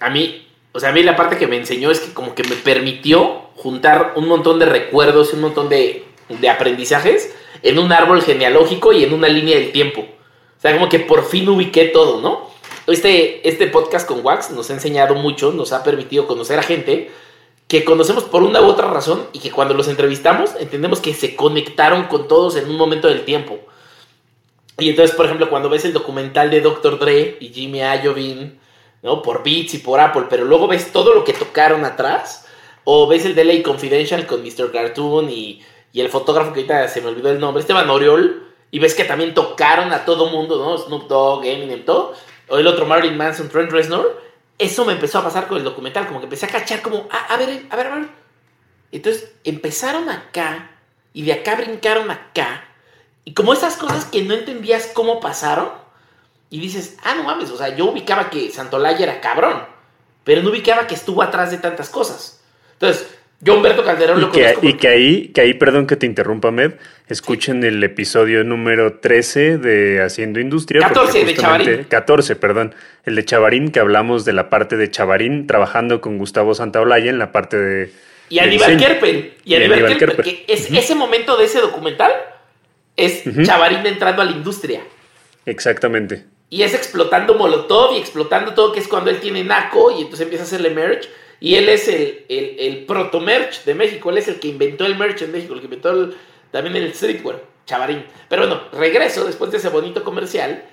A 0.00 0.10
mí, 0.10 0.46
o 0.72 0.80
sea, 0.80 0.90
a 0.90 0.92
mí 0.92 1.02
la 1.02 1.16
parte 1.16 1.38
que 1.38 1.46
me 1.46 1.56
enseñó 1.56 1.90
es 1.90 2.00
que 2.00 2.12
como 2.12 2.34
que 2.34 2.44
me 2.44 2.56
permitió 2.56 3.46
juntar 3.56 4.12
un 4.16 4.28
montón 4.28 4.58
de 4.58 4.66
recuerdos 4.66 5.32
y 5.32 5.36
un 5.36 5.42
montón 5.42 5.68
de, 5.68 6.04
de 6.28 6.48
aprendizajes 6.48 7.34
en 7.62 7.78
un 7.78 7.90
árbol 7.92 8.20
genealógico 8.22 8.92
y 8.92 9.04
en 9.04 9.14
una 9.14 9.28
línea 9.28 9.56
del 9.56 9.72
tiempo. 9.72 10.02
O 10.02 10.60
sea, 10.60 10.74
como 10.74 10.88
que 10.88 11.00
por 11.00 11.24
fin 11.24 11.48
ubiqué 11.48 11.86
todo, 11.86 12.20
¿no? 12.20 12.50
Este, 12.86 13.48
este 13.48 13.66
podcast 13.66 14.06
con 14.06 14.24
Wax 14.24 14.50
nos 14.50 14.70
ha 14.70 14.74
enseñado 14.74 15.14
mucho, 15.14 15.52
nos 15.52 15.72
ha 15.72 15.82
permitido 15.82 16.26
conocer 16.26 16.58
a 16.58 16.62
gente 16.62 17.10
que 17.66 17.84
conocemos 17.84 18.24
por 18.24 18.42
una 18.42 18.60
u 18.60 18.66
otra 18.66 18.88
razón 18.88 19.26
y 19.32 19.40
que 19.40 19.50
cuando 19.50 19.74
los 19.74 19.88
entrevistamos 19.88 20.50
entendemos 20.60 21.00
que 21.00 21.14
se 21.14 21.34
conectaron 21.34 22.04
con 22.04 22.28
todos 22.28 22.56
en 22.56 22.68
un 22.68 22.76
momento 22.76 23.08
del 23.08 23.24
tiempo. 23.24 23.58
Y 24.78 24.90
entonces, 24.90 25.16
por 25.16 25.26
ejemplo, 25.26 25.48
cuando 25.48 25.70
ves 25.70 25.84
el 25.84 25.92
documental 25.92 26.50
de 26.50 26.60
Dr. 26.60 26.98
Dre 26.98 27.38
y 27.40 27.48
Jimmy 27.48 27.80
Iovine, 27.80 28.58
¿no? 29.02 29.22
Por 29.22 29.42
Beats 29.42 29.74
y 29.74 29.78
por 29.78 30.00
Apple, 30.00 30.24
pero 30.28 30.44
luego 30.44 30.68
ves 30.68 30.92
todo 30.92 31.14
lo 31.14 31.24
que 31.24 31.32
tocaron 31.32 31.84
atrás, 31.84 32.46
o 32.84 33.06
ves 33.06 33.24
el 33.24 33.34
de 33.34 33.44
LA 33.44 33.62
Confidential 33.62 34.26
con 34.26 34.42
Mr. 34.42 34.70
Cartoon 34.70 35.30
y, 35.30 35.62
y, 35.92 36.00
el 36.00 36.08
fotógrafo 36.08 36.52
que 36.52 36.60
ahorita 36.60 36.88
se 36.88 37.00
me 37.00 37.08
olvidó 37.08 37.30
el 37.30 37.40
nombre, 37.40 37.60
Esteban 37.60 37.88
Oriol, 37.88 38.52
y 38.70 38.78
ves 38.78 38.94
que 38.94 39.04
también 39.04 39.32
tocaron 39.32 39.92
a 39.92 40.04
todo 40.04 40.28
mundo, 40.28 40.58
¿no? 40.58 40.76
Snoop 40.76 41.08
Dogg, 41.08 41.44
Eminem, 41.46 41.84
todo, 41.84 42.14
o 42.48 42.58
el 42.58 42.66
otro 42.66 42.84
Marilyn 42.86 43.16
Manson, 43.16 43.48
Trent 43.48 43.70
Reznor, 43.70 44.20
eso 44.58 44.84
me 44.84 44.92
empezó 44.92 45.18
a 45.18 45.24
pasar 45.24 45.48
con 45.48 45.58
el 45.58 45.64
documental, 45.64 46.06
como 46.06 46.20
que 46.20 46.26
empecé 46.26 46.46
a 46.46 46.50
cachar 46.50 46.82
como, 46.82 47.08
ah, 47.10 47.26
a 47.30 47.36
ver, 47.36 47.66
a 47.68 47.76
ver, 47.76 47.86
a 47.86 47.94
ver, 47.96 48.08
Entonces 48.92 49.34
empezaron 49.44 50.08
acá 50.08 50.70
y 51.12 51.22
de 51.22 51.32
acá 51.32 51.56
brincaron 51.56 52.10
acá. 52.10 52.64
Y 53.26 53.34
como 53.34 53.52
esas 53.52 53.76
cosas 53.76 54.04
que 54.04 54.22
no 54.22 54.34
entendías 54.34 54.86
cómo 54.94 55.18
pasaron, 55.18 55.68
y 56.48 56.60
dices, 56.60 56.96
ah, 57.02 57.16
no 57.16 57.24
mames, 57.24 57.50
o 57.50 57.56
sea, 57.58 57.74
yo 57.74 57.86
ubicaba 57.86 58.30
que 58.30 58.50
Santolaya 58.50 59.02
era 59.02 59.20
cabrón, 59.20 59.64
pero 60.22 60.42
no 60.42 60.50
ubicaba 60.50 60.86
que 60.86 60.94
estuvo 60.94 61.22
atrás 61.22 61.50
de 61.50 61.58
tantas 61.58 61.90
cosas. 61.90 62.40
Entonces, 62.74 63.08
yo 63.40 63.56
Humberto 63.56 63.84
Calderón 63.84 64.18
Y 64.18 64.20
lo 64.20 64.30
que, 64.30 64.56
y 64.62 64.74
que 64.74 64.88
ahí, 64.88 65.28
que 65.28 65.40
ahí, 65.40 65.54
perdón 65.54 65.88
que 65.88 65.96
te 65.96 66.06
interrumpa, 66.06 66.52
Med, 66.52 66.74
escuchen 67.08 67.64
el 67.64 67.82
episodio 67.82 68.44
número 68.44 69.00
13 69.00 69.58
de 69.58 70.02
Haciendo 70.02 70.38
Industria. 70.38 70.82
porque 70.82 70.94
14 70.94 71.24
de 71.24 71.34
Chavarín. 71.34 71.84
14, 71.84 72.36
perdón. 72.36 72.74
El 73.04 73.16
de 73.16 73.24
Chavarín, 73.24 73.72
que 73.72 73.80
hablamos 73.80 74.24
de 74.24 74.34
la 74.34 74.48
parte 74.48 74.76
de 74.76 74.88
Chavarín, 74.88 75.48
trabajando 75.48 76.00
con 76.00 76.16
Gustavo 76.16 76.54
Santaolalla 76.54 77.10
en 77.10 77.18
la 77.18 77.32
parte 77.32 77.58
de... 77.58 77.92
Y 78.28 78.38
Aníbal. 78.38 78.76
Kerpen. 78.76 79.34
Y, 79.44 79.52
Y 79.52 79.56
Aníbal 79.56 79.98
Kerpen. 79.98 80.24
que 80.24 80.44
es, 80.46 80.70
ese 80.70 80.94
momento 80.94 81.36
de 81.36 81.44
ese 81.46 81.60
documental 81.60 82.12
es. 82.96 83.22
Chavarín 83.44 83.84
entrando 83.86 84.22
a 84.22 84.24
la 84.24 84.32
industria. 84.32 84.82
Exactamente. 85.44 86.24
Y 86.48 86.62
es 86.62 86.74
explotando 86.74 87.34
Molotov 87.34 87.94
y 87.94 87.98
explotando 87.98 88.54
todo, 88.54 88.72
que 88.72 88.80
es 88.80 88.88
cuando 88.88 89.10
él 89.10 89.20
tiene 89.20 89.42
Naco 89.44 89.90
y 89.90 89.96
entonces 90.02 90.20
empieza 90.22 90.44
a 90.44 90.46
hacerle 90.46 90.70
merch. 90.70 91.08
Y 91.40 91.56
él 91.56 91.68
es 91.68 91.86
el, 91.88 92.24
el, 92.28 92.56
el 92.58 92.86
proto-merch 92.86 93.64
de 93.64 93.74
México. 93.74 94.10
Él 94.10 94.18
es 94.18 94.28
el 94.28 94.40
que 94.40 94.48
inventó 94.48 94.86
el 94.86 94.96
merch 94.96 95.22
en 95.22 95.32
México, 95.32 95.54
el 95.54 95.60
que 95.60 95.66
inventó 95.66 95.90
el- 95.90 96.16
también 96.50 96.76
el 96.76 96.94
streetwear, 96.94 97.42
Chavarín. 97.66 98.06
Pero 98.28 98.46
bueno, 98.46 98.62
regreso 98.72 99.24
después 99.24 99.50
de 99.50 99.58
ese 99.58 99.68
bonito 99.68 100.02
comercial. 100.02 100.64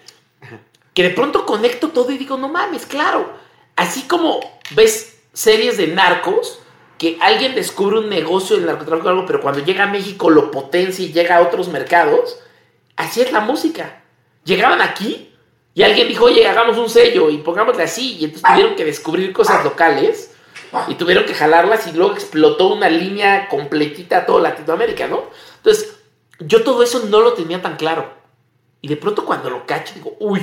Que 0.94 1.04
de 1.04 1.10
pronto 1.10 1.46
conecto 1.46 1.90
todo 1.90 2.12
y 2.12 2.18
digo, 2.18 2.38
no 2.38 2.48
mames, 2.50 2.86
claro. 2.86 3.34
Así 3.76 4.04
como 4.04 4.40
ves 4.76 5.22
series 5.34 5.78
de 5.78 5.88
narcos, 5.88 6.60
que 7.04 7.18
alguien 7.20 7.54
descubre 7.54 8.00
un 8.00 8.08
negocio 8.08 8.56
del 8.56 8.66
narcotráfico 8.66 9.10
o 9.10 9.12
algo, 9.12 9.26
pero 9.26 9.42
cuando 9.42 9.62
llega 9.62 9.84
a 9.84 9.88
México 9.88 10.30
lo 10.30 10.52
potencia 10.52 11.04
y 11.04 11.12
llega 11.12 11.36
a 11.36 11.42
otros 11.42 11.68
mercados, 11.68 12.40
así 12.96 13.20
es 13.20 13.34
la 13.34 13.42
música. 13.42 14.04
Llegaban 14.46 14.82
aquí 14.82 15.36
y 15.74 15.84
alguien 15.84 16.08
dijo, 16.08 16.24
oye, 16.24 16.48
hagamos 16.48 16.78
un 16.78 16.90
sello 16.90 17.30
y 17.30 17.40
pongámosle 17.40 17.84
así. 17.84 18.16
Y 18.20 18.24
entonces 18.24 18.50
tuvieron 18.50 18.76
que 18.78 18.86
descubrir 18.86 19.34
cosas 19.34 19.66
locales 19.66 20.32
y 20.88 20.96
tuvieron 20.96 21.26
que 21.26 21.34
jalarlas 21.34 21.88
y 21.88 21.92
luego 21.92 22.14
explotó 22.14 22.74
una 22.74 22.90
línea 22.90 23.50
completita 23.50 24.20
a 24.20 24.26
toda 24.26 24.42
Latinoamérica, 24.42 25.10
¿no? 25.10 25.26
Entonces, 25.58 25.98
yo 26.40 26.64
todo 26.64 26.84
eso 26.84 27.04
no 27.10 27.20
lo 27.20 27.34
tenía 27.34 27.62
tan 27.62 27.76
claro. 27.76 28.14
Y 28.80 28.88
de 28.88 28.96
pronto 28.96 29.26
cuando 29.26 29.50
lo 29.50 29.66
cacho, 29.66 29.94
digo, 29.96 30.16
uy, 30.22 30.42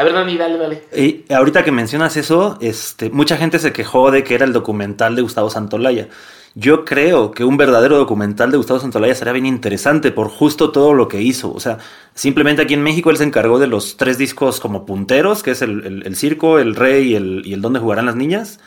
a 0.00 0.04
ver, 0.04 0.12
Dani, 0.12 0.36
dale, 0.36 0.56
dale. 0.58 0.82
Y 0.96 1.32
ahorita 1.32 1.64
que 1.64 1.72
mencionas 1.72 2.16
eso, 2.16 2.58
este, 2.60 3.10
mucha 3.10 3.36
gente 3.36 3.58
se 3.58 3.72
quejó 3.72 4.10
de 4.10 4.24
que 4.24 4.34
era 4.34 4.44
el 4.44 4.52
documental 4.52 5.14
de 5.16 5.22
Gustavo 5.22 5.50
Santolaya. 5.50 6.08
Yo 6.56 6.84
creo 6.84 7.30
que 7.30 7.44
un 7.44 7.56
verdadero 7.56 7.96
documental 7.96 8.50
de 8.50 8.56
Gustavo 8.56 8.80
Santolaya 8.80 9.14
sería 9.14 9.32
bien 9.32 9.46
interesante 9.46 10.10
por 10.10 10.28
justo 10.28 10.72
todo 10.72 10.94
lo 10.94 11.06
que 11.06 11.22
hizo. 11.22 11.52
O 11.52 11.60
sea, 11.60 11.78
simplemente 12.14 12.62
aquí 12.62 12.74
en 12.74 12.82
México 12.82 13.10
él 13.10 13.18
se 13.18 13.24
encargó 13.24 13.58
de 13.60 13.68
los 13.68 13.96
tres 13.96 14.18
discos 14.18 14.58
como 14.58 14.84
punteros, 14.84 15.42
que 15.44 15.52
es 15.52 15.62
el, 15.62 15.86
el- 15.86 16.06
el 16.06 16.16
circo, 16.16 16.58
el 16.58 16.74
rey 16.74 17.12
y 17.12 17.14
el, 17.14 17.42
y 17.44 17.52
el 17.52 17.60
donde 17.60 17.78
jugarán 17.78 18.06
las 18.06 18.16
niñas. 18.16 18.58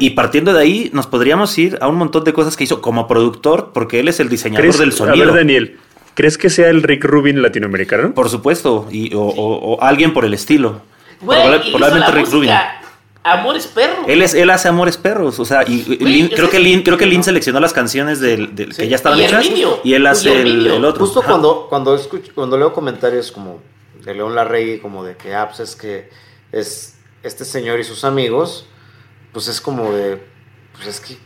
Y 0.00 0.10
partiendo 0.10 0.52
de 0.54 0.60
ahí, 0.60 0.90
nos 0.94 1.06
podríamos 1.06 1.56
ir 1.58 1.78
a 1.82 1.86
un 1.88 1.96
montón 1.96 2.24
de 2.24 2.32
cosas 2.32 2.56
que 2.56 2.64
hizo 2.64 2.80
como 2.80 3.06
productor, 3.06 3.72
porque 3.74 4.00
él 4.00 4.08
es 4.08 4.18
el 4.20 4.28
diseñador 4.30 4.62
¿Crees, 4.62 4.78
del 4.78 4.88
a 4.88 4.92
sonido. 4.92 5.26
ver, 5.26 5.34
Daniel, 5.34 5.76
¿crees 6.16 6.36
que 6.38 6.50
sea 6.50 6.68
el 6.70 6.82
Rick 6.82 7.04
Rubin 7.04 7.40
latinoamericano? 7.42 8.12
Por 8.14 8.28
supuesto, 8.28 8.88
y, 8.90 9.14
o, 9.14 9.20
o- 9.22 9.74
o 9.76 9.82
alguien 9.82 10.12
por 10.12 10.24
el 10.24 10.34
estilo. 10.34 10.80
Güey, 11.20 11.38
Probable- 11.40 11.70
probablemente 11.70 12.12
Rick 12.12 12.32
Rubin. 12.32 12.50
Amores 13.22 13.66
Perros. 13.66 14.04
Él, 14.06 14.22
es, 14.22 14.34
él 14.34 14.50
hace 14.50 14.68
Amores 14.68 14.96
Perros, 14.96 15.40
o 15.40 15.44
sea, 15.44 15.62
y, 15.66 15.82
Lin- 15.98 16.28
creo, 16.34 16.48
que 16.48 16.60
Lin, 16.60 16.82
creo 16.82 16.96
que 16.96 17.06
Lin 17.06 17.24
seleccionó 17.24 17.58
las 17.58 17.72
canciones 17.72 18.20
del, 18.20 18.54
del- 18.54 18.74
que 18.74 18.86
ya 18.88 18.94
estaban 18.96 19.18
Y 19.18 19.24
hechas 19.24 19.44
y 19.82 19.94
él 19.94 20.02
Y 20.02 20.06
hace 20.06 20.42
el, 20.42 20.84
otro. 20.84 21.04
Justo 21.04 21.20
Ajá. 21.20 21.30
cuando, 21.30 21.66
cuando, 21.68 21.94
escucho, 21.96 22.30
cuando 22.36 22.56
leo 22.56 22.72
comentarios 22.72 23.32
como 23.32 23.60
de 24.04 24.14
León 24.14 24.34
Larregui, 24.36 24.78
como 24.78 25.02
de 25.04 25.16
que, 25.16 25.34
ah, 25.34 25.48
pues 25.48 25.58
es 25.68 25.74
que 25.74 26.08
es 26.52 26.98
este 27.24 27.44
señor 27.44 27.80
y 27.80 27.84
sus 27.84 28.04
amigos, 28.04 28.66
pues 29.32 29.48
es 29.48 29.60
como 29.60 29.90
de, 29.92 30.22
pues 30.76 30.86
es 30.86 31.00
que, 31.00 31.16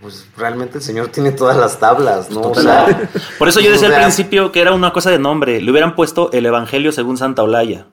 pues 0.00 0.26
realmente 0.36 0.78
el 0.78 0.84
señor 0.84 1.08
tiene 1.08 1.32
todas 1.32 1.56
las 1.56 1.78
tablas, 1.78 2.30
¿no? 2.30 2.40
O 2.40 2.54
sea, 2.54 3.08
Por 3.38 3.48
eso 3.48 3.60
yo 3.60 3.70
decía 3.70 3.88
o 3.88 3.94
al 3.94 4.00
principio 4.00 4.50
que 4.50 4.60
era 4.60 4.72
una 4.72 4.92
cosa 4.92 5.10
de 5.10 5.18
nombre. 5.18 5.60
Le 5.60 5.70
hubieran 5.70 5.94
puesto 5.94 6.30
el 6.32 6.46
Evangelio 6.46 6.92
según 6.92 7.18
Santa 7.18 7.42
Olaya. 7.42 7.86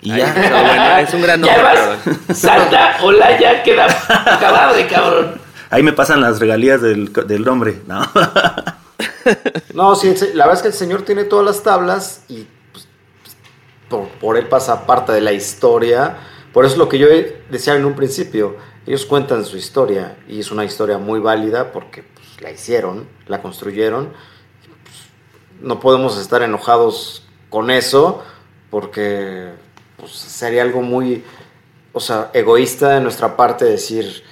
Y 0.00 0.12
Ahí 0.12 0.20
ya. 0.20 0.32
bueno, 0.32 0.98
es 0.98 1.14
un 1.14 1.22
gran 1.22 1.40
nombre, 1.40 1.62
vas, 1.62 1.74
cabrón. 1.74 2.18
salta, 2.32 2.96
hola, 3.02 3.40
ya 3.40 3.62
queda 3.64 3.86
acabado 4.24 4.76
de 4.76 4.86
cabrón. 4.86 5.40
Ahí 5.70 5.82
me 5.82 5.92
pasan 5.92 6.20
las 6.20 6.38
regalías 6.38 6.80
del, 6.80 7.12
del 7.12 7.42
nombre. 7.44 7.82
No. 7.86 8.02
No, 9.74 9.94
sí, 9.94 10.14
la 10.34 10.46
verdad 10.46 10.54
es 10.54 10.62
que 10.62 10.68
el 10.68 10.74
señor 10.74 11.02
tiene 11.02 11.24
todas 11.24 11.44
las 11.44 11.62
tablas 11.62 12.22
y 12.28 12.46
pues, 12.72 12.88
por, 13.88 14.08
por 14.08 14.36
él 14.38 14.46
pasa 14.48 14.86
parte 14.86 15.12
de 15.12 15.20
la 15.20 15.32
historia. 15.32 16.16
Por 16.52 16.64
eso 16.64 16.72
es 16.74 16.78
lo 16.78 16.88
que 16.88 16.98
yo 16.98 17.06
decía 17.50 17.74
en 17.76 17.84
un 17.84 17.94
principio. 17.94 18.56
Ellos 18.88 19.04
cuentan 19.04 19.44
su 19.44 19.58
historia 19.58 20.16
y 20.26 20.40
es 20.40 20.50
una 20.50 20.64
historia 20.64 20.96
muy 20.96 21.20
válida 21.20 21.72
porque 21.72 22.02
pues, 22.02 22.40
la 22.40 22.50
hicieron, 22.50 23.06
la 23.26 23.42
construyeron. 23.42 24.06
Pues, 24.06 24.96
no 25.60 25.78
podemos 25.78 26.18
estar 26.18 26.40
enojados 26.40 27.28
con 27.50 27.70
eso 27.70 28.24
porque 28.70 29.50
pues, 29.98 30.12
sería 30.12 30.62
algo 30.62 30.80
muy, 30.80 31.22
o 31.92 32.00
sea, 32.00 32.30
egoísta 32.32 32.94
de 32.94 33.02
nuestra 33.02 33.36
parte 33.36 33.66
decir, 33.66 34.24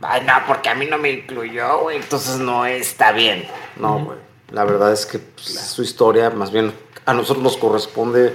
ay, 0.00 0.22
no, 0.26 0.32
porque 0.48 0.70
a 0.70 0.74
mí 0.74 0.86
no 0.86 0.98
me 0.98 1.12
incluyó, 1.12 1.82
güey, 1.82 1.98
entonces 1.98 2.40
no 2.40 2.66
está 2.66 3.12
bien. 3.12 3.46
No, 3.76 4.04
güey. 4.04 4.18
La 4.50 4.64
verdad 4.64 4.92
es 4.92 5.06
que 5.06 5.20
pues, 5.20 5.50
es 5.50 5.68
su 5.68 5.84
historia, 5.84 6.30
más 6.30 6.50
bien 6.50 6.72
a 7.06 7.14
nosotros 7.14 7.44
nos 7.44 7.56
corresponde 7.56 8.34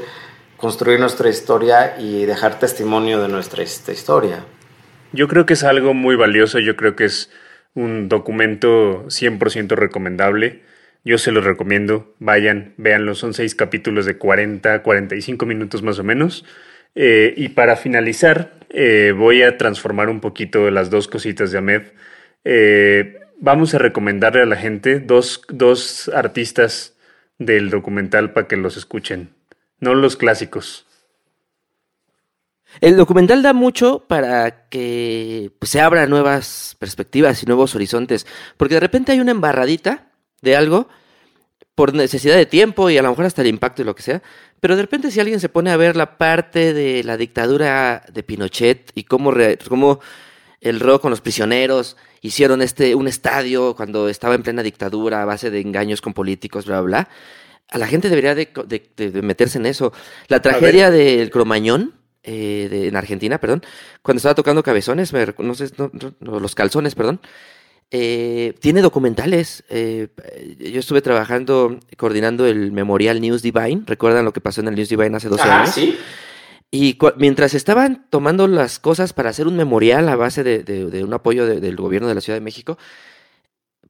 construir 0.55 1.01
nuestra 1.01 1.27
historia 1.27 1.97
y 1.99 2.23
dejar 2.23 2.59
testimonio 2.59 3.21
de 3.21 3.27
nuestra 3.27 3.61
esta 3.61 3.91
historia. 3.91 4.45
Yo 5.13 5.27
creo 5.27 5.45
que 5.45 5.53
es 5.53 5.63
algo 5.63 5.93
muy 5.93 6.15
valioso, 6.15 6.59
yo 6.59 6.75
creo 6.75 6.95
que 6.95 7.05
es 7.05 7.29
un 7.75 8.09
documento 8.09 9.05
100% 9.05 9.75
recomendable. 9.75 10.61
Yo 11.05 11.19
se 11.19 11.31
los 11.31 11.43
recomiendo, 11.43 12.15
vayan, 12.17 12.73
véanlo, 12.77 13.13
son 13.13 13.35
seis 13.35 13.53
capítulos 13.53 14.07
de 14.07 14.17
40, 14.17 14.81
45 14.81 15.45
minutos 15.45 15.83
más 15.83 15.99
o 15.99 16.03
menos. 16.03 16.45
Eh, 16.95 17.33
y 17.37 17.49
para 17.49 17.75
finalizar, 17.75 18.53
eh, 18.69 19.13
voy 19.15 19.43
a 19.43 19.57
transformar 19.57 20.09
un 20.09 20.19
poquito 20.19 20.71
las 20.71 20.89
dos 20.89 21.07
cositas 21.07 21.51
de 21.51 21.57
Ahmed. 21.59 21.83
Eh, 22.43 23.19
vamos 23.39 23.75
a 23.75 23.77
recomendarle 23.77 24.41
a 24.41 24.47
la 24.47 24.55
gente 24.55 24.99
dos, 24.99 25.43
dos 25.47 26.09
artistas 26.09 26.97
del 27.37 27.69
documental 27.69 28.33
para 28.33 28.47
que 28.47 28.57
los 28.57 28.77
escuchen, 28.77 29.29
no 29.79 29.93
los 29.93 30.15
clásicos. 30.15 30.87
El 32.81 32.97
documental 32.97 33.41
da 33.43 33.53
mucho 33.53 34.05
para 34.07 34.67
que 34.69 35.51
pues, 35.59 35.69
se 35.71 35.79
abran 35.81 36.09
nuevas 36.09 36.75
perspectivas 36.79 37.41
y 37.43 37.45
nuevos 37.45 37.75
horizontes, 37.75 38.25
porque 38.57 38.73
de 38.75 38.79
repente 38.81 39.11
hay 39.11 39.19
una 39.19 39.31
embarradita 39.31 40.11
de 40.41 40.55
algo 40.55 40.87
por 41.75 41.93
necesidad 41.93 42.35
de 42.35 42.45
tiempo 42.45 42.89
y 42.89 42.97
a 42.97 43.01
lo 43.01 43.09
mejor 43.09 43.25
hasta 43.25 43.41
el 43.41 43.47
impacto 43.47 43.81
y 43.81 43.85
lo 43.85 43.95
que 43.95 44.03
sea, 44.03 44.21
pero 44.59 44.75
de 44.75 44.81
repente 44.83 45.09
si 45.11 45.19
alguien 45.19 45.39
se 45.39 45.49
pone 45.49 45.71
a 45.71 45.77
ver 45.77 45.95
la 45.95 46.17
parte 46.17 46.73
de 46.73 47.03
la 47.03 47.17
dictadura 47.17 48.03
de 48.11 48.23
Pinochet 48.23 48.91
y 48.95 49.03
cómo, 49.05 49.31
re- 49.31 49.57
cómo 49.67 49.99
el 50.61 50.79
rock 50.79 51.01
con 51.01 51.09
los 51.11 51.21
prisioneros 51.21 51.97
hicieron 52.21 52.61
este 52.61 52.95
un 52.95 53.07
estadio 53.07 53.75
cuando 53.75 54.07
estaba 54.07 54.35
en 54.35 54.43
plena 54.43 54.61
dictadura 54.63 55.21
a 55.21 55.25
base 55.25 55.49
de 55.49 55.61
engaños 55.61 55.99
con 56.01 56.13
políticos, 56.13 56.65
bla, 56.65 56.79
bla, 56.81 56.99
bla, 57.05 57.09
a 57.69 57.77
la 57.79 57.87
gente 57.87 58.07
debería 58.09 58.35
de, 58.35 58.49
de- 58.67 59.21
meterse 59.23 59.57
en 59.57 59.65
eso. 59.65 59.93
La 60.27 60.41
tragedia 60.41 60.91
del 60.91 61.31
Cromañón, 61.31 61.95
eh, 62.23 62.67
de- 62.69 62.87
en 62.87 62.95
Argentina, 62.95 63.37
perdón, 63.39 63.61
cuando 64.01 64.17
estaba 64.17 64.35
tocando 64.35 64.63
cabezones, 64.63 65.11
me 65.13 65.25
no 65.39 65.53
sé, 65.55 65.69
no- 65.77 66.39
los 66.39 66.55
calzones, 66.55 66.95
perdón, 66.95 67.19
eh, 67.91 68.55
tiene 68.59 68.81
documentales. 68.81 69.63
eh, 69.69 70.07
yo 70.59 70.79
estuve 70.79 71.01
trabajando, 71.01 71.79
coordinando 71.97 72.45
el 72.47 72.71
Memorial 72.71 73.21
News 73.21 73.41
Divine. 73.41 73.83
¿Recuerdan 73.85 74.25
lo 74.25 74.33
que 74.33 74.41
pasó 74.41 74.61
en 74.61 74.69
el 74.69 74.75
News 74.75 74.89
Divine 74.89 75.15
hace 75.17 75.29
12 75.29 75.43
Ajá, 75.43 75.61
años? 75.61 75.75
sí. 75.75 75.97
Y 76.71 76.97
mientras 77.17 77.53
estaban 77.53 78.07
tomando 78.09 78.47
las 78.47 78.79
cosas 78.79 79.13
para 79.13 79.29
hacer 79.29 79.45
un 79.45 79.55
memorial 79.55 80.09
a 80.09 80.15
base 80.15 80.43
de, 80.43 80.63
de- 80.63 80.85
de 80.89 81.03
un 81.03 81.13
apoyo 81.13 81.45
de- 81.45 81.59
del 81.59 81.75
gobierno 81.75 82.07
de 82.07 82.15
la 82.15 82.21
Ciudad 82.21 82.37
de 82.37 82.43
México, 82.43 82.79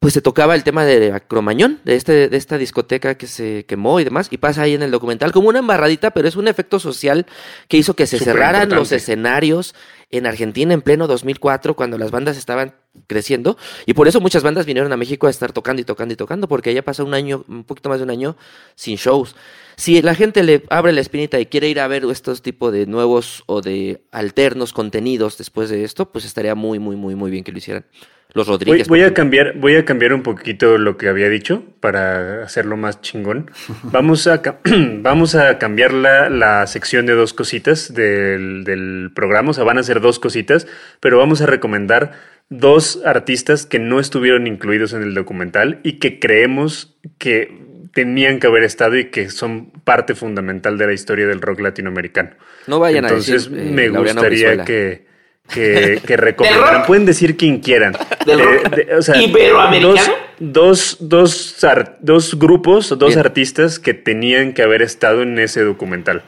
pues 0.04 0.14
se 0.14 0.22
tocaba 0.22 0.54
el 0.54 0.66
tema 0.66 0.84
de 0.84 1.18
Cromañón, 1.30 1.80
de, 1.86 1.96
este, 1.96 2.28
de 2.28 2.36
esta 2.36 2.58
discoteca 2.58 3.16
que 3.16 3.26
se 3.26 3.66
quemó 3.66 4.02
y 4.02 4.04
demás, 4.04 4.28
y 4.32 4.38
pasa 4.38 4.64
ahí 4.64 4.74
en 4.74 4.84
el 4.84 4.92
documental 4.92 5.32
como 5.32 5.48
una 5.48 5.60
embarradita, 5.60 6.12
pero 6.12 6.28
es 6.28 6.36
un 6.36 6.50
efecto 6.50 6.78
social 6.78 7.26
que 7.70 7.78
hizo 7.78 7.94
que 7.94 8.06
se 8.06 8.18
Súper 8.18 8.34
cerraran 8.34 8.68
los 8.68 8.92
escenarios 8.92 9.74
en 10.12 10.26
Argentina 10.26 10.74
en 10.74 10.82
pleno 10.82 11.08
2004, 11.08 11.78
cuando 11.78 11.98
las 11.98 12.12
bandas 12.12 12.36
estaban 12.36 12.76
creciendo. 13.08 13.58
Y 13.86 13.94
por 13.94 14.10
eso 14.10 14.20
muchas 14.20 14.44
bandas 14.44 14.66
vinieron 14.66 14.92
a 14.92 14.98
México 14.98 15.28
a 15.28 15.30
estar 15.30 15.54
tocando 15.54 15.82
y 15.82 15.86
tocando 15.86 16.14
y 16.14 16.18
tocando, 16.18 16.50
porque 16.50 16.74
ya 16.74 16.82
pasó 16.82 17.06
un 17.06 17.14
año, 17.14 17.46
un 17.48 17.64
poquito 17.64 17.88
más 17.88 18.00
de 18.00 18.04
un 18.04 18.10
año 18.10 18.36
sin 18.76 18.98
shows. 18.98 19.38
Si 19.78 20.02
la 20.02 20.16
gente 20.16 20.44
le 20.44 20.66
abre 20.70 20.92
la 20.92 21.00
espinita 21.00 21.40
y 21.40 21.46
quiere 21.46 21.70
ir 21.70 21.80
a 21.80 21.88
ver 21.88 22.04
estos 22.12 22.42
tipos 22.42 22.74
de 22.74 22.88
nuevos 22.88 23.44
o 23.46 23.62
de 23.62 24.04
alternos 24.12 24.74
contenidos 24.74 25.38
después 25.38 25.70
de 25.70 25.86
esto, 25.86 26.12
pues 26.12 26.26
estaría 26.26 26.56
muy, 26.56 26.78
muy, 26.78 26.98
muy, 26.98 27.16
muy 27.16 27.32
bien 27.32 27.46
que 27.46 27.54
lo 27.54 27.58
hicieran. 27.60 27.86
Los 28.34 28.48
Rodríguez. 28.48 28.88
voy 28.88 29.02
a 29.02 29.14
cambiar, 29.14 29.54
voy 29.58 29.76
a 29.76 29.86
cambiar 29.86 30.14
un 30.14 30.24
poquito 30.24 30.78
lo 30.80 30.98
que 30.98 31.08
había 31.08 31.30
dicho 31.30 31.64
para 31.80 32.44
hacerlo 32.44 32.78
más 32.78 33.00
chingón. 33.02 33.52
Vamos 33.84 34.26
a, 34.28 34.42
vamos 35.02 35.36
a 35.36 35.60
cambiar 35.60 35.94
la, 35.94 36.30
la 36.30 36.66
sección 36.66 37.06
de 37.06 37.14
dos 37.14 37.34
cositas 37.34 37.94
del, 37.94 38.64
del 38.64 39.12
programa. 39.14 39.52
O 39.52 39.54
sea, 39.54 39.64
van 39.64 39.78
a 39.78 39.84
ser 39.84 40.02
dos 40.02 40.18
cositas, 40.20 40.66
pero 41.00 41.18
vamos 41.18 41.42
a 41.42 41.46
recomendar 41.46 42.14
dos 42.50 43.02
artistas 43.06 43.66
que 43.66 43.80
no 43.80 44.00
estuvieron 44.00 44.48
incluidos 44.48 44.94
en 44.94 45.04
el 45.04 45.14
documental 45.14 45.80
y 45.84 45.94
que 46.00 46.20
creemos 46.20 46.96
que 47.20 47.62
tenían 47.94 48.40
que 48.40 48.48
haber 48.48 48.64
estado 48.64 48.98
y 48.98 49.06
que 49.12 49.30
son 49.30 49.70
parte 49.84 50.16
fundamental 50.16 50.78
de 50.80 50.88
la 50.88 50.94
historia 50.94 51.28
del 51.28 51.42
rock 51.42 51.60
latinoamericano. 51.60 52.32
No 52.66 52.80
vayan 52.80 53.06
Entonces 53.06 53.48
a 53.48 53.50
decir. 53.52 53.68
eh, 53.68 53.72
me 53.72 53.90
gustaría 53.90 54.30
Brizuela. 54.30 54.66
que, 54.66 55.06
que, 55.54 56.02
que 56.06 56.18
recomendaran. 56.18 56.86
Pueden 56.86 57.06
decir 57.06 57.38
quien 57.38 57.60
quieran. 57.60 57.94
¿Del 58.26 58.40
Eh, 58.40 58.44
rock 58.46 58.76
de- 58.76 58.96
o 58.96 59.02
sea, 59.02 59.22
iberoamericano? 59.22 60.14
Dos, 60.40 60.98
dos, 61.00 61.54
dos, 61.56 61.64
ar- 61.64 61.98
dos 62.02 62.38
grupos, 62.40 62.90
dos 62.90 63.10
Bien. 63.10 63.20
artistas 63.20 63.80
que 63.80 63.94
tenían 63.94 64.54
que 64.54 64.64
haber 64.64 64.82
estado 64.82 65.22
en 65.22 65.38
ese 65.40 65.62
documental. 65.62 66.24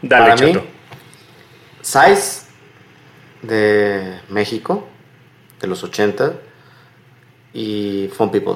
Dale, 0.00 0.30
Para 0.32 0.46
mí, 0.46 0.52
chato. 0.52 0.66
Sais 1.80 2.46
de 3.42 4.18
México, 4.28 4.86
de 5.60 5.66
los 5.66 5.82
80, 5.82 6.34
y 7.52 8.08
Fun 8.16 8.30
People. 8.30 8.54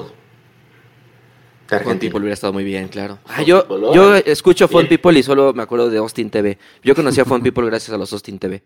De 1.69 1.79
Fun. 1.81 1.99
People 1.99 2.19
hubiera 2.19 2.33
estado 2.33 2.53
muy 2.53 2.63
bien, 2.63 2.87
claro. 2.87 3.19
Ah, 3.27 3.41
yo, 3.41 3.67
yo 3.93 4.15
escucho 4.15 4.67
Fun. 4.69 4.87
People 4.87 5.19
y 5.19 5.23
solo 5.23 5.53
me 5.53 5.63
acuerdo 5.63 5.89
de 5.89 5.97
Austin 5.97 6.29
TV. 6.29 6.57
Yo 6.81 6.95
conocí 6.95 7.19
a 7.19 7.25
Fun 7.25 7.41
People 7.43 7.65
gracias 7.67 7.93
a 7.93 7.97
los 7.97 8.11
Austin 8.13 8.39
TV. 8.39 8.63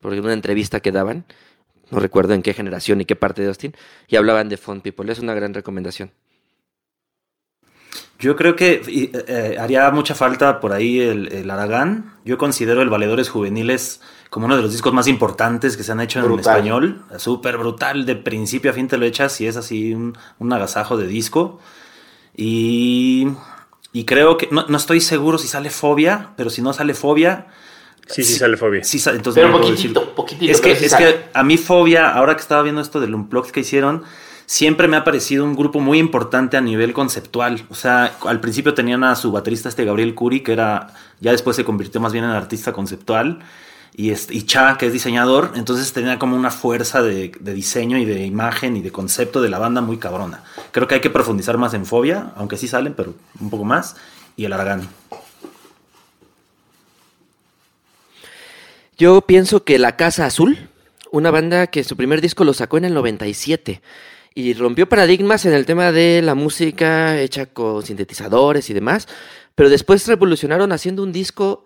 Porque 0.00 0.18
en 0.18 0.24
una 0.24 0.32
entrevista 0.32 0.80
que 0.80 0.92
daban, 0.92 1.24
no 1.90 1.98
recuerdo 2.00 2.34
en 2.34 2.42
qué 2.42 2.54
generación 2.54 3.00
y 3.00 3.04
qué 3.04 3.16
parte 3.16 3.42
de 3.42 3.48
Austin, 3.48 3.74
y 4.08 4.16
hablaban 4.16 4.48
de 4.48 4.56
Fun 4.56 4.80
People. 4.80 5.10
Es 5.12 5.18
una 5.18 5.34
gran 5.34 5.54
recomendación. 5.54 6.12
Yo 8.18 8.36
creo 8.36 8.54
que 8.54 8.82
y, 8.86 9.10
eh, 9.14 9.56
haría 9.58 9.90
mucha 9.90 10.14
falta 10.14 10.60
por 10.60 10.72
ahí 10.72 11.00
el, 11.00 11.32
el 11.32 11.50
Aragán. 11.50 12.16
Yo 12.24 12.36
considero 12.36 12.82
el 12.82 12.90
Valedores 12.90 13.30
Juveniles 13.30 14.02
como 14.28 14.46
uno 14.46 14.56
de 14.56 14.62
los 14.62 14.72
discos 14.72 14.92
más 14.92 15.08
importantes 15.08 15.76
que 15.76 15.82
se 15.82 15.92
han 15.92 16.00
hecho 16.00 16.18
en 16.18 16.26
Brutal. 16.26 16.56
español. 16.56 17.04
Súper 17.16 17.56
brutal, 17.56 18.04
de 18.04 18.16
principio 18.16 18.70
a 18.70 18.74
fin 18.74 18.88
te 18.88 18.98
lo 18.98 19.06
echas 19.06 19.40
y 19.40 19.46
es 19.46 19.56
así 19.56 19.94
un, 19.94 20.16
un 20.38 20.52
agasajo 20.52 20.98
de 20.98 21.06
disco. 21.06 21.60
Y, 22.36 23.26
y 23.92 24.04
creo 24.04 24.36
que, 24.36 24.48
no, 24.50 24.66
no 24.68 24.76
estoy 24.76 25.00
seguro 25.00 25.38
si 25.38 25.48
sale 25.48 25.70
Fobia, 25.70 26.30
pero 26.36 26.50
si 26.50 26.62
no 26.62 26.72
sale 26.72 26.94
Fobia... 26.94 27.48
Sí, 28.10 28.22
sí, 28.24 28.34
sale 28.38 28.56
Fobia. 28.56 28.82
Sí, 28.84 28.98
sa- 28.98 29.12
entonces 29.12 29.42
Pero 29.42 29.52
no 29.52 29.60
poquitito, 29.60 30.00
decir. 30.00 30.14
poquitito, 30.14 30.52
Es 30.52 30.60
que, 30.60 30.76
sí 30.76 30.84
es 30.86 30.94
que 30.94 31.24
a 31.32 31.42
mí 31.42 31.56
Fobia, 31.56 32.10
ahora 32.10 32.34
que 32.34 32.42
estaba 32.42 32.62
viendo 32.62 32.80
esto 32.80 33.00
del 33.00 33.14
Unplugged 33.14 33.50
que 33.52 33.60
hicieron, 33.60 34.02
siempre 34.46 34.88
me 34.88 34.96
ha 34.96 35.04
parecido 35.04 35.44
un 35.44 35.54
grupo 35.54 35.78
muy 35.80 35.98
importante 35.98 36.56
a 36.56 36.60
nivel 36.60 36.92
conceptual. 36.92 37.64
O 37.70 37.74
sea, 37.74 38.12
al 38.26 38.40
principio 38.40 38.74
tenían 38.74 39.04
a 39.04 39.14
su 39.14 39.30
baterista 39.30 39.68
este 39.68 39.84
Gabriel 39.84 40.14
Curi, 40.14 40.40
que 40.40 40.52
era, 40.52 40.88
ya 41.20 41.30
después 41.32 41.54
se 41.56 41.64
convirtió 41.64 42.00
más 42.00 42.12
bien 42.12 42.24
en 42.24 42.30
artista 42.30 42.72
conceptual, 42.72 43.38
y, 43.94 44.10
este, 44.10 44.34
y 44.34 44.42
Cha, 44.42 44.76
que 44.78 44.86
es 44.86 44.92
diseñador, 44.92 45.52
entonces 45.56 45.92
tenía 45.92 46.18
como 46.18 46.34
una 46.36 46.50
fuerza 46.50 47.02
de, 47.02 47.32
de 47.38 47.54
diseño 47.54 47.98
y 47.98 48.04
de 48.04 48.24
imagen 48.24 48.76
y 48.76 48.82
de 48.82 48.90
concepto 48.92 49.42
de 49.42 49.48
la 49.50 49.58
banda 49.58 49.80
muy 49.82 49.98
cabrona. 49.98 50.42
Creo 50.72 50.86
que 50.88 50.94
hay 50.96 51.00
que 51.00 51.10
profundizar 51.10 51.58
más 51.58 51.74
en 51.74 51.84
Fobia, 51.86 52.32
aunque 52.36 52.56
sí 52.56 52.66
salen, 52.68 52.94
pero 52.94 53.14
un 53.40 53.50
poco 53.50 53.64
más, 53.64 53.96
y 54.36 54.44
el 54.46 54.52
Aragán. 54.52 54.88
Yo 59.00 59.22
pienso 59.22 59.64
que 59.64 59.78
La 59.78 59.96
Casa 59.96 60.26
Azul, 60.26 60.68
una 61.10 61.30
banda 61.30 61.68
que 61.68 61.84
su 61.84 61.96
primer 61.96 62.20
disco 62.20 62.44
lo 62.44 62.52
sacó 62.52 62.76
en 62.76 62.84
el 62.84 62.92
97 62.92 63.80
y 64.34 64.52
rompió 64.52 64.90
paradigmas 64.90 65.46
en 65.46 65.54
el 65.54 65.64
tema 65.64 65.90
de 65.90 66.20
la 66.20 66.34
música 66.34 67.18
hecha 67.18 67.46
con 67.46 67.82
sintetizadores 67.82 68.68
y 68.68 68.74
demás, 68.74 69.08
pero 69.54 69.70
después 69.70 70.06
revolucionaron 70.06 70.70
haciendo 70.70 71.02
un 71.02 71.12
disco 71.12 71.64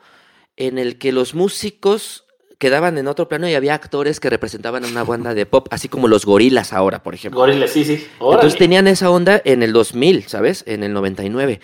en 0.57 0.79
el 0.79 0.97
que 0.97 1.11
los 1.11 1.35
músicos 1.35 2.25
quedaban 2.59 2.99
en 2.99 3.09
otro 3.09 3.27
plano 3.27 3.49
y 3.49 3.55
había 3.55 3.75
actores 3.75 4.21
que 4.21 4.31
representaban 4.31 4.85
a 4.85 4.87
una 4.87 5.03
banda 5.03 5.35
de 5.35 5.45
pop, 5.45 5.67
así 5.73 5.89
como 5.89 6.07
los 6.07 6.25
gorilas 6.25 6.73
ahora, 6.73 7.03
por 7.03 7.17
ejemplo. 7.17 7.41
Gorila, 7.41 7.67
sí, 7.67 7.85
sí. 7.85 8.07
Órale. 8.21 8.43
Entonces 8.43 8.59
tenían 8.61 8.87
esa 8.87 9.11
onda 9.11 9.43
en 9.45 9.65
el 9.65 9.73
2000, 9.73 10.29
¿sabes? 10.29 10.63
En 10.69 10.85
el 10.85 10.93
99. 10.93 11.61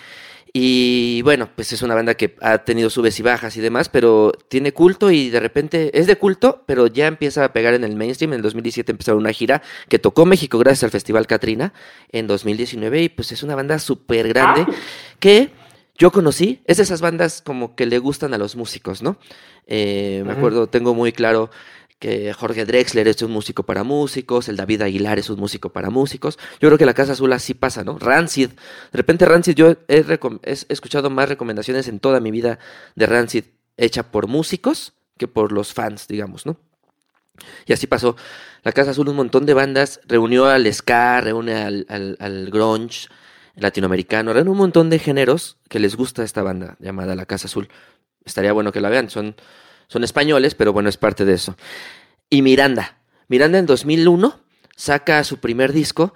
Y 0.53 1.23
bueno, 1.23 1.49
pues 1.55 1.73
es 1.73 1.83
una 1.83 1.95
banda 1.95 2.15
que 2.15 2.35
ha 2.41 2.59
tenido 2.65 2.91
subes 2.91 3.19
y 3.21 3.23
bajas 3.23 3.57
y 3.57 3.61
demás, 3.61 3.89
pero 3.89 4.33
tiene 4.49 4.73
culto 4.73 5.11
y 5.13 5.31
de 5.31 5.39
repente 5.39 5.97
es 5.99 6.09
de 6.09 6.17
culto, 6.17 6.65
pero 6.67 6.89
ya 6.89 7.07
empieza 7.07 7.45
a 7.45 7.53
pegar 7.53 7.75
en 7.75 7.85
el 7.85 7.95
mainstream. 7.95 8.33
En 8.33 8.39
el 8.39 8.43
2017 8.43 8.91
empezaron 8.91 9.21
una 9.21 9.33
gira 9.33 9.63
que 9.89 10.01
tocó 10.01 10.27
México 10.27 10.59
gracias 10.59 10.83
al 10.85 10.91
Festival 10.91 11.29
Katrina 11.29 11.73
en 12.11 12.27
2019 12.27 13.03
y 13.03 13.09
pues 13.09 13.31
es 13.31 13.43
una 13.45 13.55
banda 13.55 13.79
súper 13.79 14.27
grande 14.29 14.67
Ah. 14.69 14.75
que 15.21 15.51
yo 15.97 16.11
conocí. 16.11 16.63
Es 16.65 16.79
de 16.79 16.83
esas 16.83 17.01
bandas 17.01 17.43
como 17.43 17.77
que 17.77 17.87
le 17.87 17.99
gustan 17.99 18.35
a 18.35 18.39
los 18.39 18.57
músicos, 18.57 19.03
¿no? 19.03 19.19
Eh, 19.67 20.25
me 20.27 20.33
acuerdo, 20.33 20.67
tengo 20.67 20.95
muy 20.95 21.13
claro 21.13 21.51
que 22.01 22.33
Jorge 22.33 22.65
Drexler 22.65 23.07
es 23.07 23.21
un 23.21 23.31
músico 23.31 23.63
para 23.63 23.85
músicos, 23.85 24.49
el 24.49 24.57
David 24.57 24.83
Aguilar 24.83 25.19
es 25.19 25.29
un 25.29 25.39
músico 25.39 25.69
para 25.69 25.91
músicos. 25.91 26.39
Yo 26.59 26.69
creo 26.69 26.79
que 26.79 26.87
la 26.87 26.95
Casa 26.95 27.13
Azul 27.13 27.31
así 27.33 27.53
pasa, 27.53 27.85
¿no? 27.85 27.99
Rancid. 27.99 28.49
De 28.49 28.97
repente 28.97 29.27
Rancid, 29.27 29.55
yo 29.55 29.77
he, 29.87 30.19
escuchado 30.43 31.11
más 31.11 31.29
recomendaciones 31.29 31.89
en 31.89 32.01
toda 32.01 32.19
mi 32.19 32.31
vida 32.31 32.59
de 32.97 33.05
Rancid 33.07 33.45
hecha 33.77 34.11
por 34.11 34.29
músicos 34.29 34.95
que 35.19 35.29
por 35.29 35.53
los 35.53 35.75
fans, 35.75 36.09
digamos, 36.09 36.47
¿no? 36.47 36.57
Y 37.67 37.75
así 37.75 37.87
pasó. 37.87 38.17
La 38.63 38.73
Casa 38.73 38.93
Azul, 38.93 39.09
un 39.11 39.17
montón 39.17 39.45
de 39.45 39.53
bandas, 39.53 40.01
reunió 40.07 40.47
al 40.47 40.73
ska, 40.73 41.21
reúne 41.21 41.55
al, 41.55 41.87
al, 41.91 42.17
al 42.19 42.51
grunge 42.51 43.09
latinoamericano, 43.57 44.33
reúne 44.33 44.51
un 44.51 44.57
montón 44.57 44.89
de 44.89 44.99
géneros 44.99 45.59
que 45.69 45.79
les 45.79 45.97
gusta 45.97 46.25
esta 46.25 46.43
banda 46.43 46.77
llamada 46.81 47.15
La 47.15 47.27
Casa 47.27 47.47
Azul. 47.47 47.69
Estaría 48.25 48.55
bueno 48.55 48.73
que 48.73 48.81
la 48.81 48.89
vean, 48.89 49.11
son, 49.11 49.37
son 49.91 50.05
españoles, 50.05 50.55
pero 50.55 50.73
bueno, 50.73 50.89
es 50.89 50.97
parte 50.97 51.25
de 51.25 51.35
eso. 51.35 51.57
Y 52.31 52.43
Miranda. 52.43 52.97
Miranda 53.27 53.59
en 53.59 53.67
2001 53.67 54.39
saca 54.77 55.25
su 55.25 55.39
primer 55.39 55.73
disco 55.73 56.15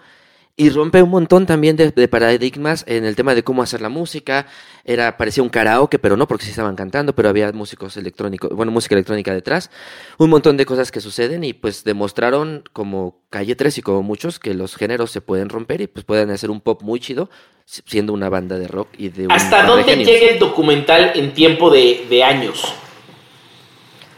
y 0.57 0.71
rompe 0.71 1.03
un 1.03 1.11
montón 1.11 1.47
también 1.47 1.75
de, 1.77 1.91
de 1.91 2.07
paradigmas 2.07 2.85
en 2.87 3.05
el 3.05 3.17
tema 3.17 3.35
de 3.35 3.43
cómo 3.43 3.65
hacer 3.65 3.81
la 3.81 3.89
música. 3.89 4.47
Era, 4.85 5.17
parecía 5.17 5.43
un 5.43 5.49
karaoke, 5.49 5.99
pero 5.99 6.17
no 6.17 6.29
porque 6.29 6.45
sí 6.45 6.51
estaban 6.51 6.77
cantando, 6.77 7.13
pero 7.17 7.29
había 7.29 7.51
músicos 7.51 7.97
electrónicos, 7.97 8.51
bueno, 8.55 8.71
música 8.71 8.95
electrónica 8.95 9.35
detrás. 9.35 9.73
Un 10.19 10.31
montón 10.31 10.57
de 10.57 10.65
cosas 10.65 10.93
que 10.93 11.01
suceden 11.01 11.43
y 11.43 11.53
pues 11.55 11.83
demostraron 11.83 12.63
como 12.73 13.25
Calle 13.31 13.57
3 13.57 13.79
y 13.79 13.83
como 13.83 14.05
muchos 14.05 14.39
que 14.39 14.55
los 14.55 14.77
géneros 14.77 15.11
se 15.11 15.21
pueden 15.21 15.49
romper 15.49 15.81
y 15.81 15.89
pues 15.89 16.05
pueden 16.05 16.31
hacer 16.31 16.51
un 16.53 16.61
pop 16.61 16.83
muy 16.83 17.01
chido 17.01 17.29
si- 17.65 17.83
siendo 17.87 18.13
una 18.13 18.29
banda 18.29 18.57
de 18.57 18.69
rock 18.69 18.89
y 18.97 19.09
de 19.09 19.27
un 19.27 19.33
¿Hasta 19.33 19.65
dónde 19.67 19.97
llega 20.05 20.29
el 20.35 20.39
documental 20.39 21.11
en 21.17 21.35
tiempo 21.35 21.71
de, 21.71 22.07
de 22.09 22.23
años? 22.23 22.73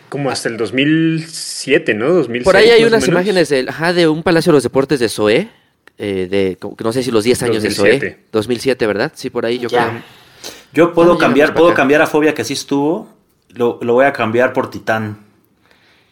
Como 0.08 0.30
hasta 0.30 0.48
el 0.48 0.56
2007, 0.56 1.94
¿no? 1.94 2.08
2006, 2.12 2.44
Por 2.44 2.56
ahí 2.56 2.70
hay 2.70 2.84
unas 2.84 3.06
imágenes 3.08 3.48
de, 3.48 3.66
ajá, 3.68 3.92
de 3.92 4.08
un 4.08 4.22
Palacio 4.22 4.52
de 4.52 4.56
los 4.56 4.62
Deportes 4.62 5.00
de 5.00 5.08
Zoé, 5.08 5.48
eh, 5.98 6.28
de 6.30 6.58
no 6.82 6.92
sé 6.92 7.02
si 7.02 7.10
los 7.10 7.24
10 7.24 7.42
años 7.42 7.62
de 7.62 7.68
2007. 7.70 7.98
Zoé. 8.10 8.18
2007, 8.32 8.86
¿verdad? 8.86 9.12
Sí, 9.14 9.30
por 9.30 9.46
ahí 9.46 9.58
yo 9.58 9.68
Ya. 9.68 9.88
creo. 9.88 10.02
Yo 10.72 10.92
puedo 10.92 11.16
cambiar, 11.18 11.54
puedo 11.54 11.68
acá. 11.68 11.76
cambiar 11.76 12.02
a 12.02 12.06
Fobia 12.06 12.34
que 12.34 12.42
así 12.42 12.52
estuvo. 12.52 13.08
Lo, 13.54 13.78
lo 13.82 13.94
voy 13.94 14.04
a 14.04 14.12
cambiar 14.12 14.52
por 14.52 14.70
Titán. 14.70 15.24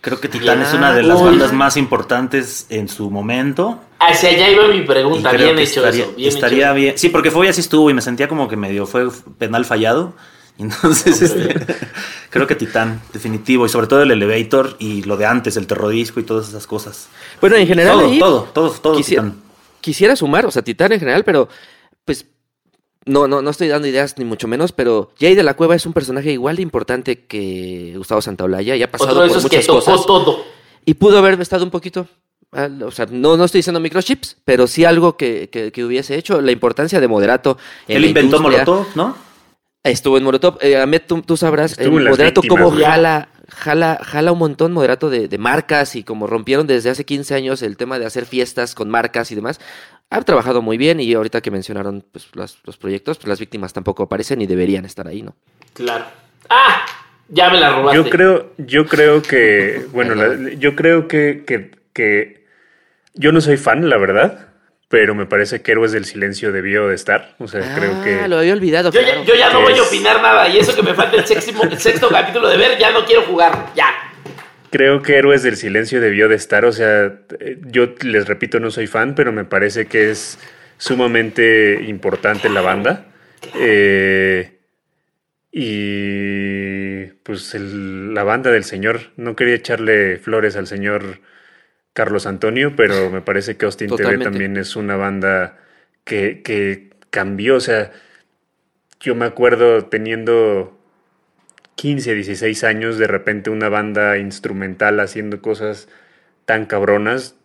Creo 0.01 0.21
que 0.21 0.29
Titán 0.29 0.61
Ya. 0.61 0.69
es 0.69 0.75
una 0.75 0.93
de 0.95 1.03
las 1.03 1.19
Uy. 1.21 1.27
bandas 1.27 1.53
más 1.53 1.77
importantes 1.77 2.67
en 2.71 2.89
su 2.89 3.11
momento. 3.11 3.81
Hacia 4.01 4.31
allá 4.31 4.51
iba 4.51 4.69
mi 4.69 4.83
pregunta. 4.83 5.31
Bien 5.33 5.55
que 5.57 5.63
hecho 5.63 5.81
estaría, 5.87 6.05
eso. 6.05 6.15
Bien 6.17 6.29
estaría 6.29 6.67
hecho. 6.69 6.75
bien. 6.75 6.99
Sí, 6.99 7.09
porque 7.11 7.31
Fobia 7.31 7.53
sí 7.53 7.61
estuvo 7.61 7.91
y 7.91 7.95
me 7.95 8.01
sentía 8.03 8.27
como 8.29 8.49
que 8.49 8.57
medio 8.57 8.87
fue 8.87 9.07
penal 9.39 9.65
fallado. 9.65 10.15
Entonces, 10.59 11.21
este, 11.21 11.57
creo 12.35 12.47
que 12.49 12.57
Titán, 12.57 13.01
definitivo. 13.13 13.65
Y 13.65 13.69
sobre 13.69 13.87
todo 13.87 14.03
el 14.03 14.11
Elevator 14.11 14.77
y 14.81 15.03
lo 15.05 15.17
de 15.17 15.25
antes, 15.25 15.57
el 15.57 15.67
terrodisco 15.69 16.19
y 16.21 16.25
todas 16.25 16.49
esas 16.49 16.67
cosas. 16.67 17.09
Bueno, 17.41 17.57
en 17.57 17.67
general 17.67 17.99
todo, 17.99 18.07
ahí 18.11 18.19
todo, 18.19 18.43
todo, 18.53 18.71
todo, 18.71 18.97
quisiera, 18.97 19.23
Titán. 19.23 19.41
quisiera 19.81 20.17
sumar, 20.17 20.45
o 20.45 20.51
sea, 20.51 20.63
Titán 20.63 20.93
en 20.93 20.99
general, 20.99 21.25
pero 21.25 21.49
pues 22.05 22.27
no, 23.07 23.29
no, 23.29 23.41
no 23.41 23.51
estoy 23.51 23.69
dando 23.69 23.87
ideas 23.87 24.19
ni 24.19 24.25
mucho 24.25 24.49
menos, 24.49 24.73
pero 24.73 25.13
Jay 25.21 25.35
de 25.35 25.43
la 25.45 25.55
Cueva 25.55 25.77
es 25.77 25.87
un 25.87 25.93
personaje 25.93 26.33
igual 26.33 26.57
de 26.57 26.63
importante 26.63 27.25
que 27.27 27.95
Gustavo 27.97 28.21
Santaolalla 28.21 28.75
y 28.77 28.83
ha 28.83 28.91
pasado 28.91 29.11
Otro 29.11 29.23
de 29.23 29.29
por 29.29 29.39
esos 29.39 29.51
que 29.51 29.57
muchas 29.59 29.67
tocó 29.69 29.85
cosas. 29.85 30.07
todo. 30.07 30.45
Y 30.85 30.95
pudo 30.95 31.19
haber 31.19 31.41
estado 31.41 31.65
un 31.65 31.71
poquito. 31.71 32.09
O 32.87 32.91
sea, 32.93 33.07
no, 33.11 33.37
no 33.37 33.45
estoy 33.45 33.59
diciendo 33.61 33.81
microchips, 33.81 34.37
pero 34.45 34.67
sí 34.69 34.85
algo 34.85 35.17
que, 35.17 35.49
que- 35.51 35.73
que 35.73 35.85
hubiese 35.85 36.17
hecho. 36.17 36.41
La 36.41 36.53
importancia 36.53 37.01
de 37.01 37.09
Moderato. 37.09 37.59
en 37.89 37.97
Él 37.97 38.03
la 38.03 38.09
inventó 38.09 38.37
industria. 38.37 38.65
Molotov, 38.65 38.87
¿no? 38.97 39.17
Estuvo 39.85 40.17
en 40.17 40.25
Molotov. 40.25 40.57
Eh, 40.63 40.77
Ahmed, 40.77 41.03
tú, 41.07 41.21
tú 41.23 41.37
sabrás, 41.37 41.77
las 41.79 41.89
Moderato, 42.11 42.41
cómo 42.49 42.71
jala, 42.91 43.29
jala, 43.51 44.01
jala 44.03 44.33
un 44.33 44.39
montón 44.39 44.73
moderato 44.73 45.11
de, 45.11 45.29
de 45.29 45.39
marcas 45.39 45.95
y 45.95 46.03
como 46.05 46.27
rompieron 46.27 46.67
desde 46.67 46.89
hace 46.91 47.05
15 47.05 47.35
años 47.35 47.63
el 47.63 47.77
tema 47.77 47.99
de 47.99 48.07
hacer 48.07 48.25
fiestas 48.25 48.75
con 48.75 48.89
marcas 48.89 49.31
y 49.31 49.35
demás, 49.35 49.61
ha 50.09 50.23
trabajado 50.23 50.63
muy 50.63 50.79
bien 50.79 51.01
y 51.01 51.13
ahorita 51.13 51.43
que 51.43 51.51
mencionaron 51.51 52.03
pues, 52.13 52.29
las- 52.35 52.59
los 52.65 52.79
proyectos, 52.79 53.19
pues 53.19 53.29
las 53.29 53.39
víctimas 53.41 53.75
tampoco 53.75 54.05
aparecen 54.05 54.41
y 54.41 54.47
deberían 54.47 54.87
estar 54.87 55.07
ahí, 55.07 55.21
¿no? 55.23 55.35
Claro. 55.75 56.07
¡Ah! 56.49 56.87
Ya 57.29 57.51
me 57.51 57.59
la 57.61 57.77
robaste. 57.77 57.97
Yo 58.03 58.09
creo, 58.11 58.53
yo 58.59 58.87
creo 58.87 59.21
que, 59.23 59.85
bueno, 59.93 60.15
la- 60.15 60.53
yo 60.55 60.75
creo 60.75 61.09
que, 61.09 61.45
que, 61.47 61.73
que 61.93 62.47
yo 63.13 63.33
no 63.33 63.43
soy 63.43 63.59
fan, 63.59 63.89
la 63.91 63.99
verdad, 63.99 64.49
pero 64.89 65.15
me 65.15 65.27
parece 65.27 65.63
que 65.63 65.73
Héroes 65.73 65.93
del 65.93 66.05
Silencio 66.05 66.53
debió 66.53 66.87
de 66.89 66.95
estar. 66.95 67.35
O 67.39 67.49
sea, 67.49 67.61
creo 67.77 67.93
Ah, 68.01 68.05
que 68.05 68.29
lo 68.29 68.39
había 68.39 68.53
olvidado. 68.53 68.91
Yo, 68.93 69.01
claro. 69.01 69.21
ya, 69.23 69.25
yo 69.27 69.35
ya 69.35 69.51
no 69.53 69.63
voy 69.63 69.77
a 69.79 69.83
opinar 69.83 70.21
nada. 70.23 70.49
Y 70.49 70.59
eso 70.59 70.75
que 70.77 70.83
me 70.83 70.95
falta 70.95 71.17
el 71.17 71.25
sexto, 71.27 71.63
el 71.63 71.79
sexto 71.79 72.09
capítulo 72.09 72.49
de 72.49 72.57
ver, 72.57 72.79
ya 72.79 72.93
no 72.93 73.05
quiero 73.05 73.23
jugar. 73.23 73.71
Ya. 73.75 73.87
creo 74.71 75.03
que 75.03 75.17
Héroes 75.17 75.45
del 75.45 75.57
Silencio 75.57 76.01
debió 76.01 76.29
de 76.29 76.35
estar. 76.35 76.65
O 76.65 76.73
sea, 76.73 77.13
eh, 77.41 77.59
yo 77.67 77.95
les 78.03 78.27
repito, 78.27 78.59
no 78.61 78.71
soy 78.73 78.87
fan, 78.89 79.15
pero 79.15 79.31
me 79.33 79.45
parece 79.45 79.87
que 79.87 80.11
es 80.11 80.37
sumamente 80.79 81.81
importante 81.87 82.49
la 82.49 82.61
banda. 82.61 83.07
Eh, 83.57 84.59
y 85.53 87.05
pues 87.23 87.55
el- 87.55 88.13
la 88.15 88.25
banda 88.25 88.51
del 88.51 88.65
señor, 88.65 89.01
no 89.17 89.37
quería 89.37 89.55
echarle 89.55 90.19
flores 90.19 90.57
al 90.57 90.67
señor 90.67 91.21
Carlos 91.95 92.27
Antonio, 92.27 92.75
pero 92.77 93.09
me 93.09 93.23
parece 93.23 93.57
que 93.57 93.65
Austin 93.65 93.95
TV 93.97 94.19
también 94.19 94.57
es 94.57 94.77
una 94.77 94.97
banda 94.97 95.57
que, 96.05 96.43
que 96.43 96.91
cambió. 97.11 97.57
O 97.57 97.61
sea, 97.61 97.93
yo 99.01 99.15
me 99.15 99.25
acuerdo 99.25 99.87
teniendo 99.87 100.77
15, 101.77 102.15
16 102.15 102.65
años, 102.65 102.99
de 102.99 103.07
repente 103.07 103.51
una 103.51 103.69
banda 103.69 104.19
instrumental 104.19 104.99
haciendo 105.01 105.41
cosas 105.41 105.89
tan 106.47 106.67
cabronas, 106.67 107.37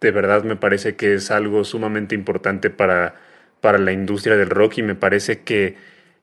de 0.00 0.10
verdad 0.10 0.44
me 0.44 0.56
parece 0.56 0.94
que 0.94 1.14
es 1.14 1.30
algo 1.30 1.64
sumamente 1.64 2.14
importante 2.14 2.70
para, 2.70 3.16
para 3.60 3.78
la 3.78 3.92
industria 3.92 4.36
del 4.36 4.50
rock 4.50 4.78
y 4.78 4.82
me 4.82 4.94
parece 4.94 5.40
que, 5.40 5.76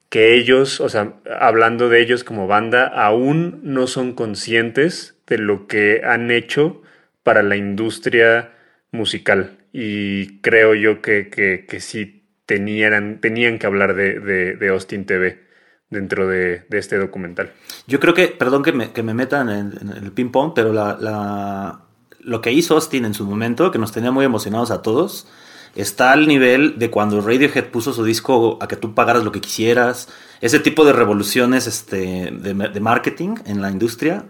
que 0.10 0.36
ellos, 0.36 0.80
o 0.80 0.90
sea, 0.90 1.14
hablando 1.40 1.90
de 1.90 2.02
ellos 2.02 2.24
como 2.24 2.48
banda, 2.48 2.88
aún 2.88 3.60
no 3.64 3.88
son 3.88 4.14
conscientes 4.14 5.16
de 5.28 5.40
lo 5.40 5.68
que 5.68 6.02
han 6.06 6.32
hecho 6.32 6.83
para 7.24 7.44
la 7.44 7.56
industria 7.56 8.52
musical. 8.92 9.58
Y 9.72 10.40
creo 10.42 10.76
yo 10.76 11.02
que, 11.02 11.30
que, 11.30 11.66
que 11.68 11.80
sí 11.80 12.24
tenían, 12.46 13.20
tenían 13.22 13.58
que 13.60 13.66
hablar 13.68 13.96
de, 13.96 14.20
de, 14.20 14.56
de 14.56 14.70
Austin 14.70 15.06
TV 15.06 15.44
dentro 15.90 16.28
de, 16.28 16.66
de 16.70 16.78
este 16.78 16.98
documental. 16.98 17.52
Yo 17.88 18.00
creo 18.00 18.14
que, 18.14 18.28
perdón 18.28 18.64
que 18.64 18.72
me, 18.72 18.92
que 18.92 19.04
me 19.04 19.14
metan 19.14 19.50
en, 19.50 19.74
el 20.04 20.12
ping-pong, 20.12 20.54
pero 20.56 20.74
la, 20.74 20.98
la- 21.00 21.80
lo 22.20 22.42
que 22.42 22.52
hizo 22.52 22.76
Austin 22.76 23.06
en 23.06 23.14
su 23.14 23.26
momento, 23.26 23.72
que 23.72 23.80
nos 23.80 23.92
tenía 23.92 24.12
muy 24.12 24.24
emocionados 24.26 24.72
a 24.72 24.82
todos, 24.82 25.28
está 25.76 26.12
al 26.14 26.28
nivel 26.28 26.80
de 26.80 26.90
cuando 26.90 27.20
Radiohead 27.22 27.66
puso 27.66 27.94
su 27.94 28.06
disco 28.06 28.58
a 28.62 28.68
que 28.68 28.76
tú 28.78 28.94
pagaras 28.94 29.24
lo 29.24 29.32
que 29.32 29.42
quisieras, 29.42 30.08
ese 30.42 30.60
tipo 30.60 30.86
de 30.86 30.94
revoluciones 30.94 31.68
este, 31.68 32.32
de, 32.32 32.54
de 32.54 32.80
marketing 32.80 33.36
en 33.46 33.62
la 33.62 33.70
industria. 33.72 34.26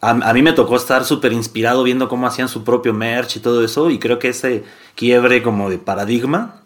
A, 0.00 0.10
a 0.10 0.32
mí 0.34 0.42
me 0.42 0.52
tocó 0.52 0.76
estar 0.76 1.04
súper 1.04 1.32
inspirado 1.32 1.82
viendo 1.82 2.08
cómo 2.08 2.26
hacían 2.26 2.48
su 2.48 2.64
propio 2.64 2.92
merch 2.92 3.36
y 3.36 3.40
todo 3.40 3.64
eso, 3.64 3.90
y 3.90 3.98
creo 3.98 4.18
que 4.18 4.28
ese 4.28 4.64
quiebre 4.94 5.42
como 5.42 5.70
de 5.70 5.78
paradigma 5.78 6.62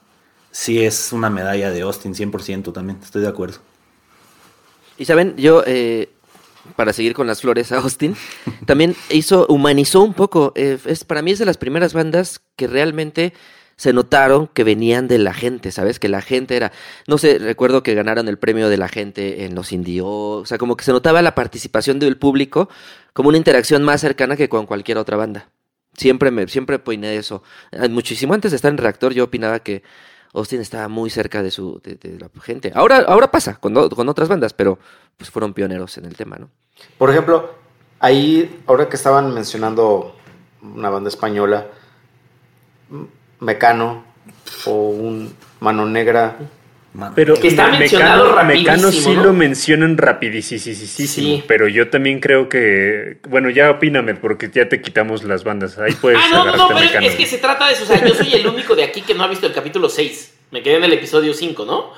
sí 0.50 0.82
es 0.82 1.12
una 1.12 1.30
medalla 1.30 1.70
de 1.70 1.82
Austin 1.82 2.14
100% 2.14 2.72
también, 2.72 2.98
estoy 3.02 3.22
de 3.22 3.28
acuerdo. 3.28 3.58
Y 4.98 5.04
saben, 5.04 5.34
yo, 5.36 5.62
eh, 5.66 6.10
para 6.76 6.92
seguir 6.92 7.14
con 7.14 7.26
las 7.26 7.40
flores 7.40 7.72
a 7.72 7.78
Austin, 7.78 8.16
también 8.66 8.94
hizo, 9.10 9.46
humanizó 9.48 10.02
un 10.02 10.14
poco. 10.14 10.52
eh, 10.56 10.78
es, 10.84 11.04
para 11.04 11.22
mí 11.22 11.30
es 11.30 11.38
de 11.38 11.46
las 11.46 11.56
primeras 11.56 11.92
bandas 11.92 12.40
que 12.56 12.66
realmente 12.66 13.32
se 13.80 13.94
notaron 13.94 14.46
que 14.48 14.62
venían 14.62 15.08
de 15.08 15.16
la 15.16 15.32
gente, 15.32 15.72
¿sabes? 15.72 15.98
Que 15.98 16.10
la 16.10 16.20
gente 16.20 16.54
era, 16.54 16.70
no 17.06 17.16
sé, 17.16 17.38
recuerdo 17.38 17.82
que 17.82 17.94
ganaron 17.94 18.28
el 18.28 18.36
premio 18.36 18.68
de 18.68 18.76
la 18.76 18.88
gente 18.88 19.46
en 19.46 19.54
los 19.54 19.72
indios, 19.72 20.06
o 20.06 20.44
sea, 20.44 20.58
como 20.58 20.76
que 20.76 20.84
se 20.84 20.92
notaba 20.92 21.22
la 21.22 21.34
participación 21.34 21.98
del 21.98 22.18
público 22.18 22.68
como 23.14 23.30
una 23.30 23.38
interacción 23.38 23.82
más 23.82 24.02
cercana 24.02 24.36
que 24.36 24.50
con 24.50 24.66
cualquier 24.66 24.98
otra 24.98 25.16
banda. 25.16 25.48
Siempre 25.94 26.30
me, 26.30 26.46
siempre 26.46 26.76
opiné 26.76 27.16
eso. 27.16 27.42
Eh, 27.72 27.88
Muchísimo 27.88 28.34
antes 28.34 28.50
de 28.50 28.56
estar 28.56 28.70
en 28.70 28.76
Reactor, 28.76 29.14
yo 29.14 29.24
opinaba 29.24 29.60
que 29.60 29.82
Austin 30.34 30.60
estaba 30.60 30.88
muy 30.88 31.08
cerca 31.08 31.42
de 31.42 31.50
su 31.50 31.80
de, 31.82 32.18
la 32.18 32.28
gente. 32.42 32.72
Ahora, 32.74 32.98
ahora 33.08 33.30
pasa 33.30 33.54
con, 33.54 33.88
con 33.88 34.08
otras 34.10 34.28
bandas, 34.28 34.52
pero 34.52 34.78
pues 35.16 35.30
fueron 35.30 35.54
pioneros 35.54 35.96
en 35.96 36.04
el 36.04 36.18
tema, 36.18 36.36
¿no? 36.36 36.50
Por 36.98 37.08
ejemplo, 37.08 37.54
ahí, 37.98 38.62
ahora 38.66 38.90
que 38.90 38.96
estaban 38.96 39.32
mencionando 39.32 40.16
una 40.60 40.90
banda 40.90 41.08
española, 41.08 41.66
Mecano 43.40 44.04
o 44.66 44.90
un 44.90 45.34
Mano 45.60 45.86
Negra. 45.86 46.36
Pero 47.14 47.34
Que 47.34 47.48
está 47.48 47.68
Me- 47.68 47.78
mencionado 47.78 48.42
Mecano 48.44 48.90
sí 48.90 49.14
lo 49.14 49.32
mencionan 49.32 49.96
rapidísimo, 49.96 50.60
Sí. 51.06 51.44
pero 51.46 51.68
yo 51.68 51.88
también 51.88 52.18
creo 52.18 52.48
que, 52.48 53.18
bueno, 53.28 53.48
ya 53.48 53.70
opíname 53.70 54.16
porque 54.16 54.50
ya 54.52 54.68
te 54.68 54.82
quitamos 54.82 55.22
las 55.22 55.44
bandas, 55.44 55.78
ahí 55.78 55.92
puedes 55.92 56.18
ah, 56.20 56.28
no, 56.32 56.56
no, 56.56 56.66
pero 56.68 56.80
Mecano. 56.80 57.06
es 57.06 57.14
que 57.14 57.26
se 57.26 57.38
trata 57.38 57.68
de 57.68 57.74
eso. 57.74 57.84
O 57.84 57.86
sea, 57.86 58.04
yo 58.04 58.12
soy 58.12 58.32
el 58.34 58.44
único 58.46 58.74
de 58.74 58.82
aquí 58.82 59.02
que 59.02 59.14
no 59.14 59.22
ha 59.22 59.28
visto 59.28 59.46
el 59.46 59.52
capítulo 59.52 59.88
6. 59.88 60.34
Me 60.50 60.62
quedé 60.64 60.78
en 60.78 60.84
el 60.84 60.92
episodio 60.92 61.32
5, 61.32 61.64
¿no? 61.64 61.92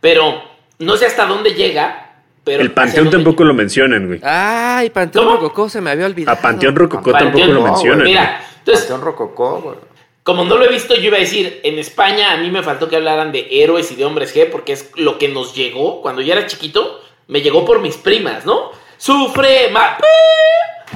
Pero 0.00 0.40
no 0.78 0.96
sé 0.96 1.06
hasta 1.06 1.26
dónde 1.26 1.54
llega. 1.54 2.04
Pero 2.44 2.62
El 2.62 2.70
Panteón 2.70 3.10
tampoco 3.10 3.42
lo 3.42 3.52
mencionan, 3.52 4.06
güey. 4.06 4.20
Ay, 4.22 4.90
Panteón 4.90 5.24
¿Cómo? 5.24 5.36
Rococó 5.38 5.68
se 5.68 5.80
me 5.80 5.90
había 5.90 6.06
olvidado. 6.06 6.38
A 6.38 6.40
Panteón 6.40 6.76
Rococó 6.76 7.10
Panteón 7.10 7.32
tampoco 7.32 7.52
lo 7.52 7.62
mencionan. 7.62 7.98
güey. 7.98 8.10
Mira, 8.12 8.40
entonces, 8.60 8.84
Panteón 8.84 9.00
Rococó, 9.04 9.60
güey. 9.60 9.76
Como 10.26 10.44
no 10.44 10.56
lo 10.56 10.64
he 10.64 10.68
visto, 10.68 10.96
yo 10.96 11.02
iba 11.04 11.18
a 11.18 11.20
decir, 11.20 11.60
en 11.62 11.78
España 11.78 12.32
a 12.32 12.36
mí 12.36 12.50
me 12.50 12.64
faltó 12.64 12.88
que 12.88 12.96
hablaran 12.96 13.30
de 13.30 13.46
héroes 13.48 13.92
y 13.92 13.94
de 13.94 14.04
hombres 14.04 14.34
G, 14.34 14.50
porque 14.50 14.72
es 14.72 14.90
lo 14.96 15.18
que 15.18 15.28
nos 15.28 15.54
llegó 15.54 16.02
cuando 16.02 16.20
yo 16.20 16.32
era 16.32 16.48
chiquito, 16.48 17.00
me 17.28 17.42
llegó 17.42 17.64
por 17.64 17.80
mis 17.80 17.96
primas, 17.96 18.44
¿no? 18.44 18.72
Sufre, 18.98 19.70
ma... 19.70 19.96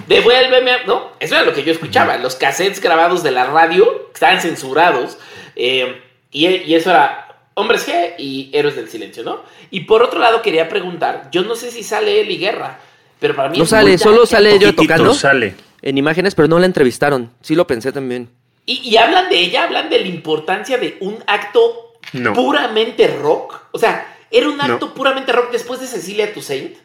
Devuélveme, 0.09 0.85
¿no? 0.85 1.13
Eso 1.21 1.37
era 1.37 1.45
lo 1.45 1.53
que 1.53 1.63
yo 1.63 1.71
escuchaba, 1.71 2.17
los 2.17 2.35
cassettes 2.35 2.81
grabados 2.81 3.23
de 3.23 3.31
la 3.31 3.45
radio, 3.45 4.09
que 4.09 4.15
estaban 4.15 4.41
censurados, 4.41 5.17
eh, 5.55 6.03
y, 6.33 6.49
y 6.49 6.75
eso 6.75 6.91
era 6.91 7.45
Hombres 7.55 7.87
G 7.87 8.15
y 8.19 8.51
Héroes 8.53 8.75
del 8.75 8.89
Silencio, 8.89 9.23
¿no? 9.23 9.43
Y 9.71 9.83
por 9.83 10.03
otro 10.03 10.19
lado 10.19 10.43
quería 10.43 10.69
preguntar, 10.69 11.29
yo 11.31 11.43
no 11.43 11.55
sé 11.55 11.71
si 11.71 11.85
sale 11.85 12.21
Eli 12.21 12.37
Guerra, 12.37 12.81
pero 13.21 13.37
para 13.37 13.49
mí 13.49 13.59
No 13.59 13.63
es 13.63 13.71
sale, 13.71 13.97
solo 13.97 14.27
sale 14.27 14.59
yo 14.59 14.75
tocando 14.75 15.05
No 15.05 15.15
sale. 15.15 15.55
en 15.83 15.99
imágenes, 15.99 16.35
pero 16.35 16.49
no 16.49 16.59
la 16.59 16.67
entrevistaron. 16.67 17.31
Sí 17.43 17.55
lo 17.55 17.69
pensé 17.69 17.93
también. 17.93 18.29
Y, 18.71 18.89
y 18.89 18.97
hablan 18.97 19.29
de 19.29 19.39
ella, 19.39 19.65
hablan 19.65 19.91
de 19.91 19.99
la 20.01 20.07
importancia 20.07 20.79
de 20.79 20.97
un 21.01 21.19
acto 21.27 21.95
No. 22.13 22.33
puramente 22.33 23.07
rock. 23.09 23.61
O 23.73 23.79
sea, 23.79 24.17
era 24.31 24.49
un 24.49 24.61
acto 24.61 24.87
No. 24.89 24.95
puramente 24.95 25.33
rock 25.33 25.51
después 25.51 25.81
de 25.81 25.87
Cecilia 25.87 26.33
Toussaint, 26.33 26.77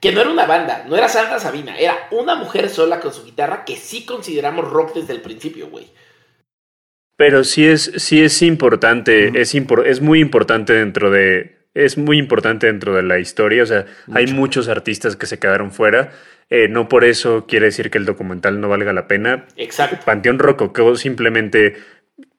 que 0.00 0.12
no 0.12 0.20
era 0.20 0.30
una 0.30 0.46
banda, 0.46 0.84
no 0.88 0.96
era 0.96 1.08
Sandra 1.08 1.38
Sabina, 1.38 1.78
era 1.78 2.08
una 2.10 2.34
mujer 2.34 2.68
sola 2.68 3.00
con 3.00 3.12
su 3.12 3.24
guitarra 3.24 3.64
que 3.64 3.76
sí 3.76 4.04
consideramos 4.04 4.68
rock 4.68 4.94
desde 4.94 5.12
el 5.14 5.20
principio, 5.20 5.68
güey. 5.68 5.86
Pero 7.16 7.44
sí 7.44 7.66
es, 7.66 7.92
sí 7.96 8.22
es 8.22 8.40
importante, 8.42 9.40
es, 9.40 9.54
impor- 9.54 9.86
es 9.86 10.00
muy 10.00 10.20
importante 10.20 10.72
dentro 10.72 11.10
de. 11.10 11.58
Es 11.74 11.98
muy 11.98 12.18
importante 12.18 12.66
dentro 12.66 12.94
de 12.96 13.02
la 13.02 13.18
historia. 13.18 13.62
O 13.62 13.66
sea, 13.66 13.86
hay 14.12 14.26
muchos 14.26 14.68
artistas 14.68 15.16
que 15.16 15.26
se 15.26 15.38
quedaron 15.38 15.70
fuera. 15.70 16.12
Eh, 16.50 16.66
no 16.68 16.88
por 16.88 17.04
eso 17.04 17.46
quiere 17.46 17.66
decir 17.66 17.90
que 17.90 17.98
el 17.98 18.04
documental 18.04 18.60
no 18.60 18.68
valga 18.68 18.92
la 18.92 19.06
pena. 19.06 19.46
Exacto. 19.56 19.98
Panteón 20.04 20.38
Rococó 20.40 20.96
simplemente 20.96 21.76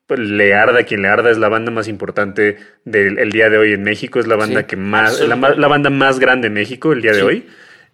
pues, 0.05 0.19
le 0.19 0.53
arda 0.53 0.83
quien 0.83 1.01
le 1.01 1.07
arda, 1.07 1.31
es 1.31 1.38
la 1.38 1.47
banda 1.47 1.71
más 1.71 1.88
importante 1.88 2.57
del 2.83 3.17
el 3.17 3.31
día 3.31 3.49
de 3.49 3.57
hoy 3.57 3.71
en 3.71 3.83
México, 3.83 4.19
es 4.19 4.27
la 4.27 4.35
banda 4.35 4.61
Sí, 4.61 4.65
que 4.67 4.75
más, 4.75 5.21
la, 5.21 5.35
la 5.38 5.67
banda 5.69 5.89
más 5.89 6.19
grande 6.19 6.47
en 6.47 6.53
México 6.53 6.91
el 6.91 7.01
día 7.01 7.11
de 7.13 7.19
Sí. 7.19 7.23
hoy. 7.25 7.47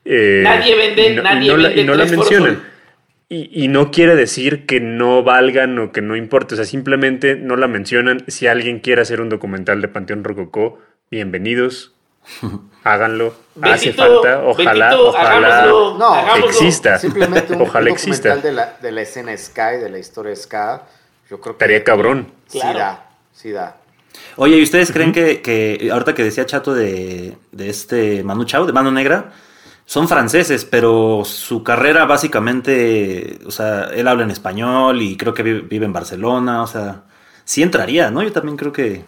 Eh, 0.06 0.42
Nadie 0.44 0.76
vende- 0.76 1.12
y 1.12 1.16
no, 1.16 1.22
y 1.22 1.24
nadie 1.24 1.48
no 1.52 1.58
la, 1.58 1.68
vende 1.70 1.82
y 1.82 1.86
no 1.86 1.94
la 1.96 2.06
mencionan. 2.06 2.64
Y, 3.30 3.50
y 3.66 3.68
no 3.68 3.92
quiere 3.92 4.16
decir 4.16 4.66
que 4.66 4.80
no 4.80 5.22
valgan 5.22 5.78
o 5.80 5.92
que 5.92 6.02
no 6.02 6.16
importe, 6.16 6.54
o 6.54 6.58
sea, 6.58 6.66
simplemente 6.66 7.36
no 7.36 7.58
la 7.58 7.68
mencionan. 7.68 8.24
Si 8.28 8.48
alguien 8.48 8.80
quiere 8.80 9.02
hacer 9.02 9.20
un 9.22 9.28
documental 9.30 9.82
de 9.82 9.90
Panteón 9.90 10.24
Rococó, 10.24 10.80
bienvenidos, 11.12 11.94
háganlo. 12.84 13.34
Hace 13.62 13.88
Betito, 13.92 14.22
falta, 14.22 14.42
ojalá, 14.46 14.98
ojalá 15.00 15.48
hagámoslo, 15.64 15.98
No, 15.98 16.06
hagámoslo. 16.14 16.46
exista. 16.48 16.98
Simplemente 17.00 17.54
un, 17.54 17.62
Ojalá 17.64 17.86
un 17.86 17.92
exista. 17.92 18.36
de 18.38 18.52
la, 18.52 18.78
de 18.82 18.92
la 18.92 19.02
escena 19.02 19.36
Sky, 19.38 19.78
de 19.82 19.90
la 19.90 20.00
historia 20.00 20.36
Sky. 20.36 20.82
Yo 21.30 21.40
creo 21.42 21.58
que 21.58 21.64
Estaría 21.66 21.84
cabrón. 21.84 22.32
Sí 22.48 22.60
Claro. 22.60 22.80
da, 22.80 23.10
sí 23.34 23.52
da. 23.52 23.78
Oye, 24.38 24.58
¿y 24.58 24.64
ustedes 24.64 24.92
creen 24.92 25.12
que, 25.12 25.42
que 25.42 25.90
ahorita 25.92 26.14
que 26.16 26.24
decía 26.24 26.46
Chato 26.46 26.74
de, 26.74 27.38
de 27.52 27.70
este 27.70 28.24
Manu 28.24 28.46
Chao, 28.46 28.66
de 28.66 28.74
Mano 28.74 28.90
Negra, 28.92 29.32
son 29.86 30.08
franceses, 30.08 30.66
pero 30.66 31.24
su 31.24 31.64
carrera 31.64 32.06
básicamente, 32.06 33.40
o 33.46 33.52
sea, 33.52 33.86
él 33.94 34.08
habla 34.08 34.24
en 34.24 34.32
español 34.32 35.02
y 35.02 35.18
creo 35.18 35.34
que 35.34 35.44
vive, 35.44 35.62
vive 35.62 35.86
en 35.86 35.94
Barcelona, 35.94 36.64
o 36.64 36.68
sea, 36.68 37.04
sí 37.44 37.62
entraría, 37.64 38.10
¿no? 38.12 38.22
Yo 38.24 38.32
también 38.32 38.58
creo 38.58 38.72
que... 38.72 39.04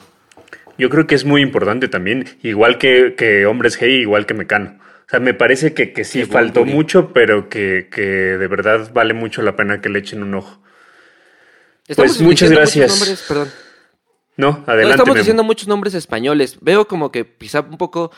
Yo 0.80 0.89
creo 0.89 1.06
que 1.07 1.15
es 1.15 1.26
muy 1.26 1.41
importante 1.41 1.88
también, 1.88 2.26
igual 2.41 2.77
que, 2.77 3.14
que 3.15 3.45
Hombres 3.45 3.80
G, 3.80 4.01
igual 4.01 4.26
que 4.26 4.34
Mecano. 4.34 4.80
O 5.06 5.10
sea, 5.10 5.19
me 5.19 5.34
parece 5.34 5.73
que, 5.73 5.91
que 5.91 6.03
sí 6.03 6.19
Qué 6.19 6.26
faltó 6.27 6.65
mucho, 6.65 7.14
pero 7.14 7.49
que, 7.49 7.89
que 7.91 8.01
de 8.01 8.47
verdad 8.47 8.91
vale 8.93 9.14
mucho 9.14 9.41
la 9.41 9.56
pena 9.56 9.81
que 9.81 9.89
le 9.89 9.99
echen 9.99 10.23
un 10.23 10.35
ojo. 10.35 10.61
Estamos 11.88 12.18
Pues, 12.18 12.22
muchas 12.22 12.49
gracias. 12.51 12.91
muchos 12.91 12.99
nombres, 12.99 13.26
perdón. 13.27 13.49
No, 14.38 14.51
No, 14.51 14.64
adelante. 14.68 14.91
estamos 14.91 15.15
diciendo 15.18 15.43
muchos 15.43 15.68
nombres 15.68 15.93
españoles. 15.95 16.57
Veo 16.61 16.88
como 16.88 17.11
que 17.11 17.26
quizá 17.38 17.61
un 17.61 17.77
poco 17.77 18.11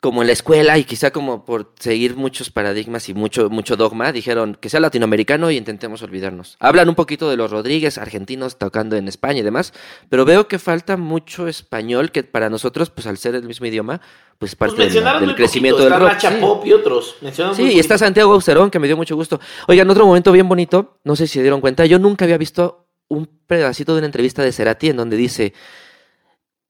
como 0.00 0.22
en 0.22 0.26
la 0.26 0.32
escuela 0.32 0.78
y 0.78 0.84
quizá 0.84 1.10
como 1.10 1.44
por 1.44 1.72
seguir 1.78 2.16
muchos 2.16 2.50
paradigmas 2.50 3.08
y 3.08 3.14
mucho, 3.14 3.50
mucho 3.50 3.76
dogma, 3.76 4.12
dijeron 4.12 4.56
que 4.60 4.68
sea 4.68 4.80
latinoamericano 4.80 5.50
y 5.50 5.56
intentemos 5.56 6.02
olvidarnos. 6.02 6.56
Hablan 6.60 6.88
un 6.88 6.94
poquito 6.94 7.30
de 7.30 7.36
los 7.36 7.50
Rodríguez, 7.50 7.98
argentinos 7.98 8.58
tocando 8.58 8.96
en 8.96 9.08
España 9.08 9.40
y 9.40 9.42
demás, 9.42 9.72
pero 10.08 10.24
veo 10.24 10.48
que 10.48 10.58
falta 10.58 10.96
mucho 10.96 11.46
español 11.46 12.10
que 12.10 12.24
para 12.24 12.50
nosotros, 12.50 12.90
pues 12.90 13.06
al 13.06 13.18
ser 13.18 13.34
el 13.34 13.44
mismo 13.44 13.66
idioma, 13.66 14.00
pues 14.38 14.56
Pues 14.56 14.74
parte 14.74 14.88
del, 14.88 15.34
crecimiento 15.36 15.84
del 15.84 15.92
rock. 15.92 16.12
Nacha 16.14 16.32
sí. 16.32 16.38
Pop 16.40 16.66
y 16.66 16.72
otros. 16.72 17.16
Sí, 17.54 17.62
y 17.74 17.78
está. 17.78 17.96
Santiago 17.96 18.32
Austerón, 18.32 18.70
que 18.70 18.80
me 18.80 18.88
dio 18.88 18.96
mucho 18.96 19.14
gusto. 19.14 19.38
Oigan, 19.68 19.88
otro 19.88 20.04
momento 20.04 20.32
bien 20.32 20.48
bonito, 20.48 20.98
no 21.04 21.14
sé 21.14 21.28
si 21.28 21.34
se 21.34 21.42
dieron 21.42 21.60
cuenta, 21.60 21.86
yo 21.86 21.98
nunca 22.00 22.24
había 22.24 22.38
visto 22.38 22.88
un 23.06 23.26
pedacito 23.46 23.92
de 23.92 23.98
una 23.98 24.06
entrevista 24.06 24.42
de 24.42 24.50
Cerati 24.50 24.88
en 24.88 24.96
donde 24.96 25.16
dice, 25.16 25.52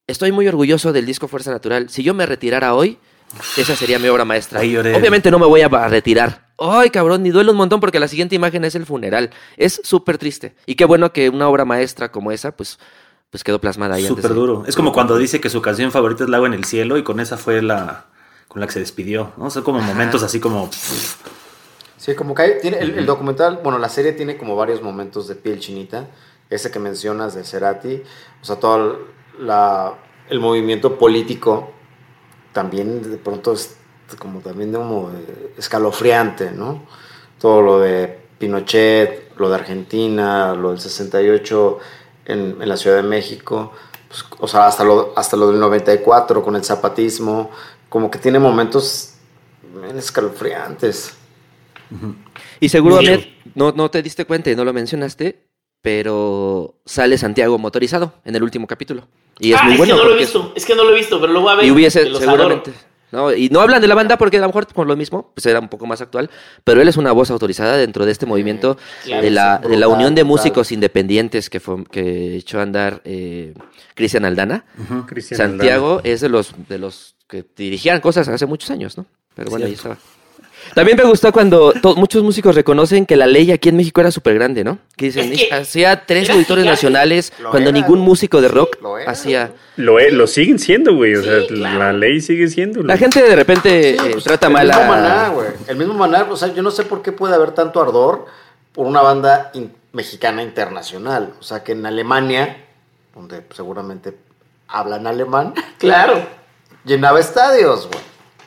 estoy 0.07 0.32
muy 0.32 0.49
orgulloso 0.49 0.93
del 0.93 1.07
disco 1.07 1.28
Fuerza 1.28 1.51
Natural, 1.51 1.89
si 1.89 2.03
yo 2.03 2.12
me 2.12 2.27
retirara 2.27 2.74
hoy, 2.74 2.99
esa 3.56 3.76
sería 3.76 3.98
mi 3.98 4.09
obra 4.09 4.24
maestra. 4.24 4.60
Ahí 4.60 4.72
lloré. 4.72 4.94
Obviamente 4.94 5.30
no 5.30 5.38
me 5.38 5.46
voy 5.46 5.60
a 5.62 5.68
retirar. 5.88 6.46
Ay, 6.59 6.90
cabrón, 6.90 7.22
ni 7.22 7.30
duele 7.30 7.50
un 7.50 7.56
montón 7.56 7.80
porque 7.80 7.98
la 7.98 8.09
siguiente 8.09 8.34
imagen 8.36 8.64
es 8.64 8.74
el 8.74 8.86
funeral. 8.86 9.30
Es 9.56 9.80
súper 9.84 10.18
triste. 10.18 10.54
Y 10.66 10.74
qué 10.76 10.84
bueno 10.84 11.12
que 11.12 11.28
una 11.28 11.48
obra 11.48 11.64
maestra 11.64 12.12
como 12.12 12.30
esa, 12.30 12.52
pues, 12.52 12.78
pues 13.30 13.42
quedó 13.42 13.60
plasmada 13.60 13.96
ahí. 13.96 14.06
Súper 14.06 14.28
de- 14.28 14.34
duro. 14.34 14.64
Es 14.66 14.76
como 14.76 14.92
cuando 14.92 15.16
dice 15.18 15.40
que 15.40 15.50
su 15.50 15.60
canción 15.62 15.90
favorita 15.90 16.24
es 16.24 16.30
Lago 16.30 16.46
en 16.46 16.54
el 16.54 16.64
Cielo 16.64 16.98
y 16.98 17.02
con 17.02 17.18
esa 17.20 17.36
fue 17.36 17.62
la 17.62 18.06
con 18.48 18.60
la 18.60 18.66
que 18.66 18.74
se 18.74 18.80
despidió. 18.80 19.32
¿no? 19.38 19.50
Son 19.50 19.62
como 19.62 19.80
momentos 19.80 20.22
así 20.22 20.38
como... 20.38 20.68
Sí, 21.96 22.14
como 22.14 22.34
que 22.34 22.42
hay- 22.42 22.52
tiene 22.60 22.78
el, 22.78 22.98
el 22.98 23.06
documental, 23.06 23.60
bueno, 23.62 23.78
la 23.78 23.88
serie 23.88 24.12
tiene 24.12 24.36
como 24.36 24.56
varios 24.56 24.82
momentos 24.82 25.28
de 25.28 25.36
piel 25.36 25.59
chinita. 25.60 26.09
Ese 26.50 26.70
que 26.70 26.78
mencionas 26.78 27.34
de 27.34 27.44
Cerati, 27.44 28.02
o 28.42 28.44
sea, 28.44 28.56
todo 28.56 28.76
el, 29.38 29.46
la- 29.46 29.94
el 30.28 30.38
movimiento 30.40 30.98
político 30.98 31.72
también 32.53 33.03
de 33.11 33.16
pronto 33.16 33.53
es 33.53 33.77
como 34.19 34.41
también 34.41 34.73
como 34.73 35.11
eh, 35.11 35.55
escalofriante, 35.57 36.51
¿no? 36.51 36.83
Todo 37.39 37.62
lo 37.62 37.81
de 37.81 38.20
Pinochet, 38.39 39.33
lo 39.39 39.49
de 39.49 39.55
Argentina, 39.55 40.55
lo 40.55 40.70
del 40.70 40.81
68 40.81 41.79
en, 42.27 42.57
en 42.61 42.69
la 42.69 42.77
Ciudad 42.77 42.97
de 42.97 43.03
México, 43.03 43.73
pues, 44.12 44.24
o 44.39 44.47
sea, 44.47 44.66
hasta 44.66 44.85
lo, 44.85 45.15
hasta 45.16 45.37
lo 45.37 45.51
del 45.51 45.59
94 45.59 46.43
con 46.43 46.55
el 46.55 46.65
zapatismo, 46.65 47.51
como 47.89 48.11
que 48.11 48.19
tiene 48.19 48.39
momentos 48.39 49.15
bien 49.83 49.97
escalofriantes. 49.97 51.15
Y 52.61 52.69
seguro, 52.69 52.99
Sí. 52.99 53.07
Ahmed, 53.07 53.24
no, 53.55 53.73
no 53.73 53.91
te 53.91 54.03
diste 54.03 54.24
cuenta 54.24 54.51
y 54.51 54.57
no 54.57 54.65
lo 54.65 54.73
mencionaste, 54.73 55.47
pero 55.81 56.74
sale 56.85 57.16
Santiago 57.16 57.59
motorizado 57.59 58.15
en 58.24 58.37
el 58.37 58.43
último 58.43 58.66
capítulo. 58.66 59.09
Y 59.44 59.52
es 59.52 59.59
ah, 59.60 59.64
muy 59.64 59.73
es 59.73 59.78
bueno. 59.78 59.94
que 59.97 60.02
no 60.02 60.09
lo 60.09 60.10
he 60.14 60.14
es- 60.14 60.20
visto. 60.32 60.52
Es 60.55 60.64
que 60.64 60.74
no 60.74 60.85
lo 60.85 60.90
he 60.93 60.94
visto, 60.94 61.20
pero 61.20 61.32
lo 61.32 61.40
voy 61.40 61.52
a 61.52 61.56
ver. 61.56 61.64
Y 61.66 61.70
hubiese, 61.70 62.05
seguramente. 62.05 62.70
adoro. 62.70 62.93
¿no? 63.10 63.31
Y 63.35 63.51
no 63.51 63.60
hablan 63.60 63.82
de 63.82 63.89
la 63.89 63.94
banda 63.94 64.16
porque 64.16 64.39
a 64.39 64.40
lo 64.40 64.47
mejor 64.47 64.66
por 64.69 64.86
lo 64.86 64.97
mismo, 64.97 65.32
pues 65.35 65.44
era 65.44 65.60
un 65.60 65.69
poco 65.69 65.85
más 65.85 66.01
actual, 66.01 66.31
pero 66.64 66.81
él 66.81 66.89
es 66.89 66.97
una 66.97 67.12
voz 67.12 67.31
autorizada 67.31 67.77
dentro 67.77 68.06
de 68.06 68.12
este 68.12 68.24
movimiento 68.24 68.78
claro, 69.05 69.23
de, 69.23 69.31
la, 69.31 69.59
de 69.59 69.77
la 69.77 69.89
unión 69.89 70.14
de 70.14 70.23
brutal. 70.23 70.39
músicos 70.44 70.73
independientes 70.73 71.51
que, 71.51 71.60
fue- 71.60 71.85
que 71.90 72.36
echó 72.36 72.59
a 72.59 72.62
andar 72.62 73.02
eh, 73.05 73.52
Cristian 73.94 74.24
Aldana. 74.24 74.64
Cristian 75.06 75.36
Santiago 75.36 76.01
es 76.05 76.23
de 76.23 76.31
los, 76.31 76.55
de 76.69 76.78
los 76.78 77.16
que 77.28 77.44
dirigían 77.55 78.01
cosas 78.01 78.28
hace 78.28 78.47
muchos 78.47 78.70
años, 78.70 78.97
¿no? 78.97 79.05
Pero 79.35 79.51
bueno, 79.51 79.66
ahí 79.66 79.73
estaba. 79.74 79.98
También 80.74 80.97
me 80.97 81.05
gustó 81.05 81.32
cuando 81.32 81.72
muchos 81.97 82.22
músicos 82.22 82.55
reconocen 82.55 83.05
que 83.06 83.16
la 83.16 83.26
ley 83.26 83.51
aquí 83.52 83.68
en 83.68 83.76
México 83.76 84.01
era 84.01 84.10
súper 84.10 84.34
grande, 84.34 84.64
¿no? 84.64 84.78
Que 84.97 85.06
dicen, 85.06 85.32
Es 85.32 85.44
que 85.48 85.55
hacía 85.55 86.05
tres 86.06 86.30
auditores 86.30 86.64
nacionales 86.64 87.32
Lo 87.40 87.51
cuando 87.51 87.70
era, 87.70 87.78
ningún 87.78 87.98
músico 88.01 88.40
de 88.40 88.48
Sí, 88.48 88.55
rock 88.55 88.76
lo 88.82 88.98
era, 88.98 89.10
hacía... 89.10 89.52
Lo, 89.76 89.98
e- 89.98 90.10
lo 90.12 90.26
siguen 90.26 90.59
siendo, 90.59 90.94
güey. 90.94 91.14
O 91.14 91.22
Sí, 91.22 91.28
sea, 91.28 91.47
claro. 91.47 91.78
la 91.78 91.93
ley 91.93 92.20
sigue 92.20 92.48
siendo. 92.48 92.82
La 92.82 92.97
gente 92.97 93.22
de 93.22 93.36
repente 93.36 93.97
Sí, 93.98 94.06
eh, 94.06 94.10
pues, 94.12 94.24
trata 94.24 94.47
el 94.47 94.52
mal 94.52 94.66
mismo 94.66 94.82
a... 94.82 94.86
Maná, 94.86 95.28
güey. 95.28 95.48
El 95.68 95.76
mismo 95.76 95.94
Maná, 95.94 96.26
o 96.30 96.36
sea, 96.36 96.48
yo 96.55 96.62
no 96.62 96.70
sé 96.70 96.84
por 96.84 97.02
qué 97.02 97.12
puede 97.12 97.34
haber 97.34 97.52
tanto 97.52 97.80
ardor 97.80 98.26
por 98.72 98.86
una 98.86 99.02
banda 99.02 99.51
in- 99.55 99.72
mexicana 99.93 100.43
internacional. 100.43 101.34
O 101.39 101.43
sea, 101.43 101.62
que 101.62 101.72
en 101.72 101.84
Alemania, 101.84 102.64
donde 103.14 103.43
seguramente 103.55 104.14
hablan 104.68 105.06
alemán, 105.06 105.52
Claro. 105.78 106.14
llenaba 106.84 107.20
estadios, 107.20 107.89
güey. 107.89 108.01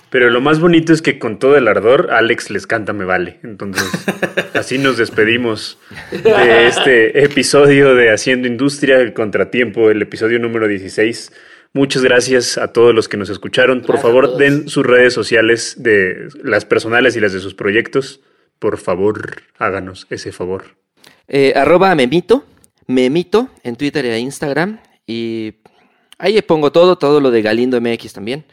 Pero 0.10 0.30
lo 0.30 0.40
más 0.42 0.60
bonito 0.60 0.94
es 0.94 1.02
que 1.02 1.20
con 1.20 1.40
todo 1.40 1.58
el 1.58 1.68
ardor, 1.68 2.10
Alex 2.12 2.50
les 2.50 2.68
canta 2.68 2.94
Me 2.94 3.06
Vale. 3.06 3.40
Entonces, 3.44 3.84
así 4.54 4.78
nos 4.78 4.98
despedimos 4.98 5.78
de 6.12 6.68
este 6.68 7.24
episodio 7.24 7.96
de 7.96 8.12
Haciendo 8.12 8.48
Industria, 8.48 9.00
el 9.00 9.14
contratiempo, 9.14 9.90
el 9.90 10.02
episodio 10.02 10.40
número 10.40 10.68
16. 10.68 11.32
Muchas 11.74 12.04
gracias 12.04 12.58
a 12.58 12.72
todos 12.72 12.96
los 12.96 13.10
que 13.10 13.18
nos 13.18 13.30
escucharon. 13.30 13.82
Por 13.82 13.96
Gracias 13.96 14.02
favor, 14.04 14.38
den 14.38 14.70
sus 14.70 14.86
redes 14.86 15.14
sociales 15.14 15.76
de 15.78 16.30
las 16.42 16.64
personales 16.64 17.18
y 17.18 17.20
las 17.20 17.34
de 17.34 17.42
sus 17.42 17.54
proyectos. 17.54 18.22
Por 18.60 18.78
favor, 18.78 19.42
háganos 19.58 20.08
ese 20.10 20.32
favor. 20.32 20.78
Eh, 21.28 21.52
arroba 21.56 21.94
memito, 21.96 22.46
memito 22.88 23.50
en 23.64 23.76
Twitter 23.76 24.06
e 24.06 24.20
Instagram. 24.20 24.80
Y 25.06 25.56
ahí 26.18 26.42
pongo 26.44 26.72
todo, 26.72 26.98
todo 26.98 27.20
lo 27.20 27.32
de 27.32 27.42
Galindo 27.42 27.82
MX 27.82 28.14
también. 28.14 28.46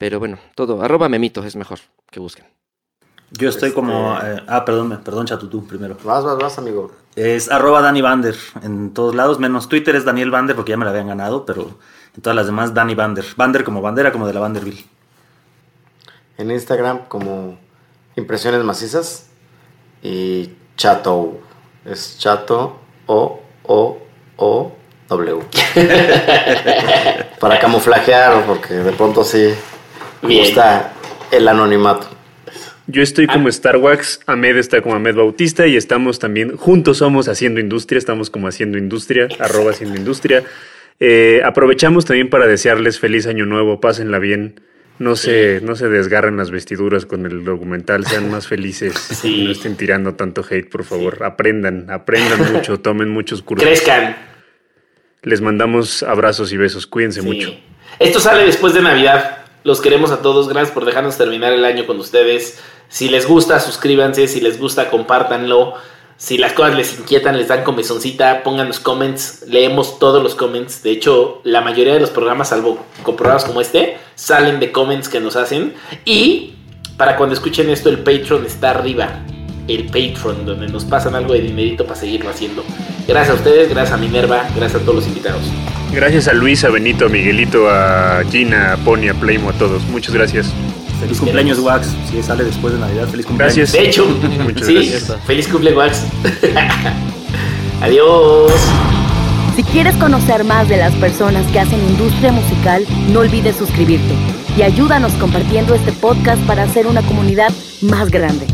Pero 0.00 0.18
bueno, 0.18 0.38
todo, 0.54 0.80
arroba 0.80 1.10
memito 1.10 1.44
es 1.44 1.56
mejor 1.56 1.78
que 2.10 2.20
busquen. 2.20 2.46
Yo 3.32 3.50
estoy 3.50 3.68
Este- 3.68 3.74
como... 3.78 4.16
eh, 4.18 4.42
ah, 4.48 4.64
perdón, 4.64 4.98
perdón, 5.04 5.26
Chatutú, 5.26 5.66
primero. 5.66 5.94
Vas, 6.02 6.24
vas, 6.24 6.38
vas, 6.38 6.56
amigo. 6.56 6.90
Es 7.16 7.50
arroba 7.50 7.82
Dani 7.82 8.00
Bander 8.00 8.34
en 8.62 8.94
todos 8.94 9.14
lados, 9.14 9.38
menos 9.38 9.68
Twitter 9.68 9.94
es 9.94 10.06
Daniel 10.06 10.30
Bander 10.30 10.56
porque 10.56 10.70
ya 10.70 10.78
me 10.78 10.86
la 10.86 10.90
habían 10.92 11.08
ganado, 11.08 11.44
pero 11.44 11.78
en 12.16 12.22
todas 12.22 12.34
las 12.34 12.46
demás 12.46 12.72
Dani 12.72 12.94
Bander. 12.94 13.26
Bander 13.36 13.62
como 13.62 13.82
bandera, 13.82 14.10
como 14.10 14.26
de 14.26 14.32
la 14.32 14.40
Vanderbilt. 14.40 14.86
En 16.38 16.50
Instagram 16.50 17.00
como 17.08 17.58
Impresiones 18.16 18.64
Macizas 18.64 19.28
y 20.02 20.54
Chato. 20.78 21.40
Es 21.84 22.16
Chato 22.18 22.78
O 23.04 23.42
O 23.64 23.98
O 24.38 24.72
W. 25.10 25.40
Para 27.38 27.58
camuflajear, 27.60 28.46
porque 28.46 28.72
de 28.74 28.92
pronto 28.92 29.24
sí 29.24 29.52
me 30.22 30.28
Bien. 30.28 30.44
gusta 30.44 30.92
el 31.30 31.46
anonimato. 31.48 32.08
Yo 32.86 33.02
estoy 33.02 33.26
como 33.28 33.48
Star 33.48 33.76
Wax, 33.76 34.20
Ahmed 34.26 34.56
está 34.56 34.82
como 34.82 34.96
Ahmed 34.96 35.14
Bautista 35.14 35.66
y 35.66 35.76
estamos 35.76 36.18
también, 36.18 36.56
juntos 36.56 36.98
somos 36.98 37.28
Haciendo 37.28 37.60
Industria, 37.60 37.98
estamos 37.98 38.30
como 38.30 38.48
Haciendo 38.48 38.78
Industria, 38.78 39.28
arroba 39.38 39.70
Haciendo 39.70 39.96
Industria. 39.96 40.42
Eh, 40.98 41.40
aprovechamos 41.44 42.04
también 42.04 42.28
para 42.30 42.46
desearles 42.48 42.98
feliz 42.98 43.26
año 43.28 43.46
nuevo, 43.46 43.80
pásenla 43.80 44.18
bien, 44.18 44.60
no 44.98 45.14
se, 45.14 45.60
no 45.62 45.76
se 45.76 45.88
desgarren 45.88 46.36
las 46.36 46.50
vestiduras 46.50 47.06
con 47.06 47.26
el 47.26 47.44
documental, 47.44 48.04
sean 48.06 48.28
más 48.30 48.48
felices 48.48 48.92
Sí. 49.22 49.42
y 49.42 49.44
no 49.44 49.52
estén 49.52 49.76
tirando 49.76 50.14
tanto 50.16 50.44
hate, 50.48 50.68
por 50.68 50.82
favor, 50.84 51.22
aprendan, 51.22 51.88
aprendan 51.90 52.52
mucho, 52.52 52.80
tomen 52.82 53.08
muchos 53.08 53.40
cursos. 53.42 53.66
Crezcan. 53.68 54.16
Les 55.22 55.40
mandamos 55.40 56.02
abrazos 56.02 56.52
y 56.52 56.56
besos, 56.56 56.86
cuídense 56.88 57.20
Sí. 57.20 57.26
mucho. 57.26 57.54
Esto 58.00 58.18
sale 58.18 58.44
después 58.44 58.74
de 58.74 58.82
Navidad. 58.82 59.36
Los 59.62 59.80
queremos 59.80 60.10
a 60.10 60.22
todos. 60.22 60.48
Gracias 60.48 60.72
por 60.72 60.84
dejarnos 60.84 61.16
terminar 61.16 61.52
el 61.52 61.64
año 61.64 61.86
con 61.86 61.98
ustedes. 61.98 62.58
Si 62.88 63.08
les 63.08 63.26
gusta, 63.26 63.60
suscríbanse. 63.60 64.26
Si 64.28 64.40
les 64.40 64.58
gusta, 64.58 64.90
compártanlo. 64.90 65.74
Si 66.16 66.36
las 66.36 66.52
cosas 66.52 66.74
les 66.74 66.98
inquietan, 66.98 67.38
les 67.38 67.48
dan 67.48 67.64
comezoncita, 67.64 68.42
pongan 68.42 68.68
los 68.68 68.78
comments. 68.78 69.44
Leemos 69.48 69.98
todos 69.98 70.22
los 70.22 70.34
comments. 70.34 70.82
De 70.82 70.90
hecho, 70.90 71.40
la 71.44 71.62
mayoría 71.62 71.94
de 71.94 72.00
los 72.00 72.10
programas, 72.10 72.50
salvo 72.50 72.84
con 73.02 73.16
programas 73.16 73.46
como 73.46 73.62
este, 73.62 73.96
salen 74.16 74.60
de 74.60 74.70
comments 74.70 75.08
que 75.08 75.18
nos 75.18 75.36
hacen. 75.36 75.74
Y 76.04 76.56
para 76.98 77.16
cuando 77.16 77.34
escuchen 77.34 77.70
esto, 77.70 77.88
el 77.88 78.00
Patreon 78.00 78.44
está 78.44 78.70
arriba. 78.70 79.24
El 79.68 79.86
Patreon, 79.86 80.44
donde 80.44 80.68
nos 80.68 80.84
pasan 80.84 81.14
algo 81.14 81.32
de 81.34 81.40
dinerito 81.42 81.84
para 81.84 81.98
seguirlo 81.98 82.30
haciendo. 82.30 82.64
Gracias 83.06 83.36
a 83.36 83.38
ustedes, 83.38 83.68
gracias 83.70 83.92
a 83.92 83.96
Minerva, 83.96 84.48
gracias 84.56 84.82
a 84.82 84.84
todos 84.84 84.96
los 84.96 85.06
invitados. 85.06 85.42
Gracias 85.92 86.28
a 86.28 86.32
Luis, 86.32 86.62
a 86.64 86.70
Benito, 86.70 87.06
a 87.06 87.08
Miguelito, 87.08 87.68
a 87.68 88.22
Gina, 88.30 88.74
a 88.74 88.76
Pony, 88.78 89.08
a 89.08 89.14
Playmo, 89.14 89.50
a 89.50 89.52
todos. 89.54 89.82
Muchas 89.88 90.14
gracias. 90.14 90.52
Feliz 91.00 91.18
cumpleaños, 91.18 91.58
Wax. 91.60 91.88
Si 92.10 92.22
sale 92.22 92.44
después 92.44 92.74
de 92.74 92.80
Navidad, 92.80 93.08
feliz 93.08 93.26
cumpleaños. 93.26 93.56
Gracias. 93.56 93.72
De 93.72 93.88
hecho, 93.88 94.06
Muchas 94.44 94.66
sí, 94.66 94.74
gracias. 94.74 95.16
feliz 95.26 95.48
cumple, 95.48 95.72
Wax. 95.74 96.04
Adiós. 97.82 98.52
Si 99.56 99.64
quieres 99.64 99.96
conocer 99.96 100.44
más 100.44 100.68
de 100.68 100.76
las 100.76 100.92
personas 100.94 101.46
que 101.50 101.58
hacen 101.60 101.80
industria 101.80 102.32
musical, 102.32 102.84
no 103.12 103.20
olvides 103.20 103.56
suscribirte 103.56 104.14
y 104.56 104.62
ayúdanos 104.62 105.12
compartiendo 105.14 105.74
este 105.74 105.92
podcast 105.92 106.40
para 106.42 106.62
hacer 106.64 106.86
una 106.86 107.02
comunidad 107.02 107.50
más 107.80 108.10
grande. 108.10 108.46